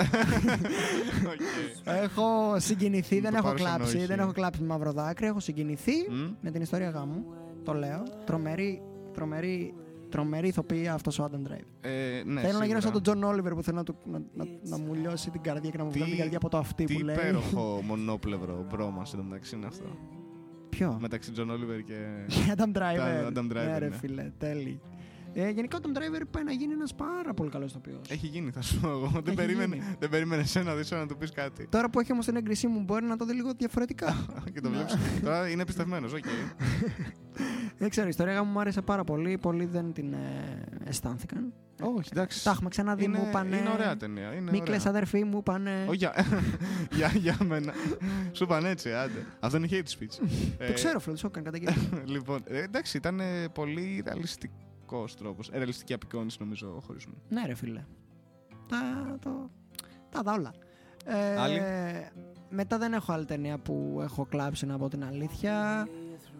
Οκ. 1.32 1.40
έχω 1.84 2.54
συγκινηθεί, 2.58 3.20
δεν 3.20 3.30
Το 3.30 3.36
έχω 3.36 3.46
πάρω 3.46 3.58
σαν 3.58 3.66
κλάψει. 3.76 3.96
όχι. 3.96 4.06
Δεν 4.06 4.18
έχω 4.18 4.32
κλάψει 4.32 4.60
με 4.60 4.66
μαύρο 4.66 4.92
δάκρυ. 4.92 5.26
Έχω 5.26 5.40
συγκινηθεί 5.40 5.92
Μμ. 6.10 6.34
με 6.40 6.50
την 6.50 6.62
ιστορία 6.62 6.90
γάμου. 6.90 7.24
Το 7.64 7.72
λέω. 7.72 8.02
Τρομερή, 8.24 8.82
τρομερή, 9.14 9.74
τρομερή 10.08 10.48
ηθοποιία 10.48 10.94
αυτός 10.94 11.18
ο 11.18 11.24
Adam 11.30 11.36
Driver. 11.52 11.64
Ε, 11.80 12.22
ναι, 12.24 12.40
θέλω 12.40 12.58
να 12.58 12.64
γίνω 12.64 12.80
σαν 12.80 12.90
σίγουρα. 12.90 12.90
τον 12.90 13.02
Τζον 13.02 13.22
Όλιβερ 13.22 13.54
που 13.54 13.62
θέλω 13.62 13.76
να, 13.76 13.84
του, 13.84 13.96
να, 14.04 14.18
να, 14.34 14.44
να 14.62 14.78
μου 14.78 14.94
λιώσει 14.94 15.30
την 15.30 15.40
καρδιά 15.40 15.70
και 15.70 15.78
να 15.78 15.84
μου 15.84 15.90
Τι- 15.90 15.96
βγάλει 15.98 16.10
την 16.12 16.20
καρδιά 16.20 16.38
από 16.38 16.48
το 16.48 16.58
αυτή 16.58 16.84
Τι 16.84 16.94
που 16.94 17.00
λέει. 17.04 17.14
υπέροχο 17.14 17.80
μονόπλευρο 17.88 18.66
bromance 18.70 19.02
εντωμεταξύ 19.14 19.56
είναι 19.56 19.66
αυτό. 19.66 19.84
Ποιο; 20.70 20.98
Μεταξύ 21.00 21.30
Τζον 21.32 21.50
Όλιβερ 21.50 21.82
και. 21.82 21.94
Adam 22.56 22.76
Driver. 22.78 23.32
Adam 23.32 23.44
Driver, 23.50 23.54
Ναι, 23.54 23.78
ρε 23.78 23.88
ναι. 23.88 23.96
φίλε, 23.96 24.30
τέλει. 24.38 24.80
Ε, 25.34 25.48
γενικά 25.48 25.76
ο 25.76 25.80
Adam 25.82 25.96
Driver 25.98 26.22
πάει 26.30 26.44
να 26.44 26.52
γίνει 26.52 26.72
ένας 26.72 26.94
πάρα 26.94 27.34
πολύ 27.34 27.50
καλός 27.50 27.70
ηθοποιός. 27.70 28.10
Έχει 28.10 28.26
γίνει, 28.26 28.50
θα 28.50 28.62
σου 28.62 28.80
πω 28.80 28.88
εγώ. 28.88 29.10
Δεν 29.24 29.34
περίμενε, 29.34 29.74
γίνει. 29.76 29.96
δεν 29.98 30.08
περίμενε 30.08 30.42
εσένα 30.42 30.74
δεις 30.74 30.90
να 30.90 31.06
του 31.06 31.16
πεις 31.16 31.30
κάτι. 31.30 31.66
Τώρα 31.70 31.90
που 31.90 32.00
έχει 32.00 32.12
όμως 32.12 32.24
την 32.24 32.36
έγκρισή 32.36 32.66
μου, 32.66 32.80
μπορεί 32.80 33.04
να 33.04 33.16
το 33.16 33.24
δει 33.24 33.32
λίγο 33.32 33.52
διαφορετικά. 33.56 34.26
και 34.54 34.60
το 34.60 34.70
βλέπεις. 34.70 34.96
Τώρα 35.22 35.48
είναι 35.48 35.64
πιστευμένο, 35.64 36.06
οκ. 36.06 36.24
δεν 37.78 37.88
ξέρω, 37.88 38.06
η 38.06 38.08
ιστορία 38.08 38.42
μου 38.42 38.50
μου 38.52 38.60
άρεσε 38.60 38.82
πάρα 38.82 39.04
πολύ. 39.04 39.38
Πολλοί 39.38 39.64
δεν 39.64 39.92
την 39.92 40.12
ε, 40.12 40.64
αισθάνθηκαν. 40.84 41.52
Όχι, 41.82 42.08
εντάξει. 42.12 42.44
Τα 42.44 42.50
έχουμε 42.50 42.68
ξαναδεί, 42.68 43.04
είναι, 43.04 43.18
μου 43.18 43.26
είπανε. 43.28 43.56
είναι 43.56 43.70
ωραία 43.70 43.96
ταινία. 43.96 44.32
Είναι 44.34 44.50
Μίκλε 44.50 44.74
ωραία. 44.74 44.88
αδερφοί 44.88 45.24
μου 45.24 45.38
είπανε. 45.38 45.84
Όχι, 45.88 45.96
για, 45.96 46.14
για, 46.96 47.12
για 47.16 47.36
μένα. 47.44 47.72
Σου 48.32 48.44
είπαν 48.44 48.64
έτσι, 48.64 48.92
άντε. 48.92 49.26
Αυτό 49.40 49.56
είναι 49.56 49.68
hate 49.70 49.74
speech. 49.74 50.28
Το 50.66 50.72
ξέρω, 50.72 50.98
φίλε, 51.00 51.16
του 51.16 51.26
έκανε 51.26 51.44
καταγγελία. 51.50 52.02
λοιπόν, 52.14 52.40
ε, 52.46 52.62
εντάξει, 52.62 52.96
ήταν 52.96 53.20
ε, 53.20 53.48
πολύ 53.48 54.02
ρεαλιστικός 54.06 55.16
τρόπος. 55.16 55.48
Ε, 55.48 55.56
ρεαλιστική 55.56 55.92
απεικόνηση, 55.92 56.36
νομίζω, 56.40 56.74
ο 56.76 56.80
χωρισμό. 56.80 57.14
ναι, 57.28 57.42
ρε 57.46 57.54
φίλε. 57.54 57.84
Τα, 58.68 58.78
το, 59.20 59.50
τα 60.10 60.22
δα 60.22 60.32
όλα. 60.32 60.52
Ε, 61.04 61.36
Άλλη; 61.40 61.60
Μετά 62.50 62.78
δεν 62.78 62.92
έχω 62.92 63.12
άλλη 63.12 63.24
ταινία 63.24 63.58
που 63.58 64.00
έχω 64.02 64.26
κλάψει 64.26 64.66
να 64.66 64.78
πω 64.78 64.88
την 64.88 65.04
αλήθεια. 65.04 65.86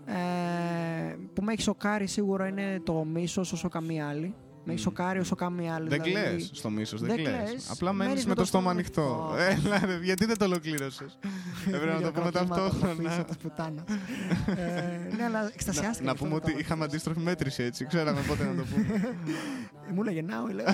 Ε, 0.07 1.17
που 1.35 1.43
με 1.43 1.53
έχει 1.53 1.63
σοκάρει 1.63 2.07
σίγουρα 2.07 2.47
είναι 2.49 2.81
το 2.85 3.05
μίσος 3.05 3.53
όσο 3.53 3.69
καμία 3.69 4.09
άλλη. 4.09 4.35
Με 4.65 4.73
έχει 4.73 4.81
Μμ. 4.81 4.85
σοκάρει 4.85 5.19
όσο 5.19 5.35
καμία 5.35 5.75
άλλη. 5.75 5.89
Δεν 5.89 6.03
δηλαδή. 6.03 6.27
κλαις 6.29 6.51
στο 6.53 6.71
μίσος, 6.71 7.01
δεν, 7.01 7.09
Δεν 7.09 7.25
κλαις. 7.25 7.49
κλαις. 7.51 7.71
Απλά 7.71 7.93
Μένεις 7.93 8.15
μένει 8.15 8.27
με 8.27 8.35
το 8.35 8.45
στόμα 8.45 8.71
ανοιχτό. 8.71 9.31
ανοιχτό. 9.39 9.67
Έλα, 9.69 9.87
ρε, 9.87 9.99
γιατί 10.03 10.25
δεν 10.27 10.39
το 10.39 10.45
ολοκλήρωσες; 10.45 11.19
Έπρεπε 11.67 11.93
να 11.93 12.01
το 12.01 12.13
πούμε 12.13 12.31
ταυτόχρονα. 12.31 13.25
Τη 13.25 13.37
πουτάνα. 13.43 13.85
ε, 14.57 15.15
ναι, 15.17 15.25
αλλά 15.25 15.51
εκστασιάστηκα. 15.53 15.99
Να 15.99 16.03
γι' 16.05 16.09
αυτό 16.11 16.25
πούμε 16.25 16.29
δεν 16.29 16.43
ότι 16.43 16.53
το 16.53 16.59
είχαμε 16.59 16.73
άκουσα. 16.83 16.85
αντίστροφη 16.85 17.21
μέτρηση 17.21 17.63
έτσι. 17.63 17.87
Ξέραμε 17.87 18.21
πότε 18.29 18.45
να 18.45 18.55
το 18.55 18.65
πούμε. 18.75 18.87
Μου 19.95 20.01
έλεγε 20.03 20.25
now, 20.29 20.55
λέω. 20.55 20.67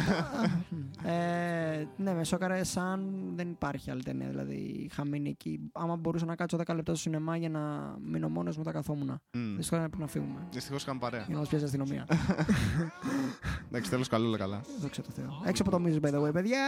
ε, 1.15 1.87
ναι, 1.97 2.15
με 2.15 2.25
σόκαρε 2.25 2.65
σαν 2.65 3.15
δεν 3.35 3.49
υπάρχει 3.51 3.91
άλλη 3.91 4.03
ταινία. 4.03 4.29
Δηλαδή, 4.29 4.89
είχα 4.91 5.05
μείνει 5.07 5.29
εκεί. 5.29 5.61
Άμα 5.73 5.97
μπορούσα 5.97 6.25
να 6.25 6.35
κάτσω 6.35 6.57
10 6.57 6.75
λεπτά 6.75 6.83
στο 6.93 6.95
σινεμά 7.01 7.37
για 7.37 7.49
να 7.49 7.61
μείνω 8.11 8.29
μόνος 8.29 8.57
μου, 8.57 8.63
τα 8.63 8.73
καθόμουν. 8.73 9.21
Δυστυχώς 9.31 9.79
έπρεπε 9.85 9.97
να 10.03 10.07
φύγουμε. 10.07 10.47
Δυστυχώς 10.53 10.83
είχαμε 10.83 10.99
παρέα. 10.99 11.21
Για 11.27 11.35
να 11.35 11.39
μας 11.39 11.49
πιάσει 11.49 11.65
η 11.65 11.67
αστυνομία. 11.67 12.07
Εντάξει, 13.77 13.95
τέλος 13.95 14.09
καλό, 14.09 14.27
όλα 14.29 14.37
καλά. 14.37 14.61
Δόξα 14.81 15.03
τω 15.03 15.11
Θεώ. 15.15 15.43
Έξω 15.45 15.63
από 15.63 15.71
το 15.71 15.79
μίζο, 15.79 15.99
by 16.03 16.11
the 16.11 16.23
way, 16.23 16.33
παιδιά, 16.33 16.59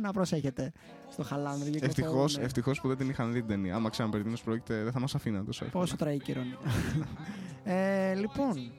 να 0.00 0.12
προσέχετε. 0.12 0.72
Στο 1.10 1.22
χαλάνδρο. 1.22 1.66
Ευτυχώς 1.66 1.94
κυκλοφορούν. 1.94 2.44
ευτυχώς 2.44 2.80
που 2.80 2.88
δεν 2.88 2.96
την 2.96 3.08
είχαν 3.08 3.32
δει 3.32 3.38
την 3.38 3.48
ταινία. 3.48 3.74
Άμα 3.74 3.90
ξέραν 3.90 4.10
περί 4.10 4.22
τίνος 4.22 4.42
πρόκειται, 4.42 4.82
δεν 4.82 4.92
θα 4.92 5.00
μας 5.00 5.14
αφήναν 5.14 5.44
τόσο 5.44 5.64
εύκολα. 5.64 5.84
Πόσο 5.84 5.96
τραγική 5.96 6.30
ηρωνία. 6.30 6.58
ε, 7.74 8.14
λοιπόν, 8.14 8.72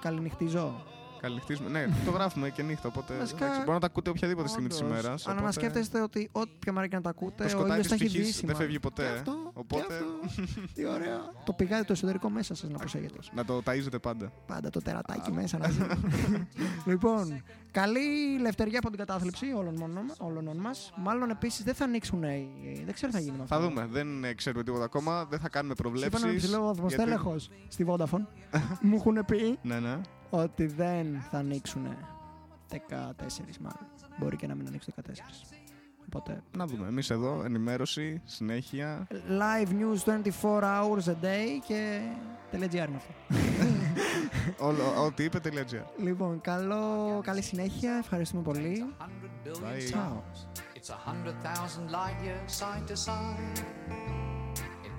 καληνυχτίζω. 0.00 0.84
Καληνυχτίζουμε. 1.22 1.68
Ναι, 1.70 1.86
το 2.04 2.10
γράφουμε 2.10 2.50
και 2.50 2.62
νύχτα. 2.62 2.88
Οπότε 2.88 3.14
Βασικά, 3.18 3.44
εντάξει, 3.44 3.60
μπορεί 3.60 3.72
να 3.72 3.78
τα 3.80 3.86
ακούτε 3.86 4.10
οποιαδήποτε 4.10 4.48
στιγμή 4.48 4.68
της 4.68 4.80
Όντως. 4.80 4.90
ημέρας. 5.00 5.28
Αλλά 5.28 5.40
να 5.40 5.52
σκέφτεστε 5.52 6.00
ότι 6.00 6.28
ό,τι 6.32 6.50
πιο 6.58 6.72
μαράκι 6.72 6.94
να 6.94 7.00
τα 7.00 7.10
ακούτε, 7.10 7.34
Το 7.36 7.44
ο 7.44 7.48
σκοτάδι 7.48 7.70
ήλιος 7.70 7.86
της 7.86 7.96
θα 7.96 8.04
έχει 8.04 8.06
ψυχής 8.06 8.26
δύση. 8.26 8.38
δεν 8.40 8.44
μάλλον. 8.46 8.60
φεύγει 8.62 8.78
ποτέ, 8.80 9.02
Και 9.02 9.08
ε. 9.08 9.12
αυτό, 9.12 9.50
Οπότε- 9.54 9.86
και 9.86 9.92
αυτό. 9.94 10.62
Τι 10.74 10.86
ωραία. 10.86 11.20
το 11.44 11.52
πηγάδι 11.52 11.84
το 11.84 11.92
εσωτερικό 11.92 12.30
μέσα 12.30 12.54
σας 12.54 12.70
να 12.70 12.78
προσέχετε. 12.78 13.18
Να 13.34 13.44
το 13.44 13.62
ταΐζετε 13.66 14.00
πάντα. 14.02 14.32
Πάντα 14.46 14.70
το 14.70 14.80
τερατάκι 14.82 15.32
μέσα 15.32 15.58
να 15.58 15.68
ζει. 15.70 15.80
λοιπόν, 16.90 17.42
καλή 17.70 18.38
λευτεριά 18.40 18.78
από 18.78 18.88
την 18.88 18.98
κατάθλιψη 18.98 19.46
όλων, 19.56 19.74
μόνον- 19.78 20.14
όλων 20.18 20.56
μας. 20.56 20.92
Μάλλον 20.96 21.30
επίσης 21.30 21.64
δεν 21.64 21.74
θα 21.74 21.84
ανοίξουν 21.84 22.22
οι... 22.22 22.48
Δεν 22.84 22.94
ξέρω 22.94 23.10
τι 23.12 23.16
θα 23.18 23.22
γίνει 23.22 23.36
με 23.36 23.42
αυτό. 23.42 23.54
Θα 23.54 23.60
δούμε. 23.60 23.86
Δεν 23.90 24.24
ε, 24.24 24.32
ξέρουμε 24.34 24.64
τίποτα 24.64 24.84
ακόμα. 24.84 25.24
Δεν 25.24 25.38
θα 25.38 25.48
κάνουμε 25.48 25.74
Είπαν 25.78 25.90
προβλέψεις. 25.92 26.22
ένα 26.24 26.34
ψηλό 26.36 26.64
βαθμοστέλεχος 26.66 27.48
στη 27.68 27.84
Vodafone. 27.88 28.26
Μου 28.80 28.94
έχουν 28.94 29.24
πει 29.26 29.58
Ναι, 29.62 29.78
ναι. 29.80 30.00
Ότι 30.34 30.66
δεν 30.66 31.20
θα 31.30 31.38
ανοίξουν 31.38 31.86
14 32.70 32.76
μάλλον. 33.60 33.86
Μπορεί 34.18 34.36
και 34.36 34.46
να 34.46 34.54
μην 34.54 34.66
ανοίξουν 34.66 34.94
14. 34.96 35.10
Οπότε 36.06 36.42
Να 36.56 36.66
δούμε. 36.66 36.86
Εμείς 36.88 37.10
εδώ, 37.10 37.42
ενημέρωση, 37.44 38.20
συνέχεια. 38.24 39.06
live 39.28 39.68
news 39.68 40.04
24 40.04 40.62
hours 40.62 41.04
a 41.04 41.24
day 41.24 41.48
και 41.66 42.00
.gr 42.52 42.72
είναι 42.72 42.96
αυτό. 42.96 43.12
Όλο- 44.66 45.04
Ό,τι 45.04 45.24
είπε, 45.24 45.38
τελεία 45.40 45.64
GR. 45.70 46.02
λοιπόν, 46.02 46.40
καλό, 46.40 47.20
καλή 47.24 47.42
συνέχεια. 47.42 47.96
Ευχαριστούμε 47.96 48.42
πολύ. 48.42 48.84
100 48.98 49.04
billion 49.04 49.56
Bye. 49.62 49.92
Ciao. 49.94 50.22
It's 50.76 50.90
a 50.90 51.10
hundred 51.10 51.34
thousand 51.42 51.86
light 51.90 52.18
years 52.26 52.52
side 52.60 52.86
to 52.92 52.96
side. 53.06 54.21